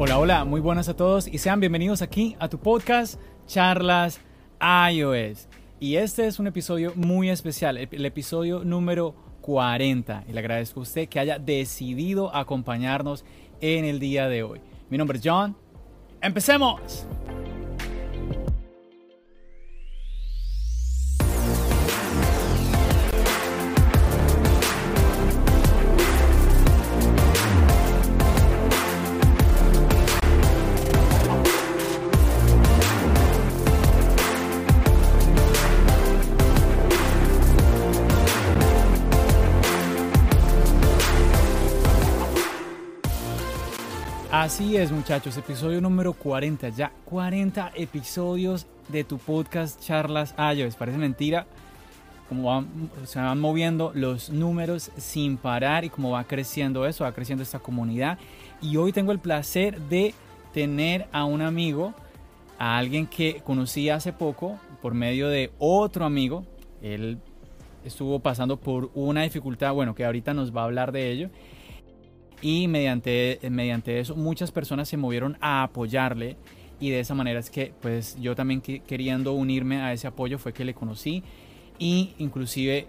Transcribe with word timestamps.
Hola, 0.00 0.20
hola, 0.20 0.44
muy 0.44 0.60
buenas 0.60 0.88
a 0.88 0.94
todos 0.94 1.26
y 1.26 1.38
sean 1.38 1.58
bienvenidos 1.58 2.02
aquí 2.02 2.36
a 2.38 2.48
tu 2.48 2.60
podcast 2.60 3.20
Charlas 3.48 4.20
iOS. 4.60 5.48
Y 5.80 5.96
este 5.96 6.28
es 6.28 6.38
un 6.38 6.46
episodio 6.46 6.92
muy 6.94 7.30
especial, 7.30 7.76
el 7.76 7.88
el 7.90 8.06
episodio 8.06 8.62
número 8.64 9.16
40. 9.40 10.22
Y 10.28 10.32
le 10.34 10.38
agradezco 10.38 10.78
a 10.78 10.82
usted 10.84 11.08
que 11.08 11.18
haya 11.18 11.40
decidido 11.40 12.32
acompañarnos 12.32 13.24
en 13.60 13.84
el 13.84 13.98
día 13.98 14.28
de 14.28 14.44
hoy. 14.44 14.60
Mi 14.88 14.98
nombre 14.98 15.18
es 15.18 15.24
John. 15.26 15.56
¡Empecemos! 16.22 17.04
Así 44.40 44.76
es, 44.76 44.92
muchachos, 44.92 45.36
episodio 45.36 45.80
número 45.80 46.12
40, 46.12 46.68
ya 46.68 46.92
40 47.06 47.72
episodios 47.74 48.68
de 48.86 49.02
tu 49.02 49.18
podcast 49.18 49.84
Charlas 49.84 50.32
iOS. 50.54 50.76
Parece 50.76 50.96
mentira 50.96 51.44
cómo 52.28 52.44
van- 52.44 52.68
se 53.02 53.18
van 53.18 53.40
moviendo 53.40 53.90
los 53.96 54.30
números 54.30 54.92
sin 54.96 55.38
parar 55.38 55.84
y 55.84 55.90
cómo 55.90 56.12
va 56.12 56.22
creciendo 56.22 56.86
eso, 56.86 57.02
va 57.02 57.10
creciendo 57.10 57.42
esta 57.42 57.58
comunidad. 57.58 58.16
Y 58.62 58.76
hoy 58.76 58.92
tengo 58.92 59.10
el 59.10 59.18
placer 59.18 59.80
de 59.80 60.14
tener 60.54 61.08
a 61.10 61.24
un 61.24 61.42
amigo, 61.42 61.92
a 62.60 62.78
alguien 62.78 63.08
que 63.08 63.42
conocí 63.44 63.90
hace 63.90 64.12
poco 64.12 64.60
por 64.80 64.94
medio 64.94 65.26
de 65.26 65.50
otro 65.58 66.04
amigo. 66.04 66.44
Él 66.80 67.18
estuvo 67.84 68.20
pasando 68.20 68.56
por 68.56 68.92
una 68.94 69.22
dificultad, 69.22 69.72
bueno, 69.72 69.96
que 69.96 70.04
ahorita 70.04 70.32
nos 70.32 70.56
va 70.56 70.60
a 70.60 70.64
hablar 70.66 70.92
de 70.92 71.10
ello 71.10 71.28
y 72.42 72.68
mediante, 72.68 73.38
mediante 73.50 74.00
eso 74.00 74.14
muchas 74.16 74.52
personas 74.52 74.88
se 74.88 74.96
movieron 74.96 75.36
a 75.40 75.62
apoyarle 75.64 76.36
y 76.80 76.90
de 76.90 77.00
esa 77.00 77.14
manera 77.14 77.40
es 77.40 77.50
que 77.50 77.72
pues 77.80 78.16
yo 78.20 78.34
también 78.36 78.60
que- 78.60 78.80
queriendo 78.80 79.32
unirme 79.32 79.80
a 79.80 79.92
ese 79.92 80.06
apoyo 80.06 80.38
fue 80.38 80.52
que 80.52 80.64
le 80.64 80.74
conocí 80.74 81.22
y 81.78 82.14
inclusive 82.18 82.86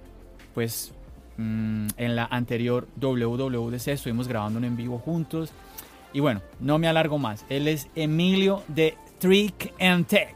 pues 0.54 0.94
mm, 1.38 1.88
en 1.98 2.16
la 2.16 2.26
anterior 2.26 2.88
WWDC 3.02 3.88
estuvimos 3.90 4.28
grabando 4.28 4.60
en 4.60 4.76
vivo 4.78 5.00
juntos 5.00 5.52
y 6.14 6.20
bueno, 6.20 6.42
no 6.60 6.78
me 6.80 6.88
alargo 6.88 7.18
más, 7.18 7.46
él 7.50 7.68
es 7.68 7.88
Emilio 7.96 8.64
de 8.68 8.96
Trick 9.20 9.74
and 9.80 10.08
Tech. 10.08 10.36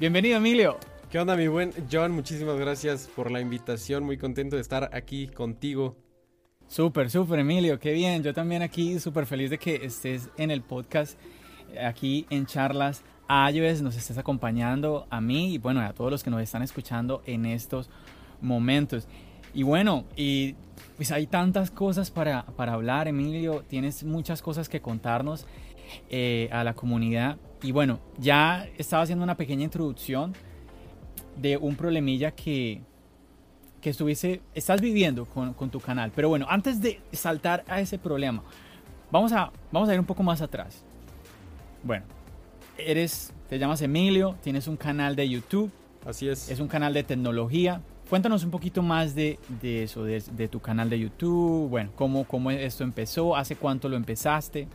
Bienvenido 0.00 0.36
Emilio. 0.38 0.78
¿Qué 1.10 1.20
onda, 1.20 1.36
mi 1.36 1.46
buen 1.46 1.72
John? 1.90 2.10
Muchísimas 2.10 2.58
gracias 2.58 3.08
por 3.14 3.30
la 3.30 3.40
invitación. 3.40 4.02
Muy 4.02 4.18
contento 4.18 4.56
de 4.56 4.62
estar 4.62 4.90
aquí 4.92 5.28
contigo. 5.28 5.96
Súper, 6.68 7.10
súper, 7.10 7.38
Emilio, 7.38 7.78
qué 7.78 7.92
bien. 7.92 8.22
Yo 8.22 8.34
también 8.34 8.62
aquí 8.62 8.98
súper 8.98 9.26
feliz 9.26 9.50
de 9.50 9.58
que 9.58 9.84
estés 9.84 10.28
en 10.36 10.50
el 10.50 10.62
podcast, 10.62 11.18
aquí 11.80 12.26
en 12.30 12.46
Charlas 12.46 13.04
iOS, 13.28 13.82
nos 13.82 13.96
estés 13.96 14.18
acompañando 14.18 15.06
a 15.10 15.20
mí 15.20 15.54
y 15.54 15.58
bueno, 15.58 15.80
a 15.80 15.92
todos 15.92 16.10
los 16.10 16.22
que 16.22 16.30
nos 16.30 16.42
están 16.42 16.62
escuchando 16.62 17.22
en 17.26 17.46
estos 17.46 17.88
momentos. 18.40 19.08
Y 19.54 19.62
bueno, 19.62 20.04
y 20.16 20.54
pues 20.96 21.12
hay 21.12 21.26
tantas 21.26 21.70
cosas 21.70 22.10
para, 22.10 22.44
para 22.44 22.74
hablar, 22.74 23.08
Emilio, 23.08 23.64
tienes 23.68 24.04
muchas 24.04 24.42
cosas 24.42 24.68
que 24.68 24.80
contarnos 24.80 25.46
eh, 26.10 26.48
a 26.52 26.64
la 26.64 26.74
comunidad. 26.74 27.38
Y 27.62 27.72
bueno, 27.72 28.00
ya 28.18 28.68
estaba 28.76 29.04
haciendo 29.04 29.24
una 29.24 29.36
pequeña 29.36 29.64
introducción 29.64 30.34
de 31.36 31.56
un 31.56 31.76
problemilla 31.76 32.32
que, 32.32 32.82
que 33.84 33.90
estuviese, 33.90 34.40
estás 34.54 34.80
viviendo 34.80 35.26
con, 35.26 35.52
con 35.52 35.68
tu 35.68 35.78
canal. 35.78 36.10
Pero 36.16 36.30
bueno, 36.30 36.46
antes 36.48 36.80
de 36.80 37.02
saltar 37.12 37.64
a 37.68 37.80
ese 37.80 37.98
problema, 37.98 38.42
vamos 39.10 39.30
a, 39.32 39.52
vamos 39.70 39.90
a 39.90 39.92
ir 39.92 40.00
un 40.00 40.06
poco 40.06 40.22
más 40.22 40.40
atrás. 40.40 40.82
Bueno, 41.82 42.06
eres, 42.78 43.34
te 43.46 43.58
llamas 43.58 43.82
Emilio, 43.82 44.36
tienes 44.42 44.68
un 44.68 44.78
canal 44.78 45.14
de 45.16 45.28
YouTube, 45.28 45.70
Así 46.06 46.26
es. 46.30 46.50
es 46.50 46.60
un 46.60 46.68
canal 46.68 46.94
de 46.94 47.02
tecnología. 47.02 47.82
Cuéntanos 48.08 48.42
un 48.42 48.50
poquito 48.50 48.80
más 48.82 49.14
de, 49.14 49.38
de 49.60 49.82
eso, 49.82 50.02
de, 50.02 50.22
de 50.32 50.48
tu 50.48 50.60
canal 50.60 50.88
de 50.88 51.00
YouTube, 51.00 51.68
bueno, 51.68 51.90
cómo, 51.94 52.24
cómo 52.24 52.50
esto 52.50 52.84
empezó, 52.84 53.36
hace 53.36 53.54
cuánto 53.54 53.90
lo 53.90 53.96
empezaste. 53.96 54.66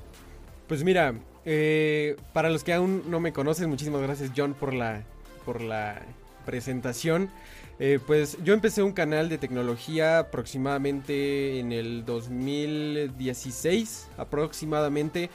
Pues 0.67 0.83
mira, 0.83 1.15
eh, 1.45 2.15
para 2.31 2.51
los 2.51 2.63
que 2.63 2.73
aún 2.73 3.01
no 3.07 3.19
me 3.19 3.33
conocen, 3.33 3.71
muchísimas 3.71 4.01
gracias, 4.03 4.31
John, 4.37 4.53
por 4.53 4.71
la, 4.71 5.01
por 5.45 5.61
la 5.61 5.99
presentación. 6.45 7.31
Eh, 7.79 7.99
pues 8.05 8.37
yo 8.43 8.53
empecé 8.53 8.83
un 8.83 8.91
canal 8.91 9.29
de 9.29 9.37
tecnología 9.37 10.19
aproximadamente 10.19 11.59
en 11.59 11.71
el 11.71 12.03
2016, 12.05 14.09
aproximadamente. 14.17 15.29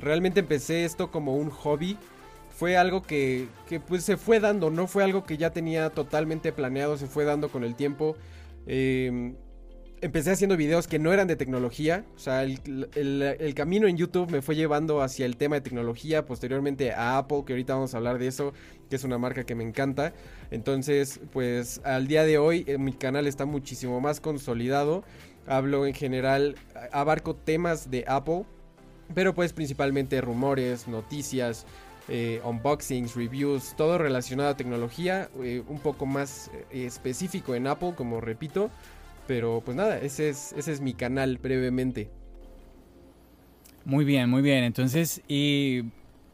Realmente 0.00 0.40
empecé 0.40 0.84
esto 0.84 1.12
como 1.12 1.36
un 1.36 1.50
hobby. 1.50 1.96
Fue 2.50 2.76
algo 2.76 3.02
que, 3.02 3.46
que, 3.68 3.78
pues 3.80 4.04
se 4.04 4.16
fue 4.16 4.40
dando, 4.40 4.70
no 4.70 4.86
fue 4.88 5.04
algo 5.04 5.24
que 5.24 5.36
ya 5.36 5.50
tenía 5.50 5.90
totalmente 5.90 6.52
planeado, 6.52 6.96
se 6.96 7.06
fue 7.06 7.24
dando 7.24 7.48
con 7.48 7.62
el 7.64 7.74
tiempo. 7.76 8.16
Eh, 8.66 9.34
empecé 10.04 10.32
haciendo 10.32 10.58
videos 10.58 10.86
que 10.86 10.98
no 10.98 11.14
eran 11.14 11.26
de 11.26 11.34
tecnología. 11.34 12.04
O 12.14 12.18
sea, 12.18 12.42
el, 12.42 13.52
camino 13.56 13.88
en 13.88 13.96
YouTube 13.96 14.30
me 14.30 14.42
fue 14.42 14.54
llevando 14.54 15.00
hacia 15.00 15.24
el 15.24 15.38
tema 15.38 15.56
de 15.56 15.62
tecnología. 15.62 16.26
Posteriormente 16.26 16.92
a 16.92 17.16
Apple, 17.16 17.44
que 17.46 17.54
ahorita 17.54 17.74
vamos 17.74 17.94
a 17.94 17.96
hablar 17.96 18.18
de 18.18 18.26
eso, 18.26 18.52
que 18.90 18.96
es 18.96 19.04
una 19.04 19.16
marca 19.16 19.44
que 19.44 19.54
me 19.54 19.64
encanta. 19.64 20.12
Entonces, 20.50 21.20
pues 21.32 21.80
al 21.84 22.06
día 22.06 22.24
de 22.24 22.36
hoy 22.36 22.64
eh, 22.66 22.76
mi 22.76 22.92
canal 22.92 23.26
está 23.26 23.46
muchísimo 23.46 23.98
más 24.02 24.20
consolidado. 24.20 25.04
Hablo 25.46 25.86
en 25.86 25.94
general, 25.94 26.56
abarco 26.92 27.34
temas 27.34 27.90
de 27.90 28.04
Apple. 28.06 28.44
Pero 29.14 29.34
pues 29.34 29.54
principalmente 29.54 30.20
rumores, 30.20 30.86
noticias, 30.86 31.64
eh, 32.08 32.42
unboxings, 32.44 33.14
reviews, 33.14 33.74
todo 33.74 33.96
relacionado 33.96 34.50
a 34.50 34.56
tecnología. 34.56 35.30
eh, 35.42 35.62
un 35.66 35.78
poco 35.78 36.04
más 36.04 36.50
específico 36.70 37.54
en 37.54 37.68
Apple, 37.68 37.94
como 37.96 38.20
repito. 38.20 38.70
Pero 39.26 39.62
pues 39.64 39.76
nada, 39.76 39.98
ese 39.98 40.28
es, 40.28 40.52
ese 40.52 40.72
es 40.72 40.80
mi 40.80 40.94
canal 40.94 41.38
brevemente. 41.38 42.10
Muy 43.84 44.04
bien, 44.04 44.30
muy 44.30 44.42
bien. 44.42 44.64
Entonces, 44.64 45.22
y 45.28 45.84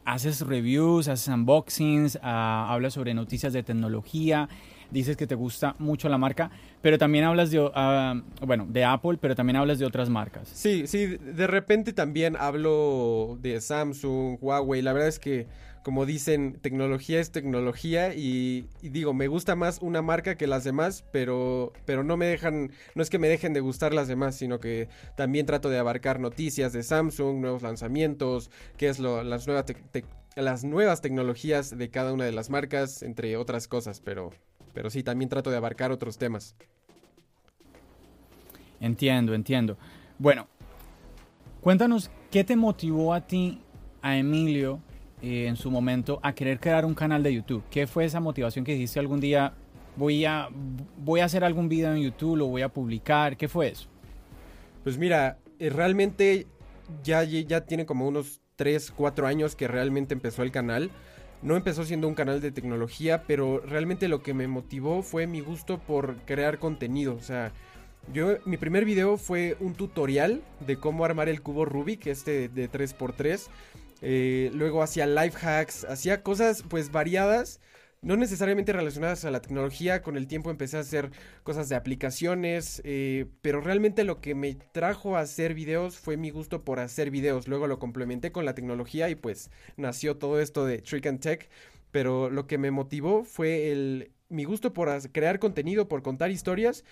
haces 0.05 0.41
reviews, 0.41 1.07
haces 1.07 1.27
unboxings, 1.27 2.19
ah, 2.21 2.67
hablas 2.69 2.93
sobre 2.93 3.13
noticias 3.13 3.53
de 3.53 3.63
tecnología, 3.63 4.49
dices 4.89 5.15
que 5.15 5.27
te 5.27 5.35
gusta 5.35 5.75
mucho 5.79 6.09
la 6.09 6.17
marca, 6.17 6.51
pero 6.81 6.97
también 6.97 7.23
hablas 7.23 7.51
de, 7.51 7.69
ah, 7.73 8.21
bueno, 8.45 8.65
de 8.69 8.83
Apple, 8.83 9.17
pero 9.19 9.35
también 9.35 9.57
hablas 9.57 9.79
de 9.79 9.85
otras 9.85 10.09
marcas. 10.09 10.49
Sí, 10.53 10.87
sí, 10.87 11.05
de 11.05 11.47
repente 11.47 11.93
también 11.93 12.35
hablo 12.37 13.37
de 13.41 13.59
Samsung, 13.61 14.37
Huawei. 14.41 14.81
La 14.81 14.93
verdad 14.93 15.09
es 15.09 15.19
que, 15.19 15.47
como 15.83 16.05
dicen, 16.05 16.59
tecnología 16.61 17.19
es 17.19 17.31
tecnología 17.31 18.13
y, 18.13 18.67
digo, 18.81 19.13
me 19.13 19.27
gusta 19.27 19.55
más 19.55 19.79
una 19.81 20.01
marca 20.01 20.35
que 20.35 20.47
las 20.47 20.63
demás, 20.63 21.03
pero, 21.11 21.73
pero 21.85 22.03
no 22.03 22.17
me 22.17 22.27
dejan, 22.27 22.71
no 22.93 23.01
es 23.01 23.09
que 23.09 23.19
me 23.19 23.29
dejen 23.29 23.53
de 23.53 23.61
gustar 23.61 23.93
las 23.93 24.07
demás, 24.07 24.35
sino 24.35 24.59
que 24.59 24.89
también 25.17 25.45
trato 25.45 25.69
de 25.69 25.79
abarcar 25.79 26.19
noticias 26.19 26.73
de 26.73 26.83
Samsung, 26.83 27.39
nuevos 27.39 27.63
lanzamientos, 27.63 28.51
qué 28.77 28.89
es 28.89 28.99
lo, 28.99 29.23
las 29.23 29.47
nuevas 29.47 29.65
las 30.35 30.63
nuevas 30.63 31.01
tecnologías 31.01 31.77
de 31.77 31.89
cada 31.89 32.13
una 32.13 32.25
de 32.25 32.31
las 32.31 32.49
marcas, 32.49 33.03
entre 33.03 33.35
otras 33.35 33.67
cosas, 33.67 33.99
pero, 33.99 34.31
pero 34.73 34.89
sí, 34.89 35.03
también 35.03 35.29
trato 35.29 35.49
de 35.49 35.57
abarcar 35.57 35.91
otros 35.91 36.17
temas. 36.17 36.55
Entiendo, 38.79 39.33
entiendo. 39.33 39.77
Bueno, 40.17 40.47
cuéntanos 41.59 42.09
qué 42.29 42.43
te 42.43 42.55
motivó 42.55 43.13
a 43.13 43.27
ti, 43.27 43.61
a 44.01 44.17
Emilio, 44.17 44.79
eh, 45.21 45.45
en 45.47 45.55
su 45.55 45.69
momento, 45.71 46.19
a 46.23 46.33
querer 46.33 46.59
crear 46.59 46.85
un 46.85 46.93
canal 46.93 47.23
de 47.23 47.33
YouTube. 47.33 47.63
¿Qué 47.69 47.87
fue 47.87 48.05
esa 48.05 48.19
motivación 48.19 48.65
que 48.65 48.73
dijiste 48.73 48.99
algún 48.99 49.19
día? 49.19 49.53
Voy 49.95 50.25
a, 50.25 50.49
voy 50.97 51.19
a 51.19 51.25
hacer 51.25 51.43
algún 51.43 51.69
video 51.69 51.93
en 51.93 52.01
YouTube, 52.01 52.37
lo 52.37 52.47
voy 52.47 52.61
a 52.61 52.69
publicar. 52.69 53.37
¿Qué 53.37 53.47
fue 53.47 53.69
eso? 53.69 53.87
Pues 54.83 54.97
mira, 54.97 55.37
eh, 55.59 55.69
realmente 55.69 56.47
ya, 57.03 57.23
ya 57.23 57.61
tiene 57.61 57.85
como 57.85 58.07
unos 58.07 58.41
3, 58.55 58.91
4 58.91 59.27
años 59.27 59.55
que 59.55 59.67
realmente 59.67 60.13
empezó 60.13 60.43
el 60.43 60.51
canal. 60.51 60.89
No 61.41 61.55
empezó 61.55 61.83
siendo 61.83 62.07
un 62.07 62.13
canal 62.13 62.41
de 62.41 62.51
tecnología, 62.51 63.23
pero 63.25 63.59
realmente 63.59 64.07
lo 64.07 64.21
que 64.21 64.33
me 64.33 64.47
motivó 64.47 65.01
fue 65.01 65.27
mi 65.27 65.39
gusto 65.39 65.79
por 65.79 66.17
crear 66.25 66.59
contenido. 66.59 67.15
O 67.15 67.21
sea, 67.21 67.51
yo, 68.13 68.37
mi 68.45 68.57
primer 68.57 68.85
video 68.85 69.17
fue 69.17 69.55
un 69.59 69.73
tutorial 69.73 70.41
de 70.65 70.77
cómo 70.77 71.05
armar 71.05 71.29
el 71.29 71.41
cubo 71.41 71.65
Rubik, 71.65 72.07
este 72.07 72.49
de 72.49 72.69
3x3. 72.69 73.47
Eh, 74.01 74.51
luego 74.53 74.81
hacía 74.83 75.05
life 75.05 75.37
hacks, 75.45 75.85
hacía 75.85 76.23
cosas 76.23 76.63
pues 76.67 76.91
variadas 76.91 77.59
no 78.01 78.17
necesariamente 78.17 78.73
relacionadas 78.73 79.25
a 79.25 79.31
la 79.31 79.41
tecnología, 79.41 80.01
con 80.01 80.17
el 80.17 80.27
tiempo 80.27 80.49
empecé 80.49 80.77
a 80.77 80.79
hacer 80.79 81.11
cosas 81.43 81.69
de 81.69 81.75
aplicaciones, 81.75 82.81
eh, 82.83 83.27
pero 83.41 83.61
realmente 83.61 84.03
lo 84.03 84.21
que 84.21 84.33
me 84.33 84.55
trajo 84.55 85.15
a 85.17 85.21
hacer 85.21 85.53
videos 85.53 85.97
fue 85.97 86.17
mi 86.17 86.31
gusto 86.31 86.63
por 86.63 86.79
hacer 86.79 87.11
videos, 87.11 87.47
luego 87.47 87.67
lo 87.67 87.77
complementé 87.77 88.31
con 88.31 88.45
la 88.45 88.55
tecnología 88.55 89.09
y 89.09 89.15
pues 89.15 89.51
nació 89.77 90.17
todo 90.17 90.39
esto 90.41 90.65
de 90.65 90.79
Trick 90.79 91.05
and 91.05 91.19
Tech, 91.19 91.49
pero 91.91 92.29
lo 92.31 92.47
que 92.47 92.57
me 92.57 92.71
motivó 92.71 93.23
fue 93.23 93.71
el, 93.71 94.11
mi 94.29 94.45
gusto 94.45 94.73
por 94.73 94.89
crear 95.11 95.37
contenido, 95.37 95.87
por 95.87 96.01
contar 96.01 96.31
historias 96.31 96.83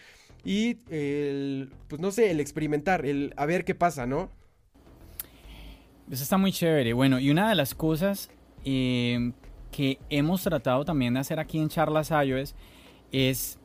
y 0.43 0.77
el, 0.91 1.71
pues 1.87 1.99
no 1.99 2.11
sé, 2.11 2.29
el 2.29 2.39
experimentar, 2.39 3.05
el 3.05 3.33
a 3.35 3.47
ver 3.47 3.65
qué 3.65 3.73
pasa, 3.73 4.05
¿no? 4.05 4.31
Eso 6.11 6.23
está 6.23 6.37
muy 6.37 6.51
chévere. 6.51 6.93
Bueno, 6.93 7.19
y 7.19 7.29
una 7.29 7.49
de 7.49 7.55
las 7.55 7.75
cosas 7.75 8.31
eh, 8.65 9.31
que 9.71 9.99
hemos 10.09 10.41
tratado 10.41 10.83
también 10.83 11.13
de 11.13 11.19
hacer 11.19 11.39
aquí 11.39 11.59
en 11.59 11.69
Charlas 11.69 12.09
iOS 12.09 12.55
es 13.11 13.59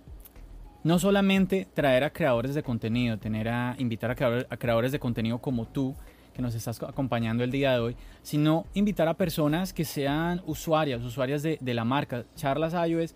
no 0.82 0.99
solamente 0.99 1.67
traer 1.73 2.05
a 2.05 2.11
creadores 2.11 2.55
de 2.55 2.62
contenido, 2.62 3.19
tener 3.19 3.49
a 3.49 3.75
invitar 3.79 4.11
a 4.11 4.56
creadores, 4.58 4.93
de 4.93 4.99
contenido 4.99 5.38
como 5.38 5.67
tú, 5.67 5.94
que 6.35 6.43
nos 6.43 6.55
estás 6.55 6.82
acompañando 6.82 7.44
el 7.44 7.50
día 7.50 7.73
de 7.73 7.79
hoy, 7.79 7.96
sino 8.23 8.67
invitar 8.75 9.08
a 9.08 9.14
personas 9.14 9.73
que 9.73 9.87
sean 9.87 10.43
usuarias, 10.44 11.02
usuarias 11.02 11.43
de, 11.43 11.58
la 11.62 11.85
marca. 11.85 12.26
Charlas 12.37 12.75
iOS 12.75 13.14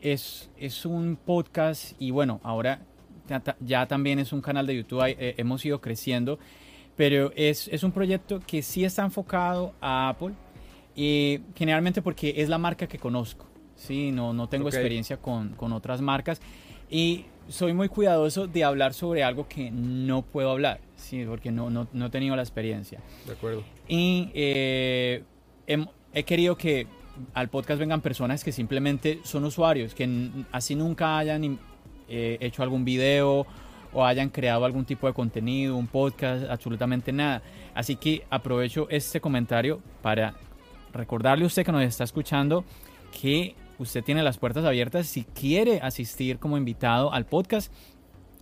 es, 0.00 0.50
es 0.56 0.86
un 0.86 1.16
podcast 1.16 2.00
y 2.00 2.12
bueno, 2.12 2.40
ahora 2.44 2.82
ya, 3.60 3.86
también 3.86 4.20
es 4.20 4.32
un 4.32 4.40
canal 4.40 4.66
de 4.66 4.76
YouTube, 4.76 5.02
eh, 5.04 5.34
hemos 5.36 5.64
ido 5.66 5.80
creciendo, 5.80 6.38
pero 6.98 7.32
es, 7.36 7.68
es 7.68 7.84
un 7.84 7.92
proyecto 7.92 8.40
que 8.44 8.60
sí 8.60 8.84
está 8.84 9.04
enfocado 9.04 9.72
a 9.80 10.08
Apple, 10.08 10.34
y 10.96 11.38
generalmente 11.54 12.02
porque 12.02 12.34
es 12.38 12.48
la 12.48 12.58
marca 12.58 12.88
que 12.88 12.98
conozco, 12.98 13.46
¿sí? 13.76 14.10
No, 14.10 14.32
no 14.32 14.48
tengo 14.48 14.68
experiencia 14.68 15.16
con, 15.16 15.50
con, 15.50 15.72
otras 15.72 16.00
marcas 16.00 16.40
y 16.90 17.26
soy 17.46 17.72
muy 17.72 17.88
cuidadoso 17.88 18.48
de 18.48 18.64
hablar 18.64 18.94
sobre 18.94 19.22
algo 19.22 19.46
que 19.46 19.70
no 19.70 20.22
puedo 20.22 20.50
hablar, 20.50 20.80
¿sí? 20.96 21.24
Porque 21.24 21.52
no, 21.52 21.70
no, 21.70 21.86
no 21.92 22.06
he 22.06 22.10
tenido 22.10 22.34
la 22.34 22.42
experiencia. 22.42 22.98
De 23.26 23.32
acuerdo. 23.32 23.62
Y 23.86 24.30
eh, 24.34 25.22
he, 26.12 26.24
querido 26.24 26.56
que 26.56 26.88
al 27.32 27.48
podcast 27.48 27.78
vengan 27.78 28.00
personas 28.00 28.42
que 28.42 28.50
simplemente 28.50 29.20
son 29.22 29.44
usuarios, 29.44 29.94
que 29.94 30.30
así 30.50 30.74
nunca 30.74 31.16
hayan 31.16 31.60
eh, 32.08 32.38
hecho 32.40 32.64
algún 32.64 32.84
video 32.84 33.46
o 33.92 34.04
hayan 34.04 34.28
creado 34.28 34.64
algún 34.64 34.84
tipo 34.84 35.06
de 35.06 35.12
contenido, 35.12 35.76
un 35.76 35.86
podcast, 35.86 36.44
absolutamente 36.48 37.12
nada. 37.12 37.42
Así 37.74 37.96
que 37.96 38.24
aprovecho 38.30 38.88
este 38.90 39.20
comentario 39.20 39.80
para 40.02 40.34
recordarle 40.92 41.44
a 41.44 41.46
usted 41.46 41.64
que 41.64 41.72
nos 41.72 41.82
está 41.82 42.04
escuchando 42.04 42.64
que 43.20 43.54
usted 43.78 44.02
tiene 44.04 44.22
las 44.22 44.38
puertas 44.38 44.64
abiertas 44.64 45.06
si 45.06 45.24
quiere 45.24 45.80
asistir 45.80 46.38
como 46.38 46.56
invitado 46.56 47.12
al 47.12 47.26
podcast. 47.26 47.72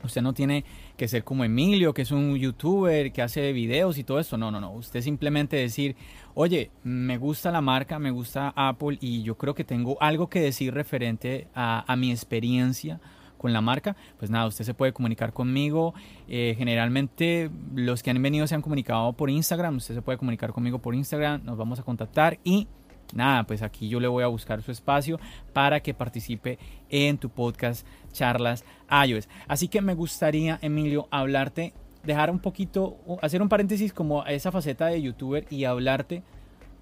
Usted 0.03 0.23
no 0.23 0.35
tiene 0.35 0.65
que 0.97 1.09
ser 1.09 1.25
como 1.25 1.45
Emilio, 1.45 1.93
que 1.93 2.03
es 2.03 2.11
un 2.11 2.37
youtuber 2.37 3.13
que 3.13 3.23
hace 3.23 3.53
videos 3.53 3.99
y 3.99 4.05
todo 4.05 4.21
esto. 4.21 4.37
No, 4.37 4.51
no, 4.51 4.61
no. 4.61 4.73
Usted 4.73 5.01
simplemente 5.01 5.57
decir, 5.57 5.97
oye, 6.35 6.71
me 6.85 7.17
gusta 7.19 7.51
la 7.51 7.61
marca, 7.61 7.99
me 7.99 8.11
gusta 8.11 8.53
Apple 8.55 8.99
y 9.01 9.23
yo 9.23 9.37
creo 9.37 9.55
que 9.55 9.65
tengo 9.65 9.97
algo 10.01 10.29
que 10.29 10.41
decir 10.41 10.75
referente 10.75 11.49
a, 11.55 11.95
mi 11.97 12.11
experiencia 12.13 13.01
con 13.39 13.53
la 13.53 13.61
marca, 13.61 13.97
pues 14.19 14.31
nada, 14.31 14.47
usted 14.47 14.65
se 14.65 14.75
puede 14.75 14.93
comunicar 14.93 15.33
conmigo. 15.33 15.95
Eh, 16.29 16.55
generalmente 16.57 17.51
los 17.75 18.03
que 18.03 18.11
han 18.11 18.23
venido 18.23 18.47
se 18.47 18.55
han 18.55 18.63
comunicado 18.63 19.13
por 19.13 19.31
Instagram, 19.31 19.77
usted 19.77 19.95
se 19.95 20.03
puede 20.03 20.19
comunicar 20.19 20.53
conmigo 20.53 20.79
por 20.79 20.95
Instagram, 20.95 21.45
nos 21.45 21.57
vamos 21.57 21.79
a 21.79 21.83
contactar 21.83 22.39
y 22.45 22.67
nada, 23.15 23.45
pues 23.45 23.63
aquí 23.63 23.89
yo 23.89 24.01
le 24.01 24.09
voy 24.09 24.25
a 24.25 24.29
buscar 24.29 24.63
su 24.63 24.73
espacio 24.73 25.19
para 25.53 25.81
que 25.81 25.95
participe 25.95 26.59
en 26.89 27.19
tu 27.19 27.31
podcast 27.31 27.87
Charlas 28.13 28.65
iOS. 29.07 29.29
Así 29.47 29.69
que 29.69 29.81
me 29.81 29.95
gustaría, 29.95 30.59
Emilio, 30.63 31.09
hablarte, 31.11 31.73
dejar 32.05 32.31
un 32.31 32.39
poquito, 32.39 32.97
hacer 33.23 33.43
un 33.43 33.49
paréntesis 33.49 33.93
como 33.93 34.25
esa 34.27 34.53
faceta 34.53 34.87
de 34.87 35.03
youtuber 35.03 35.47
y 35.51 35.65
hablarte 35.65 36.23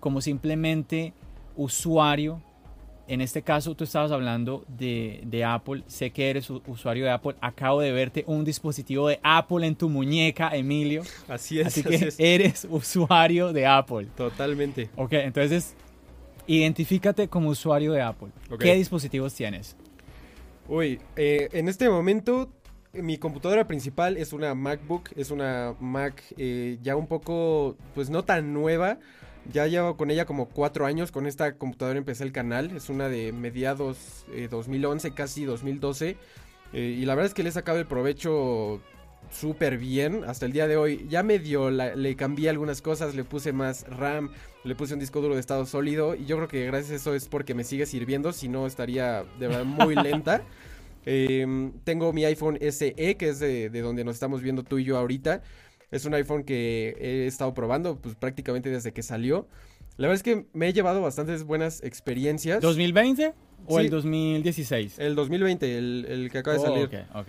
como 0.00 0.20
simplemente 0.20 1.14
usuario 1.56 2.42
en 3.06 3.20
este 3.20 3.42
caso 3.42 3.74
tú 3.74 3.84
estabas 3.84 4.10
hablando 4.12 4.64
de, 4.68 5.44
Apple, 5.46 5.82
sé 5.86 6.10
que 6.10 6.30
eres 6.30 6.48
usuario 6.50 7.04
de 7.04 7.10
Apple, 7.10 7.34
acabo 7.40 7.80
de 7.80 7.92
verte 7.92 8.24
un 8.26 8.44
dispositivo 8.44 9.08
de 9.08 9.20
Apple 9.22 9.66
en 9.66 9.76
tu 9.76 9.88
muñeca, 9.88 10.50
Emilio. 10.54 11.02
Así 11.28 11.60
es. 11.60 11.66
Así 11.66 11.82
que 11.82 12.12
eres 12.18 12.66
usuario 12.70 13.52
de 13.52 13.66
Apple. 13.66 14.08
Totalmente. 14.16 14.90
Ok, 14.96 15.12
entonces 15.14 15.74
identifícate 16.46 17.28
como 17.28 17.50
usuario 17.50 17.92
de 17.92 18.02
Apple. 18.02 18.28
¿Qué 18.58 18.74
dispositivos 18.74 19.34
tienes? 19.34 19.76
Uy, 20.68 20.98
eh, 21.16 21.48
en 21.52 21.68
este 21.68 21.90
momento 21.90 22.50
mi 22.94 23.18
computadora 23.18 23.66
principal 23.66 24.16
es 24.16 24.32
una 24.32 24.54
MacBook, 24.54 25.10
es 25.16 25.30
una 25.30 25.74
Mac 25.80 26.22
eh, 26.36 26.78
ya 26.82 26.96
un 26.96 27.06
poco, 27.06 27.76
pues 27.94 28.08
no 28.08 28.24
tan 28.24 28.52
nueva, 28.52 28.98
ya 29.52 29.66
llevo 29.66 29.96
con 29.96 30.10
ella 30.10 30.24
como 30.24 30.48
cuatro 30.48 30.86
años. 30.86 31.12
Con 31.12 31.26
esta 31.26 31.56
computadora 31.56 31.98
empecé 31.98 32.24
el 32.24 32.32
canal. 32.32 32.70
Es 32.76 32.88
una 32.88 33.08
de 33.08 33.32
mediados 33.32 34.24
2011, 34.50 35.08
eh, 35.08 35.12
casi 35.14 35.44
2012. 35.44 36.16
Eh, 36.72 36.80
y 36.98 37.04
la 37.04 37.14
verdad 37.14 37.28
es 37.28 37.34
que 37.34 37.42
le 37.42 37.50
he 37.50 37.52
sacado 37.52 37.78
el 37.78 37.86
provecho 37.86 38.80
súper 39.30 39.78
bien 39.78 40.24
hasta 40.26 40.46
el 40.46 40.52
día 40.52 40.66
de 40.66 40.76
hoy. 40.76 41.06
Ya 41.08 41.22
medio 41.22 41.70
le 41.70 42.16
cambié 42.16 42.48
algunas 42.50 42.82
cosas, 42.82 43.14
le 43.14 43.24
puse 43.24 43.52
más 43.52 43.86
RAM, 43.88 44.30
le 44.64 44.74
puse 44.74 44.94
un 44.94 45.00
disco 45.00 45.20
duro 45.20 45.34
de 45.34 45.40
estado 45.40 45.66
sólido. 45.66 46.14
Y 46.14 46.24
yo 46.24 46.36
creo 46.36 46.48
que 46.48 46.66
gracias 46.66 46.92
a 46.92 46.94
eso 46.96 47.14
es 47.14 47.28
porque 47.28 47.54
me 47.54 47.64
sigue 47.64 47.86
sirviendo. 47.86 48.32
Si 48.32 48.48
no, 48.48 48.66
estaría 48.66 49.24
de 49.38 49.48
verdad 49.48 49.64
muy 49.64 49.94
lenta. 50.02 50.42
Em, 51.06 51.72
tengo 51.84 52.12
mi 52.12 52.24
iPhone 52.24 52.58
SE, 52.70 52.94
que 52.94 53.28
es 53.28 53.38
de, 53.38 53.68
de 53.68 53.80
donde 53.82 54.04
nos 54.04 54.16
estamos 54.16 54.40
viendo 54.40 54.62
tú 54.62 54.78
y 54.78 54.84
yo 54.84 54.96
ahorita. 54.96 55.42
Es 55.94 56.04
un 56.04 56.14
iPhone 56.14 56.44
que 56.44 56.96
he 57.00 57.26
estado 57.26 57.54
probando 57.54 58.00
pues 58.00 58.14
prácticamente 58.16 58.68
desde 58.70 58.92
que 58.92 59.02
salió. 59.02 59.46
La 59.96 60.08
verdad 60.08 60.16
es 60.16 60.22
que 60.24 60.46
me 60.52 60.68
he 60.68 60.72
llevado 60.72 61.00
bastantes 61.00 61.44
buenas 61.44 61.82
experiencias. 61.84 62.62
¿2020 62.62 63.32
o 63.66 63.78
el 63.78 63.90
2016? 63.90 64.98
El 64.98 65.14
2020, 65.14 65.78
el, 65.78 66.28
que 66.32 66.38
acaba 66.38 66.56
de 66.56 66.62
salir. 66.62 66.86
Ok, 66.86 66.94
ok. 67.14 67.28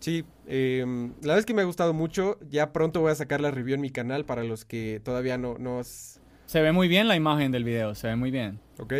Sí, 0.00 0.22
em, 0.46 1.12
la 1.22 1.28
verdad 1.28 1.38
es 1.38 1.46
que 1.46 1.54
me 1.54 1.62
ha 1.62 1.64
gustado 1.64 1.94
mucho. 1.94 2.38
Ya 2.50 2.72
pronto 2.72 3.00
voy 3.00 3.10
a 3.10 3.14
sacar 3.14 3.40
la 3.40 3.50
review 3.50 3.76
en 3.76 3.80
mi 3.80 3.90
canal 3.90 4.26
para 4.26 4.44
los 4.44 4.66
que 4.66 5.00
todavía 5.02 5.38
no 5.38 5.56
nos... 5.56 6.20
Se 6.44 6.60
ve 6.60 6.72
muy 6.72 6.88
bien 6.88 7.08
la 7.08 7.16
imagen 7.16 7.50
del 7.52 7.64
video, 7.64 7.94
se 7.94 8.08
ve 8.08 8.16
muy 8.16 8.30
bien. 8.30 8.60
Ok, 8.78 8.92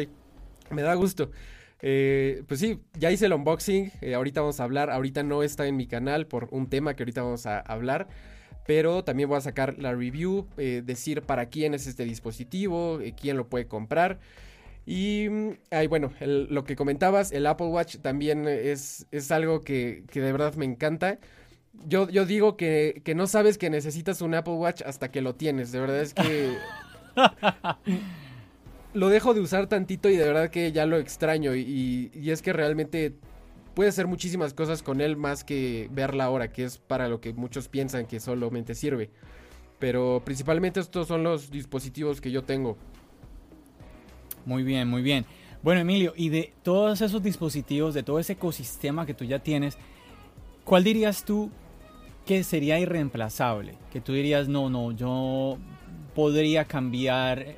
me 0.71 0.81
da 0.81 0.95
gusto. 0.95 1.31
Eh, 1.83 2.43
pues 2.49 2.61
sí, 2.61 2.81
ya 2.95 3.11
hice 3.11 3.27
el 3.27 3.35
unboxing, 3.35 3.93
eh, 4.01 4.15
ahorita 4.15 4.41
vamos 4.41 4.59
a 4.59 4.65
hablar, 4.65 4.89
ahorita 4.89 5.23
no 5.23 5.43
está 5.43 5.67
en 5.67 5.77
mi 5.77 5.87
canal 5.87 6.27
por 6.27 6.49
un 6.51 6.71
tema 6.71 6.95
que 6.95 7.03
ahorita 7.03 7.23
vamos 7.23 7.45
a 7.45 7.61
hablar, 7.61 8.09
pero 8.67 9.05
también 9.05 9.29
voy 9.29 9.39
a 9.39 9.43
sacar 9.43 9.79
la 9.79 9.93
review, 9.93 10.47
eh, 10.57 10.83
decir 10.85 11.23
para 11.23 11.47
quién 11.47 11.75
es 11.75 11.87
este 11.87 12.05
dispositivo, 12.05 13.01
eh, 13.01 13.15
quién 13.19 13.37
lo 13.37 13.49
puede 13.49 13.67
comprar. 13.67 14.19
Y 14.87 15.29
mm, 15.31 15.89
bueno, 15.89 16.13
lo 16.21 16.65
que 16.65 16.77
comentabas, 16.77 17.33
el 17.33 17.47
Apple 17.47 17.67
Watch 17.67 17.97
también 17.99 18.47
es, 18.49 19.07
es 19.11 19.31
algo 19.31 19.61
que, 19.61 20.05
de 20.13 20.33
verdad 20.33 20.55
me 20.55 20.65
encanta. 20.65 21.19
Yo, 21.87 22.09
yo 22.09 22.25
digo 22.25 22.57
que, 22.57 23.03
no 23.15 23.27
sabes 23.27 23.59
que 23.59 23.71
necesitas 23.71 24.21
un 24.23 24.35
Apple 24.35 24.55
Watch 24.55 24.83
hasta 24.83 25.11
que 25.11 25.21
lo 25.21 25.35
tienes. 25.35 25.73
De 25.73 25.81
verdad 25.81 26.01
es 26.01 26.15
que... 26.15 26.57
lo 28.95 29.09
dejo 29.09 29.35
de 29.35 29.41
usar 29.41 29.67
tantito 29.67 30.09
y 30.09 30.17
de 30.17 30.25
verdad 30.25 30.51
que 30.51 30.73
ya 30.73 30.87
lo 30.87 30.99
extraño. 30.99 31.55
Y, 31.55 32.11
y 32.15 32.31
es 32.31 32.43
que 32.43 32.53
realmente 32.53 33.15
puede 33.75 33.89
hacer 33.89 34.07
muchísimas 34.07 34.55
cosas 34.55 34.83
con 34.83 35.01
él 35.01 35.17
más 35.17 35.45
que 35.45 35.89
ver 35.93 36.15
la 36.15 36.31
hora, 36.31 36.53
que 36.53 36.65
es 36.65 36.79
para 36.79 37.09
lo 37.09 37.21
que 37.21 37.33
muchos 37.33 37.69
piensan 37.69 38.07
que 38.07 38.21
solamente 38.21 38.75
sirve. 38.75 39.11
Pero 39.79 40.23
principalmente 40.25 40.81
estos 40.81 41.09
son 41.09 41.23
los 41.23 41.51
dispositivos 41.51 42.21
que 42.21 42.31
yo 42.31 42.43
tengo. 42.43 42.77
Muy 44.47 44.63
bien, 44.63 44.89
muy 44.89 45.03
bien. 45.03 45.27
Bueno, 45.63 45.81
Emilio, 45.81 46.13
y 46.17 46.29
de 46.29 46.53
todos 46.63 47.01
esos 47.01 47.23
dispositivos, 47.23 47.95
de 47.95 48.03
todo 48.03 48.19
ese 48.19 48.35
ecosistema 48.35 49.07
que 49.07 49.15
tú 49.15 49.25
ya 49.25 49.39
tienes, 49.39 49.79
¿cuál 50.65 50.85
dirías 50.85 51.25
tú 51.25 51.51
que 52.27 52.45
sería 52.45 52.79
irreemplazable? 52.79 53.75
Que 53.93 54.01
tú 54.01 54.13
dirías, 54.13 54.49
no, 54.49 54.69
no, 54.71 54.93
yo 54.93 55.59
podría 56.15 56.65
cambiar 56.67 57.57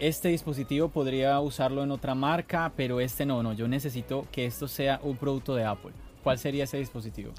este 0.00 0.28
dispositivo 0.28 0.88
podría 0.88 1.38
usarlo 1.40 1.82
en 1.82 1.90
otra 1.90 2.14
marca, 2.14 2.72
pero 2.76 3.00
este 3.00 3.24
no, 3.26 3.42
no, 3.42 3.52
yo 3.52 3.68
necesito 3.68 4.26
que 4.32 4.46
esto 4.46 4.66
sea 4.66 5.00
un 5.02 5.16
producto 5.16 5.54
de 5.54 5.64
Apple. 5.64 5.92
¿Cuál 6.22 6.38
sería 6.38 6.64
ese 6.64 6.78
dispositivo? 6.78 7.32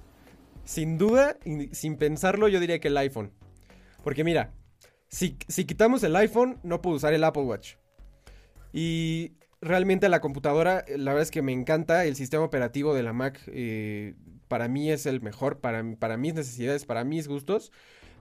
sin 0.64 0.98
duda, 0.98 1.38
sin 1.72 1.98
pensarlo, 1.98 2.48
yo 2.48 2.60
diría 2.60 2.80
que 2.80 2.90
el 2.90 2.98
iPhone. 2.98 3.32
Porque 4.04 4.24
mira, 4.24 4.54
si, 5.10 5.34
quitamos 5.66 6.04
el 6.04 6.16
iPhone, 6.16 6.60
no 6.64 6.82
puedo 6.82 6.98
usar 6.98 7.14
el 7.14 7.24
Apple 7.24 7.44
Watch. 7.44 7.76
Y 8.74 9.34
realmente 9.60 10.10
la 10.10 10.22
computadora, 10.22 10.86
la 10.88 11.12
verdad 11.12 11.24
es 11.24 11.32
que 11.32 11.42
me 11.42 11.52
encanta. 11.52 12.06
El 12.06 12.16
sistema 12.16 12.44
operativo 12.44 12.94
de 12.94 13.04
la 13.04 13.14
Mac 13.14 13.42
eh, 13.48 14.16
para 14.48 14.68
mí 14.68 14.90
es 14.90 15.06
el 15.06 15.22
mejor, 15.22 15.60
para 15.60 15.84
mis 15.84 16.34
necesidades, 16.34 16.86
para 16.86 17.04
mis 17.04 17.28
gustos. 17.28 17.72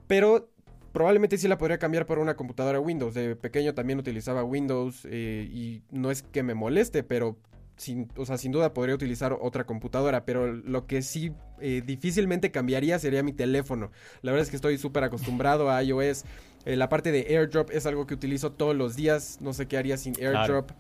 Pero 0.06 0.50
probablemente 0.92 1.38
sí 1.38 1.48
la 1.48 1.58
podría 1.58 1.78
cambiar 1.78 2.06
por 2.06 2.18
una 2.18 2.36
computadora 2.36 2.80
Windows. 2.80 3.14
De 3.14 3.36
pequeño 3.36 3.74
también 3.74 3.98
utilizaba 3.98 4.44
Windows 4.44 5.06
eh, 5.10 5.48
y 5.50 5.82
no 5.90 6.10
es 6.10 6.22
que 6.22 6.42
me 6.42 6.54
moleste, 6.54 7.02
pero 7.02 7.36
sin, 7.76 8.08
o 8.16 8.26
sea, 8.26 8.36
sin 8.36 8.52
duda 8.52 8.74
podría 8.74 8.94
utilizar 8.94 9.32
otra 9.40 9.64
computadora, 9.64 10.24
pero 10.24 10.52
lo 10.52 10.86
que 10.86 11.02
sí 11.02 11.32
eh, 11.60 11.82
difícilmente 11.84 12.50
cambiaría 12.50 12.98
sería 12.98 13.22
mi 13.22 13.32
teléfono. 13.32 13.90
La 14.22 14.32
verdad 14.32 14.44
es 14.44 14.50
que 14.50 14.56
estoy 14.56 14.76
súper 14.78 15.04
acostumbrado 15.04 15.70
a 15.70 15.82
iOS. 15.82 16.24
Eh, 16.66 16.76
la 16.76 16.88
parte 16.90 17.10
de 17.10 17.26
AirDrop 17.28 17.70
es 17.70 17.86
algo 17.86 18.06
que 18.06 18.14
utilizo 18.14 18.52
todos 18.52 18.76
los 18.76 18.96
días. 18.96 19.38
No 19.40 19.54
sé 19.54 19.66
qué 19.66 19.78
haría 19.78 19.96
sin 19.96 20.14
AirDrop. 20.20 20.72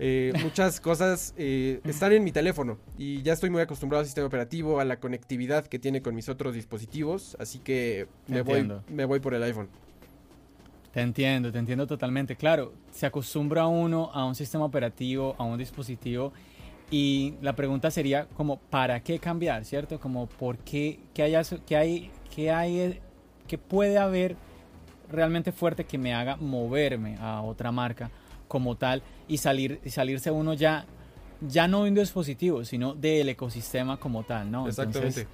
Eh, 0.00 0.32
muchas 0.42 0.80
cosas 0.80 1.34
están 1.36 2.12
en 2.12 2.22
mi 2.22 2.30
teléfono 2.30 2.78
y 2.96 3.20
ya 3.22 3.32
estoy 3.32 3.50
muy 3.50 3.60
acostumbrado 3.60 4.00
al 4.00 4.06
sistema 4.06 4.28
operativo, 4.28 4.78
a 4.78 4.84
la 4.84 5.00
conectividad 5.00 5.66
que 5.66 5.80
tiene 5.80 6.02
con 6.02 6.14
mis 6.14 6.28
otros 6.28 6.54
dispositivos, 6.54 7.36
así 7.40 7.58
que 7.58 8.06
me 8.28 8.42
voy, 8.42 8.70
me 8.88 9.04
voy 9.04 9.18
por 9.18 9.34
el 9.34 9.42
iPhone. 9.42 9.68
Te 10.92 11.00
entiendo, 11.00 11.52
te 11.52 11.58
entiendo 11.58 11.86
totalmente. 11.86 12.36
Claro, 12.36 12.72
se 12.92 13.06
acostumbra 13.06 13.66
uno 13.66 14.10
a 14.14 14.24
un 14.24 14.34
sistema 14.34 14.64
operativo, 14.64 15.34
a 15.36 15.44
un 15.44 15.58
dispositivo 15.58 16.32
y 16.90 17.34
la 17.42 17.54
pregunta 17.54 17.90
sería 17.90 18.26
como, 18.28 18.58
¿para 18.58 19.00
qué 19.00 19.18
cambiar? 19.18 19.64
¿Cierto? 19.64 20.00
Como, 20.00 20.26
¿por 20.26 20.58
qué? 20.58 21.00
¿Qué 21.12 21.22
hay, 21.24 21.34
qué 21.66 21.76
hay, 21.76 22.10
qué 22.34 22.50
hay, 22.50 23.00
qué 23.46 23.58
puede 23.58 23.98
haber 23.98 24.36
realmente 25.10 25.52
fuerte 25.52 25.84
que 25.84 25.98
me 25.98 26.14
haga 26.14 26.36
moverme 26.36 27.16
a 27.20 27.42
otra 27.42 27.72
marca 27.72 28.10
como 28.48 28.76
tal 28.76 29.02
y 29.28 29.38
salir 29.38 29.80
y 29.84 29.90
salirse 29.90 30.30
uno 30.30 30.54
ya 30.54 30.86
ya 31.40 31.68
no 31.68 31.84
de 31.84 31.90
un 31.90 31.94
dispositivo, 31.94 32.64
sino 32.64 32.94
del 32.94 33.28
ecosistema 33.28 33.98
como 33.98 34.24
tal, 34.24 34.50
¿no? 34.50 34.66
Exactamente. 34.66 35.28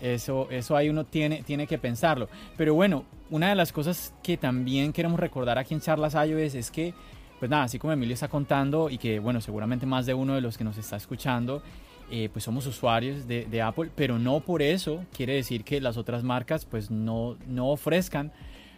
eso, 0.00 0.46
eso 0.50 0.76
ahí 0.76 0.88
uno 0.88 1.04
tiene, 1.04 1.42
tiene 1.42 1.66
que 1.66 1.76
pensarlo. 1.76 2.28
Pero 2.56 2.74
bueno, 2.74 3.04
una 3.30 3.48
de 3.48 3.56
las 3.56 3.72
cosas 3.72 4.14
que 4.22 4.36
también 4.36 4.92
queremos 4.92 5.18
recordar 5.18 5.58
aquí 5.58 5.74
en 5.74 5.80
Charlas 5.80 6.14
iOS 6.14 6.54
es 6.54 6.70
que 6.70 6.94
pues 7.38 7.50
nada, 7.50 7.64
así 7.64 7.78
como 7.78 7.92
Emilio 7.92 8.14
está 8.14 8.28
contando 8.28 8.88
y 8.88 8.96
que, 8.96 9.18
bueno, 9.18 9.40
seguramente 9.40 9.86
más 9.86 10.06
de 10.06 10.14
uno 10.14 10.34
de 10.34 10.40
los 10.40 10.56
que 10.56 10.64
nos 10.64 10.78
está 10.78 10.96
escuchando, 10.96 11.62
eh, 12.10 12.28
pues 12.32 12.44
somos 12.44 12.66
usuarios 12.66 13.26
de, 13.26 13.62
Apple, 13.62 13.90
pero 13.94 14.18
no 14.18 14.40
por 14.40 14.62
eso 14.62 15.04
quiere 15.14 15.34
decir 15.34 15.64
que 15.64 15.80
las 15.80 15.96
otras 15.96 16.22
marcas 16.22 16.64
pues 16.64 16.90
no, 16.90 17.36
no 17.46 17.68
ofrezcan 17.68 18.32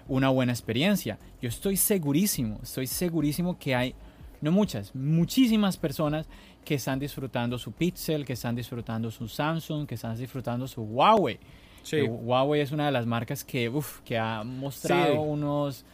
una 0.08 0.28
buena 0.28 0.52
experiencia. 0.52 1.18
Yo 1.40 1.48
estoy 1.48 1.76
segurísimo, 1.76 2.60
estoy 2.62 2.86
segurísimo 2.86 3.58
que 3.58 3.74
hay, 3.74 3.94
no 4.40 4.52
muchas, 4.52 4.94
muchísimas 4.94 5.76
personas 5.76 6.28
que 6.64 6.74
están 6.74 6.98
disfrutando 6.98 7.58
su 7.58 7.72
Pixel, 7.72 8.24
que 8.24 8.32
están 8.32 8.56
disfrutando 8.56 9.10
su 9.10 9.28
Samsung, 9.28 9.86
que 9.86 9.94
están 9.94 10.16
disfrutando 10.16 10.66
su 10.66 10.82
Huawei. 10.82 11.38
Sí. 11.82 12.00
Huawei 12.02 12.60
es 12.60 12.72
una 12.72 12.86
de 12.86 12.92
las 12.92 13.06
marcas 13.06 13.44
que, 13.44 13.68
uf, 13.68 14.00
que 14.00 14.18
ha 14.18 14.42
mostrado 14.42 15.20
unos 15.20 15.84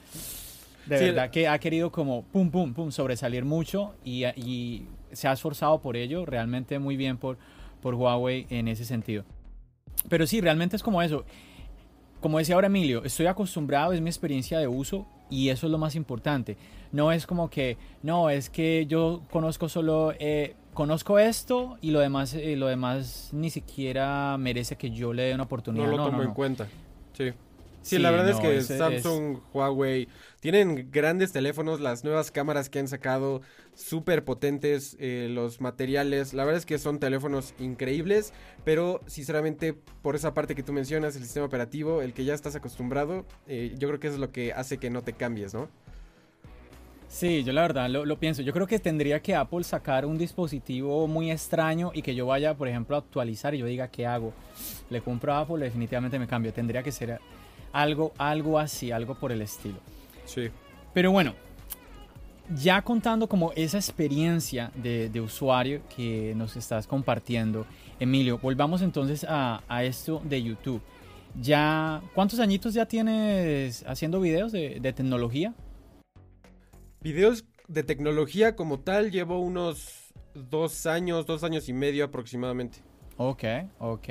de 0.87 0.99
verdad 0.99 1.31
que 1.31 1.47
ha 1.47 1.59
querido 1.59 1.92
como 1.92 2.25
pum, 2.25 2.50
pum, 2.50 2.75
pum, 2.75 2.90
sobresalir 2.90 3.45
mucho 3.45 3.95
y, 4.04 4.25
y, 4.25 4.88
se 5.12 5.28
ha 5.28 5.33
esforzado 5.33 5.81
por 5.83 5.97
ello, 5.97 6.25
realmente 6.25 6.78
muy 6.78 6.97
bien 6.97 7.19
por, 7.19 7.37
por 7.83 7.95
Huawei 7.95 8.47
en 8.49 8.66
ese 8.66 8.87
sentido. 8.87 9.25
Pero 10.09 10.26
sí, 10.26 10.40
realmente 10.40 10.75
es 10.75 10.83
como 10.83 11.02
eso. 11.02 11.26
Como 12.23 12.38
decía 12.38 12.55
ahora 12.55 12.69
Emilio, 12.69 13.02
estoy 13.05 13.26
acostumbrado, 13.26 13.93
es 13.93 14.00
mi 14.00 14.09
experiencia 14.09 14.61
de 14.61 14.69
uso 14.69 15.07
y 15.29 15.49
eso 15.49 15.67
es 15.67 15.73
lo 15.73 15.76
más 15.76 15.97
importante. 15.97 16.57
No 16.93 17.11
es 17.11 17.26
como 17.26 17.50
que, 17.50 17.76
no, 18.02 18.31
es 18.31 18.49
que 18.49 18.87
yo 18.87 19.23
conozco 19.33 19.69
solo, 19.69 20.14
eh, 20.21 20.55
conozco 20.73 21.19
esto 21.19 21.79
y 21.81 21.91
lo 21.91 21.99
demás, 21.99 22.35
eh, 22.35 22.55
lo 22.57 22.69
demás 22.69 23.31
ni 23.33 23.50
siquiera 23.50 24.37
merece 24.38 24.76
que 24.76 24.93
yo 24.93 25.12
le 25.12 25.25
dé 25.25 25.35
una 25.35 25.43
oportunidad. 25.43 25.87
No 25.87 25.97
lo 25.97 26.05
tomo 26.05 26.23
en 26.23 26.33
cuenta. 26.33 26.69
Sí. 27.12 27.33
Sí, 27.82 27.98
la 27.98 28.12
verdad 28.12 28.30
es 28.30 28.38
que 28.38 28.60
Samsung, 28.62 29.38
Huawei 29.52 30.08
tienen 30.40 30.88
grandes 30.92 31.32
teléfonos, 31.32 31.80
las 31.80 32.04
nuevas 32.04 32.30
cámaras 32.30 32.70
que 32.70 32.78
han 32.78 32.86
sacado, 32.86 33.42
súper 33.74 34.24
potentes, 34.24 34.96
eh, 35.00 35.28
los 35.30 35.60
materiales, 35.60 36.32
la 36.32 36.44
verdad 36.44 36.58
es 36.58 36.66
que 36.66 36.78
son 36.78 37.00
teléfonos 37.00 37.54
increíbles, 37.58 38.32
pero 38.64 39.00
sinceramente 39.06 39.74
por 39.74 40.14
esa 40.14 40.32
parte 40.32 40.54
que 40.54 40.62
tú 40.62 40.72
mencionas, 40.72 41.16
el 41.16 41.24
sistema 41.24 41.44
operativo, 41.46 42.02
el 42.02 42.12
que 42.12 42.24
ya 42.24 42.34
estás 42.34 42.54
acostumbrado, 42.54 43.26
eh, 43.48 43.74
yo 43.76 43.88
creo 43.88 44.00
que 44.00 44.06
eso 44.06 44.14
es 44.14 44.20
lo 44.20 44.30
que 44.30 44.52
hace 44.52 44.78
que 44.78 44.88
no 44.88 45.02
te 45.02 45.12
cambies, 45.14 45.52
¿no? 45.52 45.68
Sí, 47.08 47.44
yo 47.44 47.52
la 47.52 47.60
verdad 47.60 47.90
lo, 47.90 48.06
lo, 48.06 48.18
pienso. 48.18 48.40
Yo 48.40 48.54
creo 48.54 48.66
que 48.66 48.78
tendría 48.78 49.20
que 49.20 49.34
Apple 49.34 49.64
sacar 49.64 50.06
un 50.06 50.16
dispositivo 50.16 51.06
muy 51.06 51.30
extraño 51.30 51.90
y 51.92 52.00
que 52.00 52.14
yo 52.14 52.24
vaya, 52.24 52.54
por 52.54 52.68
ejemplo, 52.68 52.96
a 52.96 53.00
actualizar 53.00 53.54
y 53.54 53.58
yo 53.58 53.66
diga, 53.66 53.88
¿qué 53.88 54.06
hago? 54.06 54.32
Le 54.88 55.02
compro 55.02 55.34
a 55.34 55.40
Apple, 55.40 55.62
definitivamente 55.62 56.18
me 56.18 56.26
cambio. 56.26 56.54
Tendría 56.54 56.82
que 56.82 56.90
ser 56.90 57.20
algo, 57.73 58.12
algo 58.19 58.59
así, 58.59 58.91
algo 58.91 59.14
por 59.14 59.33
el 59.33 59.43
estilo. 59.43 59.79
Sí. 60.25 60.50
Pero 60.93 61.11
bueno, 61.11 61.35
ya 62.55 62.83
contando 62.83 63.29
como 63.29 63.52
esa 63.57 63.79
experiencia 63.79 64.71
de, 64.75 65.21
usuario 65.21 65.83
que 65.95 66.35
nos 66.37 66.57
estás 66.57 66.87
compartiendo, 66.87 67.67
Emilio, 67.99 68.38
volvamos 68.38 68.83
entonces 68.83 69.25
a, 69.29 69.62
esto 69.85 70.21
de 70.25 70.43
YouTube. 70.43 70.83
Ya, 71.41 72.02
¿cuántos 72.14 72.41
añitos 72.41 72.75
ya 72.75 72.87
tienes 72.87 73.85
haciendo 73.87 74.21
videos 74.21 74.52
de, 74.52 74.81
de, 74.81 74.93
tecnología? 74.93 75.55
Videos 77.00 77.45
de 77.69 77.83
tecnología 77.83 78.55
como 78.55 78.81
tal 78.81 79.11
llevo 79.11 79.38
unos 79.38 80.12
dos 80.35 80.87
años, 80.87 81.25
dos 81.25 81.43
años 81.43 81.69
y 81.69 81.73
medio 81.73 82.05
aproximadamente. 82.05 82.79
Ok, 83.17 83.45
ok. 83.79 84.09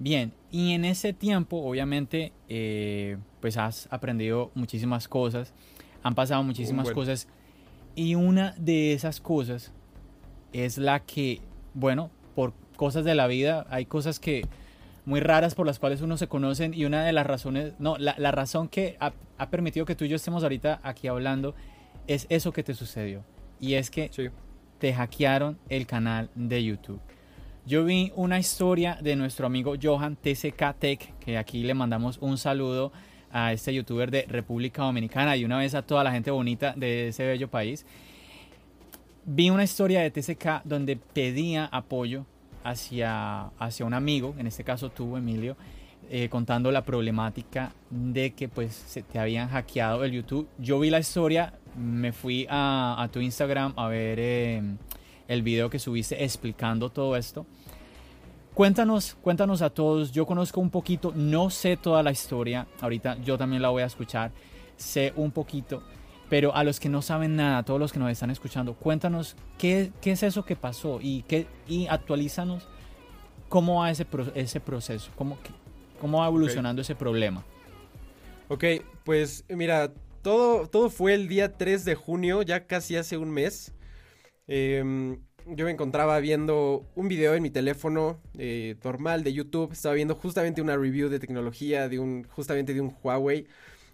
Bien, 0.00 0.32
y 0.50 0.72
en 0.72 0.86
ese 0.86 1.12
tiempo, 1.12 1.58
obviamente, 1.58 2.32
eh, 2.48 3.18
pues 3.42 3.58
has 3.58 3.86
aprendido 3.90 4.50
muchísimas 4.54 5.08
cosas, 5.08 5.52
han 6.02 6.14
pasado 6.14 6.42
muchísimas 6.42 6.90
cosas, 6.90 7.28
y 7.94 8.14
una 8.14 8.54
de 8.56 8.94
esas 8.94 9.20
cosas 9.20 9.74
es 10.54 10.78
la 10.78 11.00
que, 11.00 11.42
bueno, 11.74 12.10
por 12.34 12.54
cosas 12.76 13.04
de 13.04 13.14
la 13.14 13.26
vida, 13.26 13.66
hay 13.68 13.84
cosas 13.84 14.18
que 14.18 14.46
muy 15.04 15.20
raras 15.20 15.54
por 15.54 15.66
las 15.66 15.78
cuales 15.78 16.00
uno 16.00 16.16
se 16.16 16.28
conocen, 16.28 16.72
y 16.72 16.86
una 16.86 17.04
de 17.04 17.12
las 17.12 17.26
razones, 17.26 17.74
no, 17.78 17.98
la, 17.98 18.14
razón 18.32 18.68
que 18.68 18.96
ha, 19.00 19.12
permitido 19.50 19.84
que 19.84 19.96
tú 19.96 20.06
y 20.06 20.08
yo 20.08 20.16
estemos 20.16 20.42
ahorita 20.42 20.80
aquí 20.82 21.08
hablando 21.08 21.54
es 22.06 22.24
eso 22.30 22.54
que 22.54 22.62
te 22.62 22.72
sucedió, 22.72 23.22
y 23.60 23.74
es 23.74 23.90
que 23.90 24.10
te 24.78 24.94
hackearon 24.94 25.58
el 25.68 25.86
canal 25.86 26.30
de 26.34 26.64
YouTube. 26.64 27.02
Yo 27.66 27.84
vi 27.84 28.10
una 28.16 28.38
historia 28.38 28.98
de 29.02 29.16
nuestro 29.16 29.46
amigo 29.46 29.74
Johan 29.80 30.16
TCK 30.16 30.74
Tech, 30.78 31.14
que 31.18 31.36
aquí 31.36 31.62
le 31.62 31.74
mandamos 31.74 32.16
un 32.18 32.38
saludo 32.38 32.90
a 33.30 33.52
este 33.52 33.74
youtuber 33.74 34.10
de 34.10 34.24
República 34.26 34.82
Dominicana 34.82 35.36
y 35.36 35.44
una 35.44 35.58
vez 35.58 35.74
a 35.74 35.82
toda 35.82 36.02
la 36.02 36.10
gente 36.10 36.30
bonita 36.30 36.72
de 36.74 37.08
ese 37.08 37.26
bello 37.26 37.48
país. 37.48 37.84
Vi 39.26 39.50
una 39.50 39.62
historia 39.62 40.00
de 40.00 40.10
TCK 40.10 40.64
donde 40.64 40.96
pedía 40.96 41.66
apoyo 41.66 42.24
hacia, 42.64 43.48
hacia 43.58 43.84
un 43.84 43.92
amigo, 43.92 44.34
en 44.38 44.46
este 44.46 44.64
caso 44.64 44.88
tú, 44.88 45.18
Emilio, 45.18 45.56
eh, 46.08 46.30
contando 46.30 46.72
la 46.72 46.82
problemática 46.82 47.74
de 47.90 48.32
que 48.32 48.48
pues 48.48 48.74
se 48.74 49.02
te 49.02 49.18
habían 49.18 49.50
hackeado 49.50 50.02
el 50.02 50.12
YouTube. 50.12 50.48
Yo 50.58 50.80
vi 50.80 50.88
la 50.88 50.98
historia, 50.98 51.52
me 51.76 52.12
fui 52.12 52.46
a, 52.48 53.06
tu 53.12 53.20
Instagram 53.20 53.74
a 53.76 53.86
ver... 53.88 54.18
Eh, 54.18 54.62
el 55.30 55.42
video 55.42 55.70
que 55.70 55.78
subiste 55.78 56.22
explicando 56.24 56.90
todo 56.90 57.16
esto. 57.16 57.46
Cuéntanos, 58.52 59.16
cuéntanos 59.22 59.62
a 59.62 59.70
todos. 59.70 60.10
Yo 60.10 60.26
conozco 60.26 60.60
un 60.60 60.70
poquito, 60.70 61.12
no 61.14 61.50
sé 61.50 61.76
toda 61.76 62.02
la 62.02 62.10
historia. 62.10 62.66
Ahorita 62.80 63.16
yo 63.22 63.38
también 63.38 63.62
la 63.62 63.68
voy 63.68 63.82
a 63.82 63.86
escuchar. 63.86 64.32
Sé 64.76 65.12
un 65.14 65.30
poquito. 65.30 65.84
Pero 66.28 66.54
a 66.54 66.64
los 66.64 66.80
que 66.80 66.88
no 66.88 67.00
saben 67.00 67.36
nada, 67.36 67.58
a 67.58 67.62
todos 67.62 67.78
los 67.78 67.92
que 67.92 68.00
nos 68.00 68.10
están 68.10 68.30
escuchando, 68.30 68.74
cuéntanos 68.74 69.36
qué, 69.56 69.92
qué 70.00 70.12
es 70.12 70.22
eso 70.24 70.44
que 70.44 70.56
pasó 70.56 70.98
y, 71.00 71.22
qué, 71.22 71.46
y 71.68 71.86
actualízanos 71.86 72.66
cómo 73.48 73.80
va 73.80 73.90
ese, 73.90 74.06
ese 74.34 74.60
proceso, 74.60 75.10
cómo, 75.14 75.38
cómo 76.00 76.18
va 76.18 76.26
evolucionando 76.26 76.82
ese 76.82 76.96
problema. 76.96 77.44
Ok, 78.48 78.64
pues 79.04 79.44
mira, 79.48 79.92
todo, 80.22 80.66
todo 80.66 80.90
fue 80.90 81.14
el 81.14 81.28
día 81.28 81.56
3 81.56 81.84
de 81.84 81.94
junio, 81.94 82.42
ya 82.42 82.66
casi 82.66 82.96
hace 82.96 83.16
un 83.16 83.30
mes. 83.30 83.72
Em, 84.52 85.20
yo 85.46 85.64
me 85.64 85.70
encontraba 85.70 86.18
viendo 86.18 86.84
un 86.96 87.06
video 87.06 87.34
en 87.36 87.42
mi 87.42 87.50
teléfono 87.50 88.20
eh, 88.36 88.74
normal 88.82 89.22
de 89.22 89.32
YouTube. 89.32 89.72
Estaba 89.72 89.94
viendo 89.94 90.16
justamente 90.16 90.60
una 90.60 90.76
review 90.76 91.08
de 91.08 91.20
tecnología 91.20 91.88
de 91.88 92.00
un, 92.00 92.24
justamente 92.24 92.74
de 92.74 92.80
un 92.80 92.92
Huawei. 93.00 93.46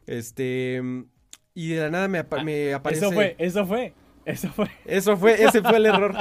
Este, 0.06 0.82
y 1.54 1.68
de 1.68 1.80
la 1.82 1.90
nada 1.90 2.08
me, 2.08 2.18
ah, 2.20 2.42
me 2.42 2.72
aparece. 2.72 3.04
Eso 3.04 3.12
fue, 3.12 3.36
eso 3.38 3.66
fue, 3.66 3.92
eso 4.24 4.48
fue. 4.50 4.70
Eso 4.86 5.16
fue, 5.18 5.44
ese 5.44 5.62
fue 5.62 5.76
el 5.76 5.86
error. 5.86 6.16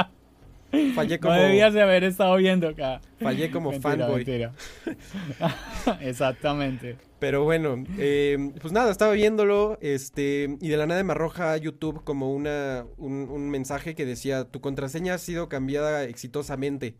Fallé 0.95 1.19
como, 1.19 1.33
No 1.33 1.41
debías 1.41 1.73
de 1.73 1.81
haber 1.81 2.03
estado 2.03 2.35
viendo 2.35 2.67
acá. 2.67 2.99
fallé 3.21 3.49
como 3.49 3.71
Mentira, 3.71 3.91
fanboy. 3.91 4.25
mentira. 4.25 4.51
Exactamente. 6.01 6.97
Pero 7.25 7.43
bueno, 7.43 7.83
eh, 7.97 8.51
pues 8.61 8.71
nada, 8.71 8.91
estaba 8.91 9.13
viéndolo, 9.13 9.79
este, 9.81 10.57
y 10.61 10.67
de 10.69 10.77
la 10.77 10.85
nada 10.85 11.03
me 11.03 11.13
arroja 11.13 11.57
YouTube 11.57 12.03
como 12.03 12.31
una, 12.31 12.85
un, 12.97 13.27
un 13.31 13.49
mensaje 13.49 13.95
que 13.95 14.05
decía, 14.05 14.43
tu 14.43 14.61
contraseña 14.61 15.15
ha 15.15 15.17
sido 15.17 15.49
cambiada 15.49 16.03
exitosamente. 16.03 16.95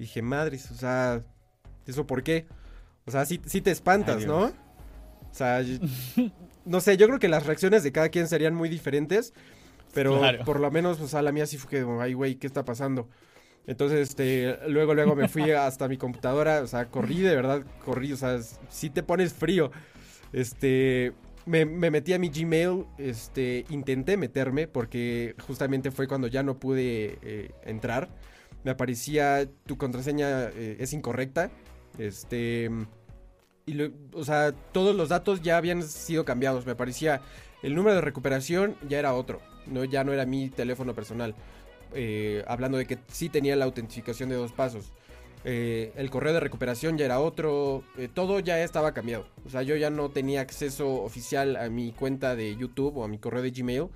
dije, 0.00 0.20
madres, 0.20 0.68
o 0.72 0.74
sea, 0.74 1.20
¿eso 1.86 2.08
por 2.08 2.24
qué? 2.24 2.48
O 3.06 3.12
sea, 3.12 3.24
sí, 3.24 3.40
sí 3.46 3.60
te 3.60 3.70
espantas, 3.70 4.16
Ay, 4.22 4.26
¿no? 4.26 4.46
O 4.46 4.52
sea, 5.30 5.62
no 6.64 6.80
sé, 6.80 6.96
yo 6.96 7.06
creo 7.06 7.20
que 7.20 7.28
las 7.28 7.46
reacciones 7.46 7.84
de 7.84 7.92
cada 7.92 8.08
quien 8.08 8.26
serían 8.26 8.56
muy 8.56 8.68
diferentes, 8.68 9.32
pero 9.94 10.18
Claro. 10.18 10.44
por 10.44 10.58
lo 10.58 10.72
menos, 10.72 11.00
o 11.00 11.06
sea, 11.06 11.22
la 11.22 11.30
mía 11.30 11.46
sí 11.46 11.56
fue 11.56 11.70
que, 11.70 11.86
ay, 12.00 12.14
güey, 12.14 12.34
¿qué 12.34 12.48
está 12.48 12.64
pasando? 12.64 13.08
Entonces, 13.66 14.08
este, 14.08 14.58
luego, 14.68 14.92
luego 14.94 15.14
me 15.14 15.28
fui 15.28 15.50
hasta 15.52 15.86
mi 15.88 15.96
computadora, 15.96 16.62
o 16.62 16.66
sea, 16.66 16.86
corrí, 16.88 17.20
de 17.20 17.34
verdad, 17.36 17.62
corrí, 17.84 18.12
o 18.12 18.16
sea, 18.16 18.40
si 18.68 18.90
te 18.90 19.02
pones 19.02 19.32
frío. 19.32 19.70
Este, 20.32 21.12
me, 21.46 21.64
me 21.64 21.90
metí 21.90 22.12
a 22.12 22.18
mi 22.18 22.28
Gmail, 22.30 22.86
este, 22.98 23.64
intenté 23.70 24.16
meterme 24.16 24.66
porque 24.66 25.34
justamente 25.46 25.90
fue 25.90 26.08
cuando 26.08 26.26
ya 26.26 26.42
no 26.42 26.58
pude 26.58 27.18
eh, 27.22 27.50
entrar. 27.64 28.08
Me 28.64 28.70
aparecía, 28.70 29.48
tu 29.66 29.76
contraseña 29.76 30.48
eh, 30.48 30.76
es 30.80 30.92
incorrecta, 30.92 31.50
este, 31.98 32.70
y, 33.66 33.74
lo- 33.74 33.90
o 34.14 34.24
sea, 34.24 34.52
todos 34.72 34.94
los 34.96 35.08
datos 35.08 35.42
ya 35.42 35.56
habían 35.56 35.82
sido 35.82 36.24
cambiados. 36.24 36.66
Me 36.66 36.72
aparecía 36.72 37.20
el 37.62 37.74
número 37.74 37.94
de 37.96 38.00
recuperación 38.00 38.76
ya 38.88 38.98
era 38.98 39.14
otro, 39.14 39.40
no, 39.66 39.84
ya 39.84 40.02
no 40.04 40.12
era 40.12 40.26
mi 40.26 40.48
teléfono 40.50 40.94
personal. 40.94 41.34
Eh, 41.94 42.44
hablando 42.46 42.78
de 42.78 42.86
que 42.86 42.98
sí 43.08 43.28
tenía 43.28 43.56
la 43.56 43.64
autentificación 43.64 44.28
de 44.28 44.36
dos 44.36 44.52
pasos. 44.52 44.92
Eh, 45.44 45.92
el 45.96 46.08
correo 46.10 46.32
de 46.32 46.40
recuperación 46.40 46.96
ya 46.96 47.04
era 47.04 47.18
otro, 47.18 47.82
eh, 47.98 48.08
todo 48.12 48.38
ya 48.40 48.62
estaba 48.62 48.92
cambiado. 48.92 49.26
O 49.44 49.50
sea, 49.50 49.62
yo 49.62 49.76
ya 49.76 49.90
no 49.90 50.10
tenía 50.10 50.40
acceso 50.40 51.02
oficial 51.02 51.56
a 51.56 51.68
mi 51.68 51.92
cuenta 51.92 52.36
de 52.36 52.56
YouTube 52.56 52.96
o 52.96 53.04
a 53.04 53.08
mi 53.08 53.18
correo 53.18 53.42
de 53.42 53.50
Gmail. 53.50 53.88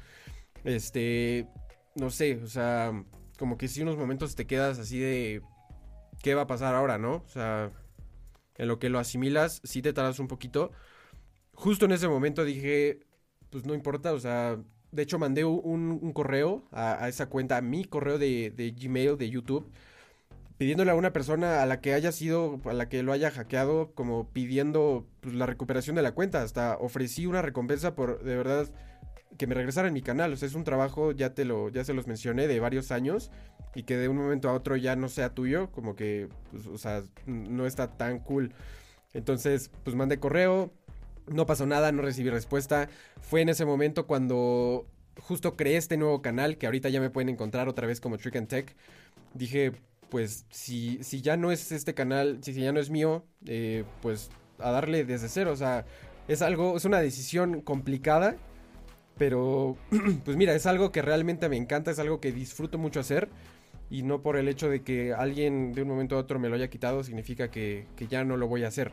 Este, 0.65 1.47
no 1.95 2.11
sé, 2.11 2.41
o 2.43 2.49
sea, 2.49 2.93
como 3.39 3.57
que 3.59 3.69
si 3.69 3.83
unos 3.83 3.97
momentos 3.97 4.35
te 4.35 4.47
quedas 4.47 4.79
así 4.79 4.99
de, 4.99 5.43
¿qué 6.23 6.35
va 6.35 6.43
a 6.43 6.47
pasar 6.47 6.75
ahora, 6.75 6.99
no? 6.99 7.23
O 7.25 7.29
sea, 7.29 7.71
en 8.57 8.69
lo 8.69 8.79
que 8.79 8.89
lo 8.89 8.99
asimilas, 8.99 9.61
sí 9.65 9.83
te 9.83 9.93
tardas 9.93 10.19
un 10.19 10.29
poquito. 10.29 10.73
Justo 11.55 11.85
en 11.87 11.93
ese 11.93 12.09
momento 12.09 12.45
dije, 12.45 13.01
pues 13.51 13.65
no 13.65 13.75
importa, 13.75 14.13
o 14.13 14.19
sea, 14.19 14.59
de 14.97 15.03
hecho 15.03 15.19
mandé 15.19 15.45
un, 15.45 16.13
correo 16.13 16.65
a, 16.73 17.09
esa 17.09 17.27
cuenta, 17.27 17.59
a 17.59 17.61
mi 17.61 17.85
correo 17.85 18.19
de, 18.19 18.75
Gmail, 18.81 19.19
de 19.19 19.29
YouTube, 19.29 19.71
pidiéndole 20.57 20.91
a 20.91 20.95
una 20.95 21.13
persona 21.13 21.63
a 21.63 21.67
la 21.67 21.83
que 21.83 21.93
haya 21.93 22.13
sido, 22.13 22.61
a 22.65 22.73
la 22.73 22.89
que 22.89 23.03
lo 23.03 23.13
haya 23.13 23.31
hackeado, 23.31 23.93
como 23.95 24.31
pidiendo 24.31 25.07
pues, 25.21 25.35
la 25.35 25.45
recuperación 25.45 25.97
de 25.97 26.03
la 26.03 26.13
cuenta. 26.13 26.43
Hasta 26.43 26.79
ofrecí 26.79 27.27
una 27.27 27.43
recompensa 27.43 27.95
por, 27.95 28.25
de 28.25 28.37
verdad, 28.37 28.69
que 29.37 29.47
me 29.47 29.55
regresara 29.55 29.89
en 29.89 29.95
mi 29.95 30.01
canal. 30.01 30.33
O 30.33 30.37
sea, 30.37 30.49
es 30.49 30.55
un 30.55 30.65
trabajo, 30.65 31.13
ya 31.13 31.35
te 31.35 31.45
lo, 31.45 31.69
ya 31.69 31.85
se 31.85 31.93
los 31.93 32.07
mencioné, 32.07 32.49
de 32.49 32.59
varios 32.59 32.91
años. 32.91 33.31
Y 33.75 33.83
que 33.83 33.99
de 33.99 34.09
un 34.09 34.17
momento 34.17 34.49
a 34.49 34.55
otro 34.55 34.77
ya 34.77 34.97
no 34.97 35.11
sea 35.11 35.35
tuyo, 35.35 35.71
como 35.73 35.95
que, 35.95 36.31
pues, 36.51 36.67
o 36.67 36.79
sea, 36.79 37.03
no 37.27 37.67
está 37.67 37.99
tan 37.99 38.21
cool. 38.21 38.55
Entonces, 39.13 39.71
pues 39.85 39.95
mandé 39.95 40.19
correo, 40.19 40.73
no 41.27 41.47
pasó 41.47 41.67
nada, 41.67 41.93
no 41.93 42.03
recibí 42.03 42.31
respuesta. 42.31 42.89
Fue 43.21 43.41
en 43.41 43.49
ese 43.49 43.65
momento 43.65 44.07
cuando 44.07 44.87
justo 45.21 45.57
creé 45.57 45.77
este 45.77 45.97
nuevo 45.97 46.23
canal, 46.23 46.59
que 46.59 46.67
ahorita 46.67 46.89
ya 46.89 47.01
me 47.01 47.11
pueden 47.11 47.29
encontrar 47.29 47.69
otra 47.69 47.87
vez 47.87 48.01
como 48.01 48.19
Trick 48.19 48.37
and 48.37 48.49
Tech. 48.49 48.77
Dije, 49.35 49.73
pues 50.09 50.47
si, 50.51 51.03
si 51.03 51.21
ya 51.21 51.37
no 51.37 51.53
es 51.53 51.73
este 51.73 51.95
canal, 51.95 52.39
si, 52.43 52.53
si 52.55 52.61
ya 52.61 52.73
no 52.73 52.81
es 52.81 52.91
mío, 52.91 53.25
eh, 53.47 53.85
pues 54.03 54.31
a 54.59 54.71
darle 54.71 55.05
desde 55.05 55.29
cero. 55.29 55.53
O 55.53 55.57
sea, 55.57 55.85
es 56.29 56.43
algo, 56.43 56.77
es 56.77 56.85
una 56.85 57.01
decisión 57.01 57.61
complicada, 57.61 58.37
pero 59.19 59.77
pues 60.25 60.37
mira, 60.37 60.55
es 60.55 60.67
algo 60.67 60.93
que 60.93 61.03
realmente 61.03 61.49
me 61.49 61.57
encanta, 61.57 61.91
es 61.91 61.99
algo 61.99 62.21
que 62.21 62.33
disfruto 62.33 62.79
mucho 62.79 63.01
hacer. 63.01 63.29
Y 63.89 64.03
no 64.03 64.21
por 64.21 64.37
el 64.37 64.49
hecho 64.49 64.69
de 64.69 64.83
que 64.83 65.13
alguien 65.15 65.73
de 65.73 65.83
un 65.83 65.89
momento 65.89 66.17
a 66.17 66.19
otro 66.19 66.41
me 66.41 66.49
lo 66.49 66.57
haya 66.57 66.69
quitado, 66.69 67.05
significa 67.05 67.51
que, 67.53 67.87
que 67.95 68.09
ya 68.09 68.25
no 68.25 68.37
lo 68.37 68.49
voy 68.49 68.65
a 68.65 68.69
hacer. 68.69 68.91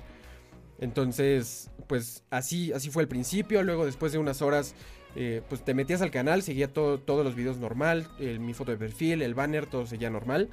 Entonces, 0.79 1.69
pues 1.87 2.23
así, 2.29 2.73
así 2.73 2.89
fue 2.89 3.03
el 3.03 3.09
principio. 3.09 3.63
Luego, 3.63 3.85
después 3.85 4.11
de 4.11 4.17
unas 4.17 4.41
horas, 4.41 4.75
eh, 5.15 5.41
pues 5.49 5.63
te 5.63 5.73
metías 5.73 6.01
al 6.01 6.11
canal, 6.11 6.41
seguía 6.41 6.71
todo, 6.71 6.99
todos 6.99 7.23
los 7.23 7.35
videos 7.35 7.57
normal, 7.57 8.07
mi 8.39 8.53
foto 8.53 8.71
de 8.71 8.77
perfil, 8.77 9.21
el 9.21 9.33
banner, 9.33 9.65
todo 9.65 9.85
seguía 9.85 10.09
normal. 10.09 10.49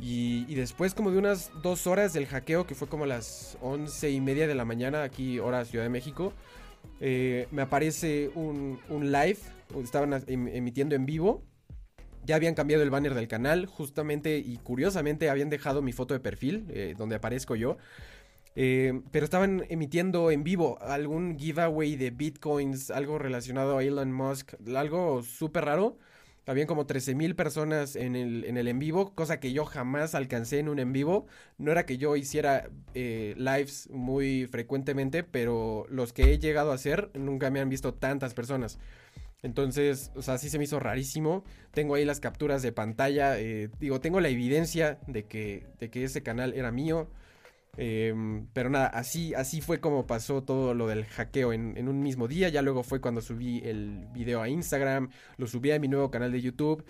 Y, 0.00 0.54
después 0.54 0.94
como 0.94 1.10
de 1.10 1.18
unas 1.18 1.50
dos 1.62 1.86
horas 1.86 2.12
del 2.12 2.26
hackeo, 2.26 2.66
que 2.66 2.74
fue 2.74 2.88
como 2.88 3.06
las 3.06 3.56
once 3.60 4.10
y 4.10 4.20
media 4.20 4.46
de 4.46 4.54
la 4.54 4.64
mañana, 4.64 5.02
aquí 5.02 5.38
hora 5.38 5.64
Ciudad 5.64 5.84
de 5.84 5.90
México, 5.90 6.32
eh, 7.00 7.46
me 7.50 7.62
aparece 7.62 8.30
un, 8.34 8.80
un 8.88 9.12
live, 9.12 9.38
estaban 9.82 10.12
em- 10.26 10.48
emitiendo 10.48 10.94
en 10.94 11.06
vivo. 11.06 11.44
Ya 12.24 12.36
habían 12.36 12.54
cambiado 12.54 12.82
el 12.82 12.90
banner 12.90 13.14
del 13.14 13.28
canal, 13.28 13.66
justamente 13.66 14.38
y 14.38 14.56
curiosamente 14.58 15.28
habían 15.28 15.50
dejado 15.50 15.82
mi 15.82 15.92
foto 15.92 16.14
de 16.14 16.20
perfil, 16.20 16.66
eh, 16.70 16.94
donde 16.96 17.16
aparezco 17.16 17.56
yo. 17.56 17.78
Eh, 18.54 19.00
pero 19.10 19.24
estaban 19.24 19.64
emitiendo 19.70 20.30
en 20.30 20.44
vivo 20.44 20.78
algún 20.82 21.38
giveaway 21.38 21.96
de 21.96 22.10
bitcoins, 22.10 22.90
algo 22.90 23.18
relacionado 23.18 23.78
a 23.78 23.82
Elon 23.84 24.12
Musk, 24.12 24.54
algo 24.76 25.22
súper 25.22 25.64
raro. 25.64 25.98
Habían 26.44 26.66
como 26.66 26.86
13 26.86 27.14
mil 27.14 27.36
personas 27.36 27.94
en 27.94 28.16
el, 28.16 28.44
en 28.44 28.56
el 28.56 28.66
en 28.66 28.80
vivo, 28.80 29.14
cosa 29.14 29.38
que 29.38 29.52
yo 29.52 29.64
jamás 29.64 30.16
alcancé 30.16 30.58
en 30.58 30.68
un 30.68 30.80
en 30.80 30.92
vivo. 30.92 31.26
No 31.56 31.70
era 31.70 31.86
que 31.86 31.98
yo 31.98 32.16
hiciera 32.16 32.68
eh, 32.94 33.34
lives 33.38 33.88
muy 33.90 34.46
frecuentemente, 34.46 35.22
pero 35.22 35.86
los 35.88 36.12
que 36.12 36.32
he 36.32 36.38
llegado 36.40 36.72
a 36.72 36.74
hacer 36.74 37.10
nunca 37.14 37.50
me 37.50 37.60
han 37.60 37.68
visto 37.68 37.94
tantas 37.94 38.34
personas. 38.34 38.78
Entonces, 39.42 40.10
o 40.14 40.22
sea, 40.22 40.38
sí 40.38 40.50
se 40.50 40.58
me 40.58 40.64
hizo 40.64 40.80
rarísimo. 40.80 41.44
Tengo 41.72 41.94
ahí 41.94 42.04
las 42.04 42.20
capturas 42.20 42.62
de 42.62 42.72
pantalla. 42.72 43.38
eh, 43.38 43.70
digo, 43.80 44.00
tengo 44.00 44.20
la 44.20 44.28
evidencia 44.28 44.98
de 45.06 45.24
que, 45.26 45.66
de 45.78 45.90
que 45.90 46.04
ese 46.04 46.22
canal 46.22 46.54
era 46.54 46.72
mío. 46.72 47.08
Em, 47.76 48.46
pero 48.52 48.68
nada, 48.68 48.86
así, 48.88 49.32
así 49.34 49.62
fue 49.62 49.80
como 49.80 50.06
pasó 50.06 50.42
todo 50.42 50.74
lo 50.74 50.86
del 50.88 51.06
hackeo 51.06 51.52
en, 51.52 51.76
en 51.76 51.88
un 51.88 52.02
mismo 52.02 52.28
día. 52.28 52.48
Ya 52.48 52.62
luego 52.62 52.82
fue 52.82 53.00
cuando 53.00 53.20
subí 53.20 53.60
el 53.64 54.06
video 54.12 54.42
a 54.42 54.48
Instagram, 54.48 55.10
lo 55.38 55.46
subí 55.46 55.70
a 55.70 55.78
mi 55.78 55.88
nuevo 55.88 56.10
canal 56.10 56.32
de 56.32 56.40
YouTube. 56.40 56.84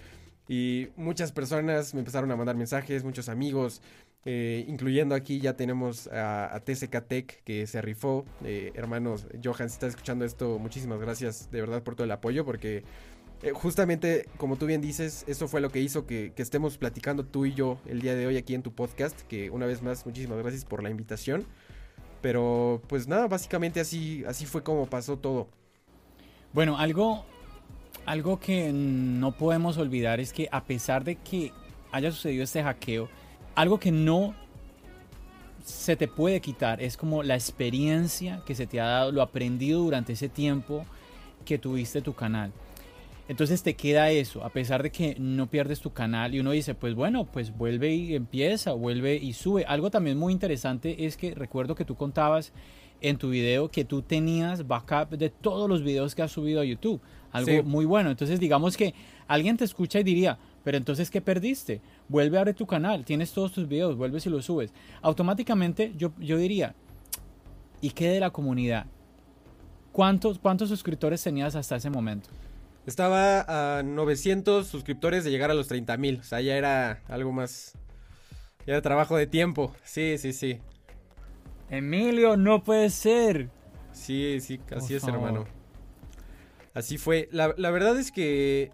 Y 0.48 0.88
muchas 0.96 1.32
personas 1.32 1.94
me 1.94 2.00
empezaron 2.00 2.30
a 2.32 2.36
mandar 2.36 2.56
mensajes, 2.56 3.04
muchos 3.04 3.28
amigos, 3.28 3.80
eh, 4.24 4.64
incluyendo 4.68 5.16
aquí 5.16 5.40
ya 5.40 5.56
tenemos 5.56 6.06
a, 6.06 6.54
a 6.54 6.60
TCK 6.60 7.06
Tech 7.06 7.42
que 7.44 7.66
se 7.66 7.80
rifó. 7.82 8.24
Eh, 8.44 8.72
hermanos, 8.74 9.26
Johan, 9.42 9.68
si 9.68 9.74
estás 9.74 9.90
escuchando 9.90 10.24
esto, 10.24 10.58
muchísimas 10.58 11.00
gracias 11.00 11.50
de 11.50 11.60
verdad 11.60 11.82
por 11.82 11.94
todo 11.94 12.04
el 12.04 12.10
apoyo 12.12 12.44
porque 12.44 12.84
eh, 13.42 13.50
justamente, 13.52 14.28
como 14.36 14.56
tú 14.56 14.66
bien 14.66 14.80
dices, 14.80 15.24
eso 15.26 15.48
fue 15.48 15.60
lo 15.60 15.70
que 15.70 15.80
hizo 15.80 16.06
que, 16.06 16.32
estemos 16.36 16.78
platicando 16.78 17.24
tú 17.24 17.44
y 17.44 17.54
yo 17.54 17.78
el 17.86 18.00
día 18.00 18.14
de 18.14 18.26
hoy 18.26 18.36
aquí 18.36 18.54
en 18.54 18.62
tu 18.62 18.72
podcast. 18.72 19.20
Que 19.22 19.50
una 19.50 19.66
vez 19.66 19.82
más, 19.82 20.06
muchísimas 20.06 20.38
gracias 20.38 20.64
por 20.64 20.82
la 20.82 20.90
invitación. 20.90 21.44
Pero 22.20 22.80
pues 22.86 23.08
nada, 23.08 23.26
básicamente 23.26 23.80
así, 23.80 24.24
así 24.28 24.46
fue 24.46 24.62
como 24.62 24.86
pasó 24.86 25.18
todo. 25.18 25.48
Bueno, 26.52 26.78
algo, 26.78 27.24
algo 28.06 28.38
que 28.38 28.70
no 28.72 29.32
podemos 29.36 29.76
olvidar 29.76 30.20
es 30.20 30.32
que 30.32 30.48
a 30.52 30.64
pesar 30.64 31.02
de 31.02 31.16
que 31.16 31.52
haya 31.90 32.12
sucedido 32.12 32.44
este 32.44 32.62
hackeo, 32.62 33.08
algo 33.56 33.80
que 33.80 33.90
no 33.90 34.36
se 35.64 35.96
te 35.96 36.06
puede 36.06 36.40
quitar 36.40 36.80
es 36.80 36.96
como 36.96 37.22
la 37.24 37.34
experiencia 37.34 38.42
que 38.46 38.54
se 38.54 38.66
te 38.66 38.80
ha 38.80 38.86
dado, 38.86 39.12
lo 39.12 39.22
aprendido 39.22 39.80
durante 39.80 40.12
ese 40.12 40.28
tiempo 40.28 40.86
que 41.44 41.58
tuviste 41.58 42.02
tu 42.02 42.14
canal. 42.14 42.52
Entonces 43.32 43.62
te 43.62 43.72
queda 43.76 44.10
eso, 44.10 44.44
a 44.44 44.50
pesar 44.50 44.82
de 44.82 44.90
que 44.90 45.16
no 45.18 45.48
pierdes 45.48 45.80
tu 45.80 45.90
canal 45.90 46.34
y 46.34 46.40
uno 46.40 46.50
dice, 46.50 46.74
pues 46.74 46.94
bueno, 46.94 47.24
pues 47.24 47.56
vuelve 47.56 47.94
y 47.94 48.14
empieza, 48.14 48.72
vuelve 48.72 49.16
y 49.16 49.32
sube. 49.32 49.64
Algo 49.64 49.90
también 49.90 50.18
muy 50.18 50.34
interesante 50.34 51.06
es 51.06 51.16
que 51.16 51.34
recuerdo 51.34 51.74
que 51.74 51.86
tú 51.86 51.94
contabas 51.94 52.52
en 53.00 53.16
tu 53.16 53.30
video 53.30 53.70
que 53.70 53.86
tú 53.86 54.02
tenías 54.02 54.66
backup 54.66 55.16
de 55.16 55.30
todos 55.30 55.66
los 55.66 55.82
videos 55.82 56.14
que 56.14 56.20
has 56.20 56.30
subido 56.30 56.60
a 56.60 56.64
YouTube. 56.66 57.00
Algo 57.30 57.50
Sí. 57.50 57.62
muy 57.62 57.86
bueno. 57.86 58.10
Entonces 58.10 58.38
digamos 58.38 58.76
que 58.76 58.92
alguien 59.26 59.56
te 59.56 59.64
escucha 59.64 59.98
y 60.00 60.04
diría, 60.04 60.36
pero 60.62 60.76
entonces 60.76 61.10
¿qué 61.10 61.22
perdiste? 61.22 61.80
Vuelve 62.08 62.36
a 62.36 62.40
abrir 62.40 62.54
tu 62.54 62.66
canal, 62.66 63.02
tienes 63.06 63.32
todos 63.32 63.52
tus 63.52 63.66
videos, 63.66 63.96
vuelves 63.96 64.26
y 64.26 64.28
los 64.28 64.44
subes. 64.44 64.74
Automáticamente 65.00 65.94
yo, 65.96 66.12
yo 66.20 66.36
diría, 66.36 66.74
¿y 67.80 67.92
qué 67.92 68.10
de 68.10 68.20
la 68.20 68.28
comunidad? 68.28 68.84
¿Cuántos, 69.90 70.38
¿Cuántos 70.38 70.68
suscriptores 70.68 71.22
tenías 71.22 71.56
hasta 71.56 71.76
ese 71.76 71.88
momento? 71.88 72.28
Estaba 72.86 73.78
a 73.78 73.82
900 73.82 74.66
suscriptores 74.66 75.22
de 75.24 75.30
llegar 75.30 75.50
a 75.50 75.54
los 75.54 75.68
30 75.68 75.96
mil. 75.98 76.18
O 76.20 76.22
sea, 76.24 76.40
ya 76.40 76.56
era 76.56 77.02
algo 77.08 77.32
más. 77.32 77.72
Ya 78.66 78.74
era 78.74 78.82
trabajo 78.82 79.16
de 79.16 79.26
tiempo. 79.26 79.74
Sí, 79.84 80.18
sí, 80.18 80.32
sí. 80.32 80.60
Emilio, 81.70 82.36
no 82.36 82.62
puede 82.64 82.90
ser. 82.90 83.50
Sí, 83.92 84.38
sí, 84.40 84.60
así 84.74 84.86
Por 84.88 84.96
es, 84.96 85.00
favor. 85.02 85.14
hermano. 85.16 85.44
Así 86.74 86.98
fue. 86.98 87.28
La, 87.32 87.54
la 87.56 87.70
verdad 87.70 87.98
es 87.98 88.10
que. 88.10 88.70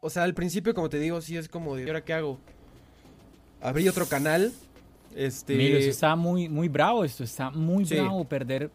o 0.00 0.10
sea, 0.10 0.24
al 0.24 0.34
principio, 0.34 0.74
como 0.74 0.88
te 0.88 0.98
digo, 0.98 1.20
sí 1.20 1.36
es 1.36 1.48
como 1.48 1.76
de, 1.76 1.84
¿y 1.84 1.86
ahora 1.86 2.04
qué 2.04 2.14
hago? 2.14 2.38
Abrí 3.60 3.88
otro 3.88 4.06
canal. 4.06 4.52
Este. 5.14 5.54
Emilio, 5.54 5.78
eso 5.78 5.90
está 5.90 6.16
muy, 6.16 6.48
muy 6.48 6.68
bravo 6.68 7.04
esto, 7.04 7.24
está 7.24 7.50
muy 7.50 7.84
Sí. 7.86 7.94
bravo 7.94 8.24
perder. 8.28 8.70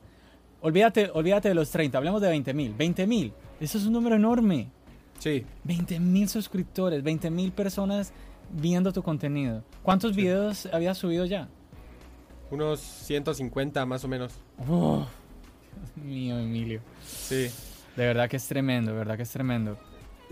Olvídate, 0.64 1.12
olvídate 1.14 1.50
de 1.50 1.56
los 1.56 1.70
30, 1.72 1.98
hablemos 1.98 2.22
de 2.22 2.30
20 2.30 2.54
mil. 2.54 2.74
20 2.74 3.06
mil, 3.06 3.34
eso 3.60 3.78
es 3.78 3.86
un 3.86 3.92
número 3.94 4.16
enorme. 4.16 4.70
Sí. 5.20 5.46
20 5.66 6.00
mil 6.00 6.28
suscriptores, 6.30 7.04
20 7.04 7.30
mil 7.30 7.52
personas 7.52 8.14
viendo 8.52 8.92
tu 8.94 9.04
contenido. 9.04 9.62
¿Cuántos 9.84 10.16
videos 10.16 10.66
habías 10.72 10.98
subido 10.98 11.26
ya? 11.26 11.50
Unos 12.50 12.80
150 12.80 13.86
más 13.86 14.04
o 14.06 14.08
menos. 14.08 14.34
Oh, 14.70 15.06
Dios 15.96 16.06
mío, 16.06 16.40
Emilio. 16.40 16.80
Sí. 17.06 17.50
De 17.98 18.06
verdad 18.08 18.30
que 18.30 18.38
es 18.38 18.48
tremendo, 18.48 18.92
de 18.92 18.98
verdad 18.98 19.18
que 19.18 19.24
es 19.24 19.32
tremendo. 19.32 19.78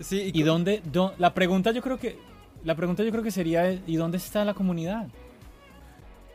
Sí, 0.00 0.30
¿Y 0.32 0.42
dónde, 0.42 0.82
dó- 0.90 1.12
la 1.18 1.34
pregunta 1.34 1.72
yo 1.72 1.82
creo 1.82 1.98
que, 1.98 2.16
la 2.64 2.74
pregunta 2.74 3.02
yo 3.04 3.10
creo 3.10 3.22
que 3.22 3.30
sería, 3.30 3.70
¿y 3.86 3.96
dónde 3.96 4.16
está 4.16 4.44
la 4.46 4.54
comunidad? 4.54 5.08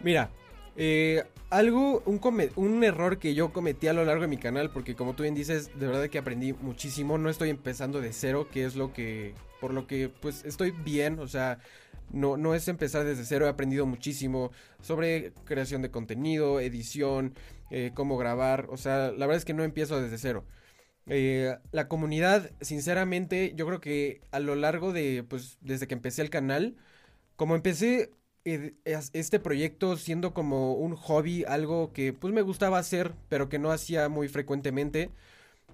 Mira, 0.02 0.30
eh, 0.76 1.24
algo, 1.50 2.02
un, 2.06 2.20
un 2.56 2.84
error 2.84 3.20
que 3.20 3.34
yo 3.34 3.54
cometí 3.54 3.88
a 3.88 3.94
lo 3.94 4.06
largo 4.06 4.24
de 4.24 4.28
mi 4.28 4.38
canal, 4.38 4.72
porque 4.72 4.96
como 4.96 5.16
tú 5.16 5.24
bien 5.24 5.36
dices, 5.36 5.72
de 5.80 5.88
verdad 5.88 6.10
que 6.10 6.18
aprendí 6.18 6.54
muchísimo, 6.54 7.18
no 7.18 7.30
estoy 7.30 7.50
empezando 7.50 8.02
de 8.02 8.14
cero, 8.14 8.48
que 8.52 8.66
es 8.66 8.76
lo 8.76 8.94
que, 8.94 9.34
por 9.62 9.74
lo 9.74 9.88
que 9.88 10.10
pues 10.10 10.44
estoy 10.46 10.72
bien, 10.72 11.20
o 11.20 11.28
sea, 11.28 11.60
no, 12.12 12.38
no 12.38 12.54
es 12.56 12.68
empezar 12.68 13.06
desde 13.06 13.26
cero, 13.26 13.46
he 13.46 13.50
aprendido 13.50 13.86
muchísimo 13.86 14.52
sobre 14.82 15.34
creación 15.46 15.82
de 15.82 15.92
contenido, 15.92 16.60
edición, 16.60 17.34
eh, 17.72 17.92
cómo 17.94 18.18
grabar, 18.18 18.68
o 18.70 18.78
sea, 18.78 19.12
la 19.12 19.26
verdad 19.26 19.38
es 19.38 19.46
que 19.46 19.54
no 19.54 19.64
empiezo 19.64 20.02
desde 20.02 20.18
cero. 20.18 20.46
Eh, 21.10 21.56
la 21.72 21.88
comunidad, 21.88 22.52
sinceramente, 22.62 23.54
yo 23.56 23.66
creo 23.66 23.80
que 23.80 24.22
a 24.32 24.40
lo 24.40 24.56
largo 24.56 24.92
de, 24.92 25.24
pues, 25.28 25.58
desde 25.62 25.88
que 25.88 25.94
empecé 25.94 26.22
el 26.22 26.30
canal, 26.30 26.76
como 27.38 27.56
empecé 27.56 28.12
este 28.86 29.40
proyecto 29.40 29.98
siendo 29.98 30.34
como 30.34 30.74
un 30.74 30.96
hobby, 30.96 31.44
algo 31.46 31.92
que 31.92 32.14
pues 32.14 32.34
me 32.34 32.42
gustaba 32.42 32.80
hacer, 32.80 33.14
pero 33.30 33.50
que 33.50 33.60
no 33.60 33.72
hacía 33.72 34.10
muy 34.10 34.28
frecuentemente. 34.28 35.10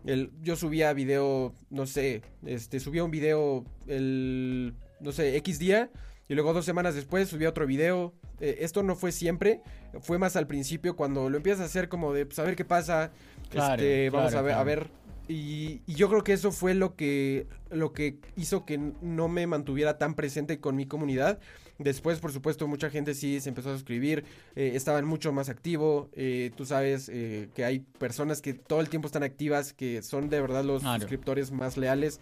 El, 0.06 0.32
yo 0.42 0.56
subía 0.56 0.92
video, 0.94 1.54
no 1.70 1.88
sé, 1.88 2.24
este, 2.46 2.80
subía 2.80 3.04
un 3.04 3.12
video 3.12 3.64
el, 3.88 4.74
no 5.00 5.12
sé, 5.12 5.38
X 5.38 5.60
día, 5.60 5.92
y 6.28 6.34
luego 6.34 6.54
dos 6.54 6.66
semanas 6.66 6.96
después 6.96 7.30
subía 7.30 7.50
otro 7.50 7.66
video. 7.66 8.14
Eh, 8.42 8.58
esto 8.62 8.84
no 8.84 8.96
fue 8.96 9.12
siempre, 9.12 9.62
fue 10.02 10.18
más 10.18 10.36
al 10.36 10.48
principio 10.48 10.96
cuando 10.96 11.30
lo 11.30 11.38
empiezas 11.38 11.62
a 11.62 11.66
hacer 11.66 11.88
como 11.88 12.12
de, 12.12 12.26
pues 12.26 12.40
a 12.40 12.44
ver 12.44 12.56
qué 12.56 12.66
pasa, 12.66 13.12
Claro, 13.50 13.82
este, 13.82 14.10
vamos 14.10 14.32
claro, 14.32 14.46
a 14.46 14.48
ver, 14.48 14.56
a 14.56 14.64
ver. 14.64 14.88
Y, 15.28 15.82
y 15.86 15.94
yo 15.94 16.10
creo 16.10 16.24
que 16.24 16.34
eso 16.34 16.52
fue 16.52 16.74
lo 16.74 16.96
que, 16.96 17.48
lo 17.70 17.94
que 17.94 18.18
hizo 18.36 18.66
que 18.66 18.78
no 18.78 19.30
me 19.30 19.48
mantuviera 19.48 19.98
tan 19.98 20.16
presente 20.16 20.60
con 20.60 20.76
mi 20.76 20.86
comunidad. 20.86 21.40
Después, 21.80 22.20
por 22.20 22.32
supuesto, 22.32 22.68
mucha 22.68 22.90
gente 22.90 23.14
sí 23.16 23.40
se 23.42 23.50
empezó 23.50 23.70
a 23.72 23.74
suscribir, 23.74 24.24
eh, 24.56 24.72
estaban 24.76 25.06
mucho 25.06 25.32
más 25.34 25.50
activo. 25.50 26.10
eh, 26.14 26.52
tú 26.56 26.66
sabes 26.66 27.10
eh, 27.12 27.50
que 27.56 27.66
hay 27.66 27.80
personas 27.80 28.42
que 28.42 28.54
todo 28.54 28.80
el 28.80 28.90
tiempo 28.90 29.08
están 29.08 29.24
activas, 29.24 29.74
que 29.74 30.02
son 30.04 30.30
de 30.30 30.40
verdad 30.42 30.64
los 30.64 30.82
Claro. 30.84 31.00
suscriptores 31.02 31.52
más 31.52 31.76
leales. 31.78 32.20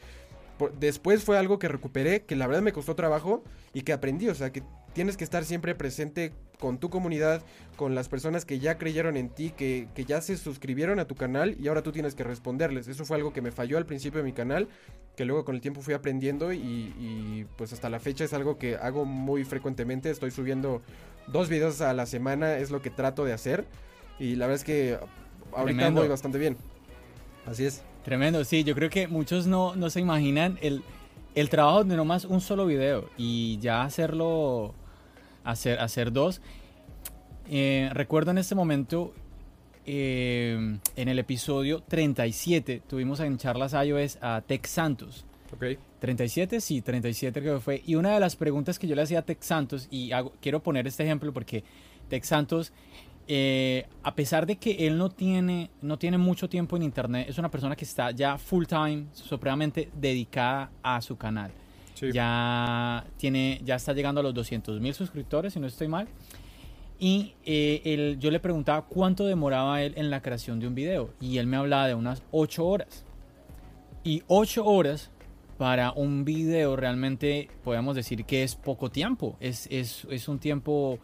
Por- 0.58 0.74
después 0.80 1.24
fue 1.24 1.38
algo 1.38 1.60
que 1.60 1.68
recuperé, 1.68 2.24
que 2.24 2.36
la 2.36 2.48
verdad 2.48 2.62
me 2.62 2.72
costó 2.72 2.96
trabajo 2.96 3.44
y 3.74 3.82
que 3.82 3.94
aprendí. 3.94 4.30
O 4.30 4.36
sea, 4.36 4.52
que 4.52 4.64
tienes 4.94 5.18
que 5.18 5.24
estar 5.24 5.46
siempre 5.46 5.76
presente 5.76 6.34
con 6.60 6.78
tu 6.78 6.90
comunidad, 6.90 7.42
con 7.76 7.96
las 7.96 8.08
personas 8.08 8.46
que 8.46 8.60
ya 8.60 8.78
creyeron 8.78 9.18
en 9.18 9.30
ti, 9.30 9.50
que, 9.50 9.88
que 9.96 10.06
ya 10.06 10.22
se 10.22 10.38
suscribieron 10.38 11.00
a 11.00 11.06
tu 11.06 11.16
canal 11.16 11.56
y 11.60 11.68
ahora 11.68 11.82
tú 11.82 11.92
tienes 11.92 12.14
que 12.14 12.24
responderles. 12.24 12.88
Eso 12.88 13.04
fue 13.04 13.18
algo 13.18 13.34
que 13.34 13.42
me 13.42 13.52
falló 13.52 13.78
al 13.78 13.86
principio 13.88 14.20
de 14.20 14.26
mi 14.26 14.34
canal, 14.34 14.68
que 15.16 15.26
luego 15.26 15.44
con 15.44 15.56
el 15.56 15.62
tiempo 15.62 15.82
fui 15.82 15.96
aprendiendo 15.96 16.54
y, 16.54 16.60
y, 16.60 17.48
pues 17.58 17.74
hasta 17.74 17.90
la 17.90 18.00
fecha 18.00 18.24
es 18.24 18.34
algo 18.34 18.58
que 18.60 18.76
hago 18.76 19.06
muy 19.06 19.44
frecuentemente. 19.44 20.12
Estoy 20.12 20.30
subiendo 20.30 20.82
dos 21.28 21.50
videos 21.50 21.82
a 21.82 21.94
la 21.94 22.06
semana, 22.06 22.58
es 22.58 22.70
lo 22.70 22.82
que 22.82 22.92
trato 22.92 23.26
de 23.26 23.34
hacer 23.34 23.66
y 24.20 24.36
la 24.36 24.46
verdad 24.46 24.62
es 24.62 24.64
que 24.64 25.00
ahorita 25.54 25.78
Tremendo. 25.78 26.02
voy 26.02 26.10
bastante 26.10 26.38
bien. 26.38 26.58
Así 27.48 27.66
es. 27.66 27.82
Tremendo, 28.04 28.44
sí, 28.44 28.64
yo 28.64 28.76
creo 28.76 28.90
que 28.90 29.08
muchos 29.08 29.48
no, 29.48 29.76
no 29.76 29.90
se 29.90 30.00
imaginan 30.00 30.58
el, 30.62 30.84
el 31.36 31.50
trabajo 31.50 31.84
de 31.84 31.96
nomás 31.96 32.26
un 32.26 32.42
solo 32.42 32.66
video 32.66 33.10
y 33.18 33.58
ya 33.60 33.84
hacerlo, 33.84 34.74
hacer, 35.44 35.80
hacer 35.80 36.12
dos. 36.12 36.42
Eh, 37.50 37.90
recuerdo 37.94 38.32
en 38.32 38.38
este 38.38 38.56
momento, 38.56 39.14
eh, 39.86 40.78
en 40.96 41.08
el 41.08 41.20
episodio 41.20 41.82
37, 41.88 42.82
tuvimos 42.88 43.20
en 43.20 43.38
charlas 43.38 43.74
iOS 43.74 44.18
a 44.22 44.42
Tex 44.46 44.70
Santos. 44.70 45.26
Ok. 45.54 45.78
37, 46.00 46.62
sí, 46.62 46.82
37 46.82 47.42
creo 47.42 47.56
que 47.56 47.62
fue. 47.62 47.82
Y 47.86 47.96
una 47.96 48.14
de 48.14 48.20
las 48.20 48.36
preguntas 48.36 48.80
que 48.80 48.88
yo 48.88 48.96
le 48.96 49.02
hacía 49.02 49.20
a 49.20 49.22
Tex 49.24 49.46
Santos, 49.46 49.88
y 49.92 50.12
hago- 50.12 50.34
quiero 50.42 50.62
poner 50.64 50.88
este 50.88 51.04
ejemplo 51.04 51.32
porque 51.34 51.64
Tex 52.10 52.28
Santos, 52.28 52.72
eh, 53.28 53.86
a 54.02 54.16
pesar 54.16 54.46
de 54.46 54.56
que 54.56 54.88
él 54.88 54.98
no 54.98 55.10
tiene, 55.10 55.70
no 55.82 55.98
tiene 55.98 56.18
mucho 56.18 56.48
tiempo 56.50 56.76
en 56.78 56.84
Internet, 56.84 57.28
es 57.30 57.38
una 57.38 57.52
persona 57.52 57.76
que 57.76 57.86
está 57.86 58.12
ya 58.12 58.38
full 58.38 58.66
time, 58.66 59.06
supremamente 59.14 59.90
dedicada 59.94 60.72
a 60.82 61.02
su 61.02 61.18
canal. 61.18 61.52
Sí. 62.02 62.12
Ya, 62.12 63.06
tiene, 63.18 63.62
ya 63.64 63.76
está 63.76 63.94
llegando 63.94 64.20
a 64.20 64.24
los 64.24 64.34
200 64.34 64.82
mil 64.82 64.94
suscriptores, 64.94 65.54
si 65.54 65.60
no 65.62 65.68
estoy 65.68 65.88
mal. 65.88 66.08
Y 67.00 67.34
eh, 67.46 67.82
él- 67.86 68.18
yo 68.20 68.30
le 68.32 68.40
preguntaba 68.40 68.84
cuánto 68.88 69.26
demoraba 69.26 69.82
él 69.82 69.94
en 69.96 70.10
la 70.10 70.22
creación 70.22 70.60
de 70.60 70.68
un 70.68 70.76
video. 70.76 71.14
Y 71.22 71.38
él 71.38 71.48
me 71.48 71.58
hablaba 71.58 71.88
de 71.88 71.96
unas 71.96 72.22
8 72.32 72.66
horas. 72.66 73.06
Y 74.04 74.24
8 74.28 74.66
horas 74.66 75.10
para 75.58 75.92
un 75.94 76.26
video 76.26 76.76
realmente 76.76 77.50
podemos 77.64 77.96
decir 77.96 78.26
que 78.26 78.44
es 78.44 78.56
poco 78.56 78.90
tiempo. 78.92 79.38
Es, 79.40 79.68
es, 79.72 80.06
es 80.10 80.28
un 80.28 80.40
tiempo 80.40 81.00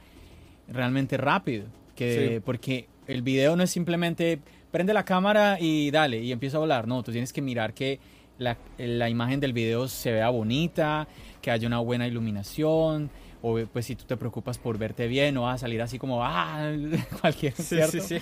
realmente 0.68 1.18
rápido. 1.18 1.66
Que, 1.96 2.30
Sí. 2.36 2.40
Porque 2.46 2.88
el 3.08 3.22
video 3.22 3.56
no 3.56 3.64
es 3.64 3.70
simplemente 3.72 4.40
prende 4.72 4.94
la 4.94 5.06
cámara 5.06 5.58
y 5.60 5.90
dale 5.92 6.20
y 6.22 6.32
empieza 6.32 6.58
a 6.58 6.60
volar. 6.60 6.88
No, 6.88 7.02
tú 7.02 7.12
tienes 7.12 7.34
que 7.34 7.42
mirar 7.42 7.74
que 7.74 8.00
la, 8.39 8.58
la 8.78 9.10
imagen 9.10 9.39
del 9.39 9.54
video 9.54 9.88
se 9.88 10.12
vea 10.12 10.30
bonita, 10.30 11.08
que 11.41 11.52
haya 11.52 11.67
una 11.67 11.80
buena 11.80 12.08
iluminación. 12.08 13.10
O 13.41 13.58
pues 13.71 13.86
si 13.86 13.95
tú 13.95 14.04
te 14.06 14.17
preocupas 14.17 14.58
por 14.58 14.78
verte 14.78 15.08
bien, 15.08 15.36
no 15.36 15.43
vas 15.43 15.56
a 15.56 15.58
salir 15.60 15.82
así 15.82 16.00
como, 16.00 16.23
ah, 16.23 16.71
cualquier, 17.21 17.54
Sí, 17.54 17.63
¿cierto? 17.63 17.91
sí, 17.91 18.02
sí. 18.02 18.17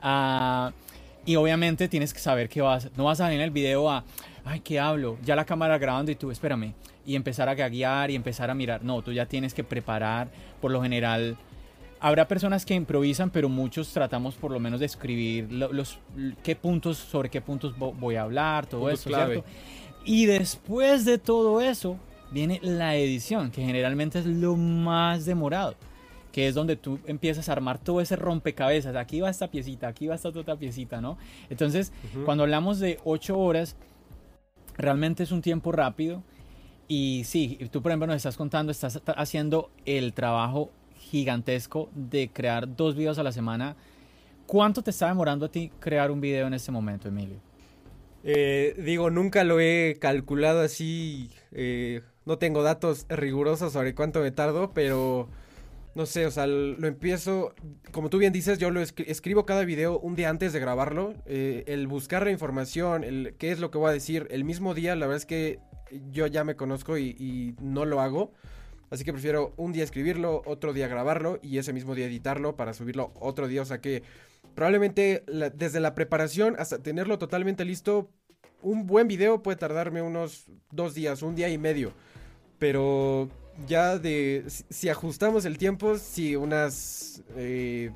Ah, 0.00 0.72
y 1.26 1.36
obviamente 1.36 1.88
tienes 1.88 2.14
que 2.14 2.20
saber 2.20 2.48
que 2.48 2.62
vas, 2.62 2.88
no 2.96 3.04
vas 3.04 3.20
a 3.20 3.24
salir 3.24 3.38
en 3.40 3.44
el 3.44 3.50
video 3.50 3.90
a, 3.90 4.04
ay, 4.44 4.60
¿qué 4.60 4.78
hablo? 4.80 5.18
Ya 5.24 5.36
la 5.36 5.44
cámara 5.44 5.76
grabando 5.76 6.10
y 6.12 6.14
tú, 6.14 6.30
espérame, 6.30 6.72
y 7.04 7.16
empezar 7.16 7.48
a 7.48 7.54
gaguear 7.54 8.10
y 8.10 8.14
empezar 8.14 8.48
a 8.48 8.54
mirar. 8.54 8.82
No, 8.84 9.02
tú 9.02 9.12
ya 9.12 9.26
tienes 9.26 9.52
que 9.54 9.64
preparar, 9.64 10.28
por 10.60 10.70
lo 10.70 10.80
general. 10.82 11.36
Habrá 12.00 12.26
personas 12.26 12.64
que 12.64 12.74
improvisan, 12.74 13.30
pero 13.30 13.48
muchos 13.48 13.92
tratamos 13.92 14.34
por 14.34 14.50
lo 14.52 14.58
menos 14.58 14.80
de 14.80 14.86
escribir 14.86 15.52
lo- 15.52 15.72
los, 15.72 15.98
qué 16.42 16.56
puntos, 16.56 16.96
sobre 16.96 17.28
qué 17.28 17.40
puntos 17.42 17.76
vo- 17.76 17.94
voy 17.98 18.16
a 18.16 18.22
hablar, 18.22 18.66
todo 18.66 18.80
Puntos 18.82 19.00
eso, 19.00 19.08
clave. 19.10 19.34
¿cierto? 19.34 19.50
Y 20.06 20.24
después 20.26 21.04
de 21.04 21.18
todo 21.18 21.60
eso, 21.60 21.98
viene 22.30 22.58
la 22.62 22.96
edición, 22.96 23.50
que 23.50 23.62
generalmente 23.64 24.18
es 24.18 24.26
lo 24.26 24.56
más 24.56 25.24
demorado 25.26 25.74
que 26.32 26.46
es 26.46 26.54
donde 26.54 26.76
tú 26.76 27.00
empiezas 27.06 27.48
a 27.48 27.52
armar 27.52 27.78
todo 27.80 28.00
ese 28.00 28.14
rompecabezas. 28.14 28.94
Aquí 28.94 29.20
va 29.20 29.28
esta 29.30 29.50
piecita, 29.50 29.88
aquí 29.88 30.06
va 30.06 30.14
esta 30.14 30.28
otra 30.28 30.54
piecita, 30.54 31.00
¿no? 31.00 31.18
Entonces, 31.50 31.92
cuando 32.24 32.44
hablamos 32.44 32.78
de 32.78 33.00
8 33.02 33.36
horas, 33.36 33.74
realmente 34.76 35.24
es 35.24 35.32
un 35.32 35.42
tiempo 35.42 35.72
rápido. 35.72 36.22
Y 36.86 37.22
sí, 37.24 37.58
tú 37.72 37.82
por 37.82 37.90
ejemplo 37.90 38.06
nos 38.06 38.16
estás 38.16 38.36
contando, 38.36 38.70
estás 38.70 39.00
haciendo 39.16 39.70
el 39.86 40.12
trabajo 40.12 40.70
gigantesco 41.10 41.90
de 41.94 42.30
crear 42.32 42.76
dos 42.76 42.94
videos 42.94 43.18
a 43.18 43.22
la 43.22 43.32
semana. 43.32 43.76
¿Cuánto 44.46 44.82
te 44.82 44.90
está 44.90 45.08
demorando 45.08 45.46
a 45.46 45.48
ti 45.50 45.70
crear 45.80 46.10
un 46.10 46.20
video 46.20 46.46
en 46.46 46.54
este 46.54 46.70
momento, 46.70 47.08
Emilio? 47.08 47.38
Eh, 48.22 48.74
digo, 48.78 49.10
nunca 49.10 49.44
lo 49.44 49.60
he 49.60 49.96
calculado 50.00 50.60
así. 50.60 51.30
eh, 51.52 52.02
no 52.26 52.38
tengo 52.38 52.62
datos 52.62 53.06
rigurosos 53.08 53.72
sobre 53.72 53.94
cuánto 53.94 54.20
me 54.20 54.30
tardo, 54.30 54.72
pero 54.72 55.28
no 55.94 56.06
sé, 56.06 56.26
o 56.26 56.30
sea, 56.30 56.46
lo 56.46 56.86
empiezo. 56.86 57.54
Como 57.90 58.08
tú 58.08 58.18
bien 58.18 58.32
dices, 58.32 58.58
yo 58.58 58.70
lo 58.70 58.80
escri- 58.80 59.06
escribo 59.08 59.46
cada 59.46 59.64
video 59.64 59.98
un 59.98 60.14
día 60.14 60.28
antes 60.28 60.52
de 60.52 60.60
grabarlo. 60.60 61.14
eh, 61.26 61.64
el 61.66 61.88
buscar 61.88 62.24
la 62.24 62.30
información, 62.30 63.02
el 63.02 63.34
qué 63.38 63.50
es 63.50 63.58
lo 63.58 63.70
que 63.70 63.78
voy 63.78 63.90
a 63.90 63.92
decir 63.92 64.28
el 64.30 64.44
mismo 64.44 64.74
día, 64.74 64.94
la 64.94 65.06
verdad 65.06 65.16
es 65.16 65.26
que 65.26 65.58
yo 66.12 66.26
ya 66.28 66.44
me 66.44 66.54
conozco 66.54 66.98
y 66.98 67.56
no 67.60 67.84
lo 67.84 68.00
hago. 68.00 68.32
Así 68.90 69.04
que 69.04 69.12
prefiero 69.12 69.54
un 69.56 69.72
día 69.72 69.84
escribirlo, 69.84 70.42
otro 70.46 70.72
día 70.72 70.88
grabarlo 70.88 71.38
y 71.42 71.58
ese 71.58 71.72
mismo 71.72 71.94
día 71.94 72.06
editarlo 72.06 72.56
para 72.56 72.74
subirlo 72.74 73.12
otro 73.20 73.46
día. 73.46 73.62
O 73.62 73.64
sea 73.64 73.80
que 73.80 74.02
probablemente 74.54 75.22
la- 75.26 75.50
desde 75.50 75.78
la 75.80 75.94
preparación 75.94 76.56
hasta 76.58 76.78
tenerlo 76.82 77.18
totalmente 77.18 77.64
listo, 77.64 78.10
un 78.62 78.86
buen 78.86 79.06
video 79.08 79.42
puede 79.42 79.56
tardarme 79.56 80.02
unos 80.02 80.46
dos 80.72 80.94
días, 80.94 81.22
un 81.22 81.34
día 81.36 81.48
y 81.48 81.56
medio. 81.56 81.92
Pero 82.58 83.28
ya 83.66 83.98
de, 83.98 84.44
si, 84.48 84.88
ajustamos 84.88 85.44
el 85.44 85.56
tiempo, 85.56 85.96
sí, 85.96 86.34
unas, 86.36 87.22
eh, 87.36 87.90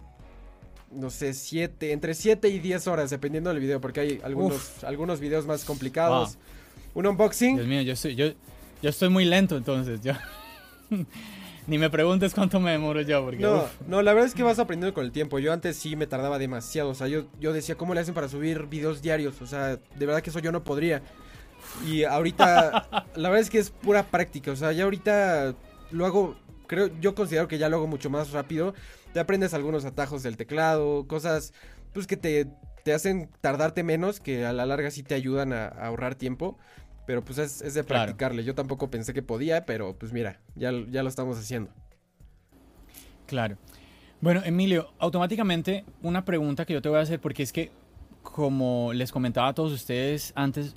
no 0.92 1.10
sé, 1.10 1.34
siete, 1.34 1.92
entre 1.92 2.14
7 2.14 2.48
y 2.48 2.60
10 2.60 2.86
horas, 2.86 3.10
dependiendo 3.10 3.50
del 3.50 3.58
video, 3.60 3.80
porque 3.80 4.00
hay 4.00 4.20
algunos, 4.22 4.84
algunos 4.84 5.20
videos 5.20 5.46
más 5.46 5.64
complicados. 5.64 6.38
Un 6.94 7.06
unboxing. 7.08 7.56
Dios 7.56 7.66
mío, 7.66 7.82
yo 7.82 7.94
yo, 7.94 8.10
yo 8.10 8.34
Yo 8.80 8.90
estoy 8.90 9.08
muy 9.08 9.24
lento 9.24 9.56
entonces, 9.56 10.00
yo. 10.00 10.12
Ni 11.66 11.78
me 11.78 11.88
preguntes 11.88 12.34
cuánto 12.34 12.60
me 12.60 12.72
demoro 12.72 13.00
yo, 13.00 13.24
porque... 13.24 13.42
No, 13.42 13.64
uf. 13.64 13.80
no, 13.86 14.02
la 14.02 14.12
verdad 14.12 14.28
es 14.28 14.34
que 14.34 14.42
vas 14.42 14.58
aprendiendo 14.58 14.92
con 14.92 15.04
el 15.04 15.12
tiempo. 15.12 15.38
Yo 15.38 15.52
antes 15.52 15.76
sí 15.76 15.96
me 15.96 16.06
tardaba 16.06 16.38
demasiado. 16.38 16.90
O 16.90 16.94
sea, 16.94 17.08
yo, 17.08 17.24
yo 17.40 17.54
decía, 17.54 17.76
¿cómo 17.76 17.94
le 17.94 18.00
hacen 18.00 18.12
para 18.12 18.28
subir 18.28 18.66
videos 18.66 19.00
diarios? 19.00 19.40
O 19.40 19.46
sea, 19.46 19.76
de 19.76 20.06
verdad 20.06 20.20
que 20.20 20.28
eso 20.28 20.40
yo 20.40 20.52
no 20.52 20.62
podría. 20.62 21.02
Y 21.86 22.04
ahorita, 22.04 23.06
la 23.16 23.28
verdad 23.30 23.40
es 23.40 23.50
que 23.50 23.58
es 23.58 23.70
pura 23.70 24.02
práctica. 24.04 24.50
O 24.50 24.56
sea, 24.56 24.72
ya 24.72 24.84
ahorita 24.84 25.54
lo 25.90 26.04
hago, 26.04 26.36
creo, 26.66 26.90
yo 27.00 27.14
considero 27.14 27.48
que 27.48 27.56
ya 27.56 27.70
lo 27.70 27.76
hago 27.76 27.86
mucho 27.86 28.10
más 28.10 28.32
rápido. 28.32 28.74
Te 29.14 29.20
aprendes 29.20 29.54
algunos 29.54 29.86
atajos 29.86 30.22
del 30.22 30.36
teclado, 30.36 31.06
cosas, 31.06 31.54
pues 31.94 32.06
que 32.06 32.18
te, 32.18 32.46
te 32.82 32.92
hacen 32.92 33.30
tardarte 33.40 33.82
menos, 33.84 34.20
que 34.20 34.44
a 34.44 34.52
la 34.52 34.66
larga 34.66 34.90
sí 34.90 35.02
te 35.02 35.14
ayudan 35.14 35.54
a, 35.54 35.68
a 35.68 35.86
ahorrar 35.86 36.14
tiempo. 36.14 36.58
Pero 37.06 37.22
pues 37.24 37.38
es, 37.38 37.60
es 37.62 37.74
de 37.74 37.84
Claro. 37.84 38.04
practicarle. 38.06 38.44
Yo 38.44 38.54
tampoco 38.54 38.90
pensé 38.90 39.12
que 39.12 39.22
podía, 39.22 39.66
pero 39.66 39.94
pues 39.98 40.12
mira, 40.12 40.40
ya, 40.54 40.72
ya 40.90 41.02
lo 41.02 41.08
estamos 41.08 41.38
haciendo. 41.38 41.70
Claro. 43.26 43.56
Bueno, 44.20 44.40
Emilio, 44.44 44.90
automáticamente 44.98 45.84
una 46.02 46.24
pregunta 46.24 46.64
que 46.64 46.72
yo 46.72 46.82
te 46.82 46.88
voy 46.88 46.98
a 46.98 47.02
hacer, 47.02 47.20
porque 47.20 47.42
es 47.42 47.52
que, 47.52 47.70
como 48.22 48.92
les 48.94 49.12
comentaba 49.12 49.48
a 49.48 49.54
todos 49.54 49.72
ustedes 49.72 50.32
antes, 50.34 50.74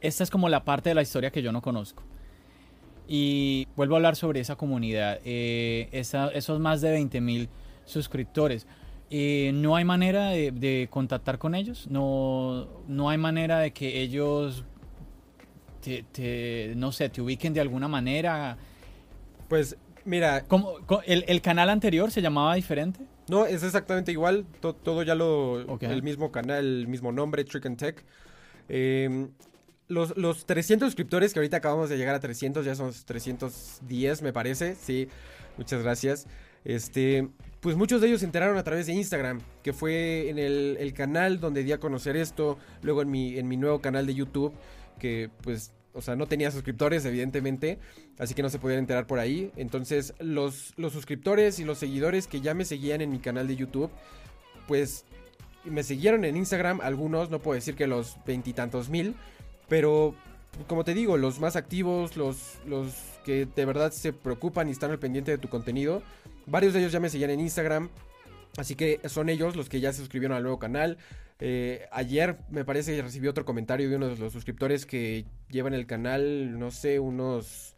esta 0.00 0.22
es 0.22 0.30
como 0.30 0.48
la 0.48 0.64
parte 0.64 0.90
de 0.90 0.94
la 0.94 1.02
historia 1.02 1.30
que 1.30 1.42
yo 1.42 1.50
no 1.50 1.62
conozco. 1.62 2.02
Y 3.08 3.66
vuelvo 3.76 3.94
a 3.94 3.98
hablar 3.98 4.16
sobre 4.16 4.40
esa 4.40 4.56
comunidad, 4.56 5.18
eh, 5.24 5.88
esa- 5.92 6.28
esos 6.28 6.60
más 6.60 6.80
de 6.80 6.90
20 6.90 7.20
mil 7.20 7.48
suscriptores. 7.84 8.66
Eh, 9.10 9.50
¿No 9.54 9.76
hay 9.76 9.84
manera 9.84 10.30
de, 10.30 10.50
de 10.52 10.88
contactar 10.90 11.38
con 11.38 11.54
ellos? 11.54 11.86
¿No, 11.90 12.66
¿No 12.88 13.10
hay 13.10 13.18
manera 13.18 13.58
de 13.58 13.72
que 13.72 14.00
ellos, 14.00 14.64
te, 15.84 16.04
te- 16.10 16.72
no 16.76 16.92
sé, 16.92 17.08
te 17.10 17.20
ubiquen 17.20 17.52
de 17.52 17.60
alguna 17.60 17.88
manera? 17.88 18.56
Pues 19.48 19.76
mira, 20.04 20.44
¿Cómo- 20.44 20.76
el, 21.06 21.24
el 21.28 21.40
canal 21.42 21.68
anterior 21.70 22.10
se 22.10 22.22
llamaba 22.22 22.54
diferente? 22.54 23.00
No, 23.28 23.46
es 23.46 23.62
exactamente 23.62 24.12
igual. 24.12 24.44
to- 24.60 24.74
todo 24.74 25.02
ya 25.02 25.14
lo. 25.14 25.64
Ok. 25.72 25.82
El 25.84 26.02
mismo 26.02 26.30
canal, 26.32 26.64
el 26.64 26.88
mismo 26.88 27.12
nombre, 27.12 27.44
Trick 27.44 27.66
and 27.66 27.76
Tech. 27.78 28.04
Eh, 28.68 29.28
los, 29.88 30.16
los 30.16 30.46
300 30.46 30.86
suscriptores 30.88 31.32
que 31.32 31.38
ahorita 31.40 31.58
acabamos 31.58 31.88
de 31.90 31.96
llegar 31.98 32.14
a 32.14 32.20
300, 32.20 32.64
ya 32.64 32.74
son 32.74 32.90
310, 33.04 34.22
me 34.22 34.32
parece. 34.32 34.74
Sí, 34.74 35.08
muchas 35.56 35.82
gracias. 35.82 36.26
Este. 36.64 37.28
Pues 37.60 37.76
muchos 37.76 38.02
de 38.02 38.08
ellos 38.08 38.20
se 38.20 38.26
enteraron 38.26 38.58
a 38.58 38.62
través 38.62 38.86
de 38.86 38.92
Instagram, 38.92 39.40
que 39.62 39.72
fue 39.72 40.28
en 40.28 40.38
el, 40.38 40.76
el 40.78 40.92
canal 40.92 41.40
donde 41.40 41.64
di 41.64 41.72
a 41.72 41.80
conocer 41.80 42.14
esto, 42.14 42.58
luego 42.82 43.00
en 43.00 43.10
mi, 43.10 43.38
en 43.38 43.48
mi 43.48 43.56
nuevo 43.56 43.80
canal 43.80 44.04
de 44.06 44.12
YouTube, 44.14 44.52
que 44.98 45.30
pues, 45.42 45.72
o 45.92 46.02
sea, 46.02 46.16
no 46.16 46.26
tenía 46.26 46.50
suscriptores, 46.50 47.04
evidentemente, 47.04 47.78
así 48.18 48.34
que 48.34 48.42
no 48.42 48.50
se 48.50 48.58
podían 48.58 48.80
enterar 48.80 49.06
por 49.06 49.18
ahí. 49.18 49.52
Entonces, 49.56 50.14
los, 50.18 50.74
los 50.76 50.92
suscriptores 50.92 51.58
y 51.58 51.64
los 51.64 51.78
seguidores 51.78 52.26
que 52.26 52.40
ya 52.40 52.54
me 52.54 52.64
seguían 52.64 53.00
en 53.00 53.10
mi 53.10 53.18
canal 53.18 53.46
de 53.46 53.56
YouTube, 53.56 53.90
pues 54.66 55.04
me 55.64 55.82
siguieron 55.82 56.24
en 56.24 56.36
Instagram, 56.36 56.80
algunos, 56.80 57.30
no 57.30 57.38
puedo 57.38 57.54
decir 57.54 57.74
que 57.74 57.86
los 57.86 58.16
veintitantos 58.26 58.88
mil, 58.88 59.14
pero 59.68 60.14
como 60.66 60.84
te 60.84 60.94
digo, 60.94 61.16
los 61.16 61.40
más 61.40 61.56
activos, 61.56 62.16
los, 62.16 62.58
los 62.66 62.94
que 63.24 63.46
de 63.46 63.64
verdad 63.64 63.92
se 63.92 64.12
preocupan 64.12 64.68
y 64.68 64.72
están 64.72 64.90
al 64.90 64.98
pendiente 64.98 65.30
de 65.30 65.38
tu 65.38 65.48
contenido, 65.48 66.02
varios 66.46 66.72
de 66.72 66.80
ellos 66.80 66.92
ya 66.92 67.00
me 67.00 67.08
seguían 67.08 67.30
en 67.30 67.40
Instagram, 67.40 67.88
así 68.56 68.74
que 68.74 69.00
son 69.06 69.28
ellos 69.28 69.56
los 69.56 69.68
que 69.68 69.80
ya 69.80 69.92
se 69.92 69.98
suscribieron 70.00 70.36
al 70.36 70.42
nuevo 70.42 70.58
canal. 70.58 70.98
Eh, 71.40 71.88
ayer 71.90 72.38
me 72.50 72.64
parece 72.64 72.94
que 72.94 73.02
recibí 73.02 73.28
otro 73.28 73.44
comentario 73.44 73.88
de 73.90 73.96
uno 73.96 74.08
de 74.08 74.16
los 74.16 74.32
suscriptores 74.32 74.86
que 74.86 75.26
llevan 75.50 75.74
el 75.74 75.86
canal, 75.86 76.58
no 76.58 76.70
sé, 76.70 77.00
unos 77.00 77.76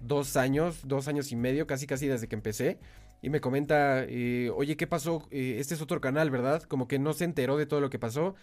dos 0.00 0.36
años, 0.36 0.80
dos 0.86 1.08
años 1.08 1.30
y 1.32 1.36
medio, 1.36 1.66
casi 1.66 1.86
casi 1.86 2.06
desde 2.08 2.28
que 2.28 2.34
empecé. 2.34 2.78
Y 3.22 3.30
me 3.30 3.40
comenta, 3.40 4.04
eh, 4.04 4.50
oye, 4.54 4.76
¿qué 4.76 4.86
pasó? 4.86 5.26
Eh, 5.30 5.56
este 5.58 5.74
es 5.74 5.80
otro 5.80 6.00
canal, 6.00 6.30
¿verdad? 6.30 6.62
Como 6.64 6.88
que 6.88 6.98
no 6.98 7.12
se 7.14 7.24
enteró 7.24 7.56
de 7.56 7.66
todo 7.66 7.80
lo 7.80 7.90
que 7.90 7.98
pasó. 7.98 8.34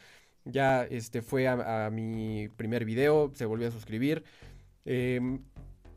Ya 0.45 0.84
este 0.86 1.21
fue 1.21 1.47
a, 1.47 1.86
a 1.88 1.89
mi 1.91 2.47
primer 2.50 2.86
video, 2.86 3.32
se 3.36 3.45
volvió 3.45 3.67
a 3.67 3.71
suscribir. 3.71 4.24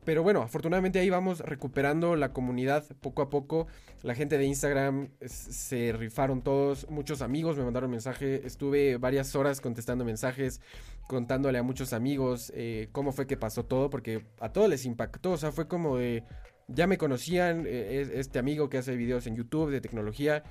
Pero 0.04 0.22
bueno, 0.22 0.42
afortunadamente 0.42 0.98
ahí 0.98 1.08
vamos 1.08 1.40
recuperando 1.40 2.14
la 2.16 2.32
comunidad 2.32 2.84
poco 3.00 3.22
a 3.22 3.30
poco. 3.30 3.66
La 4.02 4.14
gente 4.14 4.36
de 4.36 4.44
Instagram 4.44 5.08
se 5.24 5.92
rifaron 5.92 6.42
todos. 6.42 6.88
Muchos 6.90 7.22
amigos 7.22 7.56
me 7.56 7.64
mandaron 7.64 7.90
mensaje. 7.90 8.46
Estuve 8.46 8.98
varias 8.98 9.34
horas 9.34 9.60
contestando 9.62 10.04
mensajes, 10.04 10.60
contándole 11.08 11.58
a 11.58 11.62
muchos 11.62 11.92
amigos 11.94 12.52
eh, 12.54 12.88
cómo 12.92 13.12
fue 13.12 13.26
que 13.26 13.36
pasó 13.38 13.64
todo, 13.64 13.88
porque 13.88 14.26
a 14.40 14.50
todos 14.52 14.68
les 14.68 14.84
impactó. 14.84 15.32
O 15.32 15.36
sea, 15.38 15.52
fue 15.52 15.68
como 15.68 15.96
de. 15.96 16.22
Ya 16.68 16.86
me 16.86 16.98
conocían, 16.98 17.64
eh, 17.66 18.00
es- 18.02 18.08
este 18.10 18.38
amigo 18.38 18.68
que 18.68 18.78
hace 18.78 18.96
videos 18.96 19.26
en 19.26 19.36
YouTube 19.36 19.70
de 19.70 19.80
tecnología, 19.80 20.42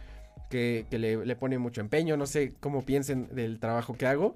que, 0.49 0.85
que 0.89 0.97
le, 0.99 1.25
le 1.25 1.35
pone 1.35 1.57
mucho 1.59 1.81
empeño. 1.81 2.17
No 2.17 2.25
sé 2.25 2.53
cómo 2.59 2.85
piensen 2.85 3.27
del 3.35 3.59
trabajo 3.59 3.95
que 3.95 4.05
hago. 4.07 4.35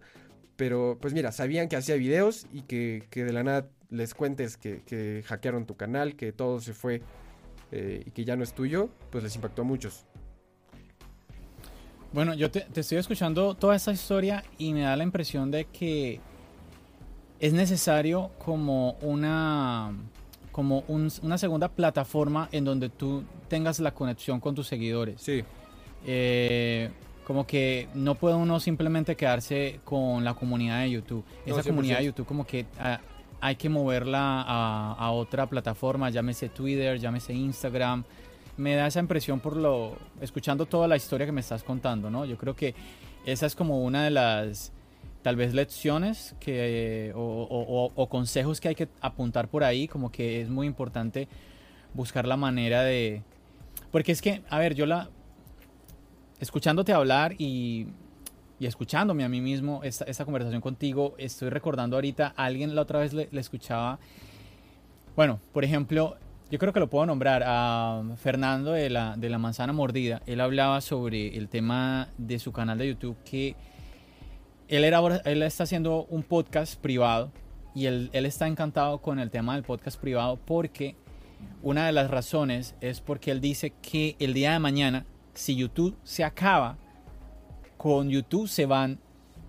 Pero 0.58 0.98
pues 1.00 1.14
mira, 1.14 1.32
sabían 1.32 1.70
que 1.70 1.76
hacía 1.78 1.96
videos 1.96 2.48
y 2.52 2.64
que, 2.64 3.04
que 3.10 3.24
de 3.24 3.32
la 3.32 3.44
nada 3.44 3.68
les 3.90 4.14
cuentes 4.14 4.58
que, 4.58 4.82
que 4.84 5.24
hackearon 5.26 5.66
tu 5.66 5.76
canal, 5.78 6.16
que 6.16 6.34
todo 6.34 6.60
se 6.60 6.74
fue 6.74 7.02
eh, 7.72 8.04
y 8.06 8.12
que 8.12 8.26
ya 8.26 8.36
no 8.36 8.44
es 8.44 8.54
tuyo, 8.54 8.90
pues 9.12 9.24
les 9.24 9.34
impactó 9.36 9.62
a 9.62 9.66
muchos. 9.66 10.06
Bueno, 12.14 12.34
yo 12.34 12.50
te, 12.50 12.62
te 12.62 12.82
estoy 12.82 12.98
escuchando 12.98 13.54
toda 13.54 13.76
esta 13.76 13.92
historia 13.92 14.44
y 14.58 14.74
me 14.74 14.82
da 14.82 14.96
la 14.96 15.04
impresión 15.04 15.52
de 15.52 15.66
que 15.66 16.20
es 17.40 17.54
necesario 17.54 18.32
como 18.40 18.94
una 19.02 19.94
como 20.52 20.84
un- 20.88 21.12
una 21.22 21.38
segunda 21.38 21.70
plataforma 21.70 22.50
en 22.52 22.66
donde 22.66 22.90
tú 22.90 23.24
tengas 23.48 23.80
la 23.80 23.94
conexión 23.94 24.40
con 24.40 24.56
tus 24.56 24.66
seguidores. 24.68 25.22
Sí, 25.22 25.44
Eh, 26.06 26.90
como 27.28 27.46
que 27.46 27.90
no 27.94 28.16
puede 28.16 28.36
uno 28.36 28.58
simplemente 28.62 29.18
quedarse 29.18 29.82
con 29.84 30.24
la 30.24 30.34
comunidad 30.34 30.80
de 30.80 30.92
YouTube. 30.92 31.26
No, 31.46 31.58
Esa 31.60 31.68
comunidad 31.70 31.98
de 31.98 32.04
100%. 32.04 32.06
YouTube 32.06 32.26
como 32.26 32.46
que 32.48 32.66
ah, 32.80 33.02
hay 33.42 33.58
que 33.58 33.68
moverla 33.68 34.44
a, 34.48 34.94
a 34.98 35.12
otra 35.12 35.46
plataforma, 35.48 36.10
llámese 36.10 36.48
Twitter, 36.48 36.98
llámese 37.00 37.34
Instagram. 37.34 38.06
Me 38.56 38.76
da 38.76 38.88
esa 38.88 39.02
impresión 39.02 39.42
por 39.42 39.58
lo 39.58 39.98
escuchando 40.22 40.66
toda 40.68 40.88
la 40.88 40.96
historia 40.96 41.26
que 41.26 41.34
me 41.34 41.42
estás 41.42 41.64
contando, 41.64 42.10
¿no? 42.10 42.24
Yo 42.24 42.38
creo 42.38 42.56
que 42.56 42.74
esa 43.26 43.46
es 43.46 43.56
como 43.56 43.84
una 43.84 44.06
de 44.06 44.12
las 44.12 44.72
tal 45.22 45.36
vez 45.36 45.54
lecciones 45.54 46.34
que 46.40 47.12
o, 47.14 47.20
o- 47.20 47.84
o- 47.88 47.92
o 47.94 48.08
consejos 48.08 48.62
que 48.62 48.70
hay 48.70 48.76
que 48.76 48.88
apuntar 49.02 49.50
por 49.50 49.66
ahí, 49.66 49.90
como 49.90 50.14
que 50.14 50.40
es 50.42 50.48
muy 50.50 50.66
importante 50.66 51.28
buscar 51.94 52.26
la 52.26 52.38
manera 52.38 52.84
de 52.84 53.22
porque 53.92 54.14
es 54.14 54.22
que, 54.22 54.42
a 54.50 54.60
ver, 54.60 54.74
yo 54.76 54.86
la 54.86 55.10
escuchándote 56.40 56.94
hablar 56.94 57.36
y, 57.38 57.88
y 58.60 58.66
escuchándome 58.66 59.24
a 59.24 59.30
mí 59.30 59.42
mismo 59.42 59.82
esta, 59.84 60.06
esta 60.06 60.26
conversación 60.26 60.62
contigo, 60.62 61.16
estoy 61.18 61.50
recordando 61.50 61.96
ahorita 61.98 62.34
alguien 62.36 62.76
la 62.76 62.82
otra 62.82 63.00
vez 63.00 63.14
le, 63.14 63.30
escuchaba. 63.34 64.00
Bueno, 65.16 65.40
por 65.54 65.64
ejemplo, 65.64 66.18
yo 66.50 66.60
creo 66.60 66.74
que 66.74 66.80
lo 66.80 66.90
puedo 66.90 67.06
nombrar 67.06 67.44
a 67.46 68.04
Fernando 68.18 68.72
de 68.72 68.90
la, 68.90 69.16
de 69.18 69.30
la 69.30 69.38
Manzana 69.38 69.74
Mordida. 69.74 70.22
Él 70.26 70.42
hablaba 70.42 70.82
sobre 70.82 71.36
el 71.38 71.50
tema 71.50 72.10
de 72.18 72.40
su 72.40 72.52
canal 72.52 72.78
de 72.78 72.88
YouTube 72.90 73.18
que 73.24 73.56
él, 74.68 74.84
era, 74.84 75.00
él 75.26 75.44
está 75.44 75.64
haciendo 75.64 76.06
un 76.10 76.24
podcast 76.24 76.80
privado 76.80 77.32
y 77.76 77.86
él, 77.86 78.10
él 78.14 78.26
está 78.26 78.48
encantado 78.48 79.00
con 79.00 79.20
el 79.20 79.30
tema 79.30 79.54
del 79.54 79.64
podcast 79.64 80.00
privado 80.00 80.40
porque 80.46 80.96
una 81.62 81.86
de 81.86 81.92
las 81.92 82.10
razones 82.10 82.76
es 82.82 83.02
porque 83.02 83.32
él 83.32 83.40
dice 83.40 83.72
que 83.82 84.16
el 84.20 84.34
día 84.34 84.54
de 84.54 84.60
mañana, 84.60 85.06
si 85.38 85.56
YouTube 85.56 85.96
se 86.04 86.24
acaba, 86.24 86.78
con 87.78 88.10
YouTube 88.10 88.48
se 88.48 88.66
van, 88.66 89.00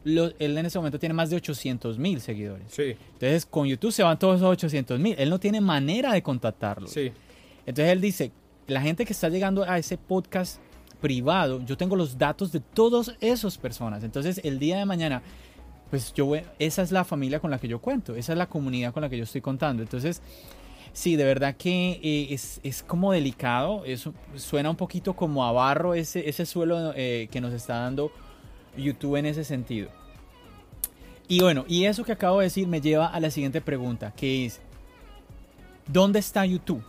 los- 0.05 0.35
él 0.39 0.57
en 0.59 0.67
ese 0.67 0.79
momento 0.79 0.99
tiene 0.99 1.15
más 1.15 1.31
de 1.31 1.37
800 1.37 1.99
mil 1.99 2.21
seguidores. 2.21 2.65
sí, 2.69 2.95
Entonces 3.15 3.47
con 3.47 3.67
YouTube 3.67 3.93
se 3.93 4.03
van 4.03 4.19
todos 4.19 4.37
esos 4.37 4.49
800 4.51 5.01
mil. 5.01 5.15
Él 5.19 5.31
no 5.31 5.39
tiene 5.41 5.61
manera 5.61 6.13
de 6.13 6.23
contactarlos. 6.23 6.91
sí. 6.91 7.13
Entonces 7.67 7.93
él 7.93 8.01
dice, 8.01 8.33
la 8.67 8.81
gente 8.81 9.05
que 9.05 9.13
está 9.13 9.29
llegando 9.29 9.63
a 9.65 9.77
ese 9.79 9.99
podcast 9.99 10.59
privado, 11.01 11.61
yo 11.67 11.77
tengo 11.77 11.97
los 11.97 12.17
datos 12.17 12.51
de 12.51 12.61
todas 12.61 13.15
esas 13.21 13.59
personas. 13.59 14.03
Entonces 14.05 14.41
el 14.43 14.59
día 14.59 14.79
de 14.79 14.85
mañana, 14.87 15.23
pues 15.91 16.13
yo, 16.15 16.27
voy- 16.27 16.43
esa 16.59 16.83
es 16.83 16.91
la 16.93 17.05
familia 17.05 17.41
con 17.41 17.51
la 17.51 17.59
que 17.59 17.69
yo 17.69 17.79
cuento, 17.81 18.15
esa 18.15 18.33
es 18.33 18.39
la 18.39 18.47
comunidad 18.49 18.93
con 18.95 19.03
la 19.03 19.09
que 19.11 19.17
yo 19.19 19.25
estoy 19.25 19.41
contando. 19.43 19.83
Entonces, 19.83 20.23
sí, 20.93 21.17
de 21.17 21.25
verdad 21.25 21.57
que 21.57 22.01
eh, 22.03 22.29
es, 22.31 22.61
es 22.63 22.83
como 22.83 23.13
delicado, 23.13 23.85
suena 24.37 24.71
un 24.71 24.77
poquito 24.77 25.15
como 25.15 25.45
a 25.45 25.53
barro 25.53 25.95
ese, 25.95 26.29
ese 26.29 26.47
suelo 26.47 26.93
eh, 26.95 27.29
que 27.31 27.41
nos 27.41 27.53
está 27.53 27.79
dando 27.79 28.13
YouTube 28.77 29.17
en 29.17 29.27
ese 29.27 29.45
sentido. 29.45 29.91
Y 31.29 31.41
bueno, 31.41 31.65
y 31.69 31.85
eso 31.85 32.05
que 32.05 32.13
acabo 32.13 32.39
de 32.39 32.45
decir 32.45 32.67
me 32.67 32.81
lleva 32.81 33.07
a 33.07 33.21
la 33.21 33.31
siguiente 33.31 33.61
pregunta, 33.61 34.13
que 34.17 34.47
es, 34.47 34.61
¿dónde 35.87 36.21
está 36.21 36.47
YouTube 36.47 36.83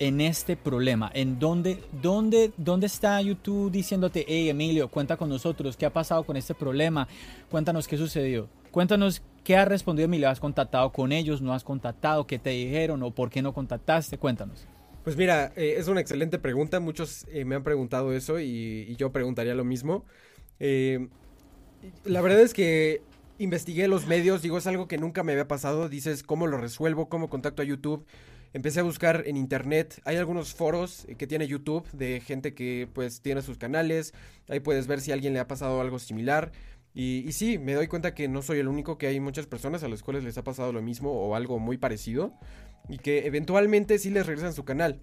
en 0.00 0.20
este 0.20 0.56
problema? 0.56 1.10
¿En 1.14 1.38
dónde, 1.38 1.84
dónde, 2.02 2.52
dónde 2.56 2.86
está 2.86 3.22
YouTube 3.22 3.70
diciéndote, 3.70 4.24
hey 4.26 4.48
Emilio, 4.48 4.88
cuenta 4.88 5.16
con 5.16 5.28
nosotros, 5.28 5.76
qué 5.76 5.86
ha 5.86 5.92
pasado 5.92 6.24
con 6.24 6.36
este 6.36 6.54
problema? 6.54 7.06
Cuéntanos 7.50 7.86
qué 7.86 7.96
sucedió. 7.96 8.48
Cuéntanos 8.72 9.22
¿Qué 9.48 9.56
has 9.56 9.66
respondido, 9.66 10.04
Emilio? 10.04 10.28
¿Has 10.28 10.40
contactado 10.40 10.92
con 10.92 11.10
ellos? 11.10 11.40
¿No 11.40 11.54
has 11.54 11.64
contactado? 11.64 12.26
¿Qué 12.26 12.38
te 12.38 12.50
dijeron? 12.50 13.02
¿O 13.02 13.14
por 13.14 13.30
qué 13.30 13.40
no 13.40 13.54
contactaste? 13.54 14.18
Cuéntanos. 14.18 14.66
Pues 15.04 15.16
mira, 15.16 15.54
eh, 15.56 15.76
es 15.78 15.88
una 15.88 16.02
excelente 16.02 16.38
pregunta. 16.38 16.80
Muchos 16.80 17.24
eh, 17.32 17.46
me 17.46 17.54
han 17.54 17.62
preguntado 17.62 18.12
eso 18.12 18.38
y, 18.40 18.94
yo 18.96 19.10
preguntaría 19.10 19.54
lo 19.54 19.64
mismo. 19.64 20.04
Eh, 20.60 21.08
la 22.04 22.20
verdad 22.20 22.40
es 22.40 22.52
que 22.52 23.00
investigué 23.38 23.88
los 23.88 24.06
medios, 24.06 24.42
digo, 24.42 24.58
es 24.58 24.66
algo 24.66 24.86
que 24.86 24.98
nunca 24.98 25.22
me 25.22 25.32
había 25.32 25.48
pasado. 25.48 25.88
Dices, 25.88 26.22
¿cómo 26.22 26.46
lo 26.46 26.58
resuelvo? 26.58 27.08
¿Cómo 27.08 27.30
contacto 27.30 27.62
a 27.62 27.64
YouTube? 27.64 28.04
Empecé 28.52 28.80
a 28.80 28.82
buscar 28.82 29.22
en 29.26 29.38
internet. 29.38 30.02
Hay 30.04 30.16
algunos 30.16 30.52
foros 30.52 31.06
que 31.16 31.26
tiene 31.26 31.46
YouTube 31.46 31.90
de 31.92 32.20
gente 32.20 32.52
que 32.52 32.86
pues 32.92 33.22
tiene 33.22 33.40
sus 33.40 33.56
canales. 33.56 34.12
Ahí 34.50 34.60
puedes 34.60 34.86
ver 34.86 35.00
si 35.00 35.10
a 35.10 35.14
alguien 35.14 35.32
le 35.32 35.40
ha 35.40 35.48
pasado 35.48 35.80
algo 35.80 35.98
similar. 35.98 36.52
Y, 36.94 37.30
sí, 37.32 37.58
me 37.58 37.74
doy 37.74 37.86
cuenta 37.86 38.14
que 38.14 38.26
no 38.28 38.42
soy 38.42 38.58
el 38.58 38.68
único, 38.68 38.98
que 38.98 39.06
hay 39.06 39.20
muchas 39.20 39.46
personas 39.46 39.84
a 39.84 39.88
las 39.88 40.02
cuales 40.02 40.24
les 40.24 40.36
ha 40.36 40.42
pasado 40.42 40.72
lo 40.72 40.82
mismo 40.82 41.12
o 41.12 41.36
algo 41.36 41.58
muy 41.58 41.78
parecido 41.78 42.32
y 42.88 42.98
que 42.98 43.26
eventualmente 43.26 43.98
sí 43.98 44.10
les 44.10 44.26
regresan 44.26 44.52
su 44.52 44.64
canal. 44.64 45.00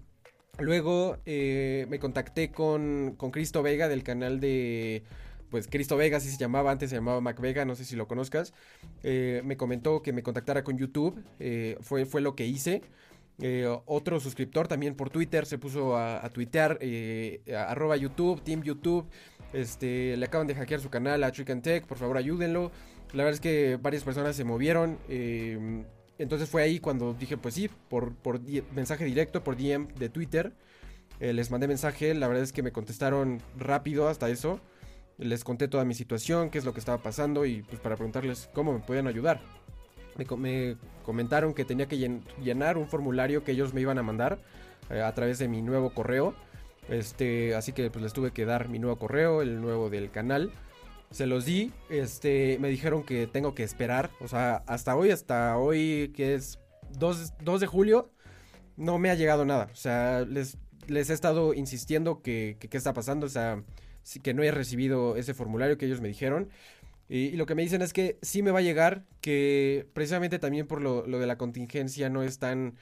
Luego 0.58 1.18
eh, 1.26 1.86
me 1.88 1.98
contacté 1.98 2.50
con, 2.50 3.14
con 3.16 3.30
Cristo 3.30 3.62
Vega 3.62 3.88
del 3.88 4.02
canal 4.02 4.40
de... 4.40 5.04
Pues 5.50 5.68
Cristo 5.68 5.96
Vega, 5.96 6.16
así 6.16 6.28
se 6.28 6.38
llamaba, 6.38 6.72
antes 6.72 6.90
se 6.90 6.96
llamaba 6.96 7.20
Mac 7.20 7.40
Vega, 7.40 7.64
no 7.64 7.76
sé 7.76 7.84
si 7.84 7.94
lo 7.94 8.08
conozcas. 8.08 8.52
Eh, 9.04 9.42
me 9.44 9.56
comentó 9.56 10.02
que 10.02 10.12
me 10.12 10.22
contactara 10.22 10.64
con 10.64 10.76
YouTube, 10.76 11.22
eh, 11.38 11.78
fue, 11.80 12.04
fue 12.04 12.20
lo 12.20 12.34
que 12.34 12.46
hice. 12.46 12.82
Otro 13.84 14.18
suscriptor 14.18 14.66
también 14.66 14.96
por 14.96 15.10
Twitter 15.10 15.46
se 15.46 15.58
puso 15.58 15.94
a, 15.94 16.24
a 16.24 16.30
tuitear, 16.30 16.78
arroba 17.54 17.96
YouTube, 17.96 18.42
Team 18.42 18.62
YouTube. 18.62 19.06
Este, 19.52 20.16
le 20.16 20.26
acaban 20.26 20.46
de 20.46 20.54
hackear 20.54 20.80
su 20.80 20.90
canal 20.90 21.22
a 21.24 21.32
Trick 21.32 21.50
and 21.50 21.62
Tech, 21.62 21.86
por 21.86 21.98
favor 21.98 22.16
ayúdenlo. 22.16 22.70
La 23.12 23.24
verdad 23.24 23.34
es 23.34 23.40
que 23.40 23.78
varias 23.80 24.04
personas 24.04 24.36
se 24.36 24.44
movieron. 24.44 24.98
Eh, 25.08 25.84
entonces 26.18 26.48
fue 26.48 26.62
ahí 26.62 26.78
cuando 26.78 27.14
dije, 27.14 27.36
pues 27.36 27.54
sí, 27.54 27.70
por, 27.88 28.12
mensaje 28.74 29.04
directo, 29.04 29.44
por 29.44 29.56
DM 29.56 29.88
de 29.94 30.08
Twitter. 30.08 30.52
Eh, 31.20 31.32
les 31.32 31.50
mandé 31.50 31.68
mensaje, 31.68 32.14
la 32.14 32.28
verdad 32.28 32.42
es 32.42 32.52
que 32.52 32.62
me 32.62 32.72
contestaron 32.72 33.40
rápido 33.56 34.08
hasta 34.08 34.28
eso. 34.28 34.60
Les 35.18 35.44
conté 35.44 35.68
toda 35.68 35.84
mi 35.84 35.94
situación, 35.94 36.50
qué 36.50 36.58
es 36.58 36.64
lo 36.64 36.74
que 36.74 36.80
estaba 36.80 37.02
pasando 37.02 37.46
y 37.46 37.62
pues 37.62 37.80
para 37.80 37.96
preguntarles 37.96 38.50
cómo 38.52 38.72
me 38.72 38.80
podían 38.80 39.06
ayudar. 39.06 39.40
Me, 40.16 40.26
me 40.36 40.76
comentaron 41.04 41.54
que 41.54 41.64
tenía 41.64 41.86
que 41.86 42.20
llenar 42.42 42.76
un 42.76 42.86
formulario 42.86 43.44
que 43.44 43.52
ellos 43.52 43.72
me 43.72 43.80
iban 43.80 43.98
a 43.98 44.02
mandar 44.02 44.38
eh, 44.90 45.00
a 45.00 45.12
través 45.14 45.38
de 45.38 45.48
mi 45.48 45.62
nuevo 45.62 45.90
correo. 45.90 46.34
Este, 46.88 47.54
así 47.54 47.72
que 47.72 47.90
pues 47.90 48.02
les 48.02 48.12
tuve 48.12 48.30
que 48.30 48.44
dar 48.44 48.68
mi 48.68 48.78
nuevo 48.78 48.96
correo, 48.96 49.42
el 49.42 49.60
nuevo 49.60 49.90
del 49.90 50.10
canal. 50.10 50.52
Se 51.10 51.26
los 51.26 51.44
di, 51.44 51.72
este, 51.88 52.58
me 52.60 52.68
dijeron 52.68 53.04
que 53.04 53.26
tengo 53.26 53.54
que 53.54 53.62
esperar, 53.62 54.10
o 54.20 54.28
sea, 54.28 54.62
hasta 54.66 54.96
hoy, 54.96 55.10
hasta 55.10 55.56
hoy 55.56 56.12
que 56.14 56.34
es 56.34 56.58
2, 56.98 57.34
2 57.42 57.60
de 57.60 57.66
julio, 57.66 58.10
no 58.76 58.98
me 58.98 59.10
ha 59.10 59.14
llegado 59.14 59.44
nada. 59.44 59.68
O 59.72 59.76
sea, 59.76 60.24
les, 60.24 60.58
les 60.88 61.10
he 61.10 61.14
estado 61.14 61.54
insistiendo 61.54 62.22
que, 62.22 62.56
qué 62.58 62.76
está 62.76 62.92
pasando, 62.92 63.26
o 63.26 63.30
sea, 63.30 63.62
que 64.22 64.34
no 64.34 64.42
he 64.42 64.50
recibido 64.50 65.16
ese 65.16 65.34
formulario 65.34 65.78
que 65.78 65.86
ellos 65.86 66.00
me 66.00 66.08
dijeron. 66.08 66.48
Y, 67.08 67.26
y, 67.26 67.36
lo 67.36 67.46
que 67.46 67.54
me 67.54 67.62
dicen 67.62 67.82
es 67.82 67.92
que 67.92 68.18
sí 68.22 68.42
me 68.42 68.50
va 68.50 68.58
a 68.58 68.62
llegar, 68.62 69.04
que 69.20 69.86
precisamente 69.92 70.40
también 70.40 70.66
por 70.66 70.80
lo, 70.80 71.06
lo 71.06 71.20
de 71.20 71.26
la 71.26 71.38
contingencia 71.38 72.10
no 72.10 72.24
están, 72.24 72.74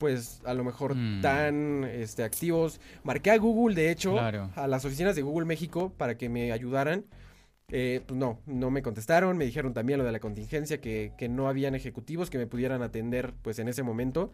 pues 0.00 0.40
a 0.46 0.54
lo 0.54 0.64
mejor 0.64 0.96
mm. 0.96 1.20
tan 1.20 1.84
este, 1.84 2.24
activos. 2.24 2.80
Marqué 3.04 3.30
a 3.30 3.36
Google, 3.36 3.76
de 3.76 3.90
hecho, 3.90 4.12
claro. 4.12 4.50
a 4.56 4.66
las 4.66 4.86
oficinas 4.86 5.14
de 5.14 5.20
Google 5.20 5.44
México 5.44 5.92
para 5.94 6.16
que 6.16 6.30
me 6.30 6.52
ayudaran. 6.52 7.04
Eh, 7.68 8.00
pues 8.06 8.18
no, 8.18 8.40
no 8.46 8.70
me 8.70 8.82
contestaron, 8.82 9.36
me 9.36 9.44
dijeron 9.44 9.74
también 9.74 9.98
lo 9.98 10.04
de 10.04 10.10
la 10.10 10.18
contingencia, 10.18 10.80
que, 10.80 11.12
que, 11.18 11.28
no 11.28 11.48
habían 11.48 11.74
ejecutivos 11.74 12.30
que 12.30 12.38
me 12.38 12.46
pudieran 12.46 12.82
atender 12.82 13.34
pues 13.42 13.58
en 13.58 13.68
ese 13.68 13.82
momento. 13.82 14.32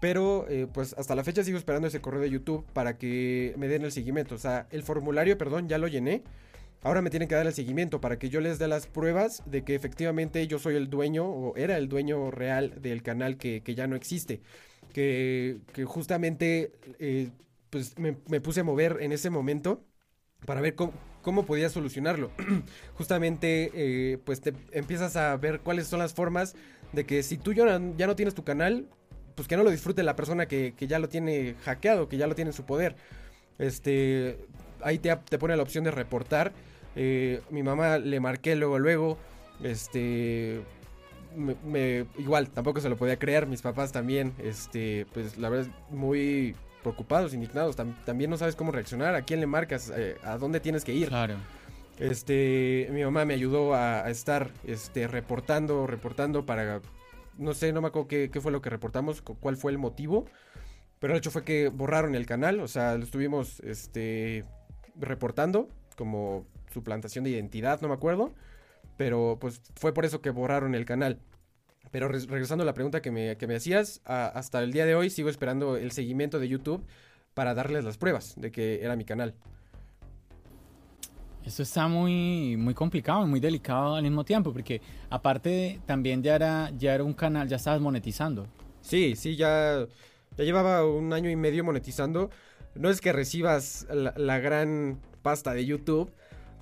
Pero 0.00 0.46
eh, 0.50 0.66
pues 0.70 0.94
hasta 0.98 1.14
la 1.14 1.24
fecha 1.24 1.42
sigo 1.42 1.56
esperando 1.56 1.88
ese 1.88 2.02
correo 2.02 2.20
de 2.20 2.28
YouTube 2.28 2.66
para 2.74 2.98
que 2.98 3.54
me 3.56 3.68
den 3.68 3.84
el 3.84 3.90
seguimiento. 3.90 4.34
O 4.34 4.38
sea, 4.38 4.66
el 4.70 4.82
formulario, 4.82 5.38
perdón, 5.38 5.66
ya 5.66 5.78
lo 5.78 5.88
llené. 5.88 6.22
Ahora 6.82 7.00
me 7.00 7.08
tienen 7.08 7.26
que 7.26 7.34
dar 7.34 7.46
el 7.46 7.54
seguimiento 7.54 8.02
para 8.02 8.18
que 8.18 8.28
yo 8.28 8.42
les 8.42 8.58
dé 8.58 8.68
las 8.68 8.86
pruebas 8.86 9.42
de 9.46 9.64
que 9.64 9.74
efectivamente 9.74 10.46
yo 10.46 10.58
soy 10.58 10.76
el 10.76 10.90
dueño 10.90 11.24
o 11.24 11.56
era 11.56 11.78
el 11.78 11.88
dueño 11.88 12.30
real 12.30 12.82
del 12.82 13.02
canal 13.02 13.38
que, 13.38 13.62
que 13.62 13.74
ya 13.74 13.86
no 13.86 13.96
existe. 13.96 14.42
Que, 14.94 15.58
justamente 15.84 16.72
eh, 16.98 17.30
pues 17.68 17.98
me, 17.98 18.14
puse 18.40 18.60
a 18.60 18.64
mover 18.64 18.98
en 19.00 19.12
ese 19.12 19.28
momento 19.28 19.84
para 20.46 20.62
ver 20.62 20.74
cómo, 20.74 20.92
cómo 21.20 21.44
podía 21.44 21.68
solucionarlo. 21.68 22.30
justamente 22.94 23.70
eh, 23.74 24.18
pues 24.24 24.40
te 24.40 24.54
empiezas 24.72 25.16
a 25.16 25.36
ver 25.36 25.60
cuáles 25.60 25.88
son 25.88 25.98
las 25.98 26.14
formas 26.14 26.54
de 26.92 27.04
que 27.04 27.22
si 27.22 27.36
tú 27.36 27.52
ya 27.52 27.78
no, 27.78 28.16
tienes 28.16 28.34
tu 28.34 28.44
canal, 28.44 28.88
pues 29.34 29.48
que 29.48 29.56
no 29.56 29.64
lo 29.64 29.70
disfrute 29.70 30.02
la 30.04 30.16
persona 30.16 30.46
que, 30.46 30.74
que, 30.76 30.86
ya 30.86 30.98
lo 31.00 31.08
tiene 31.08 31.56
hackeado, 31.64 32.08
que 32.08 32.16
ya 32.16 32.28
lo 32.28 32.36
tiene 32.36 32.50
en 32.50 32.56
su 32.56 32.64
poder. 32.64 32.94
Este, 33.58 34.38
ahí 34.80 34.98
te, 34.98 35.14
te 35.16 35.38
pone 35.38 35.56
la 35.56 35.62
opción 35.62 35.84
de 35.84 35.90
reportar. 35.90 36.52
Eh, 36.96 37.40
mi 37.50 37.62
mamá 37.62 37.98
le 37.98 38.20
marqué 38.20 38.54
luego, 38.54 38.78
luego. 38.78 39.18
Este. 39.62 40.60
Me, 41.34 41.56
me, 41.64 42.06
igual, 42.18 42.48
tampoco 42.50 42.80
se 42.80 42.88
lo 42.88 42.96
podía 42.96 43.18
creer. 43.18 43.46
Mis 43.46 43.62
papás 43.62 43.92
también. 43.92 44.34
Este. 44.38 45.06
Pues 45.12 45.38
la 45.38 45.48
verdad 45.48 45.70
muy 45.90 46.54
preocupados, 46.82 47.34
indignados. 47.34 47.76
Tam 47.76 47.94
también 48.04 48.30
no 48.30 48.36
sabes 48.36 48.56
cómo 48.56 48.72
reaccionar. 48.72 49.14
¿A 49.14 49.22
quién 49.22 49.40
le 49.40 49.46
marcas? 49.46 49.92
Eh, 49.94 50.16
¿A 50.22 50.38
dónde 50.38 50.60
tienes 50.60 50.84
que 50.84 50.92
ir? 50.92 51.08
Claro. 51.08 51.36
Este. 51.98 52.88
Mi 52.90 53.02
mamá 53.04 53.24
me 53.24 53.34
ayudó 53.34 53.74
a, 53.74 54.04
a 54.04 54.10
estar 54.10 54.50
este, 54.64 55.06
reportando, 55.08 55.86
reportando 55.86 56.46
para. 56.46 56.80
No 57.36 57.52
sé, 57.52 57.72
no 57.72 57.80
me 57.80 57.88
acuerdo 57.88 58.08
qué, 58.08 58.30
qué 58.30 58.40
fue 58.40 58.52
lo 58.52 58.62
que 58.62 58.70
reportamos, 58.70 59.20
cuál 59.20 59.56
fue 59.56 59.72
el 59.72 59.78
motivo. 59.78 60.26
Pero 61.00 61.12
el 61.12 61.18
hecho 61.18 61.30
fue 61.30 61.44
que 61.44 61.68
borraron 61.68 62.14
el 62.14 62.26
canal. 62.26 62.60
O 62.60 62.68
sea, 62.68 62.96
lo 62.96 63.04
estuvimos 63.04 63.60
este, 63.60 64.44
reportando 64.96 65.68
como 65.96 66.46
suplantación 66.72 67.24
de 67.24 67.30
identidad, 67.30 67.80
no 67.80 67.88
me 67.88 67.94
acuerdo. 67.94 68.32
Pero 68.96 69.38
pues 69.40 69.60
fue 69.76 69.92
por 69.92 70.04
eso 70.04 70.20
que 70.20 70.30
borraron 70.30 70.74
el 70.74 70.84
canal. 70.84 71.18
Pero 71.90 72.08
re 72.08 72.20
regresando 72.20 72.62
a 72.62 72.66
la 72.66 72.74
pregunta 72.74 73.02
que 73.02 73.10
me, 73.10 73.36
que 73.36 73.46
me 73.46 73.56
hacías, 73.56 74.00
a, 74.04 74.26
hasta 74.26 74.62
el 74.62 74.72
día 74.72 74.86
de 74.86 74.94
hoy 74.94 75.10
sigo 75.10 75.28
esperando 75.28 75.76
el 75.76 75.92
seguimiento 75.92 76.38
de 76.38 76.48
YouTube 76.48 76.84
para 77.34 77.54
darles 77.54 77.84
las 77.84 77.98
pruebas 77.98 78.34
de 78.36 78.50
que 78.50 78.82
era 78.82 78.96
mi 78.96 79.04
canal. 79.04 79.34
Esto 81.44 81.62
está 81.62 81.88
muy, 81.88 82.56
muy 82.56 82.72
complicado 82.72 83.22
y 83.24 83.28
muy 83.28 83.38
delicado 83.38 83.96
al 83.96 84.02
mismo 84.02 84.24
tiempo, 84.24 84.50
porque 84.50 84.80
aparte 85.10 85.78
también 85.84 86.22
ya 86.22 86.36
era, 86.36 86.70
ya 86.78 86.94
era 86.94 87.04
un 87.04 87.12
canal, 87.12 87.48
ya 87.48 87.56
estabas 87.56 87.82
monetizando. 87.82 88.46
Sí, 88.80 89.14
sí, 89.14 89.36
ya, 89.36 89.86
ya 90.38 90.44
llevaba 90.44 90.86
un 90.86 91.12
año 91.12 91.28
y 91.28 91.36
medio 91.36 91.62
monetizando. 91.62 92.30
No 92.74 92.88
es 92.88 93.02
que 93.02 93.12
recibas 93.12 93.86
la, 93.90 94.14
la 94.16 94.38
gran 94.38 94.98
pasta 95.20 95.52
de 95.52 95.66
YouTube, 95.66 96.10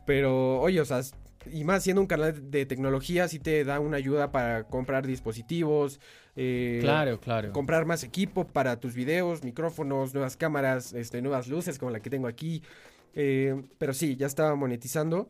pero, 0.05 0.61
oye, 0.61 0.81
o 0.81 0.85
sea, 0.85 1.01
y 1.51 1.65
más 1.65 1.83
siendo 1.83 2.01
un 2.01 2.07
canal 2.07 2.51
de 2.51 2.67
tecnología, 2.67 3.29
sí 3.29 3.39
te 3.39 3.65
da 3.65 3.81
una 3.81 3.97
ayuda 3.97 4.33
para 4.33 4.65
comprar 4.65 5.07
dispositivos. 5.07 6.01
Eh, 6.37 6.79
claro, 6.83 7.21
claro. 7.21 7.53
Comprar 7.53 7.87
más 7.87 8.05
equipo 8.05 8.47
para 8.47 8.81
tus 8.81 8.95
videos, 8.95 9.45
micrófonos, 9.45 10.15
nuevas 10.15 10.37
cámaras, 10.37 10.93
este, 10.93 11.23
nuevas 11.23 11.49
luces 11.49 11.79
como 11.79 11.91
la 11.91 12.01
que 12.01 12.11
tengo 12.11 12.27
aquí. 12.27 12.63
Eh, 13.15 13.63
pero 13.79 13.93
sí, 13.95 14.17
ya 14.17 14.27
estaba 14.27 14.55
monetizando. 14.55 15.29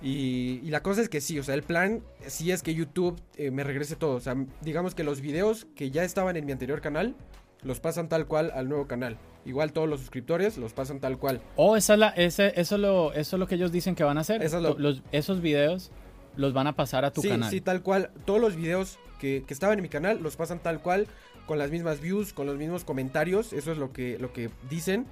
Y, 0.00 0.60
y, 0.62 0.70
la 0.70 0.82
cosa 0.82 1.02
es 1.02 1.08
que 1.08 1.20
sí, 1.20 1.38
o 1.38 1.42
sea, 1.42 1.54
el 1.54 1.62
plan 1.62 2.02
sí 2.26 2.50
es 2.50 2.62
que 2.62 2.74
YouTube 2.74 3.20
eh, 3.36 3.50
me 3.50 3.62
regrese 3.62 3.94
todo. 3.94 4.14
O 4.14 4.20
sea, 4.20 4.34
digamos 4.62 4.94
que 4.94 5.04
los 5.04 5.20
videos 5.20 5.66
que 5.76 5.90
ya 5.90 6.02
estaban 6.02 6.36
en 6.36 6.46
mi 6.46 6.52
anterior 6.52 6.80
canal, 6.80 7.14
los 7.62 7.80
pasan 7.80 8.08
tal 8.08 8.26
cual 8.26 8.50
al 8.54 8.68
nuevo 8.68 8.86
canal. 8.86 9.18
Igual 9.44 9.72
todos 9.72 9.88
los 9.88 10.00
suscriptores 10.00 10.56
los 10.56 10.72
pasan 10.72 11.00
tal 11.00 11.18
cual. 11.18 11.40
Oh, 11.56 11.76
esa 11.76 11.94
es 11.94 11.98
la, 11.98 12.08
ese, 12.10 12.52
eso, 12.60 12.78
lo, 12.78 13.12
eso 13.12 13.36
es 13.36 13.40
lo 13.40 13.46
que 13.46 13.56
ellos 13.56 13.72
dicen 13.72 13.94
que 13.94 14.04
van 14.04 14.18
a 14.18 14.20
hacer. 14.20 14.42
Es 14.42 14.52
lo... 14.52 14.78
los, 14.78 15.02
esos 15.10 15.40
videos 15.40 15.90
los 16.36 16.52
van 16.52 16.66
a 16.66 16.74
pasar 16.74 17.04
a 17.04 17.10
tu 17.10 17.22
sí, 17.22 17.28
canal. 17.28 17.50
Sí, 17.50 17.60
tal 17.60 17.82
cual. 17.82 18.10
Todos 18.24 18.40
los 18.40 18.56
videos 18.56 18.98
que, 19.18 19.44
que, 19.46 19.54
estaban 19.54 19.78
en 19.78 19.82
mi 19.82 19.88
canal 19.88 20.22
los 20.22 20.36
pasan 20.36 20.60
tal 20.60 20.80
cual, 20.80 21.08
con 21.46 21.58
las 21.58 21.70
mismas 21.70 22.00
views, 22.00 22.32
con 22.32 22.46
los 22.46 22.56
mismos 22.56 22.84
comentarios. 22.84 23.52
Eso 23.52 23.72
es 23.72 23.78
lo 23.78 23.92
que, 23.92 24.18
lo 24.18 24.32
que 24.32 24.50
dicen. 24.70 25.06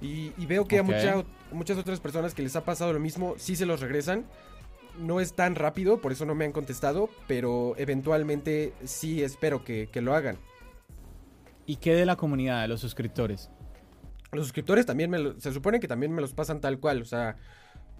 Y, 0.00 0.32
y 0.36 0.46
veo 0.46 0.66
que 0.66 0.80
okay. 0.80 1.08
a 1.08 1.16
mucha, 1.16 1.28
muchas 1.52 1.78
otras 1.78 2.00
personas 2.00 2.34
que 2.34 2.42
les 2.42 2.56
ha 2.56 2.64
pasado 2.64 2.92
lo 2.92 3.00
mismo, 3.00 3.34
sí 3.36 3.56
se 3.56 3.66
los 3.66 3.80
regresan. 3.80 4.24
No 4.98 5.20
es 5.20 5.32
tan 5.32 5.54
rápido, 5.54 6.00
por 6.00 6.12
eso 6.12 6.26
no 6.26 6.34
me 6.34 6.44
han 6.44 6.52
contestado, 6.52 7.08
pero 7.26 7.74
eventualmente 7.78 8.74
sí 8.84 9.22
espero 9.22 9.64
que, 9.64 9.88
que 9.90 10.02
lo 10.02 10.14
hagan. 10.14 10.38
¿Y 11.66 11.76
qué 11.76 11.94
de 11.94 12.06
la 12.06 12.16
comunidad, 12.16 12.62
de 12.62 12.68
los 12.68 12.80
suscriptores? 12.80 13.50
Los 14.32 14.46
suscriptores 14.46 14.86
también 14.86 15.10
me 15.10 15.18
lo, 15.18 15.38
se 15.40 15.52
supone 15.52 15.78
que 15.80 15.88
también 15.88 16.12
me 16.12 16.20
los 16.20 16.32
pasan 16.32 16.60
tal 16.60 16.80
cual, 16.80 17.02
o 17.02 17.04
sea, 17.04 17.36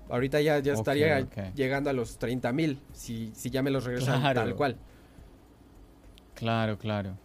ahorita 0.09 0.41
ya, 0.41 0.59
ya 0.59 0.73
estaría 0.73 1.21
okay. 1.21 1.53
llegando 1.55 1.91
a 1.91 1.93
los 1.93 2.19
30 2.19 2.53
mil 2.53 2.79
si, 2.93 3.33
si 3.35 3.51
ya 3.51 3.63
me 3.63 3.71
los 3.71 3.85
regresan 3.85 4.21
claro. 4.21 4.41
tal 4.41 4.55
cual. 4.57 4.77
Claro, 6.35 6.79
claro. 6.79 7.17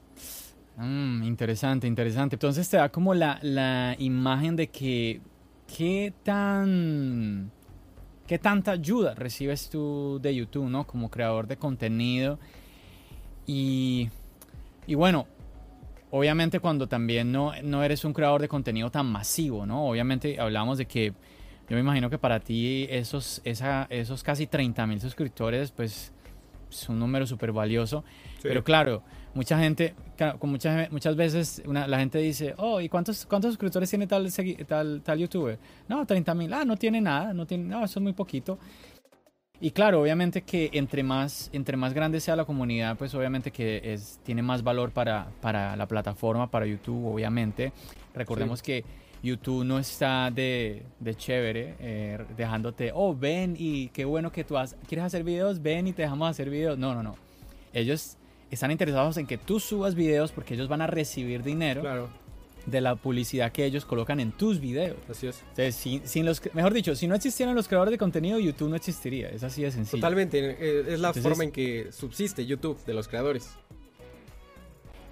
Mm, 0.75 1.23
interesante, 1.23 1.87
interesante. 1.87 2.35
Entonces 2.35 2.69
te 2.69 2.77
da 2.77 2.89
como 2.89 3.13
la, 3.13 3.39
la 3.41 3.95
imagen 3.97 4.55
de 4.55 4.67
que 4.67 5.21
qué 5.65 6.13
tan 6.23 7.51
¿qué 8.27 8.37
tanta 8.37 8.71
ayuda 8.71 9.15
recibes 9.15 9.69
tú 9.69 10.19
de 10.21 10.35
YouTube, 10.35 10.69
¿no? 10.69 10.85
Como 10.85 11.09
creador 11.09 11.47
de 11.47 11.57
contenido. 11.57 12.37
Y, 13.47 14.09
y 14.85 14.95
bueno, 14.95 15.27
obviamente 16.11 16.59
cuando 16.59 16.87
también 16.87 17.31
no, 17.31 17.53
no 17.63 17.83
eres 17.83 18.05
un 18.05 18.13
creador 18.13 18.41
de 18.41 18.47
contenido 18.47 18.89
tan 18.89 19.05
masivo, 19.07 19.65
¿no? 19.65 19.87
Obviamente 19.87 20.39
hablamos 20.39 20.77
de 20.77 20.85
que 20.85 21.13
yo 21.69 21.75
me 21.75 21.79
imagino 21.79 22.09
que 22.09 22.17
para 22.17 22.39
ti 22.39 22.87
esos, 22.89 23.41
esa, 23.43 23.87
esos 23.89 24.23
casi 24.23 24.47
30 24.47 24.87
mil 24.87 25.01
suscriptores, 25.01 25.71
pues 25.71 26.13
es 26.69 26.89
un 26.89 26.99
número 26.99 27.25
súper 27.25 27.51
valioso. 27.51 28.03
Pero 28.41 28.63
claro, 28.63 29.03
mucha 29.33 29.59
gente, 29.59 29.93
con 30.39 30.49
muchas, 30.49 30.89
muchas 30.91 31.15
veces 31.15 31.61
la 31.65 31.99
gente 31.99 32.19
dice, 32.19 32.53
oh, 32.57 32.79
¿y 32.79 32.87
cuántos, 32.87 33.25
cuántos 33.25 33.51
suscriptores 33.51 33.89
tiene 33.89 34.07
tal, 34.07 34.31
tal, 34.67 35.01
tal 35.01 35.19
youtuber? 35.19 35.59
No, 35.87 36.05
30 36.05 36.33
mil. 36.35 36.53
Ah, 36.53 36.63
no 36.63 36.77
tiene 36.77 37.01
nada, 37.01 37.33
no, 37.33 37.45
tiene, 37.45 37.65
no, 37.65 37.83
eso 37.83 37.99
es 37.99 38.03
muy 38.03 38.13
poquito. 38.13 38.57
Y 39.59 39.71
claro, 39.71 40.01
obviamente 40.01 40.43
que 40.43 40.69
entre 40.73 41.01
más, 41.01 41.49
entre 41.51 41.77
más 41.77 41.93
grande 41.93 42.19
sea 42.19 42.35
la 42.35 42.45
comunidad, 42.45 42.95
pues 42.95 43.15
obviamente 43.15 43.51
que 43.51 43.81
es, 43.93 44.19
tiene 44.23 44.43
más 44.43 44.63
valor 44.63 44.91
para, 44.91 45.29
para 45.41 45.75
la 45.75 45.87
plataforma, 45.87 46.51
para 46.51 46.67
YouTube, 46.67 47.13
obviamente. 47.13 47.71
Recordemos 48.13 48.61
que 48.61 48.85
YouTube 49.23 49.65
no 49.65 49.79
está 49.79 50.29
de, 50.29 50.83
de 50.99 51.15
chévere, 51.15 51.75
eh, 51.79 52.19
dejándote, 52.37 52.91
oh, 52.93 53.15
ven 53.15 53.55
y 53.57 53.87
qué 53.89 54.05
bueno 54.05 54.31
que 54.31 54.43
tú 54.43 54.55
quieres 54.87 55.05
hacer 55.05 55.23
videos, 55.23 55.61
ven 55.61 55.87
y 55.87 55.93
te 55.93 56.03
dejamos 56.03 56.29
hacer 56.29 56.51
videos. 56.51 56.77
No, 56.77 56.93
no, 56.93 57.01
no. 57.01 57.15
Ellos 57.73 58.15
están 58.51 58.69
interesados 58.69 59.17
en 59.17 59.25
que 59.25 59.39
tú 59.39 59.59
subas 59.59 59.95
videos 59.95 60.31
porque 60.31 60.53
ellos 60.53 60.67
van 60.67 60.81
a 60.81 60.87
recibir 60.87 61.41
dinero 61.41 62.09
de 62.67 62.81
la 62.81 62.95
publicidad 62.95 63.51
que 63.51 63.65
ellos 63.65 63.85
colocan 63.85 64.19
en 64.19 64.33
tus 64.33 64.59
videos. 64.59 64.97
Así 65.09 65.25
es. 65.25 65.41
Entonces, 65.49 66.01
sin, 66.03 66.25
los, 66.25 66.41
mejor 66.53 66.73
dicho, 66.73 66.95
si 66.95 67.07
no 67.07 67.15
existieran 67.15 67.55
los 67.55 67.67
creadores 67.67 67.93
de 67.93 67.97
contenido, 67.97 68.39
YouTube 68.39 68.69
no 68.69 68.75
existiría. 68.75 69.29
Es 69.29 69.43
así 69.43 69.63
de 69.63 69.71
sencillo. 69.71 70.01
Totalmente. 70.01 70.37
Eh, 70.39 70.93
es 70.93 70.99
la 70.99 71.13
forma 71.13 71.45
en 71.45 71.51
que 71.51 71.91
subsiste 71.91 72.45
YouTube 72.45 72.77
de 72.85 72.93
los 72.93 73.07
creadores. 73.07 73.51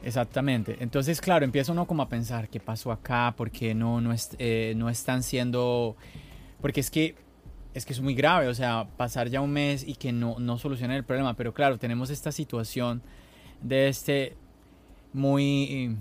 Exactamente. 0.03 0.75
Entonces, 0.81 1.21
claro, 1.21 1.45
empieza 1.45 1.71
uno 1.71 1.87
como 1.87 2.03
a 2.03 2.09
pensar, 2.09 2.49
¿qué 2.49 2.59
pasó 2.59 2.91
acá? 2.91 3.33
¿Por 3.35 3.49
qué 3.49 3.73
no, 3.73 4.01
no, 4.01 4.13
eh, 4.37 4.73
no 4.75 4.89
están 4.89 5.23
siendo...? 5.23 5.95
Porque 6.61 6.81
es 6.81 6.91
que 6.91 7.15
es 7.73 7.85
que 7.85 7.91
es 7.91 7.99
muy 7.99 8.15
grave, 8.15 8.47
o 8.47 8.53
sea, 8.53 8.87
pasar 8.95 9.27
ya 9.27 9.41
un 9.41 9.51
mes 9.51 9.85
y 9.85 9.95
que 9.95 10.13
no, 10.13 10.39
no 10.39 10.57
solucionen 10.57 10.95
el 10.95 11.03
problema. 11.03 11.35
Pero 11.35 11.53
claro, 11.53 11.77
tenemos 11.77 12.09
esta 12.09 12.31
situación 12.31 13.01
de 13.61 13.89
este 13.89 14.37
muy 15.11 15.97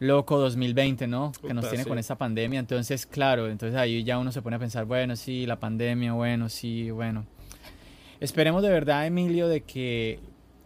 loco 0.00 0.38
2020, 0.38 1.06
¿no? 1.06 1.30
Que 1.46 1.54
nos 1.54 1.68
tiene 1.68 1.84
con 1.84 1.98
esta 1.98 2.16
pandemia. 2.16 2.58
Entonces, 2.58 3.06
claro, 3.06 3.48
entonces 3.48 3.78
ahí 3.78 4.02
ya 4.02 4.18
uno 4.18 4.32
se 4.32 4.42
pone 4.42 4.56
a 4.56 4.58
pensar, 4.58 4.86
bueno, 4.86 5.14
sí, 5.14 5.46
la 5.46 5.60
pandemia, 5.60 6.14
bueno, 6.14 6.48
sí, 6.48 6.90
bueno. 6.90 7.26
Esperemos 8.18 8.62
de 8.62 8.70
verdad, 8.70 9.06
Emilio, 9.06 9.46
de 9.46 9.60
que 9.60 10.18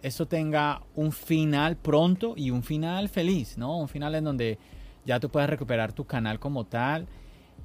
esto 0.02 0.26
tenga 0.26 0.82
un 0.94 1.12
final 1.12 1.76
pronto 1.76 2.34
y 2.36 2.50
un 2.50 2.62
final 2.62 3.08
feliz, 3.08 3.58
¿no? 3.58 3.76
Un 3.76 3.88
final 3.88 4.14
en 4.14 4.24
donde 4.24 4.58
ya 5.04 5.18
tú 5.18 5.28
puedas 5.28 5.50
recuperar 5.50 5.92
tu 5.92 6.04
canal 6.04 6.38
como 6.38 6.64
tal. 6.64 7.06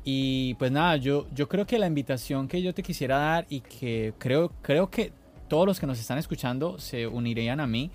Y 0.04 0.56
pues 0.56 0.72
nada, 0.72 0.98
yo, 0.98 1.28
yo 1.36 1.48
creo 1.48 1.68
que 1.68 1.78
la 1.78 1.86
invitación 1.86 2.48
que 2.48 2.62
yo 2.64 2.74
te 2.74 2.82
quisiera 2.82 3.18
dar 3.18 3.46
y 3.48 3.62
que 3.62 4.14
creo, 4.18 4.52
creo 4.64 4.90
que 4.90 5.12
todos 5.48 5.68
los 5.68 5.80
que 5.80 5.86
nos 5.86 6.00
están 6.00 6.18
escuchando 6.18 6.80
se 6.80 7.06
unirían 7.06 7.60
a 7.60 7.68
mí, 7.68 7.92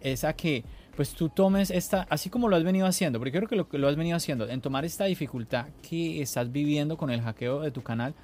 es 0.00 0.22
a 0.22 0.34
que 0.34 0.64
pues 0.96 1.12
tú 1.12 1.28
tomes 1.28 1.70
esta, 1.70 2.06
así 2.08 2.30
como 2.30 2.48
lo 2.48 2.56
has 2.56 2.64
venido 2.64 2.86
haciendo, 2.86 3.18
porque 3.18 3.30
creo 3.30 3.48
que 3.48 3.56
lo, 3.56 3.68
lo 3.70 3.88
has 3.88 3.96
venido 3.96 4.16
haciendo, 4.16 4.48
en 4.48 4.60
tomar 4.62 4.84
esta 4.84 5.04
dificultad 5.04 5.66
que 5.88 6.22
estás 6.22 6.50
viviendo 6.50 6.96
con 6.96 7.10
el 7.10 7.20
hackeo 7.20 7.60
de 7.60 7.70
tu 7.70 7.82
canal, 7.82 8.14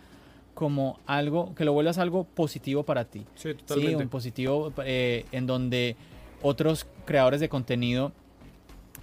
como 0.55 0.99
algo, 1.07 1.55
que 1.55 1.65
lo 1.65 1.73
vuelvas 1.73 1.99
algo 1.99 2.25
positivo 2.25 2.83
para 2.83 3.05
ti. 3.05 3.25
Sí, 3.35 3.55
totalmente. 3.55 3.97
Sí, 3.97 4.03
un 4.03 4.09
positivo 4.09 4.73
eh, 4.85 5.27
en 5.33 5.47
donde 5.47 5.97
otros 6.43 6.87
creadores 7.05 7.41
de 7.41 7.49
contenido 7.49 8.13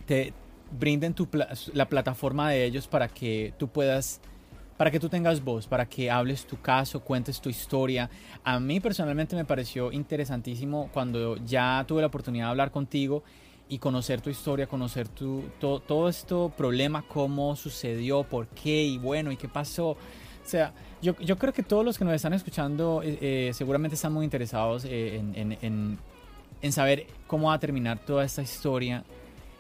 te 0.06 0.34
brinden 0.78 1.14
tu 1.14 1.28
la 1.74 1.88
plataforma 1.88 2.52
de 2.52 2.66
ellos 2.66 2.88
para 2.88 3.08
que 3.08 3.54
tú 3.58 3.68
puedas, 3.68 4.22
para 4.78 4.92
que 4.92 5.00
tú 5.00 5.10
tengas 5.10 5.44
voz, 5.44 5.68
para 5.68 5.88
que 5.88 6.12
hables 6.12 6.46
tu 6.46 6.60
caso, 6.62 7.00
cuentes 7.00 7.42
tu 7.42 7.50
historia. 7.50 8.10
A 8.44 8.60
mí 8.60 8.80
personalmente 8.80 9.36
me 9.36 9.46
pareció 9.46 9.92
interesantísimo 9.92 10.90
cuando 10.94 11.38
ya 11.38 11.84
tuve 11.88 12.02
la 12.02 12.08
oportunidad 12.08 12.46
de 12.46 12.50
hablar 12.52 12.72
contigo 12.72 13.24
y 13.70 13.78
conocer 13.78 14.20
tu 14.20 14.32
historia, 14.32 14.66
conocer 14.66 15.08
tu, 15.08 15.44
todo 15.60 16.10
esto 16.10 16.52
problema, 16.58 17.04
cómo 17.08 17.56
sucedió, 17.56 18.24
por 18.24 18.48
qué 18.48 18.84
y 18.84 18.98
bueno, 18.98 19.32
y 19.32 19.38
qué 19.38 19.48
pasó. 19.48 19.90
O 19.90 19.98
sea, 20.44 20.74
yo, 21.04 21.16
yo 21.20 21.38
creo 21.38 21.54
que 21.54 21.62
todos 21.62 21.86
los 21.86 21.98
que 21.98 22.04
nos 22.04 22.16
están 22.16 22.34
escuchando 22.34 23.02
eh, 23.04 23.18
eh, 23.22 23.52
seguramente 23.54 23.94
están 23.94 24.12
muy 24.12 24.26
interesados 24.26 24.86
eh, 24.86 25.18
en, 25.18 25.58
en, 25.62 26.00
en, 26.62 26.72
saber 26.72 27.06
cómo 27.28 27.50
va 27.50 27.54
a 27.54 27.60
terminar 27.60 28.00
toda 28.00 28.26
esta 28.26 28.42
historia 28.42 29.04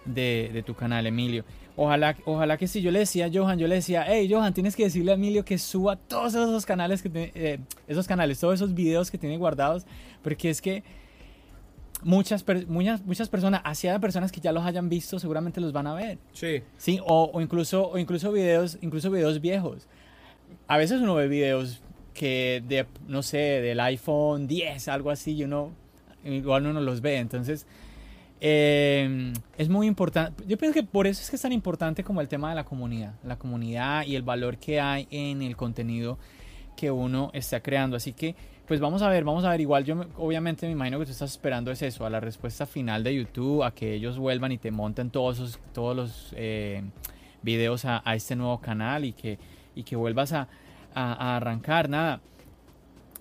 de, 0.05 0.49
de, 0.51 0.63
tu 0.63 0.73
canal, 0.73 1.05
Emilio. 1.05 1.45
Ojalá, 1.75 2.17
ojalá 2.25 2.57
que 2.57 2.67
sí. 2.67 2.81
Yo 2.81 2.89
le 2.89 2.99
decía 2.99 3.27
a 3.27 3.29
Johan, 3.31 3.59
yo 3.59 3.67
le 3.67 3.75
decía, 3.75 4.05
hey 4.07 4.27
Johan, 4.29 4.55
tienes 4.55 4.75
que 4.75 4.85
decirle 4.85 5.11
a 5.11 5.13
Emilio 5.15 5.45
que 5.45 5.59
suba 5.59 5.95
todos 5.95 6.33
esos 6.33 6.65
canales, 6.65 7.03
que 7.03 7.59
esos 7.87 8.07
canales, 8.07 8.39
todos 8.39 8.55
esos 8.55 8.73
videos 8.73 9.11
que 9.11 9.19
tiene 9.19 9.37
guardados, 9.37 9.85
porque 10.23 10.49
es 10.49 10.61
que 10.61 10.83
muchas, 12.03 12.45
muchas, 12.67 13.05
muchas 13.05 13.29
personas, 13.29 13.61
hacia 13.63 13.99
personas 13.99 14.31
que 14.31 14.41
ya 14.41 14.51
los 14.51 14.65
hayan 14.65 14.89
visto, 14.89 15.19
seguramente 15.19 15.61
los 15.61 15.73
van 15.73 15.87
a 15.87 15.93
ver. 15.93 16.17
Sí. 16.33 16.61
Sí, 16.77 16.99
o, 17.05 17.31
o 17.33 17.41
incluso, 17.41 17.89
o 17.89 17.97
incluso 17.97 18.31
videos, 18.31 18.77
incluso 18.81 19.09
videos 19.11 19.41
viejos 19.41 19.87
a 20.69 20.77
veces 20.77 21.01
uno 21.01 21.15
ve 21.15 21.27
videos 21.27 21.81
que 22.13 22.63
de, 22.67 22.85
no 23.07 23.23
sé, 23.23 23.37
del 23.37 23.79
iPhone 23.79 24.47
10, 24.47 24.87
algo 24.89 25.09
así, 25.09 25.35
y 25.35 25.43
uno, 25.43 25.71
igual 26.23 26.67
uno 26.67 26.79
los 26.79 27.01
ve. 27.01 27.17
Entonces, 27.17 27.65
eh, 28.39 29.33
es 29.57 29.67
muy 29.67 29.87
importante. 29.87 30.43
Yo 30.47 30.57
pienso 30.57 30.75
que 30.75 30.83
por 30.83 31.07
eso 31.07 31.23
es 31.23 31.29
que 31.29 31.37
es 31.37 31.41
tan 31.41 31.53
importante 31.53 32.03
como 32.03 32.21
el 32.21 32.27
tema 32.27 32.49
de 32.49 32.55
la 32.55 32.65
comunidad. 32.65 33.13
La 33.23 33.37
comunidad 33.37 34.05
y 34.05 34.15
el 34.15 34.21
valor 34.21 34.57
que 34.57 34.79
hay 34.79 35.07
en 35.09 35.41
el 35.41 35.55
contenido 35.55 36.19
que 36.77 36.91
uno 36.91 37.31
está 37.33 37.61
creando. 37.61 37.95
Así 37.95 38.13
que, 38.13 38.35
pues 38.69 38.79
vamos 38.79 39.01
a 39.01 39.09
ver, 39.09 39.25
vamos 39.25 39.43
a 39.43 39.49
ver. 39.49 39.59
Igual 39.59 39.83
yo 39.83 40.05
obviamente 40.17 40.65
me 40.65 40.71
imagino 40.71 40.97
que 40.97 41.05
tú 41.05 41.11
estás 41.11 41.31
esperando 41.31 41.71
es 41.71 41.81
eso, 41.81 42.05
a 42.05 42.09
la 42.09 42.21
respuesta 42.21 42.65
final 42.65 43.03
de 43.03 43.15
YouTube, 43.15 43.63
a 43.63 43.71
que 43.71 43.95
ellos 43.95 44.17
vuelvan 44.17 44.53
y 44.53 44.57
te 44.57 44.71
monten 44.71 45.09
todos, 45.09 45.59
todos 45.73 45.93
los 45.93 46.33
eh, 46.37 46.83
videos 47.41 47.83
a, 47.83 48.01
a 48.05 48.15
este 48.15 48.37
nuevo 48.37 48.61
canal 48.61 49.03
y 49.03 49.11
que 49.11 49.37
y 49.79 49.83
que 49.83 49.95
vuelvas 49.95 50.33
a, 50.33 50.47
arrancar. 50.93 51.87
Nada, 51.87 52.19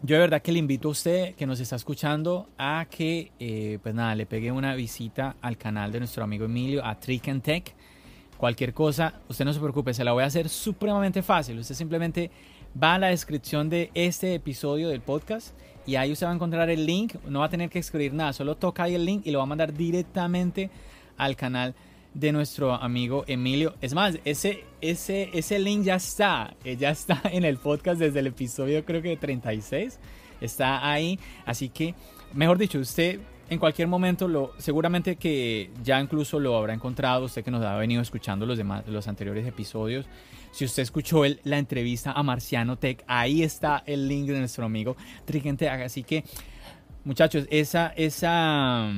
yo 0.03 0.17
de 0.17 0.21
verdad 0.21 0.43
que 0.43 0.51
le 0.51 0.59
invito 0.59 0.89
a 0.89 0.91
usted 0.91 1.35
que 1.35 1.47
nos 1.47 1.61
está 1.61 1.77
escuchando 1.77 2.49
a 2.59 2.87
que, 2.91 3.31
eh, 3.39 3.79
pues 3.83 3.95
nada, 3.95 4.15
le 4.17 4.27
pegue 4.27 4.51
una 4.51 4.75
visita 4.75 5.37
al 5.41 5.57
canal 5.57 5.93
de 5.93 6.01
nuestro 6.01 6.25
amigo 6.25 6.47
Emilio, 6.47 6.85
a 6.85 6.99
Trick 6.99 7.29
and 7.29 7.43
Tech. 7.43 7.75
Cualquier 8.37 8.73
cosa, 8.73 9.21
usted 9.29 9.45
no 9.45 9.53
se 9.53 9.61
preocupe, 9.61 9.95
se 9.95 10.03
la 10.03 10.13
voy 10.13 10.25
a 10.25 10.27
hacer 10.27 10.49
supremamente 10.49 11.23
fácil. 11.23 11.59
Usted 11.59 11.75
simplemente 11.75 12.31
va 12.81 12.95
a 12.95 12.99
la 12.99 13.09
descripción 13.09 13.69
de 13.69 13.91
este 13.95 14.35
episodio 14.35 14.89
del 14.89 15.01
podcast 15.01 15.55
y 15.87 15.97
ahí 15.97 16.13
usted 16.13 16.27
va 16.27 16.33
a 16.33 16.35
encontrar 16.35 16.71
el 16.71 16.87
link. 16.87 17.15
No 17.27 17.41
va 17.41 17.47
a 17.47 17.49
tener 17.49 17.71
que 17.71 17.79
escribir 17.79 18.13
nada, 18.13 18.33
solo 18.33 18.57
toca 18.57 18.85
ahí 18.85 18.95
el 18.95 19.05
link 19.05 19.27
y 19.27 19.31
lo 19.31 19.39
va 19.39 19.45
a 19.45 19.47
mandar 19.47 19.73
directamente 19.73 20.71
al 21.17 21.37
canal 21.37 21.75
de 22.15 22.33
nuestro 22.33 22.75
amigo 22.75 23.25
Emilio. 23.27 23.75
Es 23.81 23.95
más, 23.95 24.19
ese, 24.25 24.65
ese, 24.81 25.31
ese 25.33 25.59
link 25.59 25.85
ya 25.85 25.97
está, 25.97 26.55
eh, 26.65 26.77
ya 26.77 26.91
está 26.91 27.21
en 27.33 27.45
el 27.45 27.59
podcast 27.59 28.01
desde 28.01 28.21
el 28.21 28.29
episodio 28.29 28.85
creo 28.85 29.03
que 29.03 29.17
36. 29.17 29.99
Está 30.41 30.89
ahí, 30.89 31.19
así 31.47 31.69
que, 31.69 31.95
mejor 32.33 32.59
dicho, 32.59 32.79
usted 32.79 33.19
en 33.51 33.59
cualquier 33.59 33.89
momento 33.89 34.53
seguramente 34.59 35.17
que 35.17 35.71
ya 35.83 36.01
incluso 36.01 36.39
lo 36.39 36.57
habrá 36.57 36.75
encontrado 36.75 37.25
usted 37.25 37.45
que 37.45 37.51
nos 37.51 37.65
ha 37.65 37.77
venido 37.77 38.03
escuchando 38.03 38.47
los 38.47 38.59
demás 38.59 38.87
los 38.87 39.09
anteriores 39.09 39.47
episodios 39.47 40.07
si 40.51 40.65
usted 40.65 40.83
escuchó 40.83 41.25
el, 41.25 41.41
la 41.45 41.59
entrevista 41.59 42.13
a 42.13 42.23
Marciano 42.23 42.77
Tech 42.77 43.05
ahí 43.07 43.43
está 43.43 43.83
el 43.87 44.09
link 44.09 44.29
de 44.29 44.39
nuestro 44.39 44.65
amigo 44.65 44.97
Trigente 45.25 45.69
así 45.69 46.03
que 46.03 46.25
muchachos 47.05 47.47
esa 47.51 47.89
esa 47.97 48.93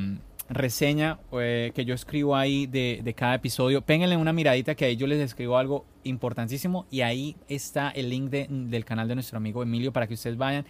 reseña 0.51 1.21
eh, 1.33 1.71
que 1.75 1.85
yo 1.85 1.95
escribo 1.95 2.37
ahí 2.37 2.67
de, 2.67 3.15
cada 3.17 3.37
episodio. 3.37 3.83
Pénganle 3.83 4.17
una 4.17 4.33
miradita 4.33 4.75
que 4.75 4.85
ahí 4.85 4.97
yo 4.97 5.07
les 5.07 5.21
escribo 5.21 5.57
algo 5.57 5.87
importantísimo 6.03 6.87
y 6.91 7.03
ahí 7.03 7.37
está 7.49 7.91
el 7.91 8.11
link 8.11 8.31
de, 8.31 8.47
del 8.51 8.85
canal 8.85 9.09
de 9.09 9.15
nuestro 9.15 9.39
amigo 9.39 9.63
Emilio 9.63 9.93
para 9.93 10.07
que 10.07 10.15
ustedes 10.15 10.37
vayan, 10.37 10.67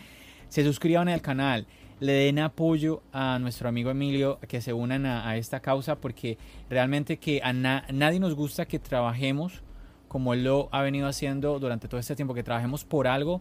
se 0.49 0.63
suscriban 0.65 1.09
al 1.09 1.23
canal, 1.23 1.67
le 2.01 2.13
den 2.13 2.39
apoyo 2.39 3.03
a 3.13 3.39
nuestro 3.39 3.69
amigo 3.69 3.91
Emilio, 3.91 4.39
que 4.49 4.61
se 4.61 4.73
unan 4.73 5.07
a, 5.07 5.37
esta 5.37 5.61
causa 5.61 5.97
porque 6.01 6.39
realmente 6.69 7.19
que 7.19 7.41
a 7.45 7.53
nadie 7.53 8.19
nos 8.19 8.35
gusta 8.35 8.67
que 8.67 8.79
trabajemos 8.79 9.63
como 10.09 10.35
él 10.35 10.43
lo 10.43 10.69
ha 10.73 10.83
venido 10.83 11.07
haciendo 11.07 11.61
durante 11.61 11.87
todo 11.87 12.01
este 12.01 12.17
tiempo, 12.17 12.35
que 12.35 12.43
trabajemos 12.43 12.85
por 12.85 13.07
algo 13.07 13.41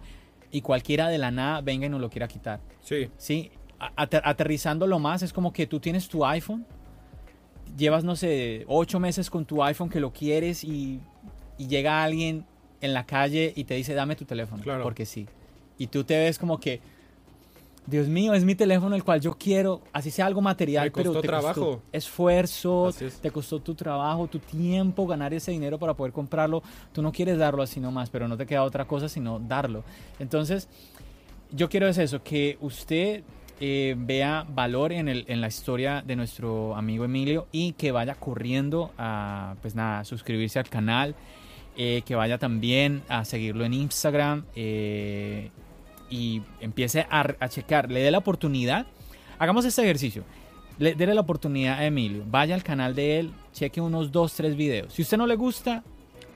y 0.52 0.62
cualquiera 0.62 1.08
de 1.08 1.18
la 1.18 1.32
nada 1.32 1.62
venga 1.62 1.88
y 1.88 1.90
nos 1.90 2.02
lo 2.02 2.10
quiera 2.10 2.28
quitar. 2.28 2.60
Sí. 2.82 3.10
Sí, 3.18 3.52
aterrizándolo 3.80 5.00
más, 5.00 5.24
es 5.24 5.34
como 5.34 5.54
que 5.54 5.66
tú 5.66 5.80
tienes 5.80 6.08
tu 6.10 6.26
iPhone, 6.26 6.66
llevas, 7.78 8.04
no 8.04 8.16
sé, 8.16 8.66
ocho 8.68 9.00
meses 9.00 9.30
con 9.30 9.46
tu 9.46 9.64
iPhone 9.64 9.90
que 9.90 10.00
lo 10.00 10.12
quieres 10.12 10.64
y, 10.64 11.00
llega 11.58 12.04
alguien 12.04 12.46
en 12.80 12.94
la 12.94 13.06
calle 13.06 13.52
y 13.56 13.64
te 13.66 13.74
dice, 13.74 13.94
dame 13.94 14.16
tu 14.16 14.26
teléfono, 14.26 14.64
porque 14.82 15.06
sí. 15.06 15.28
y 15.78 15.88
tú 15.88 16.04
te 16.04 16.18
ves 16.18 16.38
como 16.40 16.60
que, 16.60 16.82
Dios 17.90 18.08
mío, 18.08 18.34
es 18.34 18.44
mi 18.44 18.54
teléfono 18.56 18.96
el 18.96 19.04
cual 19.04 19.20
yo 19.20 19.36
quiero, 19.38 19.82
así 19.94 20.12
sea 20.12 20.26
algo 20.28 20.42
material, 20.42 20.86
Me 20.86 20.92
pero 20.92 21.14
te 21.20 21.28
trabajo. 21.28 21.62
costó 21.62 21.82
esfuerzo, 21.92 22.90
es. 22.90 23.20
te 23.20 23.32
costó 23.32 23.60
tu 23.60 23.74
trabajo, 23.74 24.28
tu 24.28 24.40
tiempo, 24.40 25.08
ganar 25.08 25.34
ese 25.34 25.52
dinero 25.52 25.80
para 25.80 25.94
poder 25.94 26.14
comprarlo. 26.14 26.62
Tú 26.94 27.02
no 27.02 27.12
quieres 27.12 27.38
darlo 27.38 27.64
así 27.64 27.80
nomás, 27.80 28.10
pero 28.10 28.28
no 28.28 28.38
te 28.38 28.46
queda 28.46 28.64
otra 28.64 28.86
cosa 28.86 29.10
sino 29.10 29.40
darlo. 29.40 29.84
Entonces, 30.20 30.68
yo 31.52 31.68
quiero 31.70 31.88
es 31.88 31.98
eso, 31.98 32.22
que 32.22 32.58
usted 32.62 33.24
eh, 33.60 33.96
vea 33.98 34.46
valor 34.48 34.92
en, 34.94 35.10
el, 35.10 35.26
en 35.28 35.42
la 35.42 35.48
historia 35.48 36.04
de 36.06 36.16
nuestro 36.16 36.76
amigo 36.76 37.06
Emilio 37.06 37.48
y 37.52 37.74
que 37.74 37.92
vaya 37.92 38.16
corriendo 38.16 38.92
a, 38.98 39.56
pues 39.62 39.74
nada, 39.76 40.06
suscribirse 40.06 40.60
al 40.60 40.70
canal, 40.70 41.16
eh, 41.76 42.04
que 42.06 42.14
vaya 42.16 42.38
también 42.38 43.02
a 43.10 43.26
seguirlo 43.26 43.66
en 43.66 43.74
Instagram 43.74 44.44
eh, 44.56 45.50
y 46.10 46.42
empiece 46.60 47.06
a, 47.10 47.36
a 47.40 47.50
checar, 47.50 47.90
le 47.92 48.02
dé 48.02 48.12
la 48.12 48.18
oportunidad. 48.20 48.86
Hagamos 49.38 49.66
este 49.66 49.82
ejercicio. 49.84 50.24
Le, 50.78 50.96
dele 50.96 51.14
la 51.14 51.22
oportunidad 51.22 51.80
a 51.80 51.86
Emilio. 51.86 52.24
Vaya 52.28 52.56
al 52.56 52.64
canal 52.64 52.96
de 52.96 53.20
él, 53.20 53.32
cheque 53.54 53.82
unos 53.82 54.12
2, 54.12 54.34
3 54.34 54.56
videos. 54.56 54.94
Si 54.94 55.02
usted 55.02 55.18
no 55.18 55.28
le 55.28 55.36
gusta, 55.36 55.84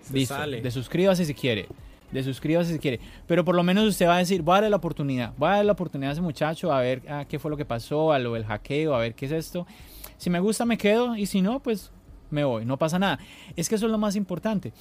Se 0.02 0.14
listo. 0.14 0.36
sale. 0.36 0.62
De 0.62 0.70
suscríbase 0.72 1.24
si 1.26 1.34
quiere. 1.34 1.68
De 2.12 2.22
suscríbase 2.24 2.74
si 2.74 2.80
quiere. 2.80 3.00
Pero 3.26 3.44
por 3.46 3.56
lo 3.56 3.64
menos 3.64 3.86
usted 3.86 4.06
va 4.08 4.16
a 4.16 4.20
decir, 4.20 4.42
voy 4.42 4.54
a 4.54 4.56
darle 4.56 4.70
la 4.70 4.76
oportunidad. 4.76 5.34
Voy 5.38 5.48
a 5.48 5.52
darle 5.52 5.66
la 5.66 5.72
oportunidad 5.74 6.10
a 6.10 6.14
ese 6.14 6.22
muchacho 6.22 6.72
a 6.74 6.82
ver 6.82 7.02
ah, 7.10 7.26
qué 7.28 7.40
fue 7.40 7.50
lo 7.52 7.58
que 7.58 7.66
pasó, 7.66 8.12
a 8.12 8.20
lo 8.20 8.34
del 8.34 8.46
hackeo, 8.46 8.94
a 8.94 9.00
ver 9.00 9.16
qué 9.16 9.26
es 9.28 9.32
esto. 9.32 9.66
Si 10.18 10.30
me 10.30 10.40
gusta, 10.40 10.66
me 10.66 10.78
quedo. 10.78 11.16
Y 11.16 11.26
si 11.26 11.42
no, 11.42 11.62
pues 11.62 11.92
me 12.30 12.44
voy. 12.44 12.66
No 12.66 12.78
pasa 12.78 13.00
nada. 13.00 13.20
Es 13.56 13.70
que 13.70 13.76
eso 13.76 13.86
es 13.86 13.92
lo 13.92 13.98
más 13.98 14.16
importante. 14.18 14.74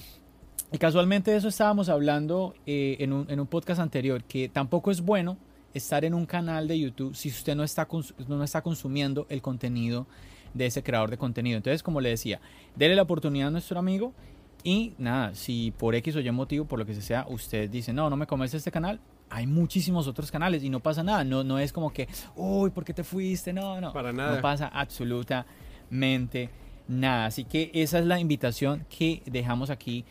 Y 0.73 0.79
casualmente 0.79 1.29
de 1.29 1.37
eso 1.37 1.49
estábamos 1.49 1.87
hablando 1.87 2.55
eh, 2.65 2.97
en, 2.99 3.13
un, 3.13 3.29
en 3.29 3.39
un 3.39 3.45
podcast 3.45 3.79
anterior, 3.79 4.23
que 4.23 4.49
tampoco 4.49 4.89
es 4.89 5.01
bueno 5.01 5.37
estar 5.71 6.03
en 6.03 6.15
un 6.15 6.25
canal 6.25 6.67
de 6.67 6.79
YouTube 6.79 7.15
si 7.15 7.29
usted 7.29 7.55
no 7.55 7.63
está, 7.63 7.87
no 8.27 8.43
está 8.43 8.63
consumiendo 8.63 9.27
el 9.29 9.43
contenido 9.43 10.07
de 10.55 10.65
ese 10.65 10.81
creador 10.81 11.11
de 11.11 11.17
contenido. 11.19 11.57
Entonces, 11.57 11.83
como 11.83 12.01
le 12.01 12.09
decía, 12.09 12.41
dele 12.75 12.95
la 12.95 13.03
oportunidad 13.03 13.49
a 13.49 13.51
nuestro 13.51 13.77
amigo 13.77 14.13
y 14.63 14.95
nada, 14.97 15.35
si 15.35 15.71
por 15.77 15.93
X 15.93 16.15
o 16.15 16.21
Y 16.21 16.31
motivo, 16.31 16.65
por 16.65 16.79
lo 16.79 16.87
que 16.87 16.95
sea, 16.95 17.27
usted 17.29 17.69
dice, 17.69 17.93
no, 17.93 18.09
no 18.09 18.17
me 18.17 18.25
comerse 18.25 18.57
este 18.57 18.71
canal, 18.71 18.99
hay 19.29 19.45
muchísimos 19.45 20.07
otros 20.07 20.31
canales 20.31 20.63
y 20.63 20.71
no 20.71 20.79
pasa 20.79 21.03
nada. 21.03 21.23
No, 21.23 21.43
no 21.43 21.59
es 21.59 21.71
como 21.71 21.93
que, 21.93 22.07
uy, 22.35 22.71
¿por 22.71 22.83
qué 22.83 22.95
te 22.95 23.03
fuiste? 23.03 23.53
No, 23.53 23.79
no. 23.79 23.93
Para 23.93 24.11
nada. 24.11 24.37
No 24.37 24.41
pasa 24.41 24.69
absolutamente 24.69 26.49
nada. 26.87 27.27
Así 27.27 27.43
que 27.43 27.69
esa 27.75 27.99
es 27.99 28.07
la 28.07 28.19
invitación 28.19 28.87
que 28.89 29.21
dejamos 29.27 29.69
aquí 29.69 30.03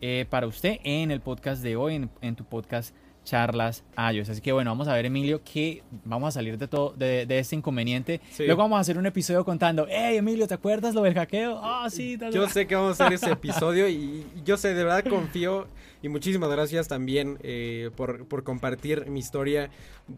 eh, 0.00 0.26
para 0.28 0.46
usted 0.46 0.78
en 0.84 1.10
el 1.10 1.20
podcast 1.20 1.62
de 1.62 1.76
hoy, 1.76 1.94
en, 1.96 2.10
en 2.20 2.36
tu 2.36 2.44
podcast 2.44 2.94
Charlas 3.22 3.84
iOS. 4.12 4.30
Así 4.30 4.40
que 4.40 4.50
bueno, 4.52 4.70
vamos 4.70 4.88
a 4.88 4.94
ver, 4.94 5.04
Emilio, 5.04 5.42
que 5.44 5.82
vamos 6.04 6.28
a 6.28 6.30
salir 6.32 6.56
de 6.56 6.66
todo 6.68 6.94
de, 6.96 7.26
de 7.26 7.38
este 7.38 7.54
inconveniente. 7.54 8.20
Sí. 8.30 8.46
Luego 8.46 8.62
vamos 8.62 8.78
a 8.78 8.80
hacer 8.80 8.96
un 8.96 9.04
episodio 9.06 9.44
contando, 9.44 9.86
hey, 9.90 10.16
Emilio, 10.16 10.48
¿te 10.48 10.54
acuerdas 10.54 10.94
lo 10.94 11.02
del 11.02 11.14
hackeo? 11.14 11.60
Ah, 11.62 11.88
sí, 11.90 12.16
tal, 12.16 12.32
Yo 12.32 12.44
tal". 12.44 12.52
sé 12.52 12.66
que 12.66 12.74
vamos 12.74 12.98
a 13.00 13.04
hacer 13.04 13.14
ese 13.14 13.30
episodio 13.32 13.88
y 13.88 14.24
yo 14.44 14.56
sé, 14.56 14.74
de 14.74 14.84
verdad 14.84 15.04
confío 15.04 15.68
y 16.02 16.08
muchísimas 16.08 16.48
gracias 16.50 16.88
también 16.88 17.36
eh, 17.42 17.90
por, 17.94 18.26
por 18.26 18.42
compartir 18.42 19.06
mi 19.10 19.20
historia, 19.20 19.68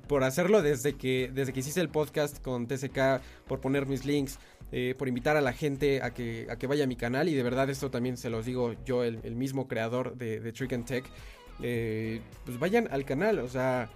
por 0.06 0.22
hacerlo 0.22 0.62
desde 0.62 0.94
que, 0.94 1.28
desde 1.34 1.52
que 1.52 1.58
hiciste 1.60 1.80
el 1.80 1.88
podcast 1.88 2.40
con 2.40 2.68
TCK, 2.68 3.20
por 3.48 3.60
poner 3.60 3.86
mis 3.86 4.04
links, 4.04 4.38
eh, 4.72 4.94
por 4.96 5.06
invitar 5.06 5.36
a 5.36 5.42
la 5.42 5.52
gente 5.52 6.02
a 6.02 6.14
que, 6.14 6.46
a 6.50 6.56
que 6.56 6.66
vaya 6.66 6.84
a 6.84 6.86
mi 6.86 6.96
canal 6.96 7.28
y 7.28 7.34
de 7.34 7.42
verdad 7.42 7.68
esto 7.68 7.90
también 7.90 8.16
se 8.16 8.30
los 8.30 8.46
digo 8.46 8.74
yo, 8.86 9.04
el, 9.04 9.36
mismo 9.36 9.68
creador 9.68 10.16
de, 10.16 10.40
de 10.40 10.52
Trick 10.52 10.72
and 10.72 10.86
Tech, 10.86 11.04
eh, 11.62 12.22
pues 12.46 12.58
vayan 12.58 12.88
al 12.90 13.04
canal, 13.04 13.38
o 13.40 13.48
sea... 13.48 13.90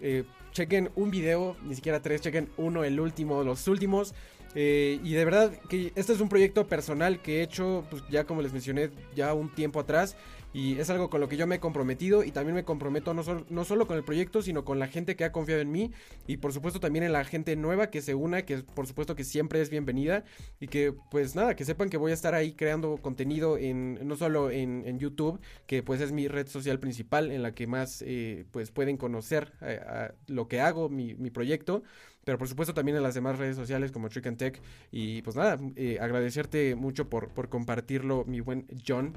eh, 0.00 0.24
chequen 0.52 0.90
un 0.96 1.10
video, 1.10 1.56
ni 1.64 1.74
siquiera 1.74 2.02
tres, 2.02 2.20
chequen 2.20 2.50
uno, 2.58 2.84
el 2.84 3.00
último, 3.00 3.42
los 3.42 3.66
últimos. 3.68 4.14
y 4.54 5.12
de 5.12 5.24
verdad 5.24 5.50
que 5.70 5.92
este 5.96 6.12
es 6.12 6.20
un 6.20 6.28
proyecto 6.28 6.66
personal 6.66 7.22
que 7.22 7.38
he 7.38 7.42
hecho, 7.42 7.84
pues 7.90 8.02
ya 8.10 8.24
como 8.24 8.42
les 8.42 8.52
mencioné, 8.52 8.90
ya 9.16 9.32
un 9.32 9.48
tiempo 9.54 9.80
atrás. 9.80 10.14
Y 10.54 10.78
es 10.78 10.90
algo 10.90 11.08
con 11.08 11.20
lo 11.20 11.28
que 11.28 11.38
yo 11.38 11.46
me 11.46 11.54
he 11.56 11.60
comprometido 11.60 12.24
y 12.24 12.30
también 12.30 12.54
me 12.54 12.64
comprometo 12.64 13.14
no, 13.14 13.22
sol- 13.22 13.46
no 13.48 13.64
solo 13.64 13.86
con 13.86 13.96
el 13.96 14.04
proyecto, 14.04 14.42
sino 14.42 14.64
con 14.64 14.78
la 14.78 14.86
gente 14.86 15.16
que 15.16 15.24
ha 15.24 15.32
confiado 15.32 15.62
en 15.62 15.72
mí 15.72 15.92
y 16.26 16.36
por 16.36 16.52
supuesto 16.52 16.78
también 16.78 17.04
en 17.04 17.12
la 17.12 17.24
gente 17.24 17.56
nueva 17.56 17.88
que 17.90 18.02
se 18.02 18.14
una, 18.14 18.42
que 18.42 18.58
por 18.58 18.86
supuesto 18.86 19.16
que 19.16 19.24
siempre 19.24 19.62
es 19.62 19.70
bienvenida 19.70 20.24
y 20.60 20.68
que 20.68 20.92
pues 21.10 21.34
nada, 21.34 21.56
que 21.56 21.64
sepan 21.64 21.88
que 21.88 21.96
voy 21.96 22.10
a 22.10 22.14
estar 22.14 22.34
ahí 22.34 22.52
creando 22.52 22.98
contenido 22.98 23.56
en 23.56 24.06
no 24.06 24.16
solo 24.16 24.50
en, 24.50 24.82
en 24.86 24.98
YouTube, 24.98 25.40
que 25.66 25.82
pues 25.82 26.00
es 26.02 26.12
mi 26.12 26.28
red 26.28 26.46
social 26.48 26.78
principal 26.78 27.30
en 27.30 27.42
la 27.42 27.54
que 27.54 27.66
más 27.66 28.02
eh, 28.06 28.44
pues 28.50 28.70
pueden 28.70 28.98
conocer 28.98 29.52
eh, 29.62 29.80
lo 30.26 30.48
que 30.48 30.60
hago, 30.60 30.90
mi, 30.90 31.14
mi 31.14 31.30
proyecto, 31.30 31.82
pero 32.24 32.36
por 32.36 32.48
supuesto 32.48 32.74
también 32.74 32.96
en 32.98 33.02
las 33.02 33.14
demás 33.14 33.38
redes 33.38 33.56
sociales 33.56 33.90
como 33.90 34.10
Trick 34.10 34.26
and 34.26 34.36
Tech 34.36 34.60
y 34.90 35.22
pues 35.22 35.34
nada, 35.34 35.58
eh, 35.76 35.98
agradecerte 36.00 36.74
mucho 36.74 37.08
por, 37.08 37.30
por 37.30 37.48
compartirlo, 37.48 38.24
mi 38.26 38.40
buen 38.40 38.66
John. 38.86 39.16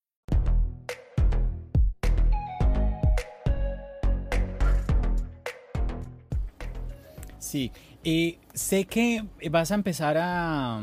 Sí, 7.51 7.69
y 8.01 8.37
sé 8.53 8.85
que 8.85 9.25
vas 9.49 9.71
a 9.71 9.75
empezar 9.75 10.15
a, 10.17 10.77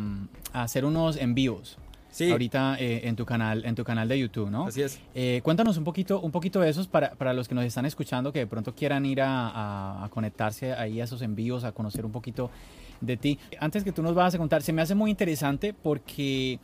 a 0.53 0.63
hacer 0.63 0.85
unos 0.85 1.17
en 1.17 1.35
vivos. 1.35 1.79
Sí. 2.11 2.31
Ahorita 2.31 2.77
eh, 2.79 3.03
en 3.09 3.17
tu 3.17 3.25
canal, 3.25 3.65
en 3.65 3.75
tu 3.75 3.85
canal 3.85 4.07
de 4.09 4.19
YouTube, 4.19 4.51
¿no? 4.51 4.67
Así 4.67 4.83
es. 4.83 5.01
Eh, 5.15 5.41
cuéntanos 5.45 5.79
un 5.79 5.85
poquito, 5.85 6.21
un 6.21 6.31
poquito 6.31 6.61
de 6.61 6.69
esos 6.69 6.87
para, 6.89 7.13
para 7.13 7.33
los 7.33 7.49
que 7.49 7.55
nos 7.55 7.65
están 7.65 7.87
escuchando, 7.87 8.33
que 8.33 8.41
de 8.41 8.47
pronto 8.47 8.75
quieran 8.75 9.07
ir 9.07 9.23
a, 9.23 9.49
a- 9.49 10.05
a 10.05 10.09
conectarse 10.11 10.73
ahí 10.75 11.01
a 11.01 11.05
esos 11.05 11.23
envíos, 11.23 11.65
a 11.65 11.73
conocer 11.73 12.05
un 12.05 12.13
poquito 12.13 12.51
de 13.01 13.17
ti. 13.17 13.39
Antes 13.61 13.83
que 13.85 13.93
tú 13.93 14.03
nos 14.03 14.15
vas 14.15 14.35
a 14.35 14.39
contar, 14.39 14.63
se 14.63 14.73
me 14.75 14.83
hace 14.83 14.95
muy 14.95 15.11
interesante 15.11 15.73
porque 15.73 16.59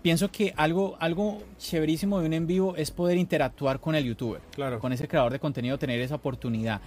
pienso 0.00 0.30
que 0.30 0.54
algo, 0.56 0.96
algo 1.00 1.42
chéverísimo 1.58 2.20
de 2.20 2.26
un 2.26 2.32
en 2.32 2.46
vivo 2.46 2.74
es 2.76 2.90
poder 2.90 3.18
interactuar 3.18 3.80
con 3.80 3.94
el 3.94 4.04
youtuber, 4.04 4.40
Claro. 4.52 4.78
con 4.78 4.92
ese 4.92 5.06
creador 5.08 5.32
de 5.32 5.38
contenido, 5.40 5.76
tener 5.78 6.00
esa 6.00 6.14
oportunidad. 6.14 6.80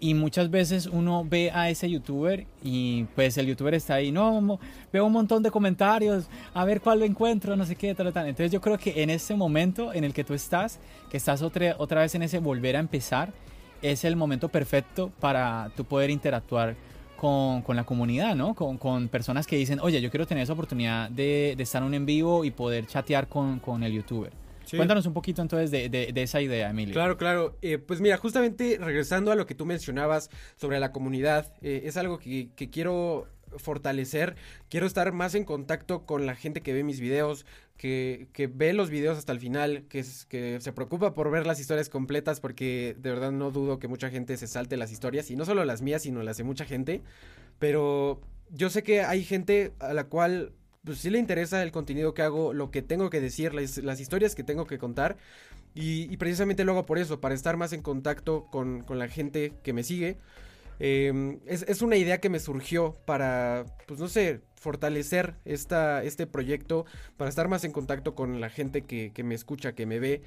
Y 0.00 0.14
muchas 0.14 0.48
veces 0.48 0.86
uno 0.86 1.24
ve 1.28 1.50
a 1.52 1.70
ese 1.70 1.90
youtuber 1.90 2.46
y 2.62 3.04
pues 3.16 3.36
el 3.36 3.46
youtuber 3.46 3.74
está 3.74 3.94
ahí, 3.94 4.12
no, 4.12 4.60
veo 4.92 5.04
un 5.04 5.12
montón 5.12 5.42
de 5.42 5.50
comentarios, 5.50 6.28
a 6.54 6.64
ver 6.64 6.80
cuál 6.80 7.00
lo 7.00 7.04
encuentro, 7.04 7.56
no 7.56 7.64
sé 7.64 7.74
qué, 7.74 7.94
tal, 7.96 8.12
tal. 8.12 8.28
Entonces 8.28 8.52
yo 8.52 8.60
creo 8.60 8.78
que 8.78 9.02
en 9.02 9.10
este 9.10 9.34
momento 9.34 9.92
en 9.92 10.04
el 10.04 10.14
que 10.14 10.22
tú 10.22 10.34
estás, 10.34 10.78
que 11.10 11.16
estás 11.16 11.42
otra, 11.42 11.74
otra 11.78 12.02
vez 12.02 12.14
en 12.14 12.22
ese 12.22 12.38
volver 12.38 12.76
a 12.76 12.78
empezar, 12.78 13.32
es 13.82 14.04
el 14.04 14.14
momento 14.14 14.48
perfecto 14.48 15.10
para 15.18 15.70
tú 15.76 15.84
poder 15.84 16.10
interactuar 16.10 16.76
con, 17.16 17.62
con 17.62 17.74
la 17.74 17.84
comunidad, 17.84 18.36
¿no? 18.36 18.54
Con, 18.54 18.78
con 18.78 19.08
personas 19.08 19.46
que 19.46 19.56
dicen, 19.56 19.80
oye, 19.80 20.00
yo 20.00 20.10
quiero 20.10 20.26
tener 20.26 20.44
esa 20.44 20.52
oportunidad 20.52 21.10
de, 21.10 21.54
de 21.56 21.62
estar 21.62 21.82
en 21.82 21.88
un 21.88 21.94
en 21.94 22.06
vivo 22.06 22.44
y 22.44 22.52
poder 22.52 22.86
chatear 22.86 23.26
con, 23.26 23.58
con 23.58 23.82
el 23.82 23.92
youtuber. 23.92 24.32
Sí. 24.68 24.76
Cuéntanos 24.76 25.06
un 25.06 25.14
poquito 25.14 25.40
entonces 25.40 25.70
de, 25.70 25.88
de- 25.88 26.12
de 26.12 26.22
esa 26.22 26.40
idea, 26.42 26.68
Emilio. 26.70 26.92
Claro, 26.92 27.16
claro. 27.16 27.56
Eh, 27.62 27.78
pues 27.78 28.00
mira, 28.00 28.16
justamente 28.18 28.78
regresando 28.80 29.32
a 29.32 29.34
lo 29.34 29.46
que 29.46 29.54
tú 29.54 29.64
mencionabas 29.64 30.28
sobre 30.56 30.78
la 30.78 30.92
comunidad, 30.92 31.54
eh, 31.62 31.82
es 31.84 31.96
algo 31.96 32.18
que, 32.18 32.50
que 32.54 32.68
quiero 32.68 33.26
fortalecer, 33.56 34.36
quiero 34.68 34.86
estar 34.86 35.10
más 35.12 35.34
en 35.34 35.44
contacto 35.44 36.04
con 36.04 36.26
la 36.26 36.34
gente 36.36 36.60
que 36.60 36.74
ve 36.74 36.84
mis 36.84 37.00
videos, 37.00 37.46
que, 37.78 38.28
que 38.34 38.46
ve 38.46 38.74
los 38.74 38.90
videos 38.90 39.16
hasta 39.16 39.32
el 39.32 39.40
final, 39.40 39.84
que, 39.88 40.00
es, 40.00 40.26
que 40.26 40.60
se 40.60 40.72
preocupa 40.74 41.14
por 41.14 41.30
ver 41.30 41.46
las 41.46 41.58
historias 41.58 41.88
completas, 41.88 42.40
porque 42.40 42.94
de 42.98 43.10
verdad 43.10 43.32
no 43.32 43.50
dudo 43.50 43.78
que 43.78 43.88
mucha 43.88 44.10
gente 44.10 44.36
se 44.36 44.46
salte 44.46 44.76
las 44.76 44.92
historias, 44.92 45.30
y 45.30 45.36
no 45.36 45.46
solo 45.46 45.64
las 45.64 45.80
mías, 45.80 46.02
sino 46.02 46.22
las 46.22 46.36
de 46.36 46.44
mucha 46.44 46.66
gente, 46.66 47.00
pero 47.58 48.20
yo 48.50 48.68
sé 48.70 48.82
que 48.82 49.00
hay 49.02 49.24
gente 49.24 49.72
a 49.78 49.94
la 49.94 50.04
cual 50.04 50.52
pues 50.88 51.00
sí 51.00 51.10
le 51.10 51.18
interesa 51.18 51.62
el 51.62 51.70
contenido 51.70 52.14
que 52.14 52.22
hago, 52.22 52.54
lo 52.54 52.70
que 52.70 52.80
tengo 52.80 53.10
que 53.10 53.20
decir, 53.20 53.52
las, 53.52 53.76
las 53.76 54.00
historias 54.00 54.34
que 54.34 54.42
tengo 54.42 54.66
que 54.66 54.78
contar. 54.78 55.18
Y, 55.74 56.10
y, 56.10 56.16
precisamente 56.16 56.64
lo 56.64 56.72
hago 56.72 56.86
por 56.86 56.96
eso, 56.96 57.20
para 57.20 57.34
estar 57.34 57.58
más 57.58 57.74
en 57.74 57.82
contacto 57.82 58.46
con, 58.50 58.80
con 58.84 58.98
la 58.98 59.06
gente 59.06 59.52
que 59.62 59.74
me 59.74 59.82
sigue. 59.82 60.16
Eh, 60.80 61.38
es, 61.44 61.66
es, 61.68 61.82
una 61.82 61.96
idea 61.96 62.22
que 62.22 62.30
me 62.30 62.40
surgió 62.40 62.96
para, 63.04 63.66
pues 63.86 64.00
no 64.00 64.08
sé, 64.08 64.40
fortalecer 64.54 65.34
esta, 65.44 66.02
este 66.02 66.26
proyecto, 66.26 66.86
para 67.18 67.28
estar 67.28 67.48
más 67.48 67.64
en 67.64 67.72
contacto 67.72 68.14
con 68.14 68.40
la 68.40 68.48
gente 68.48 68.80
que, 68.80 69.12
que 69.12 69.22
me 69.24 69.34
escucha, 69.34 69.74
que 69.74 69.84
me 69.84 69.98
ve. 69.98 70.22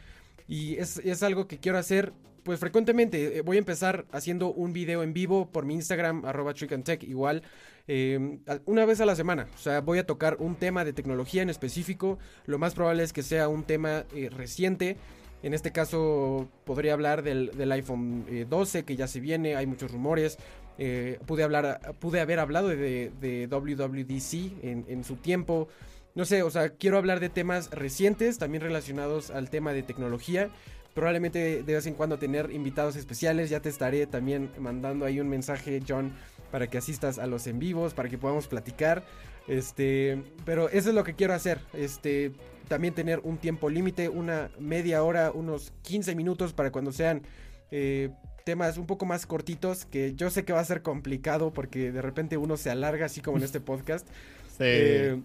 Y 0.51 0.75
es, 0.75 0.97
es, 0.97 1.23
algo 1.23 1.47
que 1.47 1.59
quiero 1.59 1.77
hacer 1.77 2.11
pues 2.43 2.59
frecuentemente. 2.59 3.39
Voy 3.39 3.55
a 3.55 3.59
empezar 3.59 4.05
haciendo 4.11 4.51
un 4.51 4.73
video 4.73 5.01
en 5.01 5.13
vivo 5.13 5.49
por 5.49 5.65
mi 5.65 5.75
Instagram, 5.75 6.25
arroba 6.25 6.53
Tech, 6.53 7.03
igual, 7.03 7.41
eh, 7.87 8.39
una 8.65 8.83
vez 8.83 8.99
a 8.99 9.05
la 9.05 9.15
semana. 9.15 9.47
O 9.55 9.57
sea, 9.57 9.79
voy 9.79 9.99
a 9.99 10.05
tocar 10.05 10.35
un 10.39 10.55
tema 10.55 10.83
de 10.83 10.91
tecnología 10.91 11.41
en 11.41 11.49
específico. 11.49 12.19
Lo 12.47 12.59
más 12.59 12.73
probable 12.73 13.03
es 13.03 13.13
que 13.13 13.23
sea 13.23 13.47
un 13.47 13.63
tema 13.63 14.03
eh, 14.13 14.29
reciente. 14.29 14.97
En 15.41 15.53
este 15.53 15.71
caso 15.71 16.49
podría 16.65 16.91
hablar 16.93 17.23
del, 17.23 17.51
del 17.51 17.71
iPhone 17.71 18.25
eh, 18.27 18.45
12 18.49 18.83
que 18.83 18.97
ya 18.97 19.07
se 19.07 19.21
viene, 19.21 19.55
hay 19.55 19.67
muchos 19.67 19.89
rumores. 19.89 20.37
Eh, 20.77 21.17
pude, 21.25 21.43
hablar, 21.43 21.95
pude 21.99 22.19
haber 22.19 22.39
hablado 22.39 22.67
de, 22.67 23.11
de 23.21 23.47
WWDC 23.47 24.63
en, 24.65 24.85
en, 24.89 25.03
su 25.05 25.15
tiempo. 25.15 25.69
No 26.13 26.25
sé, 26.25 26.43
o 26.43 26.51
sea, 26.51 26.69
quiero 26.69 26.97
hablar 26.97 27.19
de 27.19 27.29
temas 27.29 27.69
recientes, 27.71 28.37
también 28.37 28.61
relacionados 28.61 29.31
al 29.31 29.49
tema 29.49 29.73
de 29.73 29.83
tecnología. 29.83 30.49
Probablemente 30.93 31.63
de 31.63 31.73
vez 31.73 31.85
en 31.85 31.93
cuando 31.93 32.19
tener 32.19 32.51
invitados 32.51 32.97
especiales. 32.97 33.49
Ya 33.49 33.61
te 33.61 33.69
estaré 33.69 34.07
también 34.07 34.49
mandando 34.59 35.05
ahí 35.05 35.21
un 35.21 35.29
mensaje, 35.29 35.81
John, 35.87 36.11
para 36.51 36.67
que 36.67 36.77
asistas 36.77 37.17
a 37.17 37.27
los 37.27 37.47
en 37.47 37.59
vivos, 37.59 37.93
para 37.93 38.09
que 38.09 38.17
podamos 38.17 38.47
platicar. 38.47 39.03
Este, 39.47 40.21
pero 40.45 40.69
eso 40.69 40.89
es 40.89 40.95
lo 40.95 41.05
que 41.05 41.15
quiero 41.15 41.33
hacer. 41.33 41.59
Este, 41.73 42.33
también 42.67 42.93
tener 42.93 43.19
un 43.23 43.37
tiempo 43.37 43.69
límite, 43.69 44.09
una 44.09 44.49
media 44.59 45.03
hora, 45.03 45.31
unos 45.31 45.71
15 45.83 46.13
minutos 46.15 46.51
para 46.51 46.71
cuando 46.71 46.91
sean 46.91 47.21
eh, 47.71 48.09
temas 48.45 48.77
un 48.77 48.85
poco 48.85 49.05
más 49.05 49.25
cortitos, 49.25 49.85
que 49.85 50.13
yo 50.15 50.29
sé 50.29 50.43
que 50.43 50.51
va 50.51 50.59
a 50.59 50.65
ser 50.65 50.81
complicado 50.81 51.53
porque 51.53 51.91
de 51.91 52.01
repente 52.01 52.35
uno 52.35 52.57
se 52.57 52.69
alarga, 52.69 53.05
así 53.05 53.21
como 53.21 53.37
en 53.37 53.43
este 53.43 53.59
podcast. 53.61 54.07
Sí. 54.57 54.63
Eh, 54.63 55.21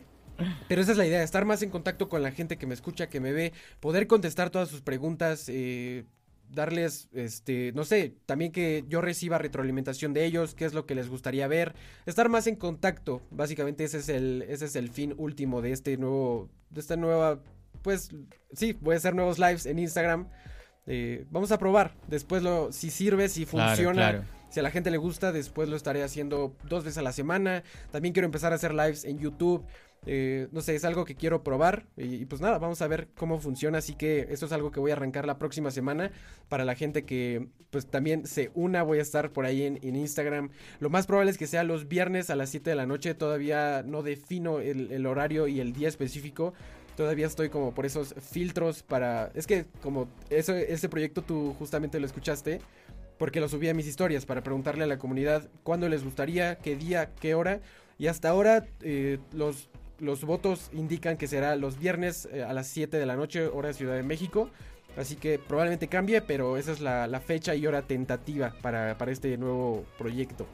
pero 0.69 0.81
esa 0.81 0.93
es 0.93 0.99
la 0.99 1.07
idea, 1.07 1.23
estar 1.23 1.45
más 1.45 1.63
en 1.63 1.71
contacto 1.71 2.09
con 2.09 2.23
la 2.23 2.31
gente 2.31 2.57
que 2.57 2.67
me 2.67 2.75
escucha, 2.75 3.09
que 3.09 3.21
me 3.21 3.33
ve, 3.33 3.53
poder 3.81 4.07
contestar 4.07 4.51
todas 4.51 4.69
sus 4.69 4.83
preguntas, 4.83 5.49
eh, 5.49 6.05
darles, 6.51 7.09
este, 7.13 7.73
no 7.75 7.85
sé, 7.85 8.15
también 8.27 8.53
que 8.53 8.85
yo 8.89 9.01
reciba 9.01 9.39
retroalimentación 9.39 10.13
de 10.13 10.25
ellos, 10.25 10.55
qué 10.55 10.65
es 10.65 10.75
lo 10.75 10.87
que 10.87 10.95
les 10.95 11.09
gustaría 11.09 11.47
ver, 11.49 11.75
estar 12.07 12.29
más 12.29 12.47
en 12.47 12.57
contacto, 12.57 13.23
básicamente 13.31 13.85
ese 13.85 13.99
es 13.99 14.09
el, 14.09 14.45
ese 14.49 14.67
es 14.67 14.77
el 14.77 14.91
fin 14.91 15.15
último 15.17 15.63
de 15.63 15.73
este 15.73 15.97
nuevo, 15.97 16.49
de 16.71 16.81
esta 16.81 16.97
nueva, 16.97 17.41
pues, 17.83 18.11
sí, 18.53 18.77
voy 18.81 18.95
a 18.95 18.99
hacer 18.99 19.15
nuevos 19.15 19.39
lives 19.39 19.67
en 19.67 19.79
Instagram, 19.79 20.29
eh, 20.87 21.27
vamos 21.31 21.51
a 21.51 21.59
probar, 21.59 21.95
después 22.07 22.43
lo, 22.43 22.71
si 22.73 22.91
sirve, 22.91 23.29
si 23.29 23.45
funciona. 23.45 23.93
Claro, 23.93 24.19
claro. 24.19 24.37
Si 24.49 24.61
a 24.61 24.63
la 24.63 24.71
gente 24.71 24.91
le 24.91 24.97
gusta, 24.97 25.33
después 25.33 25.69
lo 25.69 25.77
estaré 25.77 26.03
haciendo 26.03 26.57
dos 26.65 26.85
veces 26.85 26.99
a 26.99 27.03
la 27.03 27.13
semana. 27.13 27.65
También 27.91 28.15
quiero 28.15 28.27
empezar 28.27 28.53
a 28.53 28.55
hacer 28.55 28.73
lives 28.73 29.05
en 29.05 29.19
YouTube. 29.19 29.67
Eh, 30.07 30.49
no 30.53 30.61
sé, 30.61 30.75
es 30.75 30.85
algo 30.85 31.05
que 31.05 31.17
quiero 31.17 31.43
probar. 31.43 31.87
Y, 31.97 32.25
pues 32.27 32.41
nada, 32.41 32.59
vamos 32.59 32.81
a 32.83 32.87
ver 32.87 33.09
cómo 33.17 33.39
funciona. 33.39 33.79
Así 33.79 33.95
que 33.95 34.29
eso 34.31 34.47
es 34.47 34.53
algo 34.53 34.71
que 34.71 34.81
voy 34.81 34.93
a 34.93 34.95
arrancar 34.95 35.27
la 35.27 35.39
próxima 35.39 35.71
semana. 35.71 36.13
Para 36.49 36.65
la 36.65 36.75
gente 36.75 37.05
que 37.05 37.49
pues 37.71 37.87
también 37.87 38.27
se 38.27 38.51
una, 38.55 38.83
voy 38.83 38.99
a 38.99 39.03
estar 39.03 39.33
por 39.33 39.45
ahí 39.45 39.63
en, 39.65 39.97
Instagram. 39.97 40.51
Lo 40.81 40.89
más 40.89 41.07
probable 41.07 41.31
es 41.31 41.39
que 41.39 41.47
sea 41.47 41.65
los 41.65 41.89
viernes 41.89 42.31
a 42.31 42.37
las 42.37 42.51
7 42.51 42.71
de 42.71 42.77
la 42.77 42.87
noche. 42.87 43.15
Todavía 43.15 43.83
no 43.85 44.03
defino 44.03 44.61
el, 44.61 45.07
horario 45.07 45.49
y 45.49 45.61
el 45.61 45.73
día 45.73 45.89
específico. 45.89 46.55
Todavía 46.97 47.27
estoy 47.27 47.51
como 47.51 47.75
por 47.75 47.85
esos 47.85 48.15
filtros 48.15 48.83
para... 48.83 49.31
Es 49.35 49.47
que 49.47 49.67
como 49.83 50.09
ese 50.31 50.89
proyecto 50.89 51.23
tú 51.23 51.55
justamente 51.59 52.01
lo 52.01 52.07
escuchaste 52.07 52.61
porque 53.19 53.41
lo 53.41 53.49
subí 53.49 53.69
a 53.69 53.75
mis 53.75 53.87
historias 53.87 54.27
para 54.27 54.43
preguntarle 54.43 54.85
a 54.85 54.87
la 54.87 54.99
comunidad 54.99 55.49
cuándo 55.63 55.89
les 55.89 56.05
gustaría, 56.05 56.57
qué 56.57 56.77
día, 56.77 57.11
qué 57.21 57.35
hora. 57.35 57.61
Y 57.99 58.09
hasta 58.09 58.29
ahora 58.29 58.67
eh, 58.83 59.19
los, 59.33 59.71
los 59.99 60.25
votos 60.25 60.71
indican 60.73 61.17
que 61.17 61.27
será 61.27 61.57
los 61.57 61.79
viernes 61.79 62.29
eh, 62.33 62.43
a 62.43 62.53
las 62.53 62.67
7 62.69 62.97
de 62.97 63.07
la 63.07 63.17
noche, 63.17 63.47
hora 63.47 63.69
de 63.69 63.75
Ciudad 63.75 63.95
de 63.95 64.03
México. 64.03 64.51
Así 64.97 65.17
que 65.17 65.39
probablemente 65.39 65.89
cambie, 65.89 66.23
pero 66.23 66.57
esa 66.57 66.73
es 66.73 66.81
la, 66.81 67.21
fecha 67.25 67.55
y 67.55 67.67
hora 67.67 67.83
tentativa 67.83 68.55
para, 68.63 68.97
para, 68.97 69.13
este 69.13 69.37
nuevo 69.37 69.85
proyecto. 69.99 70.47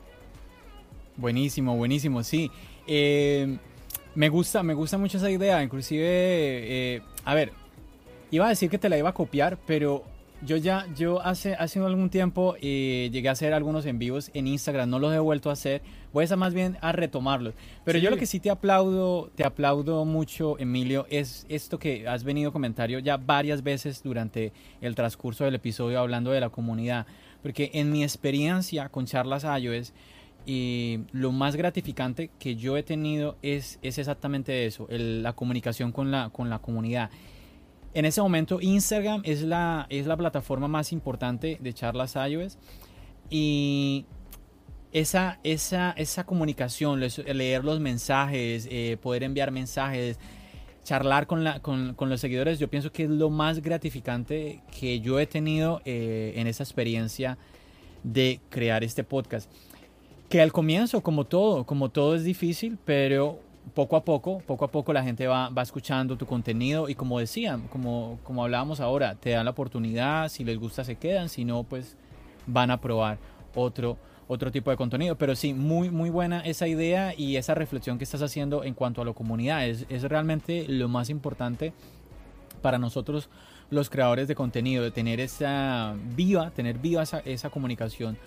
Buenísimo, 1.16 1.76
buenísimo, 1.76 2.24
sí. 2.24 2.50
Eh, 2.86 3.56
me 4.14 4.28
gusta, 4.28 4.62
me 4.62 4.74
gusta 4.74 4.98
mucho 4.98 5.18
esa 5.18 5.30
idea. 5.30 5.62
Inclusive, 5.62 6.04
eh, 6.04 7.02
a 7.24 7.34
ver, 7.34 7.52
iba 8.32 8.46
a 8.46 8.48
decir 8.48 8.68
que 8.68 8.78
te 8.78 8.88
la 8.88 8.98
iba 8.98 9.10
a 9.10 9.14
copiar, 9.14 9.58
pero 9.64 10.04
yo 10.44 10.56
ya, 10.56 10.86
yo 10.96 11.22
hace, 11.22 11.54
hace 11.54 11.78
algún 11.78 12.10
tiempo 12.10 12.56
eh, 12.60 13.08
llegué 13.12 13.28
a 13.28 13.32
hacer 13.32 13.52
algunos 13.52 13.86
en 13.86 13.98
vivos 13.98 14.30
en 14.34 14.46
Instagram, 14.46 14.90
no 14.90 14.98
los 14.98 15.14
he 15.14 15.18
vuelto 15.18 15.50
a 15.50 15.52
hacer, 15.52 15.82
voy 16.12 16.22
a 16.22 16.24
estar 16.24 16.38
más 16.38 16.52
bien 16.54 16.76
a 16.80 16.92
retomarlos. 16.92 17.54
Pero 17.84 17.98
sí. 17.98 18.04
yo 18.04 18.10
lo 18.10 18.16
que 18.16 18.26
sí 18.26 18.40
te 18.40 18.50
aplaudo, 18.50 19.30
te 19.34 19.44
aplaudo 19.44 20.04
mucho, 20.04 20.58
Emilio, 20.58 21.06
es 21.10 21.46
esto 21.48 21.78
que 21.78 22.08
has 22.08 22.24
venido 22.24 22.52
comentario 22.52 22.98
ya 22.98 23.16
varias 23.16 23.62
veces 23.62 24.02
durante 24.02 24.52
el 24.80 24.94
transcurso 24.94 25.44
del 25.44 25.54
episodio 25.54 26.00
hablando 26.00 26.30
de 26.30 26.40
la 26.40 26.50
comunidad. 26.50 27.06
Porque 27.42 27.70
en 27.74 27.90
mi 27.90 28.02
experiencia 28.02 28.88
con 28.88 29.06
charlas 29.06 29.44
iOS, 29.44 29.92
y 30.44 31.00
lo 31.12 31.30
más 31.30 31.54
gratificante 31.56 32.30
que 32.38 32.56
yo 32.56 32.76
he 32.76 32.82
tenido 32.82 33.36
es, 33.42 33.78
es 33.82 33.98
exactamente 33.98 34.66
eso, 34.66 34.86
el, 34.90 35.22
la 35.22 35.34
comunicación 35.34 35.92
con 35.92 36.10
la, 36.10 36.30
con 36.30 36.50
la 36.50 36.58
comunidad. 36.58 37.10
En 37.94 38.04
ese 38.04 38.22
momento 38.22 38.58
Instagram 38.60 39.22
es 39.24 39.42
la, 39.42 39.86
es 39.90 40.06
la 40.06 40.16
plataforma 40.16 40.68
más 40.68 40.92
importante 40.92 41.58
de 41.60 41.72
charlas 41.74 42.16
iOS 42.16 42.56
y 43.28 44.06
esa, 44.92 45.38
esa, 45.42 45.92
esa 45.92 46.24
comunicación, 46.24 47.00
leer 47.00 47.64
los 47.64 47.80
mensajes, 47.80 48.66
eh, 48.70 48.98
poder 49.00 49.22
enviar 49.22 49.50
mensajes, 49.50 50.18
charlar 50.84 51.26
con, 51.26 51.44
la, 51.44 51.60
con, 51.60 51.94
con, 51.94 52.08
los 52.08 52.20
seguidores, 52.20 52.58
yo 52.58 52.68
pienso 52.68 52.92
que 52.92 53.04
es 53.04 53.10
lo 53.10 53.30
más 53.30 53.62
gratificante 53.62 54.62
que 54.78 55.00
yo 55.00 55.18
he 55.18 55.26
tenido 55.26 55.80
eh, 55.84 56.34
en 56.36 56.46
esa 56.46 56.62
experiencia 56.62 57.38
de 58.02 58.40
crear 58.50 58.84
este 58.84 59.04
podcast. 59.04 59.50
Que 60.28 60.40
al 60.40 60.52
comienzo, 60.52 61.02
como 61.02 61.24
todo, 61.24 61.64
como 61.64 61.90
todo 61.90 62.14
es 62.14 62.24
difícil, 62.24 62.78
pero 62.84 63.38
poco 63.74 63.96
a 63.96 64.04
poco, 64.04 64.38
poco 64.40 64.64
a 64.64 64.70
poco 64.70 64.92
la 64.92 65.02
gente 65.02 65.26
va, 65.26 65.48
va 65.48 65.62
escuchando 65.62 66.16
tu 66.16 66.26
contenido 66.26 66.88
y 66.88 66.94
como 66.94 67.18
decían, 67.18 67.68
como, 67.68 68.18
como 68.22 68.44
hablábamos 68.44 68.80
ahora, 68.80 69.14
te 69.14 69.30
dan 69.30 69.44
la 69.44 69.52
oportunidad, 69.52 70.28
si 70.28 70.44
les 70.44 70.58
gusta 70.58 70.84
se 70.84 70.96
quedan, 70.96 71.28
si 71.28 71.44
no, 71.44 71.62
pues 71.62 71.96
van 72.46 72.70
a 72.70 72.80
probar 72.80 73.18
otro, 73.54 73.96
otro 74.28 74.50
tipo 74.50 74.70
de 74.70 74.76
contenido. 74.76 75.16
Pero 75.16 75.34
sí, 75.36 75.54
muy, 75.54 75.90
muy 75.90 76.10
buena 76.10 76.40
esa 76.40 76.66
idea 76.66 77.14
y 77.16 77.36
esa 77.36 77.54
reflexión 77.54 77.98
que 77.98 78.04
estás 78.04 78.22
haciendo 78.22 78.64
en 78.64 78.74
cuanto 78.74 79.02
a 79.02 79.04
la 79.04 79.12
comunidad. 79.12 79.66
Es, 79.66 79.86
es 79.88 80.02
realmente 80.02 80.66
lo 80.68 80.88
más 80.88 81.08
importante 81.10 81.72
para 82.60 82.78
nosotros 82.78 83.28
los 83.70 83.88
creadores 83.88 84.28
de 84.28 84.34
contenido, 84.34 84.84
de 84.84 84.90
tener 84.90 85.18
esa 85.18 85.94
viva, 86.14 86.50
tener 86.50 86.78
viva 86.78 87.02
esa, 87.02 87.20
esa 87.20 87.48
comunicación 87.48 88.18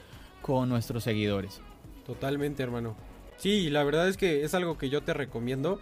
con 0.41 0.69
nuestros 0.69 1.03
seguidores. 1.03 1.61
Totalmente, 2.05 2.63
hermano. 2.63 2.95
Sí, 3.37 3.69
la 3.69 3.83
verdad 3.83 4.07
es 4.07 4.17
que 4.17 4.43
es 4.43 4.53
algo 4.53 4.77
que 4.77 4.89
yo 4.89 5.03
te 5.03 5.13
recomiendo. 5.13 5.79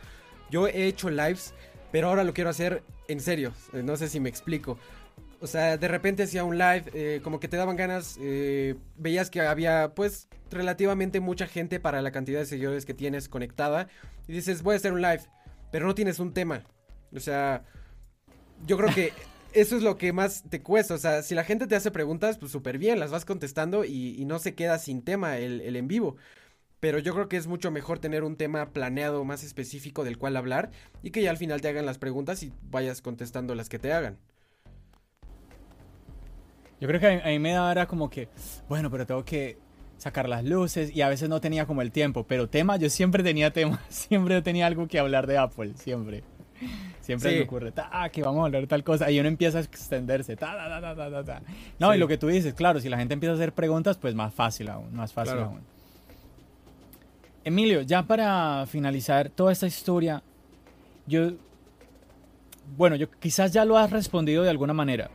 Yo 0.50 0.68
he 0.68 0.88
hecho 0.88 1.10
lives, 1.10 1.54
pero 1.92 2.10
ahora 2.10 2.24
lo 2.24 2.34
quiero 2.34 2.50
hacer 2.50 2.84
en 3.08 3.20
serio. 3.20 3.54
No 3.72 3.98
sé 3.98 4.10
si 4.10 4.20
me 4.20 4.30
explico. 4.30 4.78
O 5.40 5.48
sea, 5.48 5.78
de 5.78 5.88
repente 5.90 6.24
hacía 6.24 6.46
un 6.46 6.58
live, 6.58 6.86
eh, 6.94 7.20
como 7.22 7.40
que 7.40 7.50
te 7.50 7.58
daban 7.58 7.76
ganas, 7.76 8.18
eh, 8.22 8.76
veías 8.96 9.30
que 9.30 9.42
había 9.42 9.94
pues 9.94 10.30
relativamente 10.50 11.20
mucha 11.20 11.48
gente 11.48 11.82
para 11.82 12.02
la 12.02 12.12
cantidad 12.12 12.40
de 12.40 12.46
seguidores 12.46 12.86
que 12.86 12.94
tienes 12.94 13.28
conectada. 13.28 13.90
Y 14.28 14.32
dices, 14.32 14.64
voy 14.64 14.76
a 14.76 14.78
hacer 14.78 14.94
un 14.94 15.02
live, 15.02 15.24
pero 15.70 15.86
no 15.86 15.96
tienes 15.96 16.20
un 16.20 16.34
tema. 16.34 16.64
O 17.14 17.20
sea, 17.20 17.66
yo 18.66 18.78
creo 18.78 18.94
que 18.94 19.12
eso 19.54 19.76
es 19.76 19.84
lo 19.84 19.98
que 19.98 20.14
más 20.14 20.44
te 20.50 20.62
cuesta. 20.62 20.94
O 20.94 20.98
sea, 20.98 21.24
si 21.24 21.36
la 21.36 21.44
gente 21.44 21.68
te 21.68 21.76
hace 21.76 21.92
preguntas, 21.92 22.38
pues 22.38 22.52
súper 22.52 22.78
bien, 22.78 23.00
las 23.00 23.12
vas 23.12 23.26
contestando 23.26 23.84
y, 23.86 24.16
y, 24.18 24.26
no 24.26 24.40
se 24.40 24.56
queda 24.56 24.80
sin 24.80 25.02
tema 25.02 25.38
el, 25.38 25.62
el, 25.62 25.76
en 25.76 25.88
vivo. 25.88 26.16
Pero 26.84 27.00
yo 27.00 27.14
creo 27.14 27.30
que 27.30 27.38
es 27.38 27.48
mucho 27.48 27.72
mejor 27.72 28.00
tener 28.00 28.26
un 28.26 28.36
tema 28.36 28.66
planeado 28.72 29.24
más 29.24 29.42
específico 29.46 30.04
del 30.04 30.18
cual 30.18 30.36
hablar 30.36 30.70
y 31.02 31.12
que 31.12 31.22
ya 31.22 31.30
al 31.30 31.38
final 31.38 31.62
te 31.62 31.70
hagan 31.70 31.86
las 31.86 31.98
preguntas 31.98 32.44
y 32.44 32.52
vayas 32.70 33.02
contestando 33.02 33.56
las 33.56 33.70
que 33.70 33.80
te 33.80 33.94
hagan. 33.94 34.18
Yo 36.82 36.90
creo 36.90 37.00
que 37.00 37.08
a 37.08 37.26
mí, 37.30 37.40
me 37.40 37.54
da 37.54 37.70
ahora 37.70 37.86
como 37.88 38.10
que, 38.10 38.28
bueno, 38.68 38.92
pero 38.92 39.06
tengo 39.06 39.24
que 39.24 39.58
sacar 39.98 40.28
las 40.28 40.44
luces 40.44 40.94
y 40.94 41.02
a 41.04 41.08
veces 41.08 41.30
no 41.30 41.40
tenía 41.40 41.66
como 41.66 41.82
el 41.82 41.94
tiempo, 41.94 42.28
pero 42.28 42.50
tema, 42.50 42.76
yo 42.76 42.90
siempre 42.90 43.24
tenía 43.24 43.54
tema, 43.54 43.80
siempre 43.88 44.42
tenía 44.42 44.68
algo 44.68 44.86
que 44.90 45.00
hablar 45.00 45.26
de 45.26 45.38
Apple, 45.38 45.76
siempre. 45.76 46.26
Siempre 47.00 47.30
Sí. 47.30 47.36
me 47.38 47.44
ocurre, 47.44 47.72
ah, 47.78 48.10
que 48.10 48.24
vamos 48.24 48.42
a 48.42 48.46
hablar 48.48 48.68
tal 48.68 48.84
cosa, 48.84 49.10
y 49.10 49.22
uno 49.22 49.30
empieza 49.30 49.60
a 49.60 49.62
extenderse, 49.62 50.36
ta, 50.36 50.54
ta, 50.58 50.82
ta, 50.96 51.10
ta, 51.10 51.24
ta. 51.24 51.42
No, 51.80 51.96
y 51.96 51.98
lo 51.98 52.10
que 52.10 52.18
tú 52.18 52.28
dices, 52.28 52.54
claro, 52.54 52.82
si 52.82 52.90
la 52.90 52.98
gente 52.98 53.14
empieza 53.14 53.32
a 53.32 53.36
hacer 53.36 53.54
preguntas, 53.54 53.98
pues 53.98 54.16
más 54.16 54.34
fácil 54.34 54.68
aún, 54.68 54.94
más 54.94 55.14
fácil 55.14 55.36
Claro. 55.36 55.48
aún. 55.48 55.74
Emilio, 57.46 57.82
ya 57.82 58.04
para 58.04 58.66
finalizar 58.68 59.30
toda 59.30 59.52
esta 59.52 59.68
historia, 59.68 60.24
yo, 61.06 61.32
bueno, 62.78 62.96
yo 62.96 63.12
quizás 63.12 63.52
ya 63.52 63.66
lo 63.66 63.78
has 63.78 63.92
respondido 63.92 64.44
de 64.44 64.50
alguna 64.50 64.74
manera, 64.74 65.10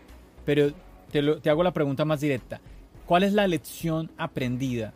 pero 0.45 0.73
te, 1.11 1.51
hago 1.51 1.63
la 1.63 1.73
pregunta 1.73 2.05
más 2.05 2.21
directa. 2.21 2.61
¿Cuál 3.07 3.23
es 3.23 3.33
la 3.33 3.47
lección 3.47 4.11
aprendida 4.19 4.93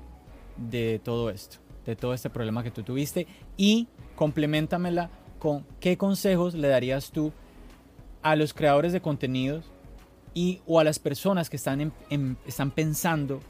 de 0.57 1.01
todo 1.03 1.31
esto, 1.31 1.57
de 1.87 1.97
todo 1.97 2.13
este 2.13 2.29
problema 2.29 2.63
que 2.63 2.71
tú 2.71 2.83
tuviste? 2.83 3.27
Y 3.57 3.89
complementamela 4.15 5.11
con 5.39 5.65
qué 5.81 5.97
consejos 5.97 6.55
le 6.55 6.69
darías 6.69 7.11
tú 7.13 7.33
a 8.23 8.37
los 8.37 8.53
creadores 8.53 8.93
de 8.93 9.01
contenidos 9.01 9.65
y 10.35 10.61
o 10.67 10.79
a 10.79 10.85
las 10.85 10.99
personas 10.99 11.49
que 11.49 11.57
están, 11.57 11.93
están 12.47 12.71
pensando 12.71 13.41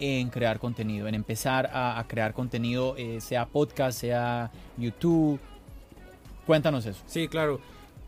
en 0.00 0.30
crear 0.30 0.58
contenido, 0.58 1.06
en 1.06 1.14
empezar 1.14 1.70
a, 1.72 2.02
crear 2.08 2.32
contenido, 2.32 2.96
eh, 2.96 3.20
sea 3.20 3.46
podcast, 3.46 4.00
sea 4.00 4.50
YouTube. 4.78 5.38
Cuéntanos 6.46 6.86
eso. 6.86 7.02
Sí, 7.06 7.28
claro. 7.28 7.60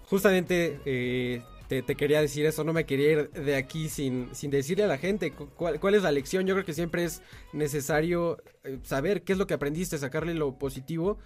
Justamente 0.07 0.81
eh, 0.85 1.43
te, 1.69 1.83
quería 1.95 2.21
decir 2.21 2.47
eso, 2.47 2.65
no 2.65 2.73
me 2.73 2.87
quería 2.87 3.13
ir 3.13 3.31
de 3.31 3.57
aquí 3.57 3.89
sin, 3.89 4.35
sin 4.35 4.51
decirle 4.51 4.85
a 4.85 4.87
la 4.87 4.99
gente 4.99 5.33
cu- 5.33 5.49
cuál, 5.55 5.79
cuál 5.79 5.95
es 5.95 6.03
la 6.03 6.11
lección. 6.11 6.47
Yo 6.47 6.55
creo 6.55 6.65
que 6.65 6.73
siempre 6.73 7.05
es 7.05 7.23
necesario 7.53 8.43
eh, 8.65 8.79
saber 8.83 9.23
qué 9.23 9.35
es 9.35 9.39
lo 9.39 9.47
que 9.47 9.55
aprendiste, 9.55 9.99
sacarle 9.99 10.35
lo 10.35 10.59
positivo. 10.59 11.19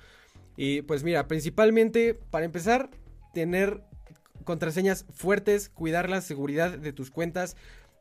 Y 0.57 0.83
pues 0.83 1.05
mira, 1.05 1.29
principalmente, 1.29 2.15
para 2.15 2.45
empezar, 2.45 2.91
tener 3.35 3.83
contraseñas 4.45 5.07
fuertes, 5.13 5.69
cuidar 5.69 6.11
la 6.11 6.21
seguridad 6.21 6.77
de 6.77 6.93
tus 6.93 7.11
cuentas, 7.11 7.57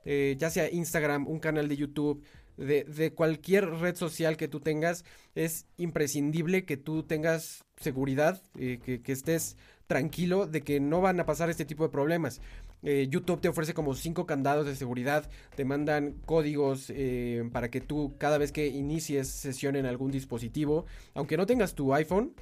ya 0.05 0.51
sea 0.51 0.69
Instagram, 0.71 1.27
un 1.27 1.39
canal 1.39 1.67
de 1.67 1.75
YouTube, 1.77 2.23
de, 2.57 3.13
cualquier 3.13 3.69
red 3.69 3.95
social 3.95 4.37
que 4.37 4.47
tú 4.47 4.59
tengas, 4.59 5.05
es 5.35 5.65
imprescindible 5.77 6.65
que 6.65 6.77
tú 6.77 7.03
tengas 7.03 7.65
seguridad, 7.77 8.41
eh, 8.57 8.79
que, 8.83 9.11
estés 9.11 9.57
tranquilo 9.87 10.47
de 10.47 10.61
que 10.61 10.79
no 10.79 11.01
van 11.01 11.19
a 11.19 11.25
pasar 11.25 11.49
este 11.49 11.65
tipo 11.65 11.83
de 11.83 11.89
problemas. 11.89 12.41
Eh, 12.83 13.07
YouTube 13.09 13.41
te 13.41 13.49
ofrece 13.49 13.73
como 13.73 13.95
cinco 13.95 14.25
candados 14.25 14.65
de 14.65 14.75
seguridad, 14.75 15.29
te 15.55 15.65
mandan 15.65 16.13
códigos 16.25 16.91
eh, 16.95 17.47
para 17.51 17.69
que 17.69 17.81
tú 17.81 18.13
cada 18.17 18.37
vez 18.37 18.51
que 18.51 18.67
inicies 18.67 19.27
sesión 19.27 19.75
en 19.75 19.85
algún 19.85 20.11
dispositivo, 20.11 20.85
aunque 21.13 21.37
no 21.37 21.45
tengas 21.45 21.73
tu 21.73 21.93
iPhone 21.93 22.33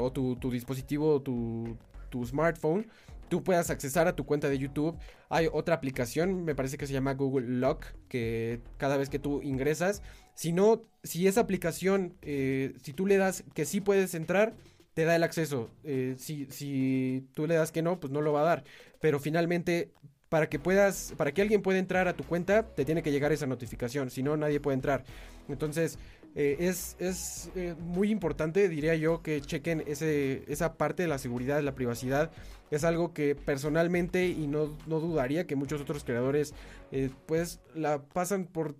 o 0.00 0.12
tu, 0.12 0.50
dispositivo, 0.50 1.20
tu, 1.20 1.76
tu 2.08 2.24
smartphone, 2.24 2.86
tú 3.28 3.42
puedas 3.42 3.70
accesar 3.70 4.08
a 4.08 4.16
tu 4.16 4.24
cuenta 4.24 4.48
de 4.48 4.58
YouTube. 4.58 4.96
Hay 5.28 5.48
otra 5.52 5.74
aplicación, 5.74 6.44
me 6.44 6.54
parece 6.54 6.76
que 6.76 6.86
se 6.86 6.92
llama 6.92 7.14
Google 7.14 7.48
Lock, 7.58 7.86
que 8.08 8.60
cada 8.76 8.96
vez 8.96 9.08
que 9.08 9.18
tú 9.18 9.42
ingresas, 9.42 10.02
si 10.34 10.52
no, 10.52 10.82
si 11.02 11.26
esa 11.26 11.40
aplicación, 11.40 12.14
eh, 12.22 12.74
si 12.82 12.92
tú 12.92 13.06
le 13.06 13.16
das 13.16 13.44
que 13.54 13.64
sí 13.64 13.80
puedes 13.80 14.14
entrar, 14.14 14.54
te 14.94 15.04
da 15.04 15.16
el 15.16 15.22
acceso. 15.22 15.70
Eh, 15.82 16.14
si, 16.18 16.46
si 16.46 17.26
tú 17.34 17.46
le 17.46 17.54
das 17.54 17.72
que 17.72 17.82
no, 17.82 18.00
pues 18.00 18.12
no 18.12 18.20
lo 18.20 18.32
va 18.32 18.40
a 18.42 18.44
dar. 18.44 18.64
Pero 19.00 19.18
finalmente, 19.18 19.90
para 20.28 20.48
que 20.48 20.58
puedas, 20.58 21.14
para 21.16 21.32
que 21.32 21.42
alguien 21.42 21.62
pueda 21.62 21.78
entrar 21.78 22.08
a 22.08 22.14
tu 22.14 22.24
cuenta, 22.24 22.62
te 22.74 22.84
tiene 22.84 23.02
que 23.02 23.12
llegar 23.12 23.32
esa 23.32 23.46
notificación. 23.46 24.10
Si 24.10 24.22
no, 24.22 24.36
nadie 24.36 24.60
puede 24.60 24.76
entrar. 24.76 25.04
Entonces, 25.48 25.98
eh, 26.36 26.56
es, 26.58 26.96
es 26.98 27.50
eh, 27.54 27.74
muy 27.78 28.10
importante, 28.10 28.68
diría 28.68 28.96
yo, 28.96 29.22
que 29.22 29.40
chequen 29.40 29.84
ese, 29.86 30.42
esa 30.48 30.74
parte 30.74 31.02
de 31.04 31.08
la 31.08 31.18
seguridad, 31.18 31.56
de 31.56 31.62
la 31.62 31.74
privacidad. 31.74 32.32
Es 32.74 32.84
algo 32.84 33.12
que 33.12 33.34
personalmente, 33.34 34.26
y 34.26 34.46
no, 34.46 34.76
no 34.86 35.00
dudaría 35.00 35.46
que 35.46 35.56
muchos 35.56 35.80
otros 35.80 36.04
creadores, 36.04 36.54
eh, 36.92 37.10
pues 37.26 37.60
la 37.74 38.02
pasan 38.02 38.46
por 38.46 38.74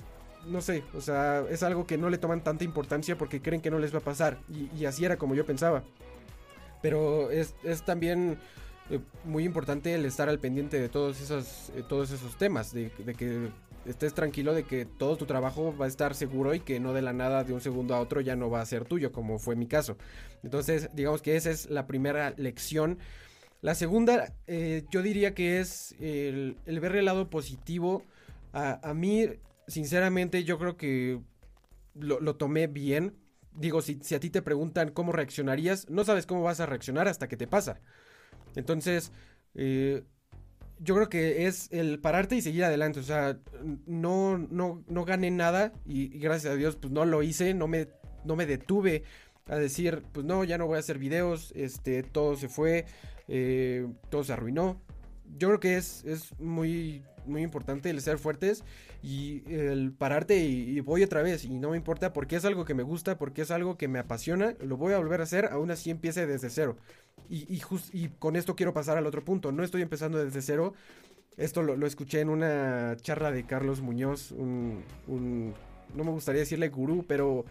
no 0.46 0.60
sé, 0.60 0.82
o 0.94 1.00
sea, 1.00 1.42
es 1.48 1.62
algo 1.62 1.86
que 1.86 1.96
no 1.96 2.10
le 2.10 2.18
toman 2.18 2.44
tanta 2.44 2.64
importancia 2.64 3.16
porque 3.16 3.40
creen 3.40 3.62
que 3.62 3.70
no 3.70 3.78
les 3.78 3.94
va 3.94 3.98
a 3.98 4.02
pasar. 4.02 4.38
Y, 4.76 4.84
así 4.84 5.04
era 5.04 5.16
como 5.16 5.34
yo 5.34 5.46
pensaba. 5.46 5.82
Pero 6.82 7.30
es, 7.30 7.54
es 7.62 7.82
también 7.82 8.38
eh, 8.90 9.00
muy 9.24 9.44
importante 9.44 9.94
el 9.94 10.04
estar 10.04 10.28
al 10.28 10.38
pendiente 10.38 10.78
de 10.78 10.90
todos 10.90 11.20
esos, 11.20 11.70
eh, 11.70 11.82
todos 11.88 12.10
esos 12.10 12.36
temas, 12.36 12.74
de, 12.74 12.90
de 12.98 13.14
que 13.14 13.48
estés 13.86 14.14
tranquilo 14.14 14.54
de 14.54 14.64
que 14.64 14.84
todo 14.86 15.16
tu 15.16 15.26
trabajo 15.26 15.74
va 15.76 15.86
a 15.86 15.88
estar 15.88 16.14
seguro 16.14 16.54
y 16.54 16.60
que 16.60 16.80
no 16.80 16.92
de 16.92 17.02
la 17.02 17.12
nada 17.12 17.44
de 17.44 17.52
un 17.52 17.60
segundo 17.60 17.94
a 17.94 18.00
otro 18.00 18.20
ya 18.20 18.36
no 18.36 18.50
va 18.50 18.60
a 18.60 18.66
ser 18.66 18.84
tuyo, 18.84 19.12
como 19.12 19.38
fue 19.38 19.56
mi 19.56 19.66
caso. 19.66 19.96
Entonces, 20.42 20.90
digamos 20.94 21.22
que 21.22 21.36
esa 21.36 21.50
es 21.50 21.70
la 21.70 21.86
primera 21.86 22.34
lección. 22.36 22.98
La 23.64 23.74
segunda, 23.74 24.34
eh, 24.46 24.84
yo 24.90 25.00
diría 25.00 25.32
que 25.32 25.58
es 25.58 25.96
el, 25.98 26.58
ver 26.66 26.96
el 26.96 27.06
lado 27.06 27.30
positivo. 27.30 28.04
A, 28.52 28.92
mí, 28.92 29.26
sinceramente, 29.66 30.44
yo 30.44 30.58
creo 30.58 30.76
que 30.76 31.18
lo, 31.94 32.20
lo 32.20 32.36
tomé 32.36 32.66
bien. 32.66 33.16
Digo, 33.54 33.80
si, 33.80 34.00
si 34.02 34.14
a 34.14 34.20
ti 34.20 34.28
te 34.28 34.42
preguntan 34.42 34.90
cómo 34.90 35.12
reaccionarías, 35.12 35.88
no 35.88 36.04
sabes 36.04 36.26
cómo 36.26 36.42
vas 36.42 36.60
a 36.60 36.66
reaccionar 36.66 37.08
hasta 37.08 37.26
que 37.26 37.38
te 37.38 37.46
pasa. 37.46 37.80
Entonces, 38.54 39.12
eh, 39.54 40.02
yo 40.78 40.94
creo 40.96 41.08
que 41.08 41.46
es 41.46 41.72
el 41.72 42.00
pararte 42.00 42.36
y 42.36 42.42
seguir 42.42 42.64
adelante. 42.64 43.00
O 43.00 43.02
sea, 43.02 43.38
no, 43.86 44.36
no, 44.36 44.84
no 44.88 45.04
gané 45.06 45.30
nada 45.30 45.72
y, 45.86 46.14
y 46.14 46.18
gracias 46.18 46.52
a 46.52 46.56
Dios, 46.56 46.76
pues 46.76 46.92
no 46.92 47.06
lo 47.06 47.22
hice, 47.22 47.54
no 47.54 47.66
me, 47.66 47.88
no 48.26 48.36
me 48.36 48.44
detuve 48.44 49.04
a 49.46 49.56
decir, 49.56 50.02
pues 50.12 50.24
no, 50.24 50.44
ya 50.44 50.58
no 50.58 50.66
voy 50.66 50.76
a 50.76 50.80
hacer 50.80 50.98
videos, 50.98 51.52
este, 51.54 52.02
todo 52.02 52.36
se 52.36 52.48
fue, 52.48 52.86
eh, 53.28 53.86
todo 54.10 54.24
se 54.24 54.32
arruinó. 54.32 54.80
Yo 55.38 55.48
creo 55.48 55.60
que 55.60 55.76
es, 55.76 56.04
es 56.04 56.38
muy, 56.38 57.02
muy 57.26 57.42
importante 57.42 57.90
el 57.90 58.00
ser 58.00 58.18
fuertes 58.18 58.62
y 59.02 59.42
el 59.52 59.92
pararte 59.92 60.44
y, 60.44 60.76
y 60.76 60.80
voy 60.80 61.02
otra 61.02 61.22
vez 61.22 61.44
y 61.44 61.58
no 61.58 61.70
me 61.70 61.76
importa 61.76 62.12
porque 62.12 62.36
es 62.36 62.44
algo 62.44 62.64
que 62.64 62.74
me 62.74 62.82
gusta, 62.82 63.16
porque 63.18 63.42
es 63.42 63.50
algo 63.50 63.76
que 63.76 63.88
me 63.88 63.98
apasiona, 63.98 64.54
lo 64.60 64.76
voy 64.76 64.92
a 64.92 64.98
volver 64.98 65.20
a 65.20 65.24
hacer, 65.24 65.46
aún 65.46 65.70
así 65.70 65.90
empiece 65.90 66.26
desde 66.26 66.50
cero. 66.50 66.76
Y, 67.30 67.52
y, 67.52 67.60
just- 67.60 67.94
y 67.94 68.08
con 68.18 68.36
esto 68.36 68.54
quiero 68.54 68.74
pasar 68.74 68.98
al 68.98 69.06
otro 69.06 69.24
punto, 69.24 69.50
no 69.52 69.64
estoy 69.64 69.82
empezando 69.82 70.22
desde 70.22 70.42
cero, 70.42 70.74
esto 71.36 71.62
lo, 71.62 71.76
lo 71.76 71.86
escuché 71.86 72.20
en 72.20 72.28
una 72.28 72.96
charla 73.00 73.32
de 73.32 73.44
Carlos 73.44 73.80
Muñoz, 73.80 74.30
un, 74.32 74.82
un- 75.08 75.54
no 75.94 76.04
me 76.04 76.10
gustaría 76.10 76.40
decirle 76.40 76.68
gurú, 76.68 77.04
pero 77.08 77.44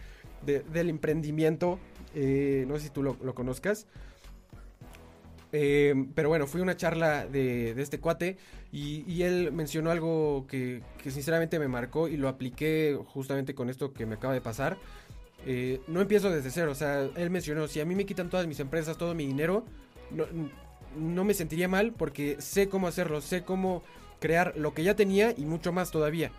de- 0.45 0.61
del 0.61 0.89
emprendimiento, 0.89 1.79
eh, 2.13 2.65
no 2.67 2.75
sé 2.77 2.85
si 2.85 2.89
tú 2.91 3.03
lo, 3.03 3.17
lo 3.23 3.33
conozcas. 3.35 3.87
Eh, 5.55 5.93
pero 6.15 6.29
bueno, 6.29 6.47
fui 6.47 6.61
a 6.61 6.63
una 6.63 6.75
charla 6.75 7.27
de, 7.27 7.79
este 7.79 7.99
cuate 7.99 8.37
y, 8.71 9.21
él 9.21 9.51
mencionó 9.51 9.91
algo 9.91 10.47
que, 10.47 10.81
que 11.01 11.11
sinceramente 11.11 11.59
me 11.59 11.67
marcó 11.67 12.07
y 12.07 12.17
lo 12.17 12.27
apliqué 12.27 12.99
justamente 13.05 13.53
con 13.53 13.69
esto 13.69 13.93
que 13.93 14.07
me 14.07 14.15
acaba 14.15 14.33
de 14.33 14.41
pasar. 14.41 14.77
Eh, 15.45 15.79
no 15.87 16.01
empiezo 16.01 16.31
desde 16.31 16.49
cero, 16.49 16.71
o 16.71 16.75
sea, 16.75 17.07
él 17.15 17.29
mencionó, 17.29 17.67
si 17.67 17.79
a 17.79 17.85
mí 17.85 17.93
me 17.93 18.05
quitan 18.05 18.29
todas 18.29 18.47
mis 18.47 18.59
empresas, 18.59 18.97
todo 18.97 19.13
mi 19.13 19.27
dinero, 19.27 19.63
no, 20.09 20.25
no 20.97 21.23
me 21.23 21.35
sentiría 21.35 21.67
mal 21.67 21.93
porque 21.93 22.37
sé 22.39 22.67
cómo 22.67 22.87
hacerlo, 22.87 23.21
sé 23.21 23.43
cómo 23.43 23.83
crear 24.19 24.53
lo 24.57 24.73
que 24.73 24.83
ya 24.83 24.95
tenía 24.95 25.35
y 25.37 25.45
mucho 25.45 25.71
más 25.71 25.91
todavía. 25.91 26.31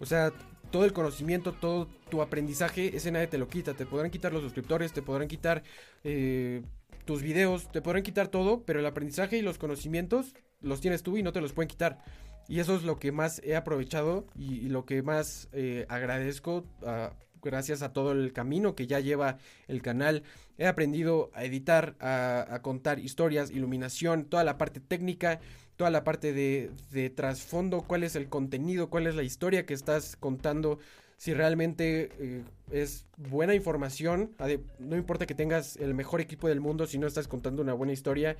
O 0.00 0.06
sea, 0.06 0.32
todo 0.70 0.84
el 0.84 0.92
conocimiento, 0.92 1.52
todo 1.52 1.86
tu 2.08 2.22
aprendizaje, 2.22 2.96
ese 2.96 3.12
nadie 3.12 3.26
te 3.26 3.38
lo 3.38 3.46
quita. 3.46 3.74
Te 3.74 3.86
podrán 3.86 4.10
quitar 4.10 4.32
los 4.32 4.42
suscriptores, 4.42 4.92
te 4.92 5.02
podrán 5.02 5.28
quitar 5.28 5.62
eh, 6.02 6.62
tus 7.10 7.22
videos, 7.22 7.72
te 7.72 7.82
podrán 7.82 8.04
quitar 8.04 8.28
todo, 8.28 8.62
pero 8.62 8.78
el 8.78 8.86
aprendizaje 8.86 9.36
y 9.36 9.42
los 9.42 9.58
conocimientos 9.58 10.32
los 10.60 10.80
tienes 10.80 11.02
tú 11.02 11.16
y 11.16 11.24
no 11.24 11.32
te 11.32 11.40
los 11.40 11.52
pueden 11.52 11.66
quitar. 11.66 11.98
Y 12.46 12.60
eso 12.60 12.76
es 12.76 12.84
lo 12.84 13.00
que 13.00 13.10
más 13.10 13.40
he 13.42 13.56
aprovechado 13.56 14.28
y, 14.36 14.68
lo 14.68 14.86
que 14.86 15.02
más 15.02 15.48
eh, 15.50 15.86
agradezco 15.88 16.64
ah, 16.86 17.12
gracias 17.42 17.82
a 17.82 17.92
todo 17.92 18.12
el 18.12 18.32
camino 18.32 18.76
que 18.76 18.86
ya 18.86 19.00
lleva 19.00 19.38
el 19.66 19.82
canal. 19.82 20.22
He 20.56 20.68
aprendido 20.68 21.32
a 21.34 21.44
editar, 21.44 21.96
a, 21.98 22.46
a 22.48 22.62
contar 22.62 23.00
historias, 23.00 23.50
iluminación, 23.50 24.26
toda 24.26 24.44
la 24.44 24.56
parte 24.56 24.78
técnica, 24.78 25.40
toda 25.74 25.90
la 25.90 26.04
parte 26.04 26.32
de, 26.32 26.70
de 26.92 27.10
trasfondo, 27.10 27.82
cuál 27.82 28.04
es 28.04 28.14
el 28.14 28.28
contenido, 28.28 28.88
cuál 28.88 29.08
es 29.08 29.16
la 29.16 29.24
historia 29.24 29.66
que 29.66 29.74
estás 29.74 30.14
contando, 30.14 30.78
si 31.20 31.34
realmente 31.34 32.08
eh, 32.18 32.44
es 32.70 33.04
buena 33.18 33.54
información, 33.54 34.34
no 34.78 34.96
importa 34.96 35.26
que 35.26 35.34
tengas 35.34 35.76
el 35.76 35.92
mejor 35.92 36.22
equipo 36.22 36.48
del 36.48 36.60
mundo, 36.60 36.86
si 36.86 36.96
no 36.96 37.06
estás 37.06 37.28
contando 37.28 37.60
una 37.60 37.74
buena 37.74 37.92
historia. 37.92 38.38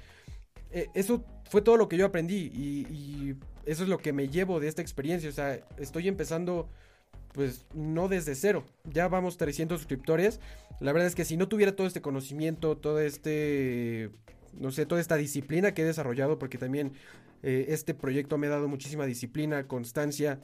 Eh, 0.70 0.86
eso 0.94 1.22
fue 1.50 1.60
todo 1.60 1.76
lo 1.76 1.90
que 1.90 1.98
yo 1.98 2.06
aprendí 2.06 2.50
y, 2.54 2.86
y 2.90 3.36
eso 3.66 3.82
es 3.82 3.90
lo 3.90 3.98
que 3.98 4.14
me 4.14 4.28
llevo 4.28 4.60
de 4.60 4.68
esta 4.68 4.80
experiencia, 4.80 5.28
o 5.28 5.32
sea, 5.32 5.60
estoy 5.76 6.08
empezando 6.08 6.70
pues 7.34 7.66
no 7.74 8.08
desde 8.08 8.34
cero, 8.34 8.64
ya 8.84 9.08
vamos 9.08 9.36
300 9.36 9.78
suscriptores, 9.78 10.40
la 10.80 10.94
verdad 10.94 11.06
es 11.06 11.14
que 11.14 11.26
si 11.26 11.36
no 11.36 11.48
tuviera 11.48 11.76
todo 11.76 11.86
este 11.86 12.00
conocimiento, 12.00 12.78
todo 12.78 12.98
este, 12.98 14.08
no 14.54 14.70
sé, 14.70 14.86
toda 14.86 15.02
esta 15.02 15.16
disciplina 15.16 15.74
que 15.74 15.82
he 15.82 15.84
desarrollado, 15.84 16.38
porque 16.38 16.56
también 16.56 16.94
eh, 17.42 17.66
este 17.68 17.92
proyecto 17.92 18.38
me 18.38 18.46
ha 18.46 18.50
dado 18.50 18.68
muchísima 18.68 19.04
disciplina, 19.04 19.68
constancia, 19.68 20.40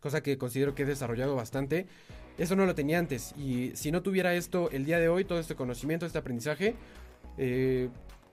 cosa 0.00 0.22
que 0.22 0.38
considero 0.38 0.74
que 0.74 0.82
he 0.82 0.86
desarrollado 0.86 1.34
bastante. 1.36 1.86
Eso 2.38 2.54
no 2.56 2.66
lo 2.66 2.74
tenía 2.74 2.98
antes. 2.98 3.32
Y 3.38 3.72
si 3.74 3.90
no 3.90 4.02
tuviera 4.02 4.34
esto 4.34 4.70
el 4.70 4.84
día 4.84 4.98
de 4.98 5.08
hoy, 5.08 5.24
todo 5.24 5.38
este 5.38 5.54
conocimiento, 5.54 6.04
este 6.06 6.18
aprendizaje, 6.18 6.74
eh, 7.38 7.88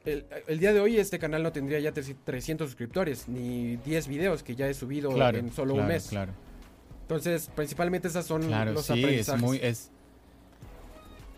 el, 0.05 0.26
el 0.47 0.59
día 0.59 0.74
de 0.74 0.80
hoy 0.82 0.97
este 0.97 1.18
canal 1.20 1.41
no 1.43 1.51
tendría 1.53 1.80
ya 1.80 1.93
300 1.93 2.68
suscriptores, 2.70 3.28
ni 3.30 3.78
10 3.78 4.07
videos 4.09 4.43
que 4.43 4.55
ya 4.55 4.68
he 4.68 4.74
subido 4.74 5.11
Claro, 5.11 5.38
en 5.38 5.51
solo 5.53 5.76
un 5.76 5.88
mes. 5.88 6.07
Claro, 6.09 6.34
Entonces, 7.03 7.49
principalmente 7.55 8.09
esas 8.09 8.26
son 8.26 8.41
claro, 8.43 8.74
los 8.74 8.86
sí, 8.86 8.93
es 8.93 8.99
aprendizajes. 8.99 9.41
muy, 9.41 9.57
es, 9.61 9.91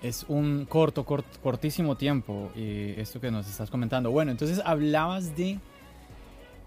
es 0.02 0.26
un 0.28 0.66
corto, 0.66 1.06
cort- 1.06 1.40
cortísimo 1.44 1.96
tiempo 1.98 2.52
eh, 2.56 2.96
esto 2.98 3.20
que 3.22 3.30
nos 3.32 3.48
estás 3.48 3.70
comentando. 3.70 4.10
Bueno, 4.12 4.32
entonces 4.32 4.62
hablabas 4.66 5.36
de 5.38 5.60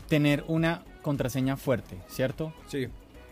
tener 0.09 0.45
una 0.49 0.85
contraseña 1.03 1.57
fuerte, 1.57 1.97
¿cierto? 2.09 2.53
Sí, 2.67 2.87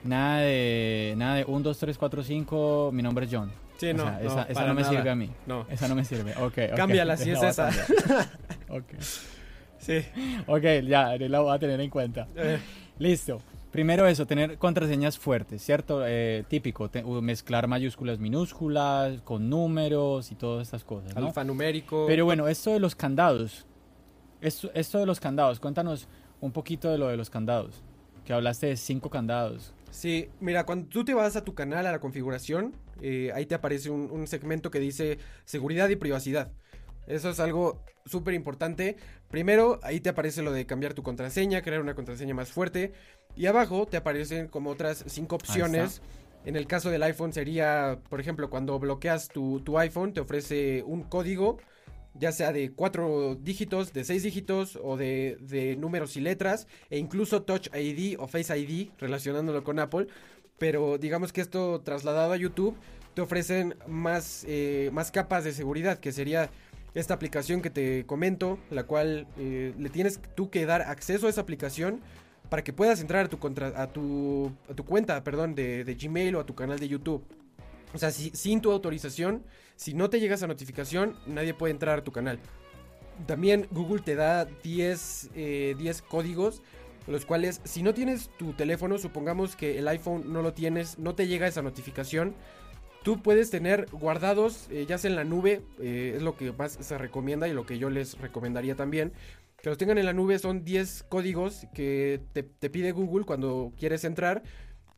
Nada 0.07 0.41
de, 0.41 1.15
nada 1.17 1.35
de 1.37 1.45
1, 1.45 1.61
2, 1.61 1.79
3, 1.79 1.99
4, 1.99 2.23
5, 2.23 2.91
mi 2.93 3.03
nombre 3.03 3.27
es 3.27 3.33
John. 3.35 3.51
sí, 3.79 3.91
O 3.91 3.95
no, 3.95 4.03
sea, 4.05 4.13
no, 4.23 4.43
esa, 4.49 4.67
no 4.67 4.75
me 4.75 4.83
nada. 4.83 4.93
sirve 4.95 5.11
a 5.11 5.15
mí. 5.15 5.31
No, 5.47 5.67
Esa 5.69 5.89
no 5.89 5.95
me 5.95 6.05
sirve. 6.05 6.33
Ok, 6.33 6.59
ok. 6.71 6.77
cámbiala 6.77 7.17
si 7.17 7.31
es 7.31 7.43
esa. 7.43 7.71
Ok. 8.69 8.85
sí. 9.79 9.99
Ok, 10.47 10.63
ya, 10.87 11.17
la 11.17 11.41
voy 11.41 11.55
a 11.55 11.59
tener 11.59 11.81
en 11.81 11.91
cuenta. 11.91 12.27
Eh, 12.37 12.59
Listo. 12.99 13.41
Primero 13.71 14.07
eso, 14.07 14.27
tener 14.27 14.57
contraseñas 14.59 15.19
fuertes, 15.19 15.61
¿cierto? 15.63 16.03
Eh, 16.07 16.45
típico, 16.49 16.89
te- 16.89 17.03
mezclar 17.05 17.67
mayúsculas, 17.69 18.19
minúsculas, 18.19 19.21
con 19.23 19.51
números 19.51 20.33
y 20.33 20.35
todas 20.35 20.67
estas 20.67 20.83
cosas, 20.83 21.15
¿no? 21.15 21.27
alfanumérico. 21.27 22.07
Pero 22.07 22.25
bueno, 22.25 22.49
esto 22.49 22.73
de 22.73 22.81
los 22.81 22.95
candados. 22.95 23.67
Esto, 24.41 24.71
esto 24.75 24.99
de 24.99 25.05
los 25.07 25.21
candados, 25.21 25.61
cuéntanos 25.61 26.09
un 26.41 26.53
poquito 26.53 26.91
de 26.91 26.97
lo 26.99 27.09
de 27.09 27.17
los 27.19 27.29
candados. 27.29 27.83
Que 28.25 28.33
hablaste 28.33 28.67
de 28.69 28.77
cinco 28.77 29.11
candados. 29.11 29.73
Sí, 29.97 30.29
mira, 30.41 30.67
cuando 30.67 30.91
tú 30.91 31.07
te 31.07 31.15
vas 31.15 31.37
a 31.37 31.45
tu 31.45 31.55
canal, 31.55 31.87
a 31.87 31.93
la 31.93 32.01
configuración, 32.01 32.75
eh, 33.01 33.31
ahí 33.35 33.47
te 33.47 33.55
aparece 33.55 33.89
un, 33.89 34.11
un 34.11 34.27
segmento 34.27 34.71
que 34.71 34.79
dice 34.79 35.17
seguridad 35.47 35.89
y 35.89 35.97
privacidad. 35.97 36.53
Eso 37.07 37.31
es 37.31 37.41
algo 37.41 37.83
súper 38.05 38.35
importante. 38.35 38.99
Primero, 39.31 39.81
ahí 39.83 40.01
te 40.01 40.11
aparece 40.11 40.43
lo 40.43 40.53
de 40.53 40.67
cambiar 40.67 40.93
tu 40.93 41.03
contraseña, 41.03 41.63
crear 41.63 41.81
una 41.81 41.95
contraseña 41.95 42.35
más 42.35 42.51
fuerte. 42.53 42.93
Y 43.37 43.47
abajo 43.47 43.87
te 43.87 43.97
aparecen 43.97 44.49
como 44.49 44.69
otras 44.69 45.03
cinco 45.07 45.37
opciones. 45.37 46.03
En 46.45 46.57
el 46.57 46.67
caso 46.67 46.91
del 46.91 47.03
iPhone 47.03 47.33
sería, 47.33 47.99
por 48.11 48.21
ejemplo, 48.21 48.51
cuando 48.51 48.79
bloqueas 48.79 49.29
tu, 49.29 49.61
tu 49.61 49.79
iPhone, 49.79 50.13
te 50.13 50.21
ofrece 50.21 50.83
un 50.83 51.05
código, 51.05 51.57
ya 52.19 52.33
sea 52.33 52.53
de 52.53 52.73
cuatro 52.73 53.37
dígitos, 53.41 53.93
de 53.93 54.05
seis 54.05 54.23
dígitos 54.23 54.79
o 54.83 54.97
de, 54.97 55.77
números 55.79 56.17
y 56.17 56.21
letras, 56.21 56.67
e 56.91 56.99
incluso 56.99 57.43
Touch 57.43 57.69
ID 57.75 58.17
o 58.19 58.27
Face 58.27 58.57
ID, 58.59 58.91
relacionándolo 58.99 59.63
con 59.65 59.79
Apple. 59.79 60.07
Pero 60.59 60.99
digamos 60.99 61.33
que 61.33 61.41
esto 61.43 61.81
trasladado 61.83 62.33
a 62.33 62.37
YouTube 62.37 62.77
te 63.15 63.21
ofrecen 63.23 63.75
más, 63.87 64.45
eh, 64.49 64.91
más 64.93 65.11
capas 65.11 65.45
de 65.45 65.53
seguridad, 65.53 65.99
que 65.99 66.13
sería 66.13 66.51
esta 66.95 67.13
aplicación 67.15 67.61
que 67.61 67.69
te 67.71 68.07
comento, 68.07 68.59
la 68.71 68.85
cual 68.85 69.27
eh, 69.39 69.75
le 69.79 69.91
tienes 69.91 70.19
tú 70.35 70.49
que 70.51 70.65
dar 70.65 70.83
acceso 70.83 71.27
a 71.27 71.31
esa 71.31 71.43
aplicación 71.43 72.01
para 72.49 72.63
que 72.65 72.73
puedas 72.73 73.01
entrar 73.01 73.27
a 73.27 73.29
tu, 73.29 73.39
contra- 73.39 73.81
a 73.83 73.93
tu, 73.93 74.51
a 74.71 74.75
tu 74.75 74.85
cuenta 74.85 75.23
perdón, 75.25 75.55
de, 75.55 75.85
de 75.85 75.95
Gmail 75.95 76.37
o 76.37 76.41
a 76.41 76.47
tu 76.47 76.55
canal 76.55 76.79
de 76.79 76.89
YouTube. 76.89 77.23
O 77.93 77.99
sea, 77.99 78.11
si- 78.11 78.31
sin 78.31 78.61
tu 78.63 78.71
autorización, 78.73 79.43
si 79.77 79.95
no 79.95 80.11
te 80.11 80.21
llega 80.21 80.35
esa 80.35 80.47
notificación, 80.47 81.17
nadie 81.27 81.55
puede 81.55 81.73
entrar 81.73 81.99
a 81.99 82.05
tu 82.05 82.13
canal. 82.13 82.41
También 83.27 83.67
Google 83.71 84.03
te 84.03 84.15
da 84.15 84.45
10, 84.45 85.31
eh, 85.35 85.75
10 85.79 86.03
códigos, 86.03 86.63
los 87.07 87.25
cuales 87.25 87.61
si 87.65 87.83
no 87.83 87.95
tienes 87.95 88.31
tu 88.39 88.53
teléfono, 88.53 88.99
supongamos 88.99 89.57
que 89.57 89.79
el 89.79 89.89
iPhone 89.89 90.33
no 90.33 90.43
lo 90.43 90.53
tienes, 90.53 90.99
no 90.99 91.15
te 91.15 91.27
llega 91.27 91.47
esa 91.47 91.63
notificación, 91.63 92.35
tú 93.05 93.23
puedes 93.23 93.51
tener 93.51 93.87
guardados, 93.93 94.67
eh, 94.71 94.85
ya 94.89 94.99
sea 94.99 95.11
en 95.11 95.17
la 95.17 95.25
nube, 95.25 95.63
eh, 95.81 96.15
es 96.17 96.23
lo 96.23 96.37
que 96.37 96.53
más 96.53 96.73
se 96.73 96.99
recomienda 96.99 97.49
y 97.49 97.53
lo 97.53 97.65
que 97.65 97.79
yo 97.79 97.89
les 97.89 98.19
recomendaría 98.19 98.75
también. 98.75 99.13
Que 99.63 99.71
los 99.71 99.79
tengan 99.79 99.99
en 99.99 100.07
la 100.07 100.13
nube 100.13 100.39
son 100.39 100.65
10 100.65 101.05
códigos 101.09 101.67
que 101.73 102.21
te 102.33 102.71
pide 102.71 102.93
Google 102.93 103.25
cuando 103.25 103.73
quieres 103.79 104.05
entrar. 104.05 104.43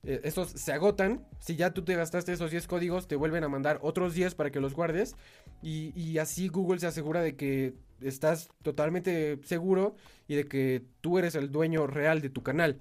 Eh, 0.05 0.21
estos 0.25 0.51
se 0.51 0.73
agotan. 0.73 1.27
Si 1.41 1.57
ya 1.57 1.73
tú 1.75 1.83
te 1.83 1.95
gastaste 1.97 2.33
esos 2.33 2.51
10 2.51 2.67
códigos, 2.67 3.09
te 3.09 3.17
vuelven 3.17 3.45
a 3.45 3.49
mandar 3.49 3.79
otros 3.83 4.15
10 4.15 4.35
para 4.35 4.51
que 4.51 4.61
los 4.61 4.75
guardes. 4.75 5.17
Y, 5.63 5.93
y 6.01 6.19
así 6.19 6.49
Google 6.49 6.79
se 6.81 6.87
asegura 6.87 7.21
de 7.23 7.37
que 7.37 7.75
estás 8.01 8.49
totalmente 8.63 9.39
seguro 9.43 9.97
y 10.29 10.37
de 10.37 10.45
que 10.47 10.85
tú 11.01 11.19
eres 11.19 11.35
el 11.35 11.51
dueño 11.51 11.87
real 11.87 12.21
de 12.21 12.31
tu 12.31 12.43
canal. 12.43 12.79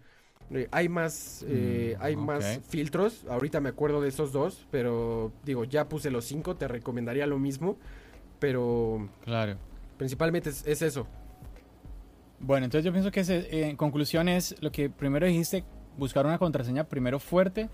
Eh, 0.51 0.68
hay 0.72 0.88
más, 0.89 1.43
eh, 1.47 1.95
Mm, 1.97 2.03
hay 2.03 2.15
más 2.15 2.61
filtros. 2.70 3.26
Ahorita 3.28 3.59
me 3.59 3.70
acuerdo 3.70 3.99
de 3.99 4.09
esos 4.09 4.32
dos, 4.32 4.68
pero 4.72 5.34
digo, 5.43 5.63
ya 5.65 5.89
puse 5.89 6.11
los 6.11 6.24
5, 6.26 6.55
te 6.55 6.68
recomendaría 6.68 7.26
lo 7.28 7.39
mismo. 7.39 7.78
Pero 8.39 9.09
Claro. 9.26 9.57
principalmente 9.97 10.51
es, 10.51 10.65
es 10.68 10.82
eso. 10.84 11.07
Bueno, 12.39 12.65
entonces 12.65 12.86
yo 12.86 12.91
pienso 12.91 13.11
que 13.11 13.22
ese, 13.22 13.68
en 13.68 13.76
conclusión 13.76 14.30
es 14.30 14.55
lo 14.61 14.72
que 14.72 14.89
primero 14.91 15.26
dijiste, 15.26 15.63
buscar 15.98 16.26
una 16.26 16.38
contraseña 16.38 16.84
primero 16.84 17.20
fuerte 17.20 17.70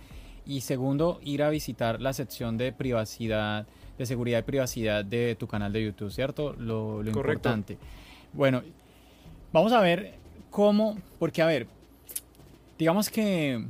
y 0.46 0.62
segundo 0.62 1.20
ir 1.24 1.44
a 1.44 1.50
visitar 1.50 2.02
la 2.02 2.14
sección 2.14 2.58
de 2.58 2.72
privacidad, 2.72 3.68
de 3.98 4.06
seguridad 4.06 4.40
y 4.40 4.44
privacidad 4.44 5.06
de 5.06 5.36
tu 5.36 5.48
canal 5.48 5.72
de 5.72 5.84
YouTube, 5.86 6.12
¿cierto? 6.12 6.54
Lo, 6.54 7.04
lo 7.04 7.12
Correcto. 7.12 7.50
importante. 7.50 7.78
Bueno, 8.34 8.64
vamos 9.52 9.72
a 9.72 9.80
ver 9.82 10.16
cómo, 10.50 10.98
porque 11.20 11.42
a 11.42 11.46
ver, 11.46 11.68
digamos 12.78 13.10
que 13.10 13.66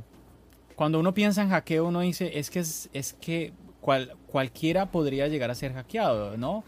cuando 0.74 0.98
uno 0.98 1.14
piensa 1.14 1.42
en 1.42 1.50
hackeo 1.50 1.86
uno 1.86 2.00
dice, 2.00 2.38
es 2.38 2.50
que, 2.50 2.60
es, 2.60 2.90
es 2.92 3.12
que 3.14 3.52
cual, 3.80 4.16
cualquiera 4.26 4.86
podría 4.86 5.28
llegar 5.28 5.50
a 5.50 5.54
ser 5.54 5.72
hackeado, 5.74 6.36
¿no? 6.36 6.64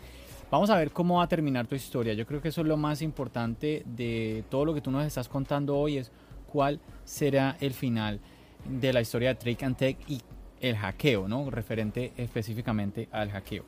Vamos 0.51 0.71
a 0.71 0.77
ver 0.77 0.93
cómo 0.93 1.17
va 1.17 1.25
a 1.25 1.29
terminar 1.29 1.67
tu 1.67 1.75
historia. 1.75 2.15
Yo 2.15 2.25
creo 2.25 2.41
que 2.41 2.49
eso 2.49 2.61
es 2.61 2.69
lo 2.69 2.77
más 2.77 3.03
importante 3.03 3.83
de 3.85 4.45
todo 4.49 4.65
lo 4.65 4.75
que 4.75 4.81
tú 4.81 4.93
nos 4.93 5.05
estás 5.05 5.29
contando 5.29 5.77
hoy, 5.77 5.99
es 5.99 6.13
cuál 6.57 6.81
será 7.05 7.59
el 7.61 7.75
final 7.75 8.19
de 8.65 8.91
la 8.91 9.03
historia 9.03 9.29
de 9.29 9.35
Trick 9.35 9.63
and 9.63 9.77
Tech 9.77 9.99
y 10.09 10.23
el 10.63 10.75
hackeo, 10.75 11.29
¿no? 11.29 11.51
Referente 11.51 12.15
específicamente 12.17 13.11
al 13.13 13.31
hackeo. 13.31 13.63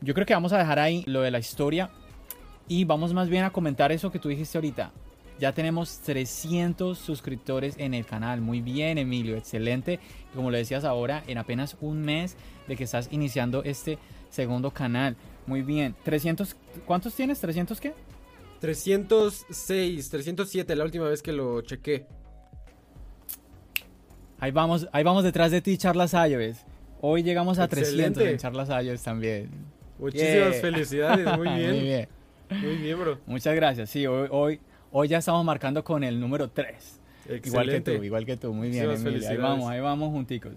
Yo 0.00 0.12
creo 0.12 0.26
que 0.26 0.34
vamos 0.34 0.52
a 0.52 0.58
dejar 0.58 0.80
ahí 0.80 1.04
lo 1.06 1.22
de 1.22 1.30
la 1.30 1.38
historia 1.38 1.88
y 2.66 2.84
vamos 2.84 3.14
más 3.14 3.28
bien 3.28 3.44
a 3.44 3.50
comentar 3.50 3.92
eso 3.92 4.10
que 4.10 4.18
tú 4.18 4.28
dijiste 4.28 4.58
ahorita. 4.58 4.90
Ya 5.38 5.52
tenemos 5.52 6.00
300 6.00 6.98
suscriptores 6.98 7.76
en 7.78 7.94
el 7.94 8.04
canal. 8.04 8.40
Muy 8.40 8.60
bien, 8.60 8.98
Emilio. 8.98 9.36
Excelente. 9.36 10.00
Como 10.34 10.50
lo 10.50 10.56
decías 10.56 10.82
ahora, 10.82 11.22
en 11.28 11.38
apenas 11.38 11.76
un 11.80 12.02
mes 12.02 12.36
de 12.66 12.74
que 12.74 12.82
estás 12.82 13.08
iniciando 13.12 13.62
este 13.62 14.00
segundo 14.30 14.72
canal. 14.72 15.14
Muy 15.46 15.62
bien. 15.62 15.94
300, 16.02 16.56
¿Cuántos 16.84 17.14
tienes? 17.14 17.40
¿300 17.40 17.78
qué? 17.78 17.94
306, 18.60 20.10
307, 20.10 20.76
la 20.76 20.84
última 20.84 21.08
vez 21.08 21.22
que 21.22 21.32
lo 21.32 21.60
chequé. 21.62 22.06
Ahí 24.40 24.50
vamos, 24.52 24.88
ahí 24.92 25.02
vamos 25.02 25.24
detrás 25.24 25.50
de 25.50 25.60
ti, 25.60 25.76
Charlas 25.78 26.12
iOS. 26.14 26.58
Hoy 27.00 27.22
llegamos 27.22 27.58
a 27.58 27.64
Excelente. 27.64 28.20
300 28.20 28.22
en 28.26 28.36
Charlas 28.38 28.84
iOS 28.84 29.02
también. 29.02 29.50
Muchísimas 29.98 30.32
Yeah. 30.52 30.60
felicidades, 30.60 31.36
muy 31.36 31.48
bien. 31.56 31.70
Muy 31.70 31.80
bien. 31.80 32.08
Muy 32.50 32.76
bien, 32.76 32.98
bro. 32.98 33.18
Muchas 33.26 33.54
gracias. 33.54 33.90
Sí, 33.90 34.06
hoy, 34.06 34.28
hoy, 34.30 34.60
hoy 34.92 35.08
ya 35.08 35.18
estamos 35.18 35.44
marcando 35.44 35.82
con 35.84 36.04
el 36.04 36.18
número 36.20 36.48
3. 36.50 37.00
Igual 37.26 37.40
que 37.40 37.48
Excelente. 37.48 37.96
tú, 37.98 38.04
igual 38.04 38.24
que 38.24 38.36
tú. 38.36 38.54
Muy 38.54 38.70
bien. 38.70 38.88
Ahí 38.88 39.36
vamos, 39.36 39.68
ahí 39.70 39.80
vamos 39.80 40.10
junticos. 40.12 40.52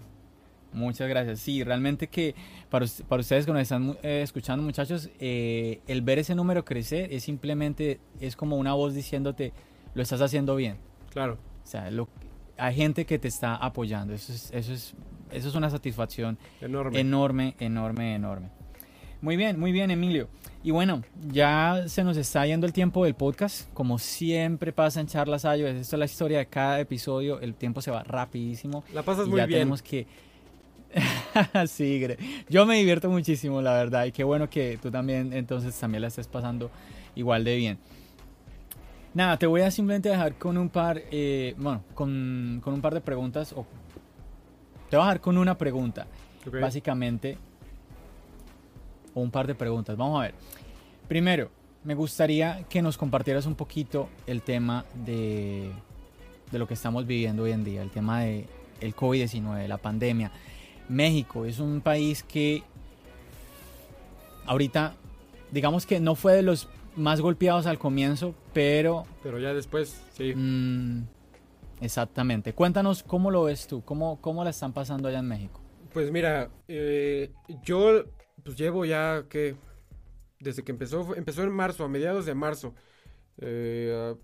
Muchas 0.72 1.08
gracias. 1.08 1.40
Sí, 1.40 1.62
realmente 1.64 2.08
que 2.08 2.34
para, 2.70 2.86
para 3.08 3.20
ustedes 3.20 3.46
que 3.46 3.52
nos 3.52 3.62
están 3.62 3.96
eh, 4.02 4.22
escuchando, 4.22 4.62
muchachos, 4.62 5.10
eh, 5.18 5.80
el 5.86 6.02
ver 6.02 6.18
ese 6.18 6.34
número 6.34 6.64
crecer 6.64 7.12
es 7.12 7.24
simplemente, 7.24 8.00
es 8.20 8.36
como 8.36 8.56
una 8.56 8.72
voz 8.74 8.94
diciéndote, 8.94 9.52
lo 9.94 10.02
estás 10.02 10.20
haciendo 10.20 10.56
bien. 10.56 10.76
Claro. 11.10 11.34
O 11.62 11.66
sea, 11.66 11.90
lo, 11.90 12.08
hay 12.56 12.74
gente 12.74 13.04
que 13.04 13.18
te 13.18 13.28
está 13.28 13.56
apoyando. 13.56 14.14
Eso 14.14 14.32
es, 14.32 14.50
eso 14.52 14.72
es, 14.72 14.94
eso 15.30 15.48
es 15.48 15.54
una 15.54 15.70
satisfacción 15.70 16.38
Enorme. 16.60 17.00
enorme, 17.00 17.54
enorme, 17.58 18.14
enorme. 18.14 18.48
Muy 19.20 19.36
bien, 19.36 19.58
muy 19.60 19.70
bien, 19.70 19.90
Emilio. 19.92 20.28
Y 20.64 20.72
bueno, 20.72 21.02
ya 21.30 21.84
se 21.86 22.02
nos 22.02 22.16
está 22.16 22.44
yendo 22.46 22.66
el 22.66 22.72
tiempo 22.72 23.04
del 23.04 23.14
podcast. 23.14 23.72
Como 23.72 23.98
siempre 23.98 24.72
pasa 24.72 25.00
en 25.00 25.06
Charlas 25.06 25.44
iOS, 25.44 25.74
esto 25.76 25.96
es 25.96 25.98
la 25.98 26.04
historia 26.06 26.38
de 26.38 26.46
cada 26.46 26.80
episodio. 26.80 27.40
El 27.40 27.54
tiempo 27.54 27.80
se 27.82 27.90
va 27.92 28.02
rapidísimo. 28.02 28.82
La 28.92 29.02
pasas 29.02 29.26
y 29.26 29.30
muy 29.30 29.38
ya 29.38 29.46
bien. 29.46 29.60
tenemos 29.60 29.82
que... 29.82 30.06
sí, 31.66 32.06
yo 32.48 32.66
me 32.66 32.76
divierto 32.76 33.08
muchísimo, 33.08 33.62
la 33.62 33.72
verdad. 33.74 34.04
Y 34.04 34.12
qué 34.12 34.24
bueno 34.24 34.48
que 34.48 34.78
tú 34.80 34.90
también, 34.90 35.32
entonces, 35.32 35.78
también 35.78 36.02
la 36.02 36.08
estés 36.08 36.28
pasando 36.28 36.70
igual 37.14 37.44
de 37.44 37.56
bien. 37.56 37.78
Nada, 39.14 39.36
te 39.36 39.46
voy 39.46 39.60
a 39.60 39.70
simplemente 39.70 40.08
dejar 40.08 40.36
con 40.36 40.56
un 40.56 40.68
par, 40.68 41.02
eh, 41.10 41.54
bueno, 41.58 41.82
con, 41.94 42.60
con 42.62 42.74
un 42.74 42.80
par 42.80 42.94
de 42.94 43.00
preguntas. 43.00 43.52
O, 43.52 43.66
te 44.88 44.96
voy 44.96 45.04
a 45.04 45.06
dejar 45.08 45.20
con 45.20 45.38
una 45.38 45.56
pregunta 45.56 46.06
Ok. 46.46 46.60
básicamente 46.60 47.38
o 49.14 49.20
un 49.20 49.30
par 49.30 49.46
de 49.46 49.54
preguntas. 49.54 49.96
Vamos 49.96 50.18
a 50.20 50.22
ver. 50.24 50.34
Primero, 51.08 51.50
me 51.84 51.94
gustaría 51.94 52.64
que 52.68 52.80
nos 52.80 52.96
compartieras 52.96 53.44
un 53.46 53.54
poquito 53.54 54.08
el 54.26 54.42
tema 54.42 54.84
de, 55.04 55.70
de 56.50 56.58
lo 56.58 56.66
que 56.66 56.74
estamos 56.74 57.06
viviendo 57.06 57.42
hoy 57.42 57.52
en 57.52 57.64
día, 57.64 57.82
el 57.82 57.90
tema 57.90 58.20
de 58.20 58.46
el 58.80 58.96
COVID-19, 58.96 59.66
la 59.66 59.78
pandemia. 59.78 60.32
México 60.92 61.44
es 61.44 61.58
un 61.58 61.80
país 61.80 62.22
que 62.22 62.62
ahorita, 64.46 64.94
digamos 65.50 65.86
que 65.86 66.00
no 66.00 66.14
fue 66.14 66.34
de 66.34 66.42
los 66.42 66.68
más 66.96 67.20
golpeados 67.20 67.66
al 67.66 67.78
comienzo, 67.78 68.34
pero... 68.52 69.04
Pero 69.22 69.38
ya 69.38 69.54
después, 69.54 70.02
sí. 70.12 70.34
Mm, 70.34 71.04
exactamente. 71.80 72.52
Cuéntanos 72.52 73.02
cómo 73.02 73.30
lo 73.30 73.44
ves 73.44 73.66
tú, 73.66 73.82
cómo, 73.82 74.20
cómo 74.20 74.44
la 74.44 74.50
están 74.50 74.72
pasando 74.72 75.08
allá 75.08 75.20
en 75.20 75.28
México. 75.28 75.60
Pues 75.92 76.10
mira, 76.10 76.50
eh, 76.68 77.32
yo 77.62 78.04
pues 78.42 78.56
llevo 78.56 78.84
ya 78.84 79.24
que 79.28 79.56
desde 80.40 80.62
que 80.62 80.72
empezó, 80.72 81.14
empezó 81.14 81.42
en 81.42 81.52
marzo, 81.52 81.84
a 81.84 81.88
mediados 81.88 82.26
de 82.26 82.34
marzo, 82.34 82.74
eh, 83.38 84.14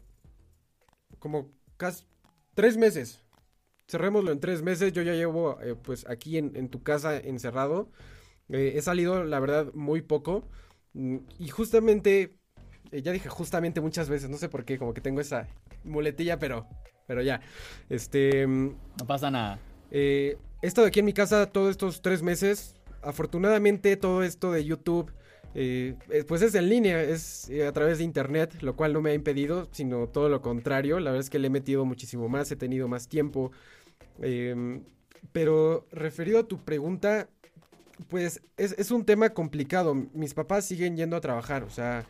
como 1.19 1.51
casi 1.77 2.05
tres 2.55 2.77
meses. 2.77 3.23
Cerrémoslo 3.89 4.33
en 4.33 4.41
tres 4.41 4.63
meses. 4.63 4.93
Yo 4.93 5.03
ya 5.03 5.15
llevo 5.15 5.59
eh, 5.63 5.75
pues 5.75 6.07
aquí 6.09 6.39
en, 6.39 6.69
tu 6.69 6.83
casa 6.83 7.17
encerrado. 7.17 7.91
he 8.49 8.81
salido, 8.83 9.25
la 9.25 9.41
verdad, 9.41 9.73
muy 9.75 10.03
poco. 10.03 10.45
Mm, 10.93 11.19
y 11.39 11.49
justamente, 11.49 12.37
ya 12.93 13.13
dije 13.13 13.29
justamente 13.29 13.81
muchas 13.81 14.09
veces, 14.09 14.31
no 14.31 14.37
sé 14.37 14.49
por 14.49 14.65
qué, 14.65 14.79
como 14.79 14.95
que 14.95 15.01
tengo 15.01 15.21
esa 15.21 15.49
muletilla, 15.85 16.39
pero, 16.39 16.67
pero 17.07 17.23
ya. 17.23 17.41
Este. 17.89 18.47
Mm, 18.47 18.77
no 19.01 19.07
pasa 19.07 19.31
nada. 19.31 19.59
he 19.91 20.37
estado 20.63 20.87
aquí 20.87 21.01
en 21.01 21.07
mi 21.07 21.13
casa 21.13 21.47
todos 21.47 21.71
estos 21.71 22.03
tres 22.03 22.23
meses 22.23 22.75
afortunadamente 23.03 23.97
todo 23.97 24.23
esto 24.23 24.53
de 24.53 24.65
YouTube 24.65 25.13
eh, 25.55 25.97
eh, 26.11 26.25
pues 26.25 26.43
es 26.43 26.55
en 26.55 26.69
línea, 26.69 27.03
es 27.03 27.49
eh, 27.49 27.67
a 27.67 27.73
través 27.73 27.99
de 27.99 28.05
internet, 28.05 28.61
lo 28.61 28.77
cual 28.77 28.93
no 28.93 29.01
me 29.01 29.11
ha 29.11 29.15
impedido, 29.15 29.67
sino 29.73 30.07
todo 30.07 30.29
lo 30.29 30.43
contrario. 30.43 31.01
La 31.01 31.11
verdad 31.11 31.25
es 31.25 31.31
que 31.31 31.39
le 31.39 31.47
he 31.47 31.51
metido 31.51 31.85
muchísimo 31.85 32.29
más, 32.29 32.51
he 32.53 32.57
tenido 32.57 32.87
más 32.87 33.09
tiempo. 33.09 33.51
Em, 34.21 34.83
pero 35.33 35.87
referido 35.93 36.41
a 36.41 36.49
tu 36.49 36.65
pregunta, 36.65 37.29
pues 38.09 38.43
es, 38.57 38.91
un 38.91 39.05
tema 39.05 39.31
complicado. 39.31 39.95
Mis 39.95 40.35
papás 40.35 40.65
siguen 40.65 40.97
yendo 40.97 41.17
a 41.17 41.21
trabajar, 41.21 41.65
o 41.65 41.71
sea, 41.71 42.07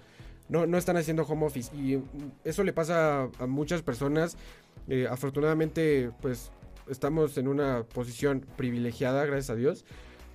no, 0.48 0.66
no 0.66 0.78
están 0.78 0.96
haciendo 0.96 1.24
home 1.24 1.46
office. 1.46 1.74
Y 1.76 2.02
eso 2.44 2.64
le 2.64 2.72
pasa 2.72 3.28
a 3.38 3.46
muchas 3.46 3.82
personas. 3.82 4.36
afortunadamente, 5.10 6.10
pues 6.20 6.50
estamos 6.88 7.36
en 7.38 7.48
una 7.48 7.84
posición 7.84 8.46
privilegiada, 8.56 9.24
gracias 9.26 9.50
a 9.50 9.56
Dios. 9.56 9.84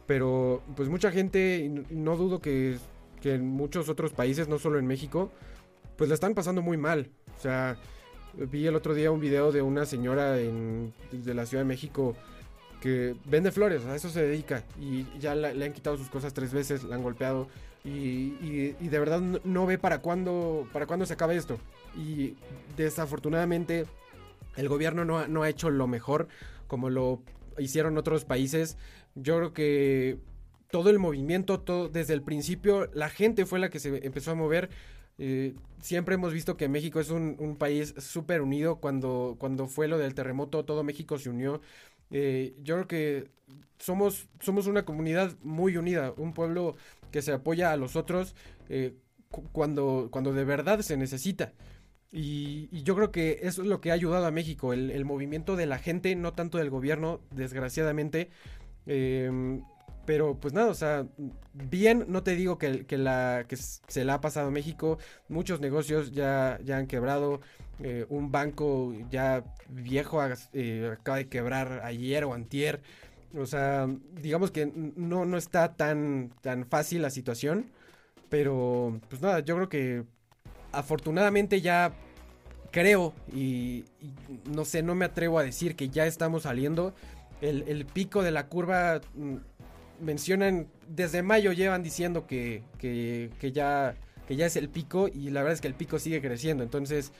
Pero 0.05 0.61
pues 0.75 0.89
mucha 0.89 1.11
gente, 1.11 1.85
no 1.89 2.17
dudo 2.17 2.39
que, 2.39 2.77
en 3.23 3.47
muchos 3.47 3.87
otros 3.89 4.11
países, 4.11 4.47
no 4.47 4.59
solo 4.59 4.79
en 4.79 4.85
México, 4.85 5.31
pues 5.97 6.09
la 6.09 6.15
están 6.15 6.33
pasando 6.33 6.61
muy 6.61 6.77
mal. 6.77 7.09
O 7.37 7.41
sea, 7.41 7.77
vi 8.37 8.67
el 8.67 8.75
otro 8.75 8.93
día 8.93 9.11
un 9.11 9.19
video 9.19 9.51
de 9.51 9.61
una 9.61 9.85
señora 9.85 10.33
de 10.33 11.33
la 11.33 11.45
Ciudad 11.45 11.63
de 11.63 11.67
México 11.67 12.15
que 12.81 13.15
vende 13.25 13.51
flores, 13.51 13.85
a 13.85 13.95
eso 13.95 14.09
se 14.09 14.21
dedica 14.21 14.63
y 14.79 15.05
ya 15.19 15.35
le 15.35 15.65
han 15.65 15.73
quitado 15.73 15.97
sus 15.97 16.09
cosas 16.09 16.33
tres 16.33 16.53
veces, 16.53 16.83
la 16.83 16.95
han 16.95 17.03
golpeado 17.03 17.47
y, 17.85 18.71
de 18.71 18.99
verdad 18.99 19.21
no, 19.21 19.65
ve 19.65 19.77
para 19.77 19.99
cuándo, 19.99 20.67
para 20.73 20.85
cuándo 20.85 21.05
se 21.05 21.13
acabe 21.13 21.35
esto. 21.35 21.57
Y 21.95 22.35
desafortunadamente 22.75 23.85
el 24.57 24.67
gobierno 24.67 25.05
no, 25.05 25.27
no 25.27 25.43
ha 25.43 25.49
hecho 25.49 25.69
lo 25.69 25.87
mejor 25.87 26.27
como 26.67 26.89
lo 26.89 27.21
hicieron 27.57 27.97
otros 27.97 28.25
países 28.25 28.77
yo 29.15 29.37
creo 29.37 29.53
que 29.53 30.17
todo 30.71 30.89
el 30.89 30.99
movimiento, 30.99 31.59
todo, 31.59 31.87
desde 31.87 32.13
el 32.13 32.23
principio, 32.23 32.89
la 32.93 33.09
gente 33.09 33.45
fue 33.45 33.59
la 33.59 33.69
que 33.69 33.79
se 33.79 34.05
empezó 34.05 34.31
a 34.31 34.35
mover. 34.35 34.69
Eh, 35.17 35.55
siempre 35.79 36.15
hemos 36.15 36.33
visto 36.33 36.57
que 36.57 36.67
México 36.67 36.99
es 36.99 37.09
un, 37.09 37.55
país 37.57 37.93
súper 37.97 38.41
unido. 38.41 38.77
Cuando, 38.77 39.35
cuando 39.39 39.67
fue 39.67 39.87
lo 39.87 39.97
del 39.97 40.15
terremoto, 40.15 40.65
todo 40.65 40.83
México 40.83 41.17
se 41.17 41.29
unió. 41.29 41.61
Eh, 42.11 42.55
yo 42.61 42.75
creo 42.75 42.87
que 42.87 43.31
somos, 43.79 44.27
somos 44.39 44.67
una 44.67 44.85
comunidad 44.85 45.35
muy 45.41 45.77
unida, 45.77 46.13
un 46.17 46.33
pueblo 46.33 46.75
que 47.11 47.21
se 47.21 47.31
apoya 47.31 47.71
a 47.71 47.77
los 47.77 47.95
otros 47.95 48.35
eh, 48.69 48.95
cuando, 49.51 50.09
cuando 50.11 50.33
de 50.33 50.45
verdad 50.45 50.81
se 50.81 50.97
necesita. 50.97 51.53
Y, 52.11 52.69
yo 52.83 52.95
creo 52.95 53.11
que 53.11 53.39
eso 53.43 53.63
es 53.63 53.67
lo 53.67 53.81
que 53.81 53.91
ha 53.91 53.95
ayudado 53.95 54.25
a 54.27 54.31
México, 54.31 54.73
el, 54.73 54.91
el 54.91 55.05
movimiento 55.05 55.55
de 55.55 55.65
la 55.65 55.79
gente, 55.79 56.15
no 56.15 56.33
tanto 56.33 56.59
del 56.59 56.69
gobierno, 56.69 57.21
desgraciadamente. 57.31 58.29
Em, 58.85 59.63
pero 60.05 60.35
pues 60.35 60.53
nada, 60.53 60.67
o 60.67 60.73
sea, 60.73 61.05
bien, 61.53 62.05
no 62.09 62.23
te 62.23 62.35
digo 62.35 62.57
que, 62.57 62.85
la, 62.97 63.45
que 63.47 63.55
se 63.55 64.05
la 64.05 64.15
ha 64.15 64.21
pasado 64.21 64.47
a 64.47 64.51
México, 64.51 64.97
muchos 65.29 65.61
negocios 65.61 66.11
ya, 66.11 66.59
ya 66.63 66.77
han 66.77 66.87
quebrado, 66.87 67.41
eh, 67.79 68.05
un 68.09 68.31
banco 68.31 68.93
ya 69.09 69.43
viejo 69.69 70.21
eh, 70.53 70.91
acaba 70.93 71.17
de 71.17 71.27
quebrar 71.27 71.81
ayer 71.83 72.23
o 72.25 72.33
antier, 72.33 72.81
o 73.37 73.45
sea, 73.45 73.87
digamos 74.21 74.51
que 74.51 74.65
no, 74.65 75.25
no 75.25 75.37
está 75.37 75.73
tan, 75.73 76.31
tan 76.41 76.65
fácil 76.65 77.01
la 77.01 77.09
situación, 77.09 77.71
pero 78.29 78.99
pues 79.09 79.21
nada, 79.21 79.39
yo 79.39 79.55
creo 79.55 79.69
que 79.69 80.03
afortunadamente 80.71 81.61
ya 81.61 81.93
creo 82.71 83.13
y 83.31 83.85
no 84.51 84.65
sé, 84.65 84.83
no 84.83 84.95
me 84.95 85.05
atrevo 85.05 85.39
a 85.39 85.43
decir 85.43 85.75
que 85.75 85.89
ya 85.89 86.05
estamos 86.05 86.43
saliendo. 86.43 86.93
El, 87.41 87.85
pico 87.85 88.23
de 88.23 88.31
la 88.31 88.47
curva 88.47 89.01
mm, 89.15 89.35
mencionan, 90.03 90.67
desde 90.87 91.23
mayo 91.23 91.51
llevan 91.51 91.83
diciendo 91.83 92.27
que, 92.27 92.63
ya, 93.41 93.95
que 94.27 94.35
ya 94.35 94.45
es 94.45 94.55
el 94.55 94.69
pico 94.69 95.07
y 95.07 95.29
la 95.29 95.41
verdad 95.41 95.53
es 95.53 95.61
que 95.61 95.67
el 95.67 95.75
pico 95.75 95.99
sigue 95.99 96.21
creciendo. 96.21 96.63
Entonces, 96.63 97.11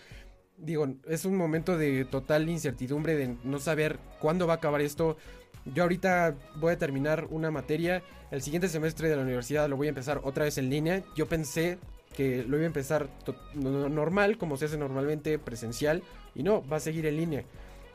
digo, 0.57 0.87
es 1.07 1.25
un 1.25 1.35
momento 1.35 1.77
de 1.77 2.05
total 2.05 2.49
incertidumbre, 2.49 3.15
de 3.15 3.35
no 3.43 3.59
saber 3.59 3.99
cuándo 4.19 4.47
va 4.47 4.53
a 4.53 4.57
acabar 4.57 4.81
esto. 4.81 5.17
Yo 5.65 5.83
ahorita 5.83 6.35
voy 6.55 6.73
a 6.73 6.77
terminar 6.77 7.27
una 7.29 7.49
materia, 7.49 8.03
el 8.31 8.41
siguiente 8.41 8.67
semestre 8.67 9.09
de 9.09 9.15
la 9.15 9.21
universidad 9.21 9.69
lo 9.69 9.77
voy 9.77 9.87
a 9.87 9.89
empezar 9.89 10.21
otra 10.23 10.45
vez 10.45 10.57
en 10.57 10.69
línea. 10.69 11.03
Yo 11.15 11.27
pensé 11.27 11.77
que 12.15 12.43
lo 12.43 12.57
iba 12.57 12.63
a 12.63 12.67
empezar 12.67 13.09
normal, 13.55 14.37
como 14.37 14.57
se 14.57 14.65
hace 14.65 14.77
normalmente, 14.77 15.39
presencial, 15.39 16.03
y 16.35 16.43
no, 16.43 16.67
va 16.67 16.77
a 16.77 16.79
seguir 16.79 17.05
en 17.05 17.17
línea. 17.17 17.43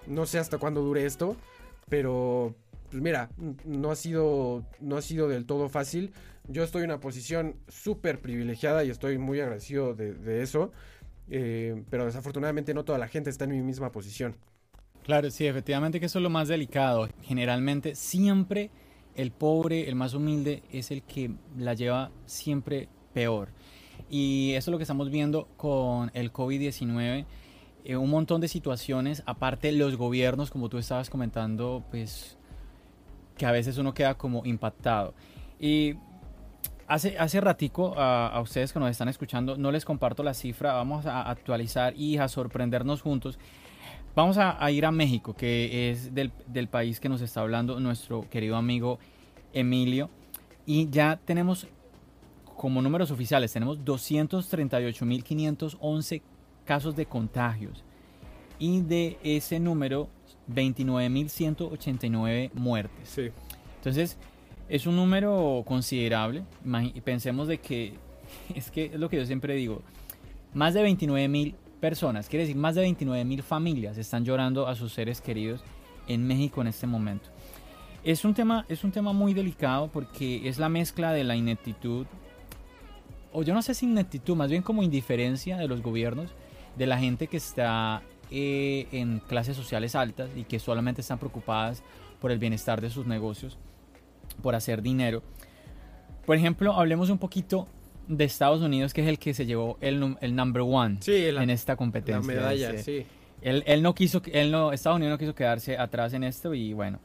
No 0.07 0.27
sé 0.27 0.39
hasta 0.39 0.59
cuándo 0.59 0.81
dure 0.81 1.05
esto. 1.05 1.37
Pero, 1.89 2.55
pues 2.91 3.03
mira, 3.03 3.31
no 3.65 3.91
ha 3.91 3.97
sido, 3.97 4.65
no 4.81 4.97
ha 4.97 5.03
sido 5.03 5.29
del 5.29 5.47
todo 5.47 5.69
fácil. 5.69 6.13
Yo 6.47 6.65
estoy 6.65 6.85
en 6.85 6.91
una 6.91 7.01
posición 7.01 7.57
súper 7.69 8.21
privilegiada 8.21 8.85
y 8.85 8.91
estoy 8.91 9.19
muy 9.19 9.41
agradecido 9.41 9.95
de, 9.95 10.43
eso. 10.43 10.73
Eh, 11.31 11.83
pero 11.91 12.07
desafortunadamente 12.07 12.73
no 12.73 12.85
toda 12.85 12.99
la 12.99 13.09
gente 13.09 13.29
está 13.29 13.45
en 13.45 13.51
mi 13.51 13.63
misma 13.63 13.93
posición. 13.93 14.37
Claro, 15.05 15.31
sí, 15.31 15.47
efectivamente 15.47 16.01
que 16.01 16.07
eso 16.07 16.19
es 16.19 16.23
lo 16.23 16.31
más 16.31 16.49
delicado. 16.49 17.09
Generalmente 17.23 17.95
siempre 17.95 18.71
el 19.15 19.31
pobre, 19.31 19.89
el 19.89 19.95
más 19.95 20.15
humilde, 20.15 20.63
es 20.73 20.91
el 20.91 21.03
que 21.03 21.31
la 21.57 21.75
lleva 21.75 22.11
siempre 22.27 22.89
peor. 23.13 23.51
Y 24.09 24.53
eso 24.53 24.71
es 24.71 24.73
lo 24.73 24.79
que 24.79 24.85
estamos 24.85 25.11
viendo 25.11 25.49
con 25.57 26.11
el 26.15 26.33
COVID-19 26.33 27.27
eh, 27.85 27.97
un 27.97 28.11
montón 28.11 28.41
de 28.41 28.49
situaciones, 28.49 29.23
aparte 29.27 29.73
los 29.73 29.97
gobiernos, 29.97 30.51
como 30.51 30.69
tú 30.69 30.79
estabas 30.79 31.09
comentando, 31.11 31.85
pues 31.91 32.38
que 33.39 33.47
a 33.47 33.53
veces 33.53 33.79
uno 33.79 33.95
queda 33.95 34.13
como 34.15 34.45
impactado. 34.45 35.15
Y 35.59 35.95
hace, 36.87 37.17
hace 37.19 37.41
ratico 37.41 37.95
a, 37.97 38.39
ustedes 38.43 38.71
que 38.73 38.79
nos 38.79 38.91
están 38.91 39.09
escuchando, 39.09 39.57
no 39.57 39.73
les 39.73 39.87
comparto 39.87 40.23
la 40.23 40.35
cifra, 40.35 40.75
vamos 40.75 41.07
a 41.07 41.23
actualizar 41.23 41.97
y 41.97 42.19
a 42.19 42.29
sorprendernos 42.29 43.01
juntos. 43.01 43.39
Vamos 44.15 44.37
a, 44.39 44.71
ir 44.71 44.85
a 44.85 44.91
México, 44.91 45.35
que 45.35 45.91
es 45.91 46.15
del, 46.15 46.31
del 46.47 46.69
país 46.69 47.01
que 47.01 47.09
nos 47.09 47.23
está 47.23 47.41
hablando 47.41 47.81
nuestro 47.81 48.29
querido 48.29 48.57
amigo 48.57 48.99
Emilio. 49.55 50.11
Y 50.67 50.91
ya 50.91 51.19
tenemos 51.25 51.67
como 52.57 52.83
números 52.83 53.11
oficiales, 53.13 53.53
tenemos 53.53 53.79
238.511 53.85 56.23
casos 56.65 56.97
de 56.97 57.07
contagios 57.07 57.85
y 58.59 58.81
de 58.81 59.17
ese 59.23 59.61
número 59.61 60.09
29.189 60.51 62.51
muertes. 62.55 63.09
Sí. 63.09 63.31
Entonces, 63.77 64.17
es 64.69 64.87
un 64.87 64.97
número 64.97 65.63
considerable. 65.67 66.43
Pensemos 67.05 67.49
de 67.49 67.59
que, 67.59 67.95
es 68.55 68.71
que 68.71 68.87
es 68.87 68.95
lo 68.95 69.09
que 69.09 69.17
yo 69.17 69.27
siempre 69.27 69.55
digo, 69.55 69.83
más 70.55 70.75
de 70.75 70.85
29.000 70.85 71.55
personas, 71.81 72.29
quiere 72.29 72.45
decir 72.45 72.57
más 72.57 72.75
de 72.75 72.87
29.000 72.87 73.43
familias 73.43 73.99
están 73.99 74.25
llorando 74.25 74.67
a 74.67 74.75
sus 74.75 74.93
seres 74.93 75.21
queridos 75.21 75.63
en 76.09 76.27
México 76.27 76.61
en 76.61 76.69
este 76.69 76.87
momento. 76.87 77.29
Es 78.05 78.25
un 78.25 78.35
tema, 78.35 78.65
es 78.69 78.85
un 78.85 78.93
tema 78.93 79.13
muy 79.13 79.35
delicado 79.35 79.89
porque 79.89 80.49
es 80.49 80.59
la 80.59 80.69
mezcla 80.69 81.13
de 81.13 81.25
la 81.25 81.37
ineptitud, 81.37 82.07
o 83.33 83.43
yo 83.43 83.55
no 83.55 83.63
sé 83.63 83.75
si 83.75 83.87
ineptitud, 83.87 84.35
más 84.35 84.51
bien 84.51 84.63
como 84.63 84.83
indiferencia 84.83 85.59
de 85.59 85.69
los 85.69 85.83
gobiernos 85.83 86.31
de 86.77 86.87
la 86.87 86.99
gente 86.99 87.27
que 87.27 87.37
está 87.37 88.03
eh, 88.31 88.87
en 88.93 89.21
clases 89.21 89.57
sociales 89.57 89.95
altas 89.95 90.31
y 90.37 90.45
que 90.45 90.59
solamente 90.59 91.01
están 91.01 91.19
preocupadas 91.19 91.83
por 92.21 92.31
el 92.31 92.39
bienestar 92.39 92.81
de 92.81 92.91
sus 92.91 93.07
negocios, 93.07 93.59
por 94.43 94.55
hacer 94.55 94.83
dinero. 94.83 95.23
Por 96.27 96.37
ejemplo, 96.37 96.75
hablemos 96.75 97.11
un 97.11 97.19
poquito 97.19 97.67
de 98.07 98.25
Estados 98.25 98.63
Unidos, 98.63 98.93
que 98.93 99.03
es 99.03 99.09
el 99.09 99.19
que 99.19 99.35
se 99.35 99.47
llevó 99.47 99.79
el, 99.81 100.17
el 100.21 100.35
number 100.35 100.63
one 100.63 100.99
en 101.07 101.51
esta 101.51 101.77
competencia. 101.77 102.35
La 102.35 102.41
medalla, 102.41 102.79
sí. 102.79 103.07
Él, 103.41 103.63
él, 103.67 103.83
no 103.83 103.95
quiso, 103.95 104.21
él 104.33 104.51
no, 104.51 104.73
Estados 104.73 104.97
Unidos 104.97 105.13
no 105.13 105.19
quiso 105.19 105.35
quedarse 105.35 105.79
atrás 105.79 106.13
en 106.13 106.25
esto 106.25 106.55
y 106.55 106.73
bueno, 106.73 106.99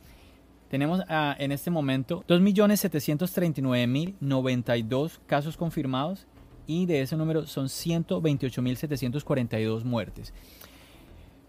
tenemos 0.73 1.01
en 1.07 1.51
este 1.51 1.69
momento 1.69 2.25
2.739.092 2.27 5.19
casos 5.27 5.55
confirmados 5.55 6.25
y 6.65 6.87
de 6.87 7.01
ese 7.01 7.15
número 7.15 7.45
son 7.45 7.67
128.742 7.67 9.83
muertes. 9.83 10.33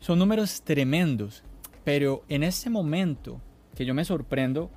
Son 0.04 0.18
números 0.18 0.60
tremendos, 0.60 1.42
pero 1.82 2.24
en 2.28 2.42
este 2.42 2.68
momento 2.68 3.40
que 3.74 3.86
yo 3.86 3.94
me 3.94 4.04
sorprendo, 4.04 4.70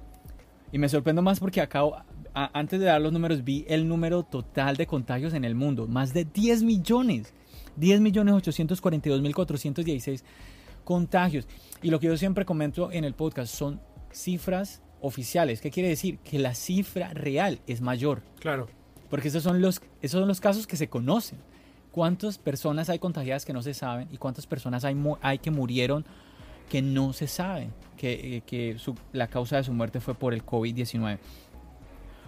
y 0.72 0.78
me 0.78 0.88
sorprendo 0.88 1.22
más 1.22 1.42
porque 1.42 1.60
acabo, 1.60 1.98
antes 2.34 2.80
de 2.80 2.86
dar 2.86 3.02
los 3.02 3.12
números 3.12 3.44
vi 3.44 3.66
el 3.68 3.90
número 3.90 4.24
total 4.24 4.78
de 4.78 4.88
contagios 4.88 5.34
en 5.34 5.44
el 5.44 5.54
mundo, 5.54 5.86
más 5.86 6.14
de 6.14 6.24
10 6.24 6.64
millones, 6.64 7.34
10 7.76 8.00
millones 8.00 8.36
842 8.36 9.22
mil 9.22 9.36
416 9.36 10.24
contagios. 10.86 11.46
Y 11.82 11.90
lo 11.90 12.00
que 12.00 12.08
yo 12.08 12.16
siempre 12.16 12.46
comento 12.46 12.90
en 12.94 13.04
el 13.04 13.14
podcast 13.14 13.54
son 13.54 13.82
cifras 14.14 14.82
oficiales. 15.02 15.60
¿Qué 15.60 15.72
quiere 15.72 15.90
decir? 15.90 16.20
Que 16.20 16.40
la 16.40 16.56
cifra 16.56 17.14
real 17.14 17.60
es 17.68 17.82
mayor. 17.82 18.22
Claro. 18.40 18.70
Porque 19.10 19.28
esos 19.28 19.44
son 19.44 19.60
los, 19.60 19.82
esos 20.02 20.22
son 20.22 20.30
los 20.30 20.40
casos 20.40 20.68
que 20.68 20.78
se 20.78 20.88
conocen. 20.88 21.38
¿Cuántas 21.98 22.38
personas 22.38 22.92
hay 22.92 23.00
contagiadas 23.00 23.44
que 23.44 23.54
no 23.54 23.64
se 23.64 23.74
saben? 23.74 24.08
¿Y 24.12 24.18
cuántas 24.18 24.46
personas 24.46 24.86
hay, 24.86 24.96
hay 25.20 25.40
que 25.40 25.50
murieron 25.50 26.06
que 26.70 26.80
no 26.80 27.12
se 27.12 27.26
saben 27.26 27.74
que, 27.98 28.38
eh, 28.38 28.42
que 28.46 28.78
la 29.14 29.26
causa 29.26 29.58
de 29.58 29.64
su 29.64 29.74
muerte 29.74 30.00
fue 30.00 30.14
por 30.14 30.36
el 30.36 30.46
COVID-19? 30.46 31.18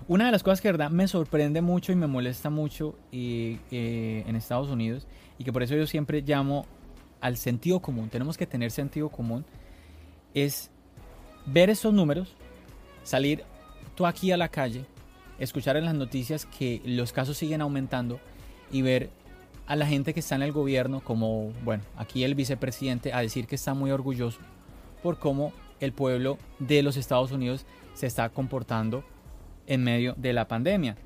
Una 0.08 0.26
de 0.26 0.32
las 0.32 0.42
cosas 0.42 0.60
que 0.60 0.70
verdad 0.70 0.90
me 0.90 1.08
sorprende 1.08 1.62
mucho 1.62 1.92
y 1.92 1.96
me 1.96 2.08
molesta 2.08 2.50
mucho 2.50 2.96
eh, 3.12 3.60
eh, 3.70 4.24
en 4.26 4.36
Estados 4.36 4.70
Unidos 4.70 5.06
y 5.38 5.44
que 5.44 5.54
por 5.54 5.62
eso 5.62 5.76
yo 5.76 5.86
siempre 5.86 6.24
llamo 6.24 6.66
al 7.22 7.38
sentido 7.38 7.80
común, 7.80 8.10
tenemos 8.10 8.38
que 8.38 8.48
tener 8.48 8.72
sentido 8.72 9.10
común, 9.10 9.46
es 10.34 10.72
ver 11.46 11.70
esos 11.70 11.94
números, 11.94 12.34
salir 13.04 13.44
tú 13.94 14.08
aquí 14.08 14.32
a 14.32 14.38
la 14.38 14.50
calle, 14.50 14.86
escuchar 15.38 15.78
en 15.78 15.86
las 15.86 15.94
noticias 15.94 16.48
que 16.48 16.82
los 16.86 17.14
casos 17.14 17.38
siguen 17.38 17.62
aumentando 17.62 18.20
y 18.72 18.82
ver 18.82 19.12
a 19.70 19.76
la 19.78 19.86
gente 19.86 20.14
que 20.14 20.20
está 20.20 20.36
en 20.36 20.42
el 20.42 20.52
gobierno, 20.52 21.02
como, 21.02 21.54
bueno, 21.64 21.84
aquí 21.96 22.26
el 22.26 22.36
vicepresidente, 22.36 23.14
a 23.14 23.22
decir 23.22 23.48
que 23.48 23.56
está 23.56 23.74
muy 23.74 23.92
orgulloso 23.92 24.40
por 25.02 25.18
cómo 25.18 25.54
el 25.80 25.94
pueblo 25.94 26.38
de 26.60 26.84
los 26.84 26.98
Estados 26.98 27.32
Unidos 27.32 27.66
se 27.94 28.06
está 28.06 28.28
comportando 28.30 29.06
en 29.66 29.84
medio 29.84 30.14
de 30.18 30.34
la 30.34 30.48
pandemia. 30.48 30.98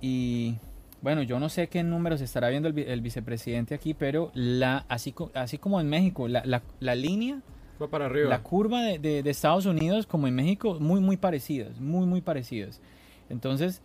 Y 0.00 0.56
bueno, 1.02 1.22
yo 1.22 1.38
no 1.38 1.48
sé 1.48 1.68
qué 1.68 1.84
números 1.84 2.20
estará 2.20 2.48
viendo 2.48 2.68
el, 2.68 3.00
vicepresidente 3.00 3.74
aquí, 3.74 3.94
pero 3.94 4.32
la, 4.34 4.84
así, 4.88 5.14
así 5.34 5.58
como 5.58 5.80
en 5.80 5.88
México, 5.88 6.26
la, 6.26 6.62
la 6.80 6.94
línea 6.96 7.40
para 7.88 8.06
arriba. 8.06 8.28
La 8.28 8.42
curva 8.42 8.82
de, 8.82 9.22
Estados 9.26 9.66
Unidos 9.66 10.06
como 10.06 10.26
en 10.26 10.34
México, 10.34 10.78
muy, 10.80 11.00
muy 11.00 11.16
parecidas, 11.16 11.80
muy, 11.80 12.06
muy 12.06 12.20
parecidas. 12.20 12.80
Entonces, 13.28 13.80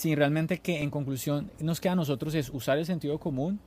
sí, 0.00 0.14
realmente 0.14 0.58
que 0.58 0.82
en 0.82 0.90
conclusión 0.90 1.50
nos 1.60 1.80
queda 1.80 1.92
a 1.92 1.96
nosotros 1.96 2.34
es 2.34 2.48
usar 2.48 2.78
el 2.78 2.86
sentido 2.86 3.18
común 3.18 3.60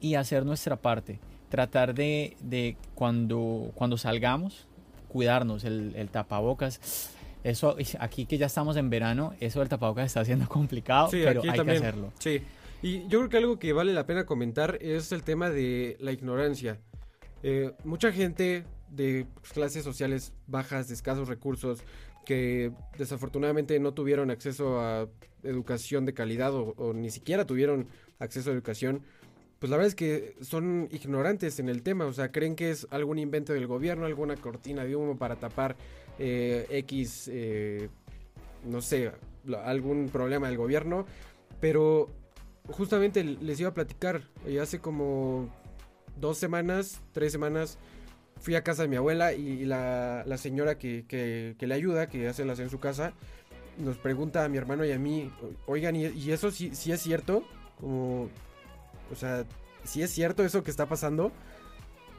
y 0.00 0.14
hacer 0.14 0.46
nuestra 0.46 0.76
parte. 0.76 1.18
Tratar 1.48 1.92
de, 1.94 2.76
cuando, 2.94 3.72
cuando 3.74 3.98
salgamos, 3.98 4.68
cuidarnos, 5.08 5.64
el, 5.64 6.08
tapabocas. 6.10 7.10
Eso, 7.42 7.76
aquí 7.98 8.26
que 8.26 8.38
ya 8.38 8.46
estamos 8.46 8.76
en 8.76 8.90
verano, 8.90 9.34
eso 9.40 9.58
del 9.58 9.68
tapabocas 9.68 10.06
está 10.06 10.24
siendo 10.24 10.48
complicado, 10.48 11.08
pero 11.10 11.42
hay 11.42 11.64
que 11.64 11.70
hacerlo. 11.72 12.12
Sí, 12.20 12.42
y 12.80 13.02
yo 13.08 13.18
creo 13.18 13.28
que 13.28 13.36
algo 13.38 13.58
que 13.58 13.72
vale 13.72 13.92
la 13.92 14.06
pena 14.06 14.24
comentar 14.24 14.78
es 14.80 15.10
el 15.10 15.24
tema 15.24 15.50
de 15.50 15.96
la 15.98 16.12
ignorancia. 16.12 16.78
Eh, 17.42 17.72
mucha 17.82 18.12
gente 18.12 18.64
de 18.88 19.26
clases 19.52 19.82
sociales 19.82 20.32
bajas, 20.46 20.86
de 20.86 20.94
escasos 20.94 21.28
recursos, 21.28 21.80
que 22.24 22.70
desafortunadamente 22.96 23.78
no 23.80 23.92
tuvieron 23.94 24.30
acceso 24.30 24.80
a 24.80 25.08
educación 25.42 26.04
de 26.04 26.14
calidad 26.14 26.52
o, 26.54 26.92
ni 26.94 27.10
siquiera 27.10 27.46
tuvieron 27.46 27.86
acceso 28.18 28.50
a 28.50 28.52
educación, 28.52 29.02
pues 29.58 29.70
la 29.70 29.76
verdad 29.76 29.88
es 29.88 29.94
que 29.94 30.36
son 30.40 30.88
ignorantes 30.90 31.58
en 31.58 31.68
el 31.68 31.82
tema, 31.82 32.06
o 32.06 32.12
sea, 32.12 32.32
creen 32.32 32.56
que 32.56 32.70
es 32.70 32.86
algún 32.90 33.18
invento 33.18 33.52
del 33.52 33.66
gobierno, 33.66 34.06
alguna 34.06 34.36
cortina 34.36 34.84
de 34.84 34.96
humo 34.96 35.16
para 35.16 35.36
tapar 35.36 35.76
eh, 36.18 36.66
X, 36.70 37.30
eh, 37.32 37.88
no 38.64 38.80
sé, 38.80 39.12
algún 39.64 40.08
problema 40.08 40.48
del 40.48 40.56
gobierno, 40.56 41.06
pero 41.60 42.08
justamente 42.68 43.22
les 43.24 43.60
iba 43.60 43.70
a 43.70 43.74
platicar, 43.74 44.22
eh, 44.46 44.60
hace 44.60 44.78
como 44.78 45.48
dos 46.16 46.38
semanas, 46.38 47.00
tres 47.12 47.32
semanas, 47.32 47.78
fui 48.40 48.56
a 48.56 48.64
casa 48.64 48.82
de 48.82 48.88
mi 48.88 48.96
abuela 48.96 49.32
y 49.32 49.64
la, 49.64 50.24
señora 50.36 50.76
que, 50.76 51.56
le 51.58 51.74
ayuda, 51.74 52.08
que 52.08 52.28
hace 52.28 52.44
las 52.44 52.58
en 52.58 52.70
su 52.70 52.80
casa, 52.80 53.14
nos 53.78 53.96
pregunta 53.98 54.44
a 54.44 54.48
mi 54.48 54.58
hermano 54.58 54.84
y 54.84 54.92
a 54.92 54.98
mí, 54.98 55.30
oigan, 55.66 55.96
¿y, 55.96 56.30
eso 56.30 56.50
sí, 56.50 56.70
sí, 56.74 56.92
es 56.92 57.00
cierto? 57.00 57.44
Como, 57.80 58.28
o 59.10 59.16
sea, 59.16 59.44
¿sí 59.84 60.02
es 60.02 60.10
cierto 60.10 60.44
eso 60.44 60.62
que 60.62 60.70
está 60.70 60.86
pasando? 60.86 61.32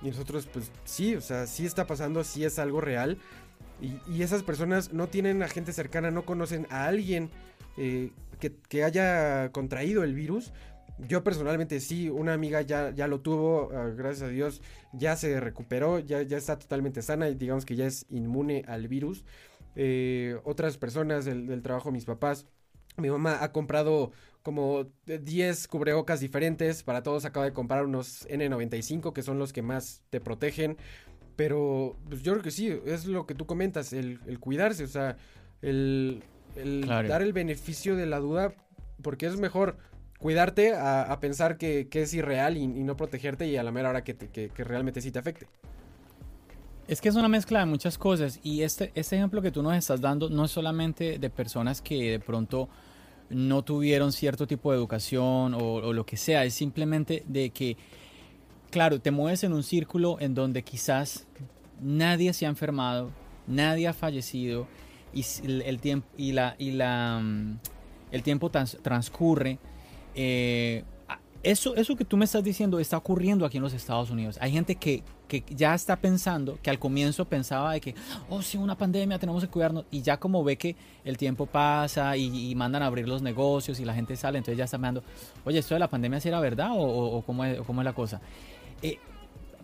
Y 0.01 0.07
nosotros, 0.07 0.47
pues 0.51 0.71
sí, 0.83 1.15
o 1.15 1.21
sea, 1.21 1.47
sí 1.47 1.65
está 1.65 1.87
pasando, 1.87 2.23
sí 2.23 2.43
es 2.43 2.59
algo 2.59 2.81
real. 2.81 3.17
Y, 3.81 4.21
esas 4.21 4.43
personas 4.43 4.93
no 4.93 5.07
tienen 5.07 5.43
a 5.43 5.47
gente 5.47 5.73
cercana, 5.73 6.11
no 6.11 6.25
conocen 6.25 6.67
a 6.69 6.85
alguien 6.85 7.29
eh, 7.77 8.11
que, 8.39 8.53
que, 8.69 8.83
haya 8.83 9.51
contraído 9.51 10.03
el 10.03 10.13
virus, 10.13 10.53
yo 10.99 11.23
personalmente 11.23 11.79
sí, 11.79 12.09
una 12.09 12.33
amiga 12.33 12.61
ya, 12.61 12.91
ya 12.91 13.07
lo 13.07 13.19
tuvo, 13.21 13.71
ah, 13.73 13.89
gracias 13.95 14.23
a 14.23 14.27
Dios, 14.27 14.61
ya 14.93 15.15
se 15.15 15.39
recuperó, 15.39 15.99
ya, 15.99 16.21
ya 16.21 16.37
está 16.37 16.57
totalmente 16.57 17.01
sana 17.01 17.29
y 17.29 17.35
digamos 17.35 17.65
que 17.65 17.75
ya 17.75 17.85
es 17.85 18.05
inmune 18.09 18.63
al 18.67 18.87
virus. 18.87 19.23
Eh, 19.75 20.37
otras 20.43 20.77
personas 20.77 21.25
del, 21.25 21.61
trabajo, 21.61 21.91
mis 21.91 22.05
papás, 22.05 22.45
mi 22.97 23.09
mamá 23.09 23.39
ha 23.41 23.51
comprado 23.51 24.11
como 24.43 24.87
10 25.05 25.67
cubrebocas 25.67 26.19
diferentes, 26.19 26.83
para 26.83 27.01
todos 27.01 27.25
acaba 27.25 27.45
de 27.45 27.53
comprar 27.53 27.85
unos 27.85 28.27
N95 28.27 29.13
que 29.13 29.23
son 29.23 29.39
los 29.39 29.53
que 29.53 29.61
más 29.61 30.03
te 30.09 30.19
protegen. 30.19 30.77
Pero 31.35 31.97
pues 32.07 32.21
yo 32.21 32.33
creo 32.33 32.43
que 32.43 32.51
sí, 32.51 32.79
es 32.85 33.05
lo 33.05 33.25
que 33.25 33.33
tú 33.33 33.45
comentas, 33.45 33.91
el, 33.93 34.19
cuidarse, 34.39 34.83
o 34.83 34.87
sea, 34.87 35.17
el, 35.61 36.23
dar 37.07 37.23
el 37.23 37.33
beneficio 37.33 37.95
de 37.95 38.05
la 38.05 38.19
duda, 38.19 38.53
porque 39.01 39.25
es 39.25 39.37
mejor 39.37 39.77
cuidarte 40.23 40.73
a, 40.73 41.19
pensar 41.19 41.57
que, 41.57 41.87
es 41.91 42.13
irreal 42.13 42.55
y, 42.55 42.67
no 42.67 42.95
protegerte 42.95 43.47
y 43.47 43.57
a 43.57 43.63
la 43.63 43.71
mera 43.71 43.89
hora 43.89 44.03
que, 44.03 44.51
realmente 44.55 45.01
sí 45.01 45.11
te 45.11 45.19
afecte. 45.19 45.47
Es 46.87 46.99
que 46.99 47.09
es 47.09 47.15
una 47.15 47.29
mezcla 47.29 47.59
de 47.59 47.65
muchas 47.65 47.97
cosas 47.97 48.39
y 48.43 48.61
este, 48.61 48.91
este 48.95 49.15
ejemplo 49.15 49.41
que 49.41 49.51
tú 49.51 49.63
nos 49.63 49.75
estás 49.75 50.01
dando 50.01 50.29
no 50.29 50.45
es 50.45 50.51
solamente 50.51 51.17
de 51.17 51.29
personas 51.29 51.81
que 51.81 52.11
de 52.11 52.19
pronto 52.19 52.67
no 53.29 53.63
tuvieron 53.63 54.11
cierto 54.11 54.45
tipo 54.45 54.71
de 54.71 54.77
educación 54.77 55.53
o, 55.53 55.93
lo 55.93 56.05
que 56.05 56.17
sea, 56.17 56.43
es 56.43 56.53
simplemente 56.53 57.23
de 57.25 57.51
que, 57.51 57.77
claro, 58.69 58.99
te 58.99 59.11
mueves 59.11 59.43
en 59.45 59.53
un 59.53 59.63
círculo 59.63 60.17
en 60.19 60.35
donde 60.35 60.63
quizás 60.63 61.25
nadie 61.81 62.33
se 62.33 62.45
ha 62.45 62.49
enfermado, 62.49 63.11
nadie 63.47 63.87
ha 63.87 63.93
fallecido 63.93 64.67
y 65.13 65.25
el, 65.45 65.79
tiempo 65.79 66.07
y 66.17 66.33
la, 66.33 66.55
y 66.59 66.71
la 66.71 67.19
mm, 67.23 67.59
el 68.11 68.23
tiempo 68.23 68.51
transcurre 68.51 69.57
eh, 70.15 70.83
eso, 71.43 71.75
eso 71.75 71.95
que 71.95 72.05
tú 72.05 72.15
me 72.15 72.25
estás 72.25 72.43
diciendo 72.43 72.79
está 72.79 72.97
ocurriendo 72.97 73.45
aquí 73.45 73.57
en 73.57 73.63
los 73.63 73.73
Estados 73.73 74.09
Unidos. 74.09 74.37
Hay 74.39 74.51
gente 74.51 74.75
que, 74.75 75.03
que, 75.41 75.55
ya 75.55 75.73
está 75.73 75.95
pensando, 75.95 76.59
que 76.61 76.69
al 76.69 76.79
comienzo 76.79 77.25
pensaba 77.25 77.73
de 77.73 77.81
que, 77.81 77.95
oh, 78.29 78.41
sí, 78.41 78.57
una 78.57 78.77
pandemia, 78.77 79.17
tenemos 79.17 79.43
que 79.43 79.49
cuidarnos. 79.49 79.85
Y 79.89 80.01
ya 80.01 80.17
como 80.17 80.43
ve 80.43 80.57
que 80.57 80.75
el 81.03 81.17
tiempo 81.17 81.45
pasa 81.45 82.15
y, 82.17 82.53
mandan 82.55 82.83
a 82.83 82.87
abrir 82.87 83.07
los 83.07 83.21
negocios 83.21 83.79
y 83.79 83.85
la 83.85 83.93
gente 83.93 84.15
sale, 84.15 84.37
entonces 84.37 84.57
ya 84.57 84.65
está 84.65 84.77
pensando, 84.77 85.03
oye, 85.45 85.59
¿esto 85.59 85.73
de 85.73 85.79
la 85.79 85.89
pandemia 85.89 86.19
sí 86.19 86.29
era 86.29 86.39
verdad 86.39 86.71
o, 86.73 86.83
o, 86.83 87.21
cómo, 87.23 87.45
es, 87.45 87.59
cómo, 87.61 87.81
es, 87.81 87.85
la 87.85 87.93
cosa? 87.93 88.21
Eh, 88.81 88.99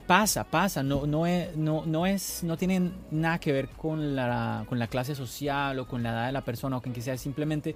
pasa, 0.08 0.44
pasa, 0.44 0.82
no, 0.82 1.06
no, 1.06 1.28
es, 1.28 1.56
no, 1.56 1.86
no, 1.86 2.06
es, 2.06 2.44
no 2.44 2.58
tiene 2.58 2.92
nada 3.12 3.40
que 3.40 3.52
ver 3.52 3.70
con 3.70 4.16
la, 4.16 4.66
con 4.68 4.80
la 4.80 4.88
clase 4.88 5.14
social 5.14 5.78
o 5.80 5.88
con 5.88 6.02
la 6.02 6.10
edad 6.12 6.26
de 6.28 6.32
la 6.32 6.42
persona 6.42 6.78
o 6.78 6.82
con 6.82 6.94
que 6.94 7.02
sea, 7.02 7.16
simplemente 7.18 7.76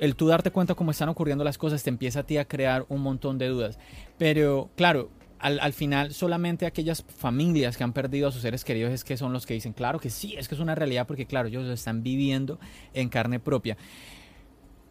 el 0.00 0.16
tú 0.16 0.26
darte 0.26 0.50
cuenta 0.50 0.74
cómo 0.74 0.90
están 0.90 1.10
ocurriendo 1.10 1.44
las 1.44 1.58
cosas 1.58 1.82
te 1.82 1.90
empieza 1.90 2.20
a 2.20 2.22
ti 2.24 2.38
a 2.38 2.46
crear 2.46 2.86
un 2.88 3.02
montón 3.02 3.36
de 3.36 3.48
dudas. 3.48 3.78
Pero 4.18 4.70
claro, 4.74 5.10
al, 5.40 5.72
final 5.72 6.12
solamente 6.12 6.66
aquellas 6.66 7.02
familias 7.02 7.76
que 7.76 7.84
han 7.84 7.92
perdido 7.92 8.28
a 8.28 8.32
sus 8.32 8.42
seres 8.42 8.64
queridos 8.64 8.92
es 8.92 9.04
que 9.04 9.16
son 9.16 9.32
los 9.32 9.46
que 9.46 9.54
dicen, 9.54 9.72
claro 9.72 9.98
que 9.98 10.10
sí, 10.10 10.34
es 10.36 10.48
que 10.48 10.54
es 10.54 10.60
una 10.60 10.74
realidad 10.74 11.06
porque 11.06 11.26
claro, 11.26 11.48
ellos 11.48 11.64
lo 11.64 11.72
están 11.72 12.02
viviendo 12.02 12.58
en 12.92 13.08
carne 13.08 13.40
propia. 13.40 13.76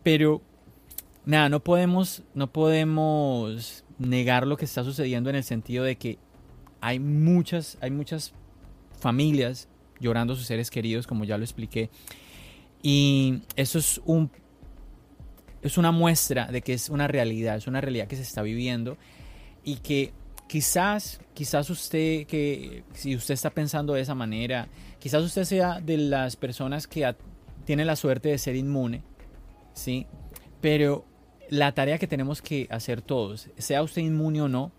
Pero 0.03 0.41
nada, 1.25 1.49
no 1.49 1.59
podemos, 1.59 2.23
no 2.33 2.51
podemos 2.51 3.83
negar 3.99 4.47
lo 4.47 4.57
que 4.57 4.65
está 4.65 4.83
sucediendo 4.83 5.29
en 5.29 5.35
el 5.35 5.43
sentido 5.43 5.83
de 5.83 5.97
que 5.97 6.17
hay 6.81 6.99
muchas, 6.99 7.77
hay 7.81 7.91
muchas 7.91 8.33
familias 8.99 9.67
llorando 9.99 10.33
a 10.33 10.35
sus 10.35 10.45
seres 10.45 10.71
queridos, 10.71 11.05
como 11.05 11.25
ya 11.25 11.37
lo 11.37 11.43
expliqué. 11.43 11.89
Y 12.81 13.41
eso 13.55 13.77
es 13.77 14.01
un 14.05 14.31
es 15.61 15.77
una 15.77 15.91
muestra 15.91 16.45
de 16.45 16.61
que 16.61 16.73
es 16.73 16.89
una 16.89 17.07
realidad, 17.07 17.57
es 17.57 17.67
una 17.67 17.81
realidad 17.81 18.07
que 18.07 18.15
se 18.15 18.21
está 18.21 18.41
viviendo 18.41 18.97
y 19.65 19.75
que 19.77 20.13
quizás, 20.49 21.21
quizás 21.35 21.69
usted, 21.69 22.25
que 22.25 22.83
si 22.93 23.15
usted 23.15 23.35
está 23.35 23.51
pensando 23.51 23.93
de 23.93 24.01
esa 24.01 24.15
manera, 24.15 24.67
quizás 24.99 25.23
usted 25.23 25.43
sea 25.43 25.79
de 25.79 25.97
las 25.97 26.35
personas 26.35 26.87
que 26.87 27.15
tiene 27.65 27.85
la 27.85 27.95
suerte 27.95 28.29
de 28.29 28.37
ser 28.39 28.55
inmune, 28.55 29.03
¿sí? 29.73 30.07
Pero 30.59 31.05
la 31.49 31.71
tarea 31.73 31.99
que 31.99 32.07
tenemos 32.07 32.41
que 32.41 32.67
hacer 32.71 33.03
todos, 33.03 33.49
sea 33.59 33.83
usted 33.83 34.01
inmune 34.01 34.41
o 34.41 34.47
no, 34.47 34.71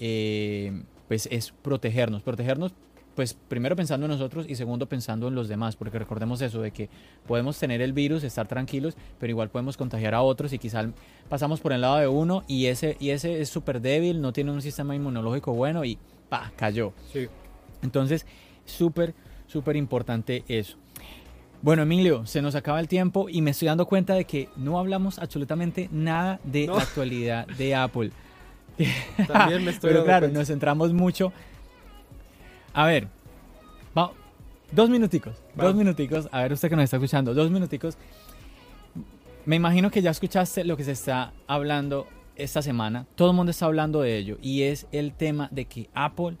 eh, 0.00 0.82
pues 1.08 1.28
es 1.30 1.52
protegernos. 1.52 2.22
Protegernos, 2.22 2.72
pues 3.14 3.34
primero 3.34 3.76
pensando 3.76 4.06
en 4.06 4.12
nosotros 4.12 4.46
y 4.48 4.54
segundo 4.54 4.86
pensando 4.86 5.28
en 5.28 5.34
los 5.34 5.48
demás, 5.48 5.76
porque 5.76 5.98
recordemos 5.98 6.40
eso 6.40 6.62
de 6.62 6.70
que 6.70 6.88
podemos 7.26 7.58
tener 7.58 7.82
el 7.82 7.92
virus, 7.92 8.24
estar 8.24 8.48
tranquilos, 8.48 8.96
pero 9.18 9.30
igual 9.30 9.50
podemos 9.50 9.76
contagiar 9.76 10.14
a 10.14 10.22
otros 10.22 10.52
y 10.52 10.58
quizás 10.58 10.86
pasamos 11.28 11.60
por 11.60 11.72
el 11.72 11.82
lado 11.82 11.96
de 11.98 12.08
uno 12.08 12.42
y 12.48 12.66
ese, 12.66 12.96
y 13.00 13.10
ese 13.10 13.40
es 13.40 13.48
súper 13.48 13.80
débil, 13.80 14.20
no 14.20 14.32
tiene 14.32 14.50
un 14.50 14.62
sistema 14.62 14.94
inmunológico 14.94 15.52
bueno 15.52 15.84
y 15.84 15.98
pa, 16.28 16.52
cayó. 16.56 16.92
Sí. 17.12 17.28
Entonces, 17.82 18.24
súper, 18.64 19.14
súper 19.46 19.76
importante 19.76 20.44
eso. 20.48 20.78
Bueno, 21.60 21.82
Emilio, 21.82 22.26
se 22.26 22.42
nos 22.42 22.54
acaba 22.54 22.80
el 22.80 22.88
tiempo 22.88 23.28
y 23.28 23.40
me 23.42 23.52
estoy 23.52 23.66
dando 23.68 23.86
cuenta 23.86 24.14
de 24.14 24.24
que 24.24 24.48
no 24.56 24.78
hablamos 24.78 25.18
absolutamente 25.18 25.88
nada 25.92 26.40
de 26.44 26.66
No. 26.66 26.76
la 26.76 26.82
actualidad 26.82 27.46
de 27.46 27.74
Apple. 27.74 28.10
También 29.28 29.64
me 29.64 29.70
estoy 29.70 29.90
Pero 29.90 30.04
claro, 30.04 30.24
cuenta. 30.26 30.38
nos 30.40 30.48
centramos 30.48 30.92
mucho. 30.92 31.32
A 32.74 32.86
ver, 32.86 33.08
va- 33.96 34.12
dos 34.70 34.88
minuticos, 34.88 35.34
Va. 35.58 35.64
dos 35.64 35.74
minuticos. 35.74 36.28
A 36.32 36.42
ver, 36.42 36.52
usted 36.52 36.68
que 36.68 36.76
nos 36.76 36.84
está 36.84 36.96
escuchando, 36.96 37.34
dos 37.34 37.50
minuticos. 37.50 37.96
Me 39.44 39.56
imagino 39.56 39.90
que 39.90 40.02
ya 40.02 40.10
escuchaste 40.10 40.64
lo 40.64 40.76
que 40.76 40.84
se 40.84 40.92
está 40.92 41.32
hablando 41.46 42.06
esta 42.36 42.62
semana. 42.62 43.06
Todo 43.16 43.30
el 43.30 43.36
mundo 43.36 43.50
está 43.50 43.66
hablando 43.66 44.00
de 44.00 44.16
ello 44.16 44.38
y 44.40 44.62
es 44.62 44.86
el 44.92 45.12
tema 45.12 45.48
de 45.50 45.64
que 45.66 45.90
Apple 45.94 46.36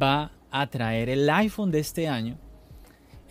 va 0.00 0.30
a 0.50 0.66
traer 0.68 1.08
el 1.08 1.28
iPhone 1.30 1.70
de 1.70 1.80
este 1.80 2.06
año. 2.08 2.36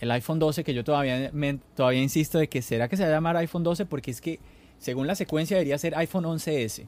El 0.00 0.10
iPhone 0.10 0.38
12 0.38 0.64
que 0.64 0.74
yo 0.74 0.84
todavía, 0.84 1.30
me- 1.32 1.58
todavía 1.74 2.02
insisto 2.02 2.38
de 2.38 2.48
que 2.48 2.60
será 2.60 2.88
que 2.88 2.96
se 2.96 3.04
va 3.04 3.08
a 3.08 3.12
llamar 3.12 3.36
iPhone 3.38 3.62
12 3.62 3.86
porque 3.86 4.10
es 4.10 4.20
que 4.20 4.40
según 4.78 5.06
la 5.06 5.14
secuencia 5.14 5.56
debería 5.56 5.78
ser 5.78 5.94
iPhone 5.96 6.24
11S. 6.24 6.86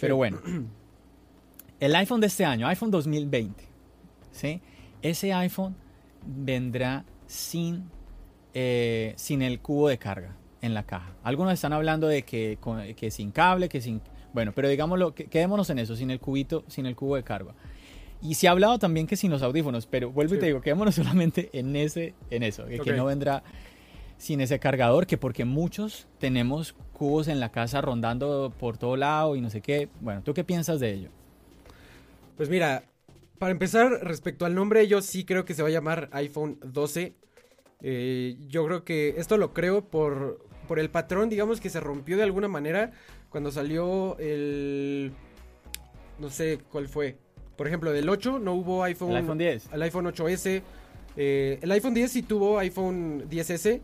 Pero 0.00 0.16
bueno, 0.16 0.40
el 1.78 1.94
iPhone 1.94 2.20
de 2.20 2.26
este 2.28 2.44
año, 2.46 2.66
iPhone 2.66 2.90
2020, 2.90 3.62
¿sí? 4.40 4.60
Ese 5.02 5.32
iPhone 5.34 5.76
vendrá 6.26 7.04
sin, 7.26 7.84
eh, 8.54 9.12
sin 9.16 9.42
el 9.42 9.60
cubo 9.60 9.88
de 9.88 9.98
carga 9.98 10.34
en 10.62 10.74
la 10.74 10.82
caja. 10.84 11.12
Algunos 11.22 11.52
están 11.54 11.72
hablando 11.72 12.06
de 12.08 12.22
que, 12.22 12.58
que 12.96 13.10
sin 13.10 13.30
cable, 13.30 13.68
que 13.68 13.80
sin... 13.80 14.00
Bueno, 14.32 14.52
pero 14.54 14.68
digámoslo, 14.68 15.14
que- 15.14 15.26
quedémonos 15.26 15.68
en 15.70 15.78
eso, 15.78 15.96
sin 15.96 16.10
el 16.10 16.20
cubito, 16.20 16.64
sin 16.68 16.86
el 16.86 16.96
cubo 16.96 17.16
de 17.16 17.22
carga. 17.22 17.54
Y 18.22 18.34
se 18.34 18.48
ha 18.48 18.50
hablado 18.50 18.78
también 18.78 19.06
que 19.06 19.16
sin 19.16 19.30
los 19.30 19.42
audífonos, 19.42 19.86
pero 19.86 20.10
vuelvo 20.10 20.34
y 20.34 20.36
Sí. 20.36 20.40
te 20.40 20.46
digo, 20.46 20.60
quedémonos 20.60 20.94
solamente 21.34 21.50
en 21.52 21.74
ese, 21.76 22.14
en 22.30 22.42
eso, 22.42 22.64
de 22.64 22.78
que 22.80 22.92
no 22.92 23.04
vendrá 23.06 23.42
sin 24.18 24.40
ese 24.42 24.58
cargador, 24.58 25.06
que 25.06 25.16
porque 25.16 25.44
muchos 25.46 26.06
tenemos 26.18 26.74
cubos 26.92 27.28
en 27.28 27.40
la 27.40 27.50
casa 27.50 27.80
rondando 27.80 28.52
por 28.58 28.76
todo 28.76 28.96
lado 28.96 29.34
y 29.36 29.40
no 29.40 29.48
sé 29.50 29.62
qué. 29.62 29.88
Bueno, 30.00 30.20
¿tú 30.22 30.34
qué 30.34 30.44
piensas 30.44 30.78
de 30.80 30.92
ello? 30.92 31.08
Pues 32.36 32.48
mira, 32.50 32.84
para 33.40 33.52
empezar, 33.52 33.90
respecto 34.02 34.44
al 34.44 34.54
nombre, 34.54 34.86
yo 34.86 35.00
sí 35.00 35.24
creo 35.24 35.44
que 35.46 35.54
se 35.54 35.62
va 35.62 35.68
a 35.68 35.72
llamar 35.72 36.10
iPhone 36.12 36.58
12. 36.62 37.14
Eh, 37.82 38.36
yo 38.48 38.66
creo 38.66 38.84
que 38.84 39.14
esto 39.16 39.38
lo 39.38 39.54
creo 39.54 39.82
por, 39.82 40.46
por 40.68 40.78
el 40.78 40.90
patrón, 40.90 41.30
digamos, 41.30 41.58
que 41.58 41.70
se 41.70 41.80
rompió 41.80 42.18
de 42.18 42.22
alguna 42.24 42.48
manera 42.48 42.92
cuando 43.30 43.50
salió 43.50 44.18
el... 44.18 45.12
No 46.18 46.28
sé 46.28 46.58
cuál 46.70 46.86
fue. 46.86 47.16
Por 47.56 47.66
ejemplo, 47.66 47.92
del 47.92 48.10
8 48.10 48.38
no 48.40 48.52
hubo 48.52 48.84
iPhone... 48.84 49.12
El 49.12 49.16
iPhone 49.16 49.38
10. 49.38 49.70
El 49.72 49.82
iPhone 49.82 50.04
8S. 50.04 50.62
eh, 51.16 51.58
el 51.62 51.70
iPhone 51.72 51.94
10 51.94 52.12
sí 52.12 52.22
tuvo 52.22 52.58
iPhone 52.58 53.24
10S, 53.30 53.80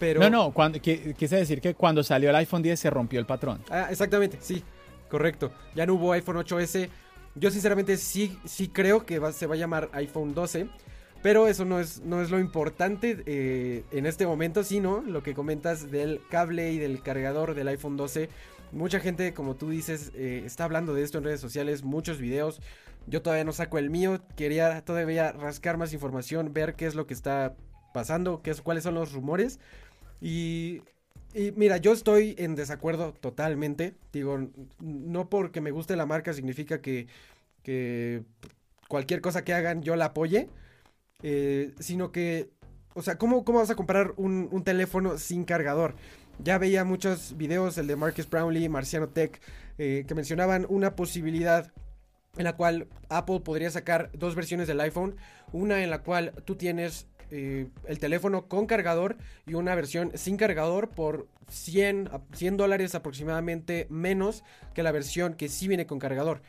pero... 0.00 0.20
No, 0.20 0.30
no, 0.30 0.50
cuando, 0.52 0.78
qui- 0.80 1.14
quise 1.14 1.36
decir 1.36 1.60
que 1.60 1.74
cuando 1.74 2.02
salió 2.02 2.30
el 2.30 2.36
iPhone 2.36 2.62
10 2.62 2.80
se 2.80 2.90
rompió 2.90 3.20
el 3.20 3.26
patrón. 3.26 3.62
Ah, 3.70 3.86
exactamente, 3.88 4.38
sí, 4.40 4.64
correcto. 5.08 5.52
Ya 5.76 5.86
no 5.86 5.94
hubo 5.94 6.10
iPhone 6.12 6.38
8S. 6.38 6.88
Yo 7.34 7.50
sinceramente 7.50 7.96
sí, 7.96 8.38
sí 8.44 8.68
creo 8.68 9.06
que 9.06 9.20
se 9.32 9.46
va 9.46 9.54
a 9.54 9.58
llamar 9.58 9.88
iPhone 9.92 10.34
12. 10.34 10.68
Pero 11.22 11.48
eso 11.48 11.64
no 11.66 11.80
es, 11.80 12.00
no 12.00 12.22
es 12.22 12.30
lo 12.30 12.38
importante 12.38 13.22
eh, 13.26 13.84
en 13.90 14.06
este 14.06 14.26
momento, 14.26 14.64
sino 14.64 15.02
lo 15.02 15.22
que 15.22 15.34
comentas 15.34 15.90
del 15.90 16.22
cable 16.30 16.72
y 16.72 16.78
del 16.78 17.02
cargador 17.02 17.54
del 17.54 17.68
iPhone 17.68 17.96
12. 17.98 18.30
Mucha 18.72 19.00
gente, 19.00 19.34
como 19.34 19.54
tú 19.54 19.68
dices, 19.68 20.12
eh, 20.14 20.42
está 20.46 20.64
hablando 20.64 20.94
de 20.94 21.02
esto 21.02 21.18
en 21.18 21.24
redes 21.24 21.40
sociales, 21.40 21.82
muchos 21.82 22.18
videos. 22.18 22.62
Yo 23.06 23.20
todavía 23.20 23.44
no 23.44 23.52
saco 23.52 23.76
el 23.76 23.90
mío, 23.90 24.20
quería 24.36 24.82
todavía 24.82 25.32
rascar 25.32 25.76
más 25.76 25.92
información, 25.92 26.54
ver 26.54 26.74
qué 26.74 26.86
es 26.86 26.94
lo 26.94 27.06
que 27.06 27.14
está 27.14 27.54
pasando, 27.92 28.40
qué 28.42 28.50
es, 28.50 28.62
cuáles 28.62 28.84
son 28.84 28.94
los 28.94 29.12
rumores. 29.12 29.58
Y 30.22 30.82
y 31.34 31.52
mira, 31.52 31.76
yo 31.78 31.92
estoy 31.92 32.34
en 32.38 32.54
desacuerdo 32.54 33.12
totalmente. 33.12 33.94
Digo, 34.12 34.48
no 34.80 35.28
porque 35.28 35.60
me 35.60 35.70
guste 35.70 35.96
la 35.96 36.06
marca 36.06 36.32
significa 36.32 36.80
que, 36.80 37.06
que 37.62 38.22
cualquier 38.88 39.20
cosa 39.20 39.44
que 39.44 39.54
hagan 39.54 39.82
yo 39.82 39.96
la 39.96 40.06
apoye. 40.06 40.48
eh, 41.22 41.74
sino 41.78 42.12
que, 42.12 42.50
o 42.94 43.02
sea, 43.02 43.18
¿cómo, 43.18 43.44
cómo 43.44 43.58
vas 43.58 43.70
a 43.70 43.74
comprar 43.76 44.14
un, 44.16 44.48
un 44.50 44.64
teléfono 44.64 45.18
sin 45.18 45.44
cargador? 45.44 45.94
Ya 46.42 46.58
veía 46.58 46.84
muchos 46.84 47.36
videos, 47.36 47.76
el 47.78 47.86
de 47.86 47.96
Marcus 47.96 48.28
Brownlee, 48.28 48.68
Marciano 48.68 49.08
Tech, 49.08 49.40
eh, 49.78 50.04
que 50.08 50.14
mencionaban 50.14 50.66
una 50.68 50.96
posibilidad 50.96 51.72
en 52.36 52.44
la 52.44 52.56
cual 52.56 52.88
Apple 53.08 53.40
podría 53.40 53.70
sacar 53.70 54.10
dos 54.14 54.34
versiones 54.34 54.68
del 54.68 54.80
iPhone. 54.80 55.16
Una 55.52 55.82
en 55.82 55.90
la 55.90 56.02
cual 56.02 56.32
tú 56.44 56.56
tienes 56.56 57.06
eh, 57.30 57.68
el 57.86 57.98
teléfono 57.98 58.46
con 58.46 58.66
cargador 58.66 59.16
y 59.46 59.54
una 59.54 59.74
versión 59.74 60.12
sin 60.14 60.36
cargador 60.36 60.88
por 60.90 61.26
100, 61.48 62.08
a- 62.12 62.20
100 62.34 62.56
dólares 62.56 62.94
aproximadamente 62.94 63.86
menos 63.90 64.44
que 64.74 64.82
la 64.82 64.92
versión 64.92 65.34
que 65.34 65.48
sí 65.48 65.68
viene 65.68 65.86
con 65.86 65.98
cargador. 65.98 66.42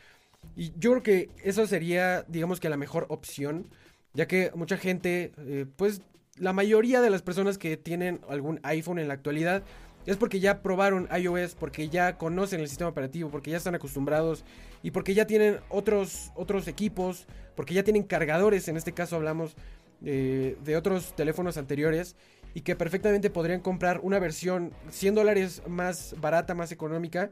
Y 0.56 0.72
yo 0.78 0.90
creo 0.90 1.02
que 1.02 1.28
eso 1.44 1.66
sería, 1.66 2.22
digamos 2.28 2.60
que 2.60 2.68
la 2.68 2.76
mejor 2.76 3.06
opción, 3.08 3.68
ya 4.14 4.26
que 4.26 4.50
mucha 4.54 4.76
gente, 4.76 5.32
eh, 5.38 5.66
pues 5.76 6.02
la 6.36 6.52
mayoría 6.52 7.00
de 7.00 7.10
las 7.10 7.22
personas 7.22 7.58
que 7.58 7.76
tienen 7.76 8.20
algún 8.28 8.58
iPhone 8.62 8.98
en 8.98 9.08
la 9.08 9.14
actualidad 9.14 9.62
es 10.04 10.16
porque 10.16 10.40
ya 10.40 10.62
probaron 10.62 11.08
iOS, 11.16 11.54
porque 11.54 11.88
ya 11.88 12.18
conocen 12.18 12.60
el 12.60 12.68
sistema 12.68 12.90
operativo, 12.90 13.30
porque 13.30 13.52
ya 13.52 13.56
están 13.58 13.76
acostumbrados 13.76 14.44
y 14.82 14.90
porque 14.90 15.14
ya 15.14 15.26
tienen 15.28 15.60
otros, 15.68 16.32
otros 16.34 16.66
equipos, 16.66 17.26
porque 17.54 17.74
ya 17.74 17.84
tienen 17.84 18.02
cargadores, 18.02 18.66
en 18.66 18.76
este 18.76 18.92
caso 18.92 19.14
hablamos 19.14 19.54
de 20.02 20.76
otros 20.76 21.14
teléfonos 21.14 21.56
anteriores 21.56 22.16
y 22.54 22.62
que 22.62 22.76
perfectamente 22.76 23.30
podrían 23.30 23.60
comprar 23.60 24.00
una 24.02 24.18
versión 24.18 24.72
100 24.90 25.14
dólares 25.14 25.62
más 25.66 26.14
barata, 26.20 26.54
más 26.54 26.72
económica, 26.72 27.30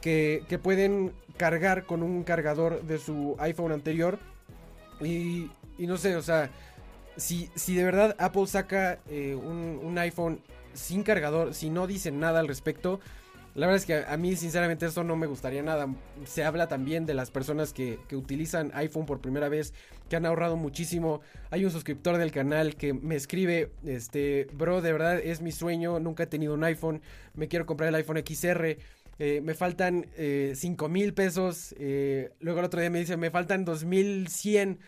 que, 0.00 0.44
que 0.48 0.58
pueden 0.58 1.12
cargar 1.36 1.84
con 1.84 2.02
un 2.02 2.24
cargador 2.24 2.82
de 2.82 2.98
su 2.98 3.36
iPhone 3.38 3.72
anterior. 3.72 4.18
Y, 5.00 5.50
y 5.78 5.86
no 5.86 5.96
sé, 5.96 6.16
o 6.16 6.22
sea, 6.22 6.50
si, 7.16 7.50
si 7.54 7.74
de 7.74 7.84
verdad 7.84 8.16
Apple 8.18 8.46
saca 8.46 8.98
eh, 9.08 9.34
un, 9.34 9.80
un 9.82 9.98
iPhone 9.98 10.40
sin 10.74 11.02
cargador, 11.02 11.54
si 11.54 11.70
no 11.70 11.86
dicen 11.86 12.20
nada 12.20 12.40
al 12.40 12.48
respecto, 12.48 13.00
la 13.54 13.66
verdad 13.66 13.80
es 13.80 13.86
que 13.86 13.94
a, 13.94 14.12
a 14.12 14.16
mí 14.16 14.36
sinceramente 14.36 14.86
eso 14.86 15.04
no 15.04 15.16
me 15.16 15.26
gustaría 15.26 15.62
nada. 15.62 15.88
Se 16.24 16.44
habla 16.44 16.68
también 16.68 17.06
de 17.06 17.14
las 17.14 17.30
personas 17.30 17.72
que, 17.72 17.98
que 18.08 18.16
utilizan 18.16 18.72
iPhone 18.74 19.06
por 19.06 19.20
primera 19.20 19.48
vez, 19.48 19.72
que 20.08 20.16
han 20.16 20.26
ahorrado 20.26 20.56
muchísimo. 20.56 21.20
Hay 21.50 21.64
un 21.64 21.70
suscriptor 21.70 22.16
del 22.18 22.32
canal 22.32 22.76
que 22.76 22.92
me 22.94 23.14
escribe, 23.16 23.70
este, 23.84 24.46
bro, 24.52 24.80
de 24.80 24.92
verdad 24.92 25.18
es 25.18 25.40
mi 25.40 25.52
sueño, 25.52 26.00
nunca 26.00 26.24
he 26.24 26.26
tenido 26.26 26.54
un 26.54 26.64
iPhone, 26.64 27.00
me 27.34 27.48
quiero 27.48 27.66
comprar 27.66 27.88
el 27.88 27.94
iPhone 27.96 28.18
XR. 28.26 28.78
eh, 29.20 29.40
me 29.42 29.54
faltan 29.54 30.06
5 30.54 30.88
mil 30.88 31.12
pesos. 31.14 31.74
eh, 31.78 32.30
luego 32.40 32.60
el 32.60 32.66
otro 32.66 32.80
día 32.80 32.90
me 32.90 33.00
dice, 33.00 33.16
me 33.16 33.30
faltan 33.30 33.64
2100. 33.64 34.78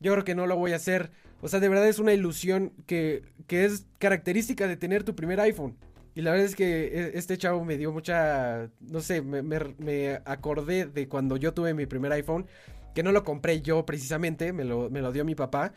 Yo 0.00 0.12
creo 0.12 0.24
que 0.24 0.34
no 0.34 0.46
lo 0.46 0.56
voy 0.56 0.72
a 0.72 0.76
hacer. 0.76 1.10
O 1.42 1.48
sea, 1.48 1.60
de 1.60 1.68
verdad 1.68 1.88
es 1.88 1.98
una 1.98 2.12
ilusión 2.12 2.72
que, 2.86 3.22
que 3.46 3.64
es 3.64 3.86
característica 3.98 4.66
de 4.68 4.76
tener 4.76 5.04
tu 5.04 5.14
primer 5.14 5.40
iPhone. 5.40 5.76
Y 6.14 6.22
la 6.22 6.32
verdad 6.32 6.46
es 6.46 6.54
que 6.56 6.86
e- 6.86 7.12
este 7.18 7.36
chavo 7.38 7.64
me 7.64 7.76
dio 7.78 7.92
mucha, 7.92 8.70
no 8.80 9.00
sé, 9.00 9.22
me- 9.22 9.42
me 9.42 10.20
acordé 10.24 10.86
de 10.86 11.08
cuando 11.08 11.36
yo 11.36 11.52
tuve 11.54 11.72
mi 11.74 11.86
primer 11.86 12.12
iPhone, 12.12 12.46
que 12.94 13.02
no 13.02 13.12
lo 13.12 13.24
compré 13.24 13.60
yo 13.62 13.84
precisamente, 13.86 14.52
me 14.52 14.64
lo, 14.64 14.90
me 14.90 15.00
lo 15.00 15.12
dio 15.12 15.24
mi 15.24 15.34
papá, 15.34 15.72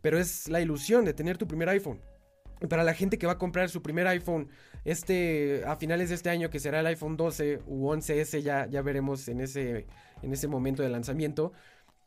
pero 0.00 0.18
es 0.18 0.48
la 0.48 0.60
ilusión 0.60 1.04
de 1.04 1.14
tener 1.14 1.38
tu 1.38 1.46
primer 1.46 1.68
iPhone. 1.68 2.00
Para 2.68 2.82
la 2.82 2.94
gente 2.94 3.18
que 3.18 3.26
va 3.26 3.34
a 3.34 3.38
comprar 3.38 3.68
su 3.68 3.82
primer 3.82 4.06
iPhone 4.08 4.48
este, 4.84 5.62
a 5.66 5.76
finales 5.76 6.08
de 6.08 6.16
este 6.16 6.30
año, 6.30 6.50
que 6.50 6.58
será 6.58 6.80
el 6.80 6.86
iPhone 6.86 7.16
12 7.16 7.60
u 7.66 7.88
11S, 7.90 8.42
ya, 8.42 8.66
ya 8.66 8.82
veremos 8.82 9.28
en 9.28 9.40
ese, 9.40 9.86
en 10.22 10.32
ese 10.32 10.48
momento 10.48 10.82
de 10.82 10.88
lanzamiento, 10.88 11.52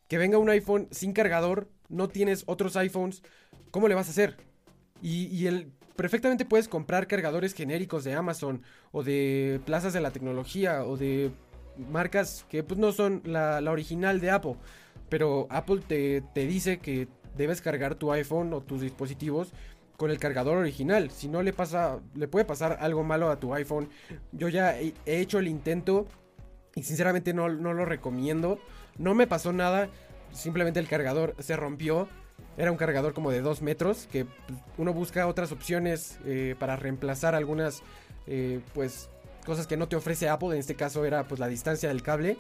que 0.08 0.18
venga 0.18 0.38
un 0.38 0.50
iPhone 0.50 0.88
sin 0.92 1.14
cargador, 1.14 1.70
no 1.88 2.10
tienes 2.10 2.44
otros 2.48 2.76
iPhones, 2.76 3.24
¿cómo 3.72 3.88
le 3.88 3.96
vas 3.96 4.08
a 4.08 4.12
hacer? 4.12 4.36
Y, 5.02 5.28
y 5.28 5.48
el, 5.48 5.72
perfectamente 5.96 6.46
puedes 6.46 6.68
comprar 6.68 7.08
cargadores 7.08 7.54
genéricos 7.54 8.04
de 8.04 8.14
Amazon 8.14 8.62
o 8.92 9.04
de 9.04 9.62
plazas 9.66 9.94
de 9.94 10.02
la 10.02 10.12
tecnología 10.12 10.84
o 10.84 10.98
de 10.98 11.32
marcas 11.78 12.46
que 12.50 12.64
pues 12.64 12.80
no 12.80 12.92
son 12.92 13.22
la, 13.26 13.60
original 13.70 14.20
de 14.20 14.32
Apple. 14.32 14.56
Pero 15.10 15.48
Apple 15.50 15.82
te, 15.88 16.22
te 16.34 16.48
dice 16.48 16.80
que 16.80 17.08
debes 17.36 17.62
cargar 17.62 17.96
tu 17.96 18.12
iPhone 18.12 18.54
o 18.54 18.62
tus 18.62 18.82
dispositivos 18.82 19.54
con 19.98 20.10
el 20.10 20.20
cargador 20.20 20.58
original. 20.58 21.12
Si 21.12 21.28
no 21.28 21.44
le 21.44 21.54
pasa, 21.54 22.00
le 22.16 22.28
puede 22.28 22.46
pasar 22.46 22.78
algo 22.80 23.04
malo 23.04 23.30
a 23.30 23.40
tu 23.40 23.54
iPhone. 23.54 23.90
Yo 24.32 24.50
ya 24.50 24.80
he, 24.80 24.94
he 25.06 25.20
hecho 25.20 25.40
el 25.40 25.48
intento 25.48 26.08
y 26.76 26.84
sinceramente 26.84 27.34
no, 27.34 27.50
no, 27.50 27.74
lo 27.74 27.86
recomiendo. 27.86 28.60
No 28.98 29.14
me 29.14 29.28
pasó 29.28 29.54
nada. 29.54 29.90
Simplemente 30.32 30.80
el 30.80 30.88
cargador 30.88 31.36
se 31.40 31.56
rompió. 31.56 32.08
Era 32.58 32.72
un 32.72 32.78
cargador 32.78 33.14
como 33.14 33.32
de 33.32 33.42
2 33.42 33.62
metros. 33.62 34.08
Que 34.12 34.26
pues, 34.26 34.60
uno 34.78 34.94
busca 34.94 35.28
otras 35.28 35.52
opciones 35.52 36.20
eh, 36.26 36.56
para 36.58 36.76
reemplazar 36.76 37.36
algunas 37.36 37.84
eh, 38.28 38.62
pues 38.74 39.10
cosas 39.46 39.68
que 39.68 39.78
no 39.78 39.88
te 39.88 39.96
ofrece 39.96 40.30
Apple. 40.30 40.50
En 40.50 40.58
este 40.58 40.76
caso 40.76 41.06
era 41.06 41.28
pues 41.28 41.40
la 41.40 41.48
distancia 41.48 41.90
del 41.90 42.04
cable. 42.04 42.38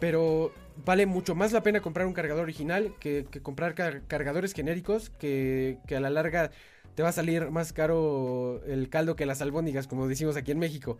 Pero 0.00 0.52
vale 0.84 1.06
mucho 1.06 1.34
más 1.34 1.52
la 1.52 1.62
pena 1.62 1.80
comprar 1.80 2.06
un 2.06 2.12
cargador 2.12 2.42
original 2.42 2.94
que, 2.98 3.26
comprar 3.42 3.74
car 3.74 4.02
cargadores 4.06 4.52
genéricos 4.52 5.08
que, 5.08 5.78
que, 5.86 5.96
a 5.96 6.00
la 6.00 6.10
larga 6.10 6.50
te 6.94 7.02
va 7.02 7.10
a 7.10 7.12
salir 7.12 7.50
más 7.50 7.72
caro 7.72 8.60
el 8.66 8.88
caldo 8.88 9.16
que 9.16 9.24
las 9.24 9.40
albóndigas, 9.40 9.86
como 9.86 10.08
decimos 10.08 10.36
aquí 10.36 10.52
en 10.52 10.58
México. 10.58 10.98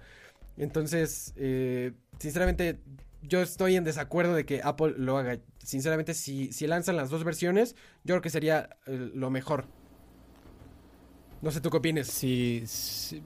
Entonces, 0.56 1.32
eh, 1.36 1.92
sinceramente, 2.18 2.78
yo 3.22 3.42
estoy 3.42 3.76
en 3.76 3.84
desacuerdo 3.84 4.34
de 4.34 4.44
que 4.44 4.60
Apple 4.62 4.94
lo 4.96 5.18
haga. 5.18 5.38
Sinceramente, 5.62 6.14
si, 6.14 6.52
si 6.52 6.66
lanzan 6.66 6.96
las 6.96 7.10
dos 7.10 7.24
versiones, 7.24 7.74
yo 8.04 8.14
creo 8.14 8.22
que 8.22 8.30
sería 8.30 8.70
eh, 8.86 9.10
lo 9.14 9.30
mejor. 9.30 9.66
No 11.42 11.50
sé 11.50 11.60
tú 11.60 11.70
qué 11.70 11.76
opinas. 11.76 12.06
Sí, 12.06 12.62
sí. 12.66 13.22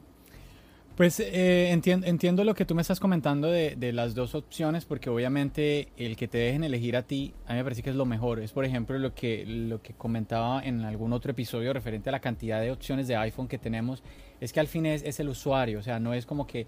Pues 0.99 1.21
eh, 1.21 1.71
entiendo, 1.71 2.43
lo 2.43 2.57
que 2.57 2.65
tú 2.65 2.75
me 2.75 2.83
estás 2.83 2.99
comentando 2.99 3.47
de, 3.47 3.93
las 3.93 4.17
dos 4.17 4.35
opciones, 4.35 4.85
porque 4.85 5.09
obviamente 5.09 5.93
el 5.97 6.17
que 6.17 6.27
te 6.27 6.39
dejen 6.39 6.65
elegir 6.65 6.97
a 6.97 7.05
ti, 7.05 7.35
a 7.47 7.53
mí 7.53 7.59
me 7.59 7.63
parece 7.63 7.85
que 7.85 7.91
es 7.91 7.95
lo 7.95 8.05
mejor. 8.05 8.41
Es 8.41 8.51
por 8.51 8.65
ejemplo 8.65 8.99
lo 8.99 9.15
que, 9.15 9.47
lo 9.47 9.81
que 9.81 9.95
comentaba 9.95 10.61
en 10.61 10.81
algún 10.81 11.13
otro 11.13 11.31
episodio 11.31 11.73
referente 11.73 12.09
a 12.09 12.13
la 12.13 12.19
cantidad 12.19 12.61
de 12.61 12.73
opciones 12.73 13.07
de 13.07 13.15
iPhone 13.15 13.47
que 13.47 13.59
tenemos, 13.59 14.03
es 14.41 14.53
que 14.53 14.59
al 14.59 14.67
fin 14.67 14.87
es, 14.87 15.05
es 15.05 15.21
el 15.21 15.29
usuario, 15.29 15.79
o 15.79 15.83
sea, 15.83 16.01
no 16.01 16.15
es 16.15 16.27
como 16.27 16.49
que, 16.49 16.67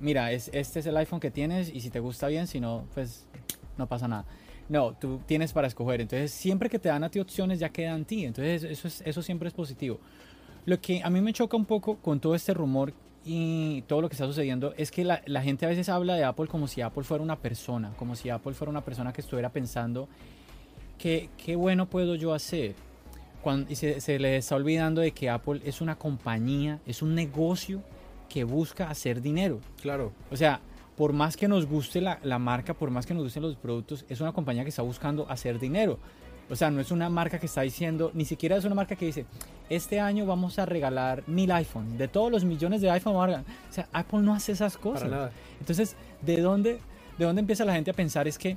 mira, 0.00 0.32
es, 0.32 0.50
este 0.52 0.80
es 0.80 0.86
el 0.86 0.96
iPhone 0.96 1.20
que 1.20 1.30
tienes 1.30 1.72
y 1.72 1.80
si 1.80 1.90
te 1.90 2.00
gusta 2.00 2.26
bien, 2.26 2.48
si 2.48 2.58
no, 2.58 2.88
pues 2.92 3.28
no 3.78 3.86
pasa 3.86 4.08
nada. 4.08 4.24
No, 4.68 4.94
tú 4.94 5.20
tienes 5.26 5.52
para 5.52 5.68
escoger. 5.68 6.00
Entonces, 6.00 6.32
siempre 6.32 6.68
que 6.68 6.80
te 6.80 6.88
dan 6.88 7.04
a 7.04 7.08
ti 7.08 7.20
opciones, 7.20 7.60
ya 7.60 7.68
quedan 7.68 7.98
en 7.98 8.04
ti. 8.04 8.24
Entonces, 8.24 8.64
eso, 8.64 8.88
es, 8.88 9.00
eso 9.06 9.22
siempre 9.22 9.46
es 9.46 9.54
positivo. 9.54 10.00
Lo 10.64 10.80
que 10.80 11.02
a 11.04 11.08
mí 11.08 11.20
me 11.20 11.32
choca 11.32 11.56
un 11.56 11.66
poco 11.66 11.98
con 11.98 12.18
todo 12.18 12.34
este 12.34 12.52
rumor 12.52 12.92
y 13.24 13.82
todo 13.82 14.00
lo 14.00 14.08
que 14.08 14.14
está 14.14 14.26
sucediendo 14.26 14.72
es 14.76 14.90
que 14.90 15.04
la, 15.04 15.22
la, 15.26 15.42
gente 15.42 15.66
a 15.66 15.68
veces 15.68 15.88
habla 15.88 16.14
de 16.14 16.24
Apple 16.24 16.46
como 16.46 16.66
si 16.66 16.80
Apple 16.80 17.04
fuera 17.04 17.22
una 17.22 17.36
persona, 17.36 17.92
como 17.98 18.16
si 18.16 18.30
Apple 18.30 18.54
fuera 18.54 18.70
una 18.70 18.82
persona 18.82 19.12
que 19.12 19.20
estuviera 19.20 19.50
pensando 19.50 20.08
que 20.98 21.28
qué 21.36 21.56
bueno 21.56 21.86
puedo 21.86 22.14
yo 22.14 22.32
hacer. 22.32 22.74
Cuando, 23.42 23.70
y 23.70 23.74
se, 23.74 24.00
se 24.00 24.18
le 24.18 24.36
está 24.36 24.56
olvidando 24.56 25.00
de 25.00 25.12
que 25.12 25.30
Apple 25.30 25.60
es 25.64 25.80
una 25.80 25.96
compañía, 25.96 26.80
es 26.86 27.02
un 27.02 27.14
negocio 27.14 27.82
que 28.28 28.44
busca 28.44 28.88
hacer 28.88 29.20
dinero. 29.20 29.60
Claro. 29.82 30.12
O 30.30 30.36
sea, 30.36 30.60
por 30.96 31.12
más 31.12 31.36
que 31.36 31.48
nos 31.48 31.66
guste 31.66 32.00
la, 32.00 32.20
la 32.22 32.38
marca, 32.38 32.74
por 32.74 32.90
más 32.90 33.06
que 33.06 33.14
nos 33.14 33.24
gusten 33.24 33.42
los 33.42 33.56
productos, 33.56 34.04
es 34.08 34.20
una 34.20 34.32
compañía 34.32 34.62
que 34.62 34.70
está 34.70 34.82
buscando 34.82 35.26
hacer 35.30 35.58
dinero. 35.58 35.98
O 36.50 36.56
sea, 36.56 36.70
no 36.70 36.80
es 36.80 36.90
una 36.90 37.08
marca 37.08 37.38
que 37.38 37.46
está 37.46 37.62
diciendo, 37.62 38.10
ni 38.12 38.24
siquiera 38.24 38.56
es 38.56 38.64
una 38.64 38.74
marca 38.74 38.96
que 38.96 39.06
dice, 39.06 39.24
este 39.68 40.00
año 40.00 40.26
vamos 40.26 40.58
a 40.58 40.66
regalar 40.66 41.22
mil 41.28 41.50
iPhones. 41.52 41.96
De 41.96 42.08
todos 42.08 42.32
los 42.32 42.44
millones 42.44 42.80
de 42.80 42.90
iPhone, 42.90 43.14
o 43.14 43.44
sea, 43.70 43.88
Apple 43.92 44.20
no 44.20 44.34
hace 44.34 44.52
esas 44.52 44.76
cosas. 44.76 45.04
Para 45.04 45.16
nada. 45.16 45.32
Entonces, 45.60 45.94
¿de 46.22 46.40
dónde, 46.40 46.80
¿de 47.18 47.24
dónde 47.24 47.40
empieza 47.40 47.64
la 47.64 47.74
gente 47.74 47.92
a 47.92 47.94
pensar? 47.94 48.26
Es 48.26 48.36
que 48.36 48.56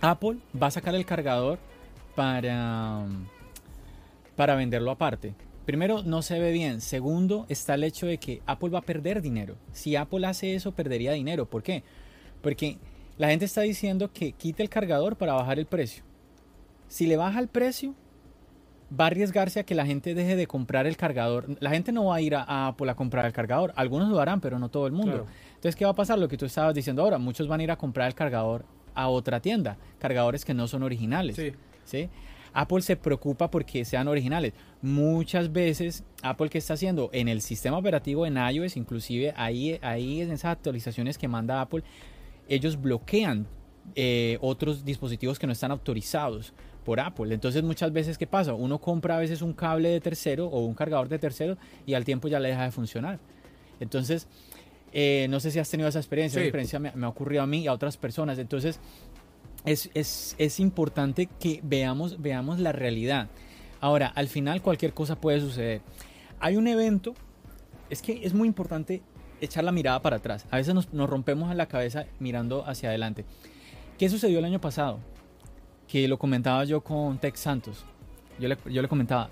Apple 0.00 0.38
va 0.60 0.68
a 0.68 0.70
sacar 0.70 0.94
el 0.94 1.04
cargador 1.04 1.58
para, 2.14 3.04
para 4.36 4.54
venderlo 4.54 4.92
aparte. 4.92 5.34
Primero, 5.66 6.02
no 6.04 6.22
se 6.22 6.38
ve 6.38 6.52
bien. 6.52 6.80
Segundo, 6.80 7.44
está 7.48 7.74
el 7.74 7.84
hecho 7.84 8.06
de 8.06 8.18
que 8.18 8.40
Apple 8.46 8.70
va 8.70 8.78
a 8.78 8.82
perder 8.82 9.20
dinero. 9.20 9.56
Si 9.72 9.96
Apple 9.96 10.26
hace 10.26 10.54
eso, 10.54 10.72
perdería 10.72 11.12
dinero. 11.12 11.46
¿Por 11.46 11.62
qué? 11.62 11.82
Porque 12.40 12.78
la 13.18 13.28
gente 13.28 13.44
está 13.44 13.62
diciendo 13.62 14.12
que 14.12 14.32
quite 14.32 14.62
el 14.62 14.68
cargador 14.68 15.16
para 15.16 15.34
bajar 15.34 15.58
el 15.58 15.66
precio. 15.66 16.04
Si 16.90 17.06
le 17.06 17.16
baja 17.16 17.38
el 17.38 17.46
precio, 17.46 17.94
va 18.98 19.04
a 19.04 19.06
arriesgarse 19.06 19.60
a 19.60 19.62
que 19.62 19.76
la 19.76 19.86
gente 19.86 20.12
deje 20.12 20.34
de 20.34 20.48
comprar 20.48 20.88
el 20.88 20.96
cargador. 20.96 21.46
La 21.60 21.70
gente 21.70 21.92
no 21.92 22.06
va 22.06 22.16
a 22.16 22.20
ir 22.20 22.34
a, 22.34 22.66
Apple 22.66 22.90
a 22.90 22.96
comprar 22.96 23.26
el 23.26 23.32
cargador. 23.32 23.72
Algunos 23.76 24.08
lo 24.08 24.18
harán, 24.18 24.40
pero 24.40 24.58
no 24.58 24.70
todo 24.70 24.88
el 24.88 24.92
mundo. 24.92 25.12
Claro. 25.12 25.26
Entonces, 25.50 25.76
¿qué 25.76 25.84
va 25.84 25.92
a 25.92 25.94
pasar? 25.94 26.18
Lo 26.18 26.26
que 26.26 26.36
tú 26.36 26.46
estabas 26.46 26.74
diciendo 26.74 27.02
ahora. 27.02 27.18
Muchos 27.18 27.46
van 27.46 27.60
a 27.60 27.62
ir 27.62 27.70
a 27.70 27.76
comprar 27.76 28.08
el 28.08 28.14
cargador 28.16 28.64
a 28.92 29.06
otra 29.06 29.38
tienda. 29.38 29.78
Cargadores 30.00 30.44
que 30.44 30.52
no 30.52 30.66
son 30.66 30.82
originales. 30.82 31.36
Sí. 31.36 31.52
¿sí? 31.84 32.08
Apple 32.52 32.82
se 32.82 32.96
preocupa 32.96 33.52
porque 33.52 33.84
sean 33.84 34.08
originales. 34.08 34.52
Muchas 34.82 35.52
veces 35.52 36.02
Apple 36.24 36.48
que 36.48 36.58
está 36.58 36.74
haciendo 36.74 37.08
en 37.12 37.28
el 37.28 37.40
sistema 37.40 37.78
operativo 37.78 38.26
en 38.26 38.36
iOS, 38.36 38.76
inclusive 38.76 39.32
ahí, 39.36 39.78
ahí 39.80 40.22
en 40.22 40.32
esas 40.32 40.56
actualizaciones 40.56 41.18
que 41.18 41.28
manda 41.28 41.60
Apple, 41.60 41.84
ellos 42.48 42.80
bloquean 42.80 43.46
eh, 43.94 44.38
otros 44.40 44.84
dispositivos 44.84 45.38
que 45.38 45.46
no 45.46 45.52
están 45.52 45.70
autorizados 45.70 46.52
por 46.90 46.98
Apple. 46.98 47.32
Entonces 47.32 47.62
muchas 47.62 47.92
veces, 47.92 48.18
¿qué 48.18 48.26
pasa? 48.26 48.52
Uno 48.52 48.80
compra 48.80 49.16
a 49.16 49.20
veces 49.20 49.42
un 49.42 49.52
cable 49.52 49.90
de 49.90 50.00
tercero 50.00 50.48
o 50.48 50.64
un 50.66 50.74
cargador 50.74 51.08
de 51.08 51.20
tercero 51.20 51.56
y 51.86 51.94
al 51.94 52.04
tiempo 52.04 52.26
ya 52.26 52.40
le 52.40 52.48
deja 52.48 52.64
de 52.64 52.72
funcionar. 52.72 53.20
Entonces, 53.78 54.26
eh, 54.92 55.28
no 55.30 55.38
sé 55.38 55.52
si 55.52 55.60
has 55.60 55.70
tenido 55.70 55.88
esa 55.88 56.00
experiencia, 56.00 56.38
Sí. 56.40 56.40
esa 56.40 56.48
experiencia 56.48 56.80
me, 56.80 56.90
me, 56.96 57.06
ha 57.06 57.08
ocurrido 57.08 57.44
a 57.44 57.46
mí 57.46 57.60
y 57.60 57.68
a 57.68 57.72
otras 57.72 57.96
personas. 57.96 58.40
Entonces, 58.40 58.80
es, 59.64 59.88
es, 59.94 60.34
es 60.36 60.58
importante 60.58 61.28
que 61.38 61.60
veamos, 61.62 62.20
veamos 62.20 62.58
la 62.58 62.72
realidad. 62.72 63.28
Ahora, 63.80 64.08
al 64.08 64.26
final 64.26 64.60
cualquier 64.60 64.92
cosa 64.92 65.14
puede 65.14 65.38
suceder. 65.38 65.82
Hay 66.40 66.56
un 66.56 66.66
evento, 66.66 67.14
es 67.88 68.02
que 68.02 68.26
es 68.26 68.34
muy 68.34 68.48
importante 68.48 69.00
echar 69.40 69.62
la 69.62 69.70
mirada 69.70 70.02
para 70.02 70.16
atrás. 70.16 70.44
A 70.50 70.56
veces 70.56 70.74
nos, 70.74 70.92
nos 70.92 71.08
rompemos 71.08 71.52
en 71.52 71.56
la 71.56 71.66
cabeza 71.66 72.06
mirando 72.18 72.66
hacia 72.66 72.88
adelante. 72.88 73.24
¿Qué 73.96 74.08
sucedió 74.08 74.40
el 74.40 74.44
año 74.44 74.60
pasado? 74.60 74.98
Que 75.90 76.06
lo 76.06 76.18
comentaba 76.18 76.64
yo 76.64 76.82
con 76.82 77.18
Tex 77.18 77.40
Santos. 77.40 77.84
Yo 78.38 78.48
le, 78.48 78.56
yo 78.66 78.80
le 78.80 78.86
comentaba 78.86 79.28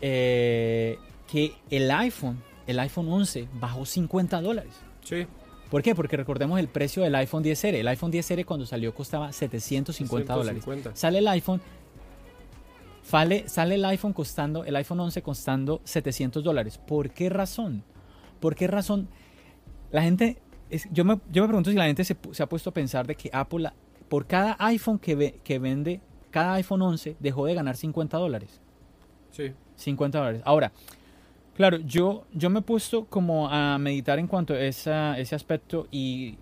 eh, 0.00 0.98
que 1.30 1.54
el 1.70 1.88
iPhone, 1.90 2.42
el 2.66 2.80
iPhone 2.80 3.08
11, 3.08 3.48
bajó 3.54 3.86
50 3.86 4.40
dólares. 4.40 4.72
Sí. 5.04 5.26
¿Por 5.70 5.82
qué? 5.82 5.94
Porque 5.94 6.16
recordemos 6.16 6.58
el 6.58 6.66
precio 6.66 7.04
del 7.04 7.14
iPhone 7.14 7.44
10R. 7.44 7.74
El 7.74 7.86
iPhone 7.86 8.10
10R 8.10 8.44
cuando 8.44 8.66
salió 8.66 8.92
costaba 8.92 9.32
750 9.32 10.34
dólares. 10.34 10.64
Sale 10.94 11.18
el 11.18 11.28
iPhone, 11.28 11.60
sale, 13.02 13.48
sale 13.48 13.76
el 13.76 13.84
iPhone 13.84 14.12
costando, 14.12 14.64
el 14.64 14.74
iPhone 14.74 14.98
11 14.98 15.22
costando 15.22 15.80
700 15.84 16.42
dólares. 16.42 16.78
¿Por 16.78 17.10
qué 17.10 17.28
razón? 17.28 17.84
¿Por 18.40 18.56
qué 18.56 18.66
razón? 18.66 19.08
La 19.92 20.02
gente, 20.02 20.38
es, 20.70 20.88
yo, 20.90 21.04
me, 21.04 21.20
yo 21.30 21.42
me 21.42 21.48
pregunto 21.48 21.70
si 21.70 21.76
la 21.76 21.86
gente 21.86 22.02
se, 22.02 22.16
se 22.32 22.42
ha 22.42 22.48
puesto 22.48 22.70
a 22.70 22.74
pensar 22.74 23.06
de 23.06 23.14
que 23.14 23.30
Apple 23.32 23.70
por 24.08 24.26
cada 24.26 24.56
iPhone 24.60 24.98
que, 24.98 25.14
ve, 25.14 25.40
que 25.44 25.58
vende, 25.58 26.00
cada 26.30 26.54
iPhone 26.54 26.82
11 26.82 27.16
dejó 27.18 27.46
de 27.46 27.54
ganar 27.54 27.76
50 27.76 28.16
dólares. 28.16 28.60
Sí. 29.30 29.52
50 29.76 30.18
dólares. 30.18 30.42
Ahora, 30.44 30.72
claro, 31.54 31.78
yo, 31.78 32.24
yo 32.32 32.50
me 32.50 32.60
he 32.60 32.62
puesto 32.62 33.04
como 33.06 33.48
a 33.48 33.78
meditar 33.78 34.18
en 34.18 34.26
cuanto 34.26 34.54
a 34.54 34.60
esa, 34.60 35.18
ese 35.18 35.34
aspecto 35.34 35.86
y 35.90 36.36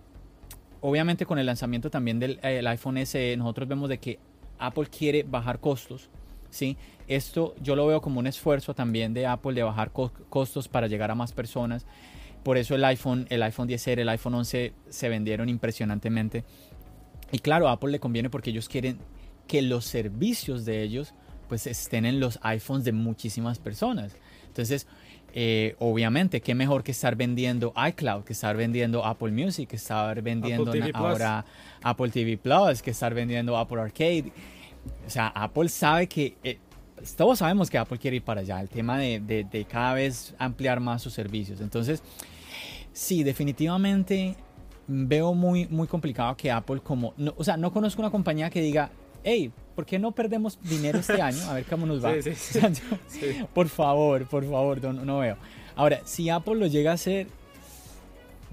obviamente 0.80 1.26
con 1.26 1.38
el 1.38 1.46
lanzamiento 1.46 1.90
también 1.90 2.18
del 2.18 2.38
el 2.42 2.66
iPhone 2.66 3.04
SE 3.04 3.36
nosotros 3.36 3.68
vemos 3.68 3.88
de 3.88 3.98
que 3.98 4.18
Apple 4.58 4.86
quiere 4.86 5.22
bajar 5.22 5.60
costos. 5.60 6.08
¿sí? 6.50 6.76
Esto 7.08 7.54
yo 7.62 7.76
lo 7.76 7.86
veo 7.86 8.00
como 8.00 8.20
un 8.20 8.26
esfuerzo 8.26 8.74
también 8.74 9.14
de 9.14 9.26
Apple 9.26 9.54
de 9.54 9.62
bajar 9.62 9.92
co 9.92 10.12
costos 10.28 10.68
para 10.68 10.86
llegar 10.86 11.10
a 11.10 11.14
más 11.14 11.32
personas. 11.32 11.86
Por 12.42 12.56
eso 12.56 12.74
el 12.74 12.84
iPhone, 12.84 13.26
el 13.28 13.42
iPhone 13.42 13.68
10R, 13.68 13.98
el 13.98 14.08
iPhone 14.08 14.34
11 14.34 14.72
se 14.88 15.08
vendieron 15.08 15.48
impresionantemente. 15.48 16.44
Y 17.32 17.38
claro, 17.38 17.68
a 17.68 17.72
Apple 17.72 17.90
le 17.90 18.00
conviene 18.00 18.30
porque 18.30 18.50
ellos 18.50 18.68
quieren 18.68 18.98
que 19.46 19.62
los 19.62 19.84
servicios 19.84 20.64
de 20.64 20.82
ellos 20.82 21.14
pues 21.48 21.66
estén 21.66 22.04
en 22.04 22.20
los 22.20 22.38
iPhones 22.42 22.84
de 22.84 22.92
muchísimas 22.92 23.58
personas. 23.58 24.16
Entonces, 24.48 24.86
eh, 25.32 25.76
obviamente, 25.78 26.40
qué 26.40 26.54
mejor 26.54 26.82
que 26.82 26.92
estar 26.92 27.14
vendiendo 27.14 27.72
iCloud, 27.88 28.24
que 28.24 28.32
estar 28.32 28.56
vendiendo 28.56 29.04
Apple 29.04 29.30
Music, 29.30 29.68
que 29.68 29.76
estar 29.76 30.22
vendiendo 30.22 30.70
Apple 30.70 30.90
ahora 30.94 31.44
Apple 31.82 32.10
TV 32.10 32.38
Plus, 32.38 32.82
que 32.82 32.90
estar 32.90 33.14
vendiendo 33.14 33.56
Apple 33.56 33.80
Arcade. 33.80 34.32
O 35.06 35.10
sea, 35.10 35.28
Apple 35.28 35.68
sabe 35.68 36.06
que... 36.08 36.36
Eh, 36.42 36.58
todos 37.16 37.40
sabemos 37.40 37.68
que 37.68 37.76
Apple 37.76 37.98
quiere 37.98 38.16
ir 38.16 38.22
para 38.22 38.40
allá, 38.40 38.58
el 38.58 38.70
tema 38.70 38.96
de, 38.96 39.20
de, 39.20 39.44
de 39.44 39.64
cada 39.66 39.92
vez 39.92 40.34
ampliar 40.38 40.80
más 40.80 41.02
sus 41.02 41.12
servicios. 41.12 41.60
Entonces, 41.60 42.02
sí, 42.94 43.22
definitivamente 43.22 44.34
veo 44.88 45.34
muy, 45.34 45.66
muy 45.68 45.86
complicado 45.86 46.36
que 46.36 46.50
Apple 46.50 46.80
como... 46.80 47.14
No, 47.16 47.34
o 47.36 47.44
sea, 47.44 47.56
no 47.56 47.72
conozco 47.72 48.02
una 48.02 48.10
compañía 48.10 48.50
que 48.50 48.60
diga, 48.60 48.90
hey, 49.24 49.50
¿por 49.74 49.84
qué 49.84 49.98
no 49.98 50.12
perdemos 50.12 50.58
dinero 50.62 50.98
este 51.00 51.20
año? 51.20 51.42
A 51.48 51.54
ver 51.54 51.64
cómo 51.64 51.86
nos 51.86 52.04
va. 52.04 52.14
Sí, 52.22 52.34
sí, 52.34 52.60
sí. 53.08 53.44
Por 53.52 53.68
favor, 53.68 54.26
por 54.26 54.44
favor, 54.44 54.82
no, 54.82 54.92
no, 54.92 55.18
veo. 55.18 55.36
Ahora, 55.74 56.00
si 56.04 56.30
Apple 56.30 56.54
lo 56.54 56.66
llega 56.66 56.92
a 56.92 56.94
hacer, 56.94 57.26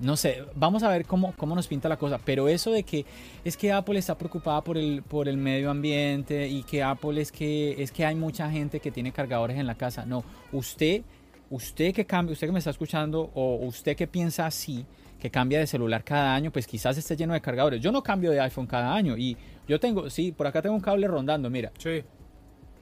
no 0.02 0.18
sé, 0.18 0.44
vamos 0.56 0.84
a 0.84 0.90
ver 0.90 1.06
cómo, 1.06 1.34
cómo 1.38 1.56
nos 1.56 1.68
pinta 1.68 1.88
la 1.88 1.98
cosa, 1.98 2.20
pero 2.24 2.48
eso 2.50 2.72
de 2.72 2.84
que 2.84 3.06
es 3.46 3.56
que 3.56 3.72
Apple 3.72 4.00
está 4.00 4.18
preocupada 4.18 4.62
por 4.62 4.78
el, 4.78 5.04
por 5.04 5.30
el 5.30 5.38
medio 5.38 5.70
ambiente 5.70 6.48
y 6.48 6.64
que 6.64 6.84
Apple 6.84 7.22
es 7.22 7.32
que, 7.32 7.82
es 7.82 7.92
que 7.92 8.06
hay 8.06 8.16
mucha 8.16 8.50
gente 8.50 8.80
que 8.80 8.92
tiene 8.92 9.12
cargadores 9.12 9.58
en 9.58 9.68
la 9.68 9.76
casa, 9.76 10.06
no, 10.06 10.24
usted, 10.52 11.04
usted 11.50 11.94
que 11.94 12.06
cambia, 12.06 12.34
usted 12.34 12.48
que 12.48 12.54
me 12.54 12.60
está 12.60 12.72
escuchando 12.72 13.32
o 13.34 13.56
usted 13.66 13.96
que 13.96 14.08
piensa 14.08 14.46
así, 14.48 14.86
que 15.24 15.32
cambia 15.32 15.58
de 15.58 15.68
celular 15.68 16.04
cada 16.04 16.36
año, 16.36 16.52
pues 16.52 16.68
quizás 16.68 16.98
esté 16.98 17.16
lleno 17.16 17.34
de 17.34 17.40
cargadores. 17.40 17.80
Yo 17.80 17.94
no 17.94 18.04
cambio 18.04 18.30
de 18.30 18.42
iPhone 18.42 18.68
cada 18.68 18.94
año 18.94 19.16
y 19.16 19.38
yo 19.66 19.80
tengo, 19.80 20.10
sí, 20.10 20.34
por 20.34 20.48
acá 20.48 20.62
tengo 20.62 20.76
un 20.76 20.82
cable 20.82 21.08
rondando, 21.08 21.50
mira. 21.50 21.72
Sí, 21.78 22.04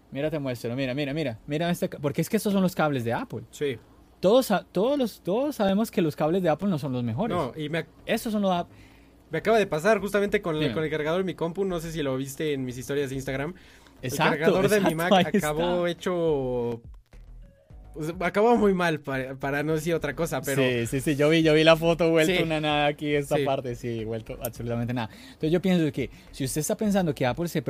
Mira, 0.10 0.32
te 0.32 0.40
muestro, 0.40 0.76
mira, 0.76 0.96
mira, 0.96 1.14
mira, 1.14 1.38
mira 1.46 1.70
este, 1.70 1.88
porque 1.88 2.22
es 2.22 2.30
que 2.30 2.38
estos 2.38 2.52
son 2.52 2.64
los 2.64 2.74
cables 2.74 3.04
de 3.04 3.14
Apple. 3.14 3.44
sí. 3.52 3.78
Todos, 4.20 4.52
todos, 4.72 5.00
los, 5.00 5.22
todos 5.22 5.56
sabemos 5.56 5.90
que 5.90 6.02
los 6.02 6.16
cables 6.16 6.44
de 6.44 6.50
Apple 6.50 6.68
no 6.68 6.78
son 6.80 6.94
los 6.94 7.04
mejores. 7.04 7.36
No, 7.36 7.54
y 7.56 7.70
me, 7.70 7.86
Estos 8.06 8.32
son 8.32 8.44
los... 8.44 8.66
me 9.32 9.40
acaba 9.40 9.58
de 9.58 9.66
pasar 9.66 10.00
justamente 10.00 10.42
con 10.44 10.56
el, 10.56 10.74
con 10.74 10.84
el 10.84 10.92
cargador 10.92 11.20
de 11.20 11.24
mi 11.24 11.34
compu, 11.34 11.66
no 11.66 11.80
sé 11.80 11.92
si 11.92 12.02
lo 12.04 12.18
viste 12.18 12.54
en 12.54 12.66
mis 12.66 12.78
historias 12.78 13.10
de 13.10 13.16
Instagram. 13.16 13.54
Exacto, 14.02 14.34
el 14.34 14.40
cargador 14.42 14.70
de 14.70 14.82
mi 14.82 14.96
Mac 14.96 15.12
acabó 15.14 15.88
está. 15.88 15.90
hecho... 15.90 16.82
pues, 17.94 18.14
acabó 18.20 18.56
muy 18.58 18.74
mal, 18.74 19.00
para, 19.00 19.36
para 19.36 19.64
no 19.64 19.74
decir 19.74 19.94
otra 19.94 20.16
cosa, 20.16 20.42
pero... 20.42 20.62
Sí, 20.62 20.88
sí, 20.88 21.02
sí, 21.02 21.16
yo 21.16 21.30
vi, 21.30 21.44
yo 21.44 21.54
vi 21.54 21.64
la 21.64 21.76
foto 21.76 22.10
vuelto 22.10 22.34
Sí. 22.36 22.44
una 22.44 22.60
nada 22.62 22.88
aquí, 22.88 23.14
esta 23.14 23.38
Sí. 23.38 23.46
parte, 23.46 23.76
sí, 23.76 24.04
vuelto 24.06 24.38
absolutamente 24.44 24.94
nada. 24.94 25.10
Entonces 25.26 25.52
yo 25.52 25.62
pienso 25.62 25.92
que 25.92 26.10
si 26.32 26.44
usted 26.46 26.62
está 26.62 26.76
pensando 26.76 27.14
que 27.14 27.26
Apple 27.26 27.48
se, 27.48 27.62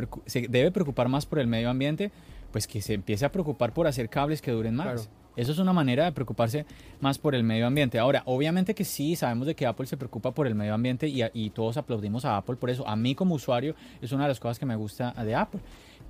debe 0.49 0.71
preocupar 0.71 1.07
más 1.09 1.25
por 1.25 1.39
el 1.39 1.47
medio 1.47 1.69
ambiente, 1.69 2.11
pues 2.51 2.67
que 2.67 2.81
se 2.81 2.93
empiece 2.93 3.25
a 3.25 3.31
preocupar 3.31 3.73
por 3.73 3.87
hacer 3.87 4.09
cables 4.09 4.41
que 4.41 4.51
duren 4.51 4.75
más. 4.75 4.85
Claro. 4.85 5.21
Eso 5.37 5.53
es 5.53 5.59
una 5.59 5.71
manera 5.71 6.03
de 6.03 6.11
preocuparse 6.11 6.65
más 6.99 7.17
por 7.17 7.33
el 7.35 7.43
medio 7.43 7.65
ambiente. 7.65 7.97
Ahora, 7.97 8.21
obviamente 8.25 8.75
que 8.75 8.83
sí, 8.83 9.15
sabemos 9.15 9.47
de 9.47 9.55
que 9.55 9.65
Apple 9.65 9.85
se 9.87 9.95
preocupa 9.95 10.33
por 10.33 10.45
el 10.45 10.55
medio 10.55 10.73
ambiente 10.73 11.07
y, 11.07 11.21
y 11.33 11.51
todos 11.51 11.77
aplaudimos 11.77 12.25
a 12.25 12.35
Apple 12.35 12.57
por 12.57 12.69
eso. 12.69 12.85
A 12.85 12.97
mí 12.97 13.15
como 13.15 13.35
usuario 13.35 13.73
es 14.01 14.11
una 14.11 14.23
de 14.23 14.29
las 14.29 14.41
cosas 14.41 14.59
que 14.59 14.65
me 14.65 14.75
gusta 14.75 15.11
de 15.23 15.33
Apple. 15.33 15.61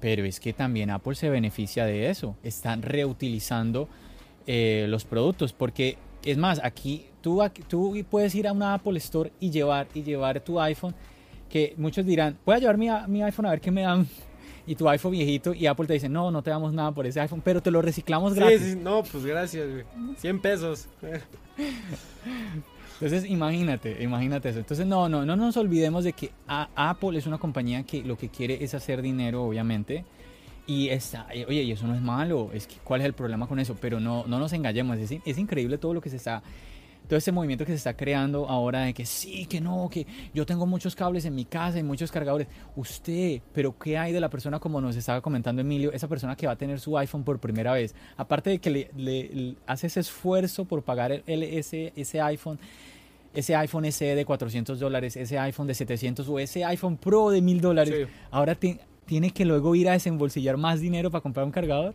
Pero 0.02 0.26
es 0.26 0.40
que 0.40 0.52
también 0.52 0.90
Apple 0.90 1.16
se 1.16 1.30
beneficia 1.30 1.86
de 1.86 2.10
eso. 2.10 2.36
Están 2.44 2.82
reutilizando 2.82 3.88
eh, 4.48 4.86
los 4.90 5.06
productos. 5.06 5.54
Porque, 5.54 5.98
es 6.26 6.38
más, 6.38 6.60
aquí 6.64 7.06
tú, 7.22 7.42
tú 7.70 7.96
puedes 8.10 8.36
ir 8.36 8.48
a 8.48 8.52
una 8.52 8.74
Apple 8.74 8.98
Store 8.98 9.32
y 9.40 9.52
llevar, 9.52 9.88
y 9.94 10.04
llevar 10.04 10.40
tu 10.42 10.60
iPhone. 10.60 10.94
Que 11.50 11.74
muchos 11.78 12.06
dirán, 12.06 12.38
voy 12.46 12.56
a 12.56 12.60
llevar 12.60 12.78
mi, 12.78 12.88
mi 13.08 13.22
iPhone 13.24 13.46
a 13.46 13.52
ver 13.52 13.62
qué 13.62 13.72
me 13.72 13.84
dan. 13.84 14.08
Y 14.68 14.76
tu 14.76 14.88
iPhone 14.88 15.12
viejito. 15.14 15.56
Y 15.56 15.66
Apple 15.66 15.88
te 15.88 15.94
dice, 15.94 16.08
no, 16.08 16.30
no 16.30 16.44
te 16.44 16.52
damos 16.52 16.72
nada 16.72 16.92
por 16.92 17.06
ese 17.08 17.20
iPhone. 17.20 17.42
Pero 17.44 17.62
te 17.62 17.72
lo 17.72 17.82
reciclamos 17.82 18.34
Sí, 18.34 18.40
gratis. 18.40 18.62
sí, 18.62 18.76
no, 18.76 19.02
pues 19.04 19.26
gracias, 19.26 19.68
güey. 19.68 19.84
100 20.18 20.40
pesos. 20.40 20.88
Entonces, 23.02 23.28
imagínate, 23.28 24.04
imagínate 24.04 24.50
eso. 24.50 24.60
Entonces, 24.60 24.86
no, 24.86 25.10
no, 25.10 25.26
no 25.26 25.36
nos 25.36 25.58
olvidemos 25.58 26.04
de 26.04 26.14
que 26.14 26.30
Apple 26.48 27.18
es 27.18 27.26
una 27.26 27.40
compañía 27.40 27.82
que 27.82 28.04
lo 28.04 28.16
que 28.16 28.30
quiere 28.30 28.64
es 28.64 28.76
hacer 28.76 29.02
dinero, 29.02 29.44
obviamente. 29.44 30.06
Y 30.68 30.90
está, 30.90 31.26
eh, 31.34 31.46
oye, 31.50 31.64
y 31.64 31.72
eso 31.72 31.88
no 31.88 31.96
es 31.96 32.02
malo. 32.02 32.52
Es 32.54 32.68
que, 32.68 32.76
¿cuál 32.84 33.02
es 33.02 33.06
el 33.08 33.14
problema 33.14 33.48
con 33.48 33.60
eso? 33.60 33.76
Pero 33.82 34.00
no, 34.00 34.26
no 34.28 34.38
nos 34.38 34.54
engañemos. 34.54 35.00
Es, 35.00 35.12
es 35.26 35.38
increíble 35.40 35.80
todo 35.80 35.96
lo 35.96 36.00
que 36.02 36.12
se 36.12 36.18
está, 36.18 36.44
todo 37.08 37.18
ese 37.18 37.32
movimiento 37.32 37.66
que 37.66 37.72
se 37.72 37.78
está 37.78 37.98
creando 37.98 38.48
ahora 38.48 38.82
de 38.82 38.94
que 38.94 39.04
sí, 39.08 39.48
que 39.48 39.60
no, 39.60 39.90
que 39.92 40.06
yo 40.36 40.46
tengo 40.46 40.68
muchos 40.68 40.96
cables 40.96 41.26
en 41.26 41.34
mi 41.34 41.46
casa 41.46 41.80
y 41.80 41.84
muchos 41.84 42.12
cargadores. 42.12 42.48
Usted, 42.76 43.42
pero 43.52 43.76
¿qué 43.80 43.98
hay 43.98 44.14
de 44.14 44.20
la 44.22 44.30
persona 44.30 44.60
como 44.60 44.80
nos 44.80 44.96
estaba 44.96 45.22
comentando 45.22 45.62
Emilio? 45.64 45.92
Esa 45.92 46.08
persona 46.08 46.36
que 46.36 46.46
va 46.46 46.54
a 46.54 46.58
tener 46.58 46.80
su 46.80 46.96
iPhone 47.00 47.24
por 47.24 47.40
primera 47.40 47.74
vez. 47.74 47.96
Aparte 48.16 48.52
de 48.52 48.60
que 48.60 48.70
le, 48.70 48.92
le- 48.96 49.30
le 49.34 49.56
hace 49.66 49.88
ese 49.88 50.02
esfuerzo 50.02 50.66
por 50.66 50.84
pagar 50.84 51.12
el, 51.12 51.24
el- 51.26 51.42
ese, 51.44 51.92
ese 51.96 52.22
iPhone 52.22 52.60
ese 53.34 53.56
iPhone 53.56 53.86
SE 53.92 54.16
de 54.16 54.26
400 54.26 54.80
dólares, 54.80 55.16
ese 55.16 55.38
iPhone 55.40 55.68
de 55.68 55.74
700 55.74 56.28
o 56.28 56.40
ese 56.40 56.64
iPhone 56.66 56.98
Pro 56.98 57.30
de 57.30 57.42
1000 57.42 57.62
dólares, 57.62 58.08
Sí. 58.08 58.14
ahora 58.32 58.56
ti- 58.56 58.80
tiene 59.06 59.32
que 59.32 59.46
luego 59.46 59.74
ir 59.76 59.90
a 59.90 59.94
desembolsillar 59.94 60.58
más 60.58 60.80
dinero 60.80 61.12
para 61.12 61.22
comprar 61.22 61.46
un 61.46 61.52
cargador. 61.52 61.94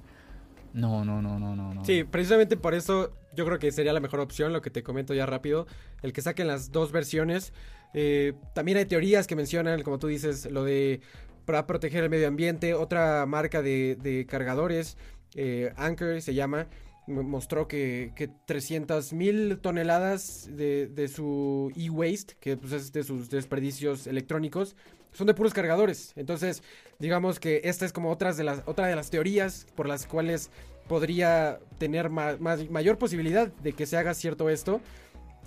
No, 0.72 1.04
no, 1.04 1.22
no, 1.22 1.38
no, 1.38 1.54
no. 1.56 1.84
Sí, 1.84 2.04
precisamente 2.04 2.56
por 2.56 2.74
eso 2.74 3.10
yo 3.34 3.46
creo 3.46 3.58
que 3.58 3.72
sería 3.72 3.92
la 3.94 4.00
mejor 4.00 4.20
opción, 4.20 4.52
lo 4.52 4.60
que 4.60 4.70
te 4.70 4.82
comento 4.82 5.14
ya 5.14 5.24
rápido, 5.26 5.66
el 6.02 6.12
que 6.12 6.20
saquen 6.20 6.46
las 6.46 6.70
dos 6.72 6.92
versiones. 6.92 7.52
Eh, 7.94 8.34
también 8.54 8.76
hay 8.78 8.84
teorías 8.84 9.26
que 9.26 9.36
mencionan, 9.36 9.82
como 9.82 9.98
tú 9.98 10.06
dices, 10.06 10.50
lo 10.50 10.64
de 10.64 11.00
para 11.46 11.66
proteger 11.66 12.02
el 12.04 12.10
medio 12.10 12.28
ambiente. 12.28 12.74
Otra 12.74 13.24
marca 13.24 13.62
de, 13.62 13.96
de 14.02 14.26
cargadores, 14.26 14.98
eh, 15.34 15.72
Anchor 15.76 16.20
se 16.20 16.34
llama, 16.34 16.66
mostró 17.07 17.69
que, 17.69 18.12
que 18.16 18.28
300 18.47 19.12
mil 19.12 19.59
toneladas 19.59 20.49
de, 20.53 20.87
de 20.89 21.09
su 21.09 21.73
e-waste, 21.77 22.35
que 22.41 22.57
pues, 22.57 22.73
es 22.73 22.93
de 22.93 23.05
sus 23.05 23.31
desperdicios 23.31 24.07
electrónicos, 24.07 24.77
son 25.12 25.27
de 25.27 25.35
puros 25.35 25.55
cargadores. 25.55 26.12
Entonces, 26.16 26.62
digamos 26.99 27.41
que 27.41 27.61
esta 27.65 27.87
es 27.87 27.93
como 27.93 28.11
otras 28.11 28.37
de 28.37 28.45
las, 28.45 28.62
otra 28.66 28.87
de 28.87 28.97
las 28.97 29.11
teorías 29.11 29.66
por 29.74 29.89
las 29.89 30.07
cuales 30.07 30.51
podría 30.89 31.59
tener 31.78 32.11
ma- 32.11 32.37
más- 32.39 32.69
mayor 32.70 32.99
posibilidad 32.99 33.49
de 33.49 33.73
que 33.73 33.87
se 33.87 33.97
haga 33.97 34.12
cierto 34.15 34.51
esto. 34.51 34.81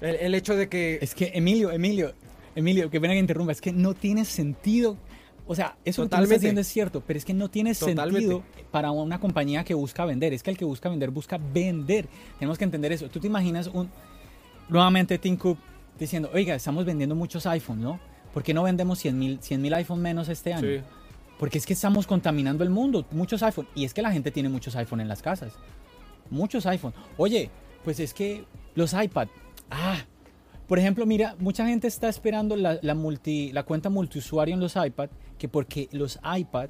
El, 0.02 0.16
el 0.16 0.36
hecho 0.36 0.56
de 0.56 0.70
que... 0.70 0.98
Es 1.02 1.14
que, 1.14 1.32
Emilio, 1.34 1.72
Emilio, 1.72 2.14
Emilio, 2.56 2.90
que 2.90 3.00
pena 3.00 3.14
que 3.14 3.20
interrumpa, 3.20 3.52
es 3.52 3.62
que 3.62 3.72
no 3.72 3.94
tiene 3.94 4.26
sentido. 4.26 4.98
O 5.52 5.56
sea, 5.56 5.76
eso 5.84 5.84
que 5.84 5.84
tú 5.84 5.86
me 5.86 6.04
estás 6.04 6.10
Totalmente. 6.10 6.36
diciendo 6.36 6.62
es 6.62 6.68
cierto, 6.68 7.04
pero 7.08 7.18
es 7.18 7.26
que 7.26 7.34
no 7.34 7.50
tiene 7.50 7.74
Totalmente. 7.74 8.20
sentido 8.20 8.44
para 8.70 8.92
una 8.92 9.20
compañía 9.20 9.64
que 9.64 9.74
busca 9.74 10.06
vender. 10.06 10.32
Es 10.32 10.44
que 10.44 10.52
el 10.52 10.58
que 10.58 10.64
busca 10.64 10.90
vender 10.90 11.10
busca 11.10 11.40
vender. 11.40 12.08
Tenemos 12.38 12.60
que 12.60 12.66
entender 12.66 12.92
eso. 12.92 13.10
Tú 13.10 13.20
te 13.20 13.26
imaginas 13.26 13.66
un 13.66 13.90
nuevamente 14.70 15.18
Tim 15.18 15.38
Cook 15.38 15.58
diciendo, 15.98 16.30
oiga, 16.36 16.54
estamos 16.54 16.86
vendiendo 16.86 17.16
muchos 17.16 17.48
iPhones, 17.48 17.84
¿no? 17.84 18.00
¿Por 18.32 18.44
qué 18.44 18.54
no 18.54 18.62
vendemos 18.62 19.00
100 19.00 19.18
mil 19.18 19.40
100 19.42 19.60
mil 19.60 19.74
iPhones 19.74 20.04
menos 20.04 20.30
este 20.30 20.54
año? 20.54 20.68
Sí. 20.68 20.84
Porque 21.40 21.58
es 21.58 21.66
que 21.66 21.74
estamos 21.74 22.06
contaminando 22.06 22.64
el 22.64 22.70
mundo, 22.70 23.08
muchos 23.10 23.42
iPhone. 23.42 23.68
Y 23.74 23.86
es 23.86 23.94
que 23.96 24.04
la 24.04 24.12
gente 24.12 24.30
tiene 24.30 24.50
muchos 24.50 24.76
iPhone 24.76 25.02
en 25.02 25.08
las 25.08 25.24
casas. 25.24 25.54
Muchos 26.30 26.68
iPhone. 26.68 26.94
Oye, 27.18 27.50
pues 27.84 28.00
es 28.00 28.14
que 28.14 28.46
los 28.76 28.94
iPad. 28.94 29.30
Ah, 29.72 29.98
por 30.68 30.78
ejemplo, 30.78 31.08
mira, 31.08 31.36
mucha 31.40 31.66
gente 31.66 31.88
está 31.88 32.08
esperando 32.08 32.56
la, 32.56 32.78
la 32.84 32.94
multi, 32.94 33.52
la 33.52 33.64
cuenta 33.64 33.90
multiusuario 33.90 34.54
en 34.54 34.60
los 34.60 34.76
iPad, 34.76 35.10
que 35.40 35.48
porque 35.50 35.90
los 35.92 36.20
iPad 36.38 36.70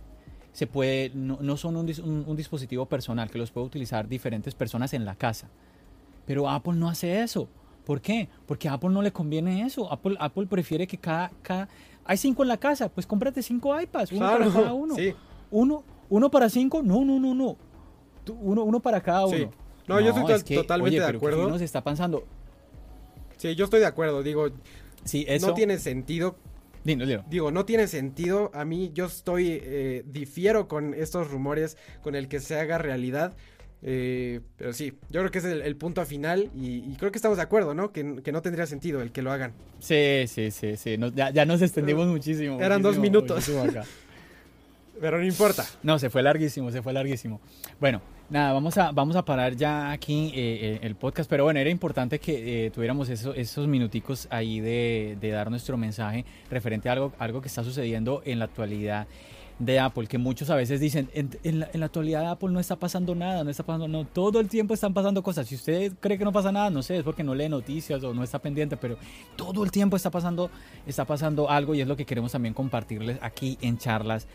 se 0.53 0.65
puede, 0.67 1.11
no, 1.13 1.37
no 1.41 1.57
son 1.57 1.75
un, 1.75 1.87
un- 2.03 2.23
un 2.25 2.35
dispositivo 2.37 2.85
personal, 2.85 3.29
que 3.29 3.37
los 3.37 3.51
puede 3.51 3.67
utilizar 3.67 4.07
diferentes 4.07 4.55
personas 4.55 4.93
en 4.93 5.03
la 5.03 5.15
casa. 5.15 5.49
Pero 6.25 6.49
Apple 6.49 6.73
no 6.73 6.87
hace 6.89 7.21
eso. 7.21 7.49
¿Por 7.85 7.99
qué? 8.01 8.29
Porque 8.45 8.69
a 8.69 8.73
Apple 8.73 8.89
no 8.91 9.01
le 9.01 9.11
conviene 9.11 9.65
eso. 9.65 9.91
Apple, 9.91 10.15
Apple 10.19 10.45
prefiere 10.47 10.85
que 10.87 10.97
cada, 10.97 11.31
cada... 11.41 11.67
Hay 12.05 12.17
cinco 12.17 12.43
en 12.43 12.49
la 12.49 12.57
casa, 12.57 12.89
pues 12.89 13.05
cómprate 13.05 13.41
cinco 13.43 13.79
iPads, 13.79 14.11
uno 14.11 14.19
Claro, 14.21 14.39
para 14.45 14.51
cada 14.53 14.73
uno. 14.73 14.95
sí. 14.95 15.13
Uno, 15.51 15.83
uno 16.09 16.29
para 16.31 16.49
cinco, 16.49 16.81
no, 16.83 17.03
no, 17.03 17.19
no, 17.19 17.33
no. 17.33 17.57
Uno, 18.41 18.63
uno 18.63 18.79
para 18.79 19.01
cada 19.01 19.25
uno. 19.25 19.37
Sí. 19.37 19.47
No, 19.87 19.99
yo 19.99 20.09
estoy 20.09 20.25
to- 20.55 20.61
totalmente 20.61 20.97
oye, 20.97 20.99
de 20.99 21.05
pero 21.07 21.19
¿qué 21.19 21.25
acuerdo. 21.27 21.49
nos 21.49 21.61
está 21.61 21.83
pasando? 21.83 22.23
Sí, 23.37 23.55
yo 23.55 23.65
estoy 23.65 23.79
de 23.79 23.87
acuerdo. 23.87 24.21
Digo, 24.21 24.47
Sí, 25.03 25.25
eso... 25.27 25.47
no 25.47 25.53
tiene 25.55 25.77
sentido. 25.79 26.35
Dilo. 26.83 27.23
Digo, 27.29 27.51
no 27.51 27.65
tiene 27.65 27.87
sentido. 27.87 28.51
A 28.53 28.65
mí 28.65 28.91
yo 28.93 29.05
estoy, 29.05 29.59
eh, 29.61 30.03
difiero 30.05 30.67
con 30.67 30.93
estos 30.93 31.29
rumores, 31.29 31.77
con 32.01 32.15
el 32.15 32.27
que 32.27 32.39
se 32.39 32.59
haga 32.59 32.77
realidad. 32.77 33.35
Eh, 33.81 34.41
pero 34.57 34.73
sí, 34.73 34.93
yo 35.09 35.21
creo 35.21 35.31
que 35.31 35.37
es 35.37 35.45
el, 35.45 35.61
el 35.61 35.75
punto 35.77 36.05
final 36.05 36.49
y, 36.53 36.79
y 36.91 36.95
creo 36.99 37.11
que 37.11 37.17
estamos 37.17 37.37
de 37.37 37.43
acuerdo, 37.43 37.73
¿no? 37.73 37.93
Que, 37.93 38.21
que 38.23 38.31
no 38.33 38.41
tendría 38.41 38.65
sentido 38.65 39.01
el 39.01 39.11
que 39.13 39.21
lo 39.21 39.31
hagan. 39.31 39.53
Sí, 39.79 40.25
sí, 40.27 40.51
sí, 40.51 40.75
sí. 40.75 40.97
Nos- 40.97 41.15
ya, 41.15 41.29
ya 41.31 41.45
nos 41.45 41.61
extendimos 41.61 42.07
muchísimo. 42.07 42.59
Eran 42.61 42.81
dos 42.81 42.97
minutos. 42.97 43.47
acá. 43.49 43.83
Pero 44.99 45.17
no 45.17 45.25
importa. 45.25 45.65
No, 45.83 45.97
se 45.99 46.09
fue 46.09 46.21
larguísimo, 46.23 46.71
se 46.71 46.81
fue 46.81 46.93
larguísimo. 46.93 47.39
Bueno, 47.79 48.01
nada, 48.29 48.53
vamos 48.53 48.77
a, 48.77 48.91
vamos 48.91 49.15
a 49.15 49.23
parar 49.23 49.55
ya 49.55 49.91
aquí 49.91 50.27
eh, 50.27 50.33
eh, 50.35 50.79
el 50.83 50.95
podcast, 50.95 51.29
pero 51.29 51.43
bueno, 51.45 51.59
era 51.59 51.69
importante 51.69 52.19
que 52.19 52.65
eh, 52.65 52.71
tuviéramos 52.71 53.09
eso- 53.09 53.33
esos 53.33 53.67
minuticos 53.67 54.27
ahí 54.29 54.59
de, 54.59 55.17
de 55.21 55.29
dar 55.29 55.49
nuestro 55.49 55.77
mensaje 55.77 56.25
referente 56.49 56.89
a 56.89 56.93
algo, 56.93 57.13
algo 57.19 57.41
que 57.41 57.47
está 57.47 57.63
sucediendo 57.63 58.21
en 58.25 58.39
la 58.39 58.45
actualidad 58.45 59.07
de 59.57 59.77
Apple, 59.77 60.07
que 60.07 60.17
muchos 60.17 60.49
a 60.49 60.55
veces 60.55 60.79
dicen, 60.79 61.09
en, 61.13 61.37
en 61.43 61.59
la, 61.59 61.85
actualidad 61.85 62.31
Apple 62.31 62.47
no 62.49 62.61
está 62.61 62.77
pasando 62.77 63.13
nada, 63.13 63.43
no 63.43 63.49
está 63.49 63.63
pasando, 63.63 63.89
no, 63.89 64.05
todo 64.05 64.39
el 64.39 64.47
tiempo 64.47 64.73
están 64.73 64.93
pasando 64.93 65.21
cosas. 65.21 65.47
Si 65.47 65.55
usted 65.55 65.91
cree 65.99 66.17
que 66.17 66.23
no 66.23 66.31
pasa 66.31 66.49
nada, 66.53 66.69
no 66.69 66.81
sé, 66.81 66.95
es 66.97 67.03
porque 67.03 67.25
no 67.25 67.35
lee 67.35 67.49
noticias 67.49 68.01
o 68.05 68.13
no 68.13 68.23
está 68.23 68.39
pendiente, 68.39 68.77
pero 68.77 68.97
todo 69.35 69.65
el 69.65 69.71
tiempo 69.71 69.97
está 69.97 70.09
pasando, 70.11 70.49
está 70.87 71.03
pasando 71.03 71.49
algo 71.49 71.75
y 71.75 71.81
es 71.81 71.87
lo 71.89 71.97
que 71.97 72.05
queremos 72.05 72.31
también 72.31 72.53
compartirles 72.53 73.17
aquí 73.21 73.57
en 73.61 73.77
charlas 73.77 74.27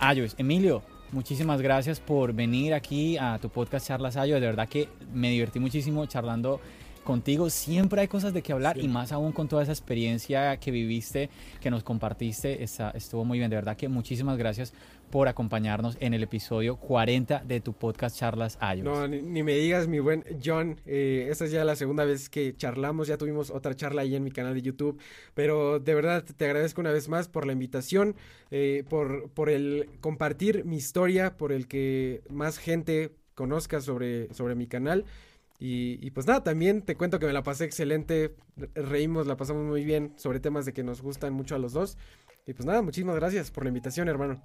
iOS. 0.00 0.34
Emilio, 0.38 0.82
muchísimas 1.12 1.60
gracias 1.60 2.00
por 2.00 2.32
venir 2.32 2.74
aquí 2.74 3.16
a 3.18 3.38
tu 3.38 3.48
podcast 3.48 3.86
Charlas 3.86 4.16
iOS. 4.16 4.40
De 4.40 4.46
verdad 4.46 4.68
que 4.68 4.88
me 5.12 5.30
divertí 5.30 5.60
muchísimo 5.60 6.06
charlando 6.06 6.60
contigo. 7.04 7.50
Siempre 7.50 8.00
hay 8.00 8.08
cosas 8.08 8.32
de 8.32 8.42
qué 8.42 8.52
hablar 8.52 8.78
y 8.78 8.88
más 8.88 9.12
aún 9.12 9.32
con 9.32 9.48
toda 9.48 9.62
esa 9.62 9.72
experiencia 9.72 10.56
que 10.58 10.70
viviste, 10.70 11.28
que 11.60 11.70
nos 11.70 11.82
compartiste. 11.82 12.62
Está, 12.62 12.90
estuvo 12.90 13.24
muy 13.24 13.38
bien, 13.38 13.50
de 13.50 13.56
verdad 13.56 13.76
que 13.76 13.88
muchísimas 13.88 14.38
gracias 14.38 14.72
por 15.10 15.28
acompañarnos 15.28 15.96
en 16.00 16.14
el 16.14 16.22
episodio 16.22 16.76
40 16.76 17.42
de 17.44 17.60
tu 17.60 17.72
podcast 17.72 18.16
Charlas 18.16 18.58
iOS. 18.62 18.84
No, 18.84 19.08
ni, 19.08 19.20
ni 19.20 19.42
me 19.42 19.54
digas, 19.54 19.88
mi 19.88 19.98
buen 19.98 20.24
John, 20.42 20.80
eh, 20.86 21.28
esta 21.30 21.44
es 21.44 21.50
ya 21.50 21.64
la 21.64 21.76
segunda 21.76 22.04
vez 22.04 22.30
que 22.30 22.56
charlamos, 22.56 23.08
ya 23.08 23.18
tuvimos 23.18 23.50
otra 23.50 23.74
charla 23.74 24.02
ahí 24.02 24.14
en 24.14 24.22
mi 24.22 24.30
canal 24.30 24.54
de 24.54 24.62
YouTube, 24.62 24.98
pero 25.34 25.80
de 25.80 25.94
verdad 25.94 26.24
te 26.24 26.44
agradezco 26.44 26.80
una 26.80 26.92
vez 26.92 27.08
más 27.08 27.28
por 27.28 27.46
la 27.46 27.52
invitación, 27.52 28.14
eh, 28.50 28.84
por, 28.88 29.30
por 29.30 29.50
el 29.50 29.88
compartir 30.00 30.64
mi 30.64 30.76
historia, 30.76 31.36
por 31.36 31.52
el 31.52 31.66
que 31.66 32.22
más 32.30 32.58
gente 32.58 33.12
conozca 33.34 33.80
sobre, 33.80 34.32
sobre 34.32 34.54
mi 34.54 34.66
canal. 34.66 35.04
Y, 35.58 35.98
y, 36.00 36.10
pues 36.12 36.26
nada, 36.26 36.42
también 36.42 36.80
te 36.80 36.96
cuento 36.96 37.18
que 37.18 37.26
me 37.26 37.34
la 37.34 37.42
pasé 37.42 37.64
excelente, 37.66 38.34
reímos, 38.74 39.26
la 39.26 39.36
pasamos 39.36 39.64
muy 39.66 39.84
bien 39.84 40.14
sobre 40.16 40.40
temas 40.40 40.64
de 40.64 40.72
que 40.72 40.82
nos 40.82 41.02
gustan 41.02 41.34
mucho 41.34 41.54
a 41.54 41.58
los 41.58 41.74
dos. 41.74 41.98
Y 42.46 42.54
pues 42.54 42.66
nada, 42.66 42.82
muchísimas 42.82 43.16
gracias 43.16 43.50
por 43.50 43.64
la 43.64 43.68
invitación, 43.68 44.08
hermano. 44.08 44.40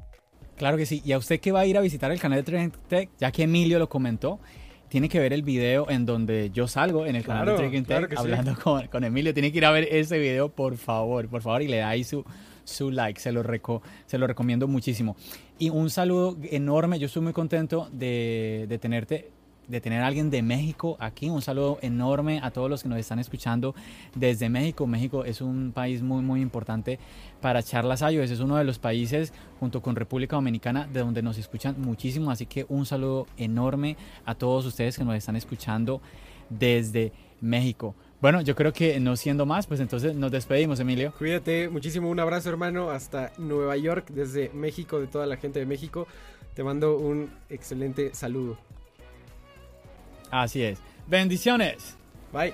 Claro 0.57 0.77
que 0.77 0.85
sí. 0.85 1.01
Y 1.05 1.11
a 1.11 1.17
usted 1.17 1.39
que 1.39 1.51
va 1.51 1.61
a 1.61 1.65
ir 1.65 1.77
a 1.77 1.81
visitar 1.81 2.11
el 2.11 2.19
canal 2.19 2.39
de 2.39 2.43
Trend 2.43 2.73
Tech, 2.87 3.09
ya 3.19 3.31
que 3.31 3.43
Emilio 3.43 3.77
lo 3.79 3.89
comentó, 3.89 4.39
tiene 4.87 5.09
que 5.09 5.19
ver 5.19 5.33
el 5.33 5.41
video 5.43 5.89
en 5.89 6.05
donde 6.05 6.51
yo 6.53 6.67
salgo 6.67 7.05
en 7.05 7.15
el 7.15 7.23
canal 7.23 7.43
Claro, 7.45 7.61
de 7.61 7.69
Trek 7.69 7.85
claro 7.85 8.07
Tech 8.07 8.17
sí. 8.17 8.21
hablando 8.23 8.55
con, 8.63 8.87
con 8.87 9.03
Emilio. 9.03 9.33
Tiene 9.33 9.51
que 9.51 9.57
ir 9.57 9.65
a 9.65 9.71
ver 9.71 9.87
ese 9.91 10.17
video, 10.17 10.49
por 10.49 10.77
favor, 10.77 11.27
por 11.27 11.41
favor, 11.41 11.61
y 11.61 11.67
le 11.67 11.77
da 11.77 11.89
ahí 11.89 12.03
su, 12.03 12.23
su 12.63 12.91
like. 12.91 13.19
Se 13.19 13.31
lo, 13.33 13.43
reco- 13.43 13.81
se 14.05 14.17
lo 14.17 14.27
recomiendo 14.27 14.67
muchísimo. 14.67 15.17
Y 15.59 15.69
un 15.69 15.89
saludo 15.89 16.37
enorme. 16.51 16.99
Yo 16.99 17.07
estoy 17.07 17.21
muy 17.21 17.33
contento 17.33 17.89
de, 17.91 18.65
de 18.69 18.77
tenerte. 18.77 19.31
De 19.67 19.81
tener 19.81 20.01
a 20.01 20.07
alguien 20.07 20.29
de 20.29 20.41
México 20.41 20.95
aquí, 20.99 21.29
un 21.29 21.41
saludo 21.41 21.79
enorme 21.81 22.39
a 22.43 22.51
todos 22.51 22.69
los 22.69 22.83
que 22.83 22.89
nos 22.89 22.99
están 22.99 23.19
escuchando 23.19 23.73
desde 24.13 24.47
México. 24.49 24.85
México 24.85 25.25
es 25.25 25.41
un 25.41 25.71
país 25.73 26.03
muy, 26.03 26.21
muy 26.21 26.41
importante 26.41 26.99
para 27.41 27.63
charlas 27.63 28.01
iOS. 28.01 28.31
Es 28.31 28.39
uno 28.39 28.57
de 28.57 28.63
los 28.63 28.77
países, 28.77 29.33
junto 29.59 29.81
con 29.81 29.95
República 29.95 30.35
Dominicana, 30.35 30.87
de 30.91 30.99
donde 30.99 31.21
nos 31.21 31.37
escuchan 31.37 31.75
muchísimo. 31.79 32.29
Así 32.29 32.45
que 32.45 32.65
un 32.69 32.85
saludo 32.85 33.27
enorme 33.37 33.97
a 34.25 34.35
todos 34.35 34.65
ustedes 34.65 34.97
que 34.97 35.03
nos 35.03 35.15
están 35.15 35.35
escuchando 35.35 36.01
desde 36.49 37.11
México. 37.41 37.95
Bueno, 38.21 38.41
yo 38.41 38.55
creo 38.55 38.73
que 38.73 38.99
no 38.99 39.15
siendo 39.15 39.45
más, 39.45 39.67
pues 39.67 39.79
entonces 39.79 40.15
nos 40.15 40.31
despedimos, 40.31 40.79
Emilio. 40.79 41.13
Cuídate 41.17 41.69
muchísimo, 41.69 42.09
un 42.09 42.19
abrazo 42.19 42.49
hermano 42.49 42.89
hasta 42.89 43.31
Nueva 43.37 43.77
York, 43.77 44.09
desde 44.09 44.49
México, 44.49 44.99
de 44.99 45.07
toda 45.07 45.25
la 45.25 45.37
gente 45.37 45.59
de 45.59 45.65
México. 45.65 46.07
Te 46.53 46.63
mando 46.63 46.97
un 46.97 47.29
excelente 47.49 48.15
saludo. 48.15 48.57
Así 50.41 50.63
es. 50.63 50.79
Bendiciones. 51.07 51.95
Bye. 52.33 52.53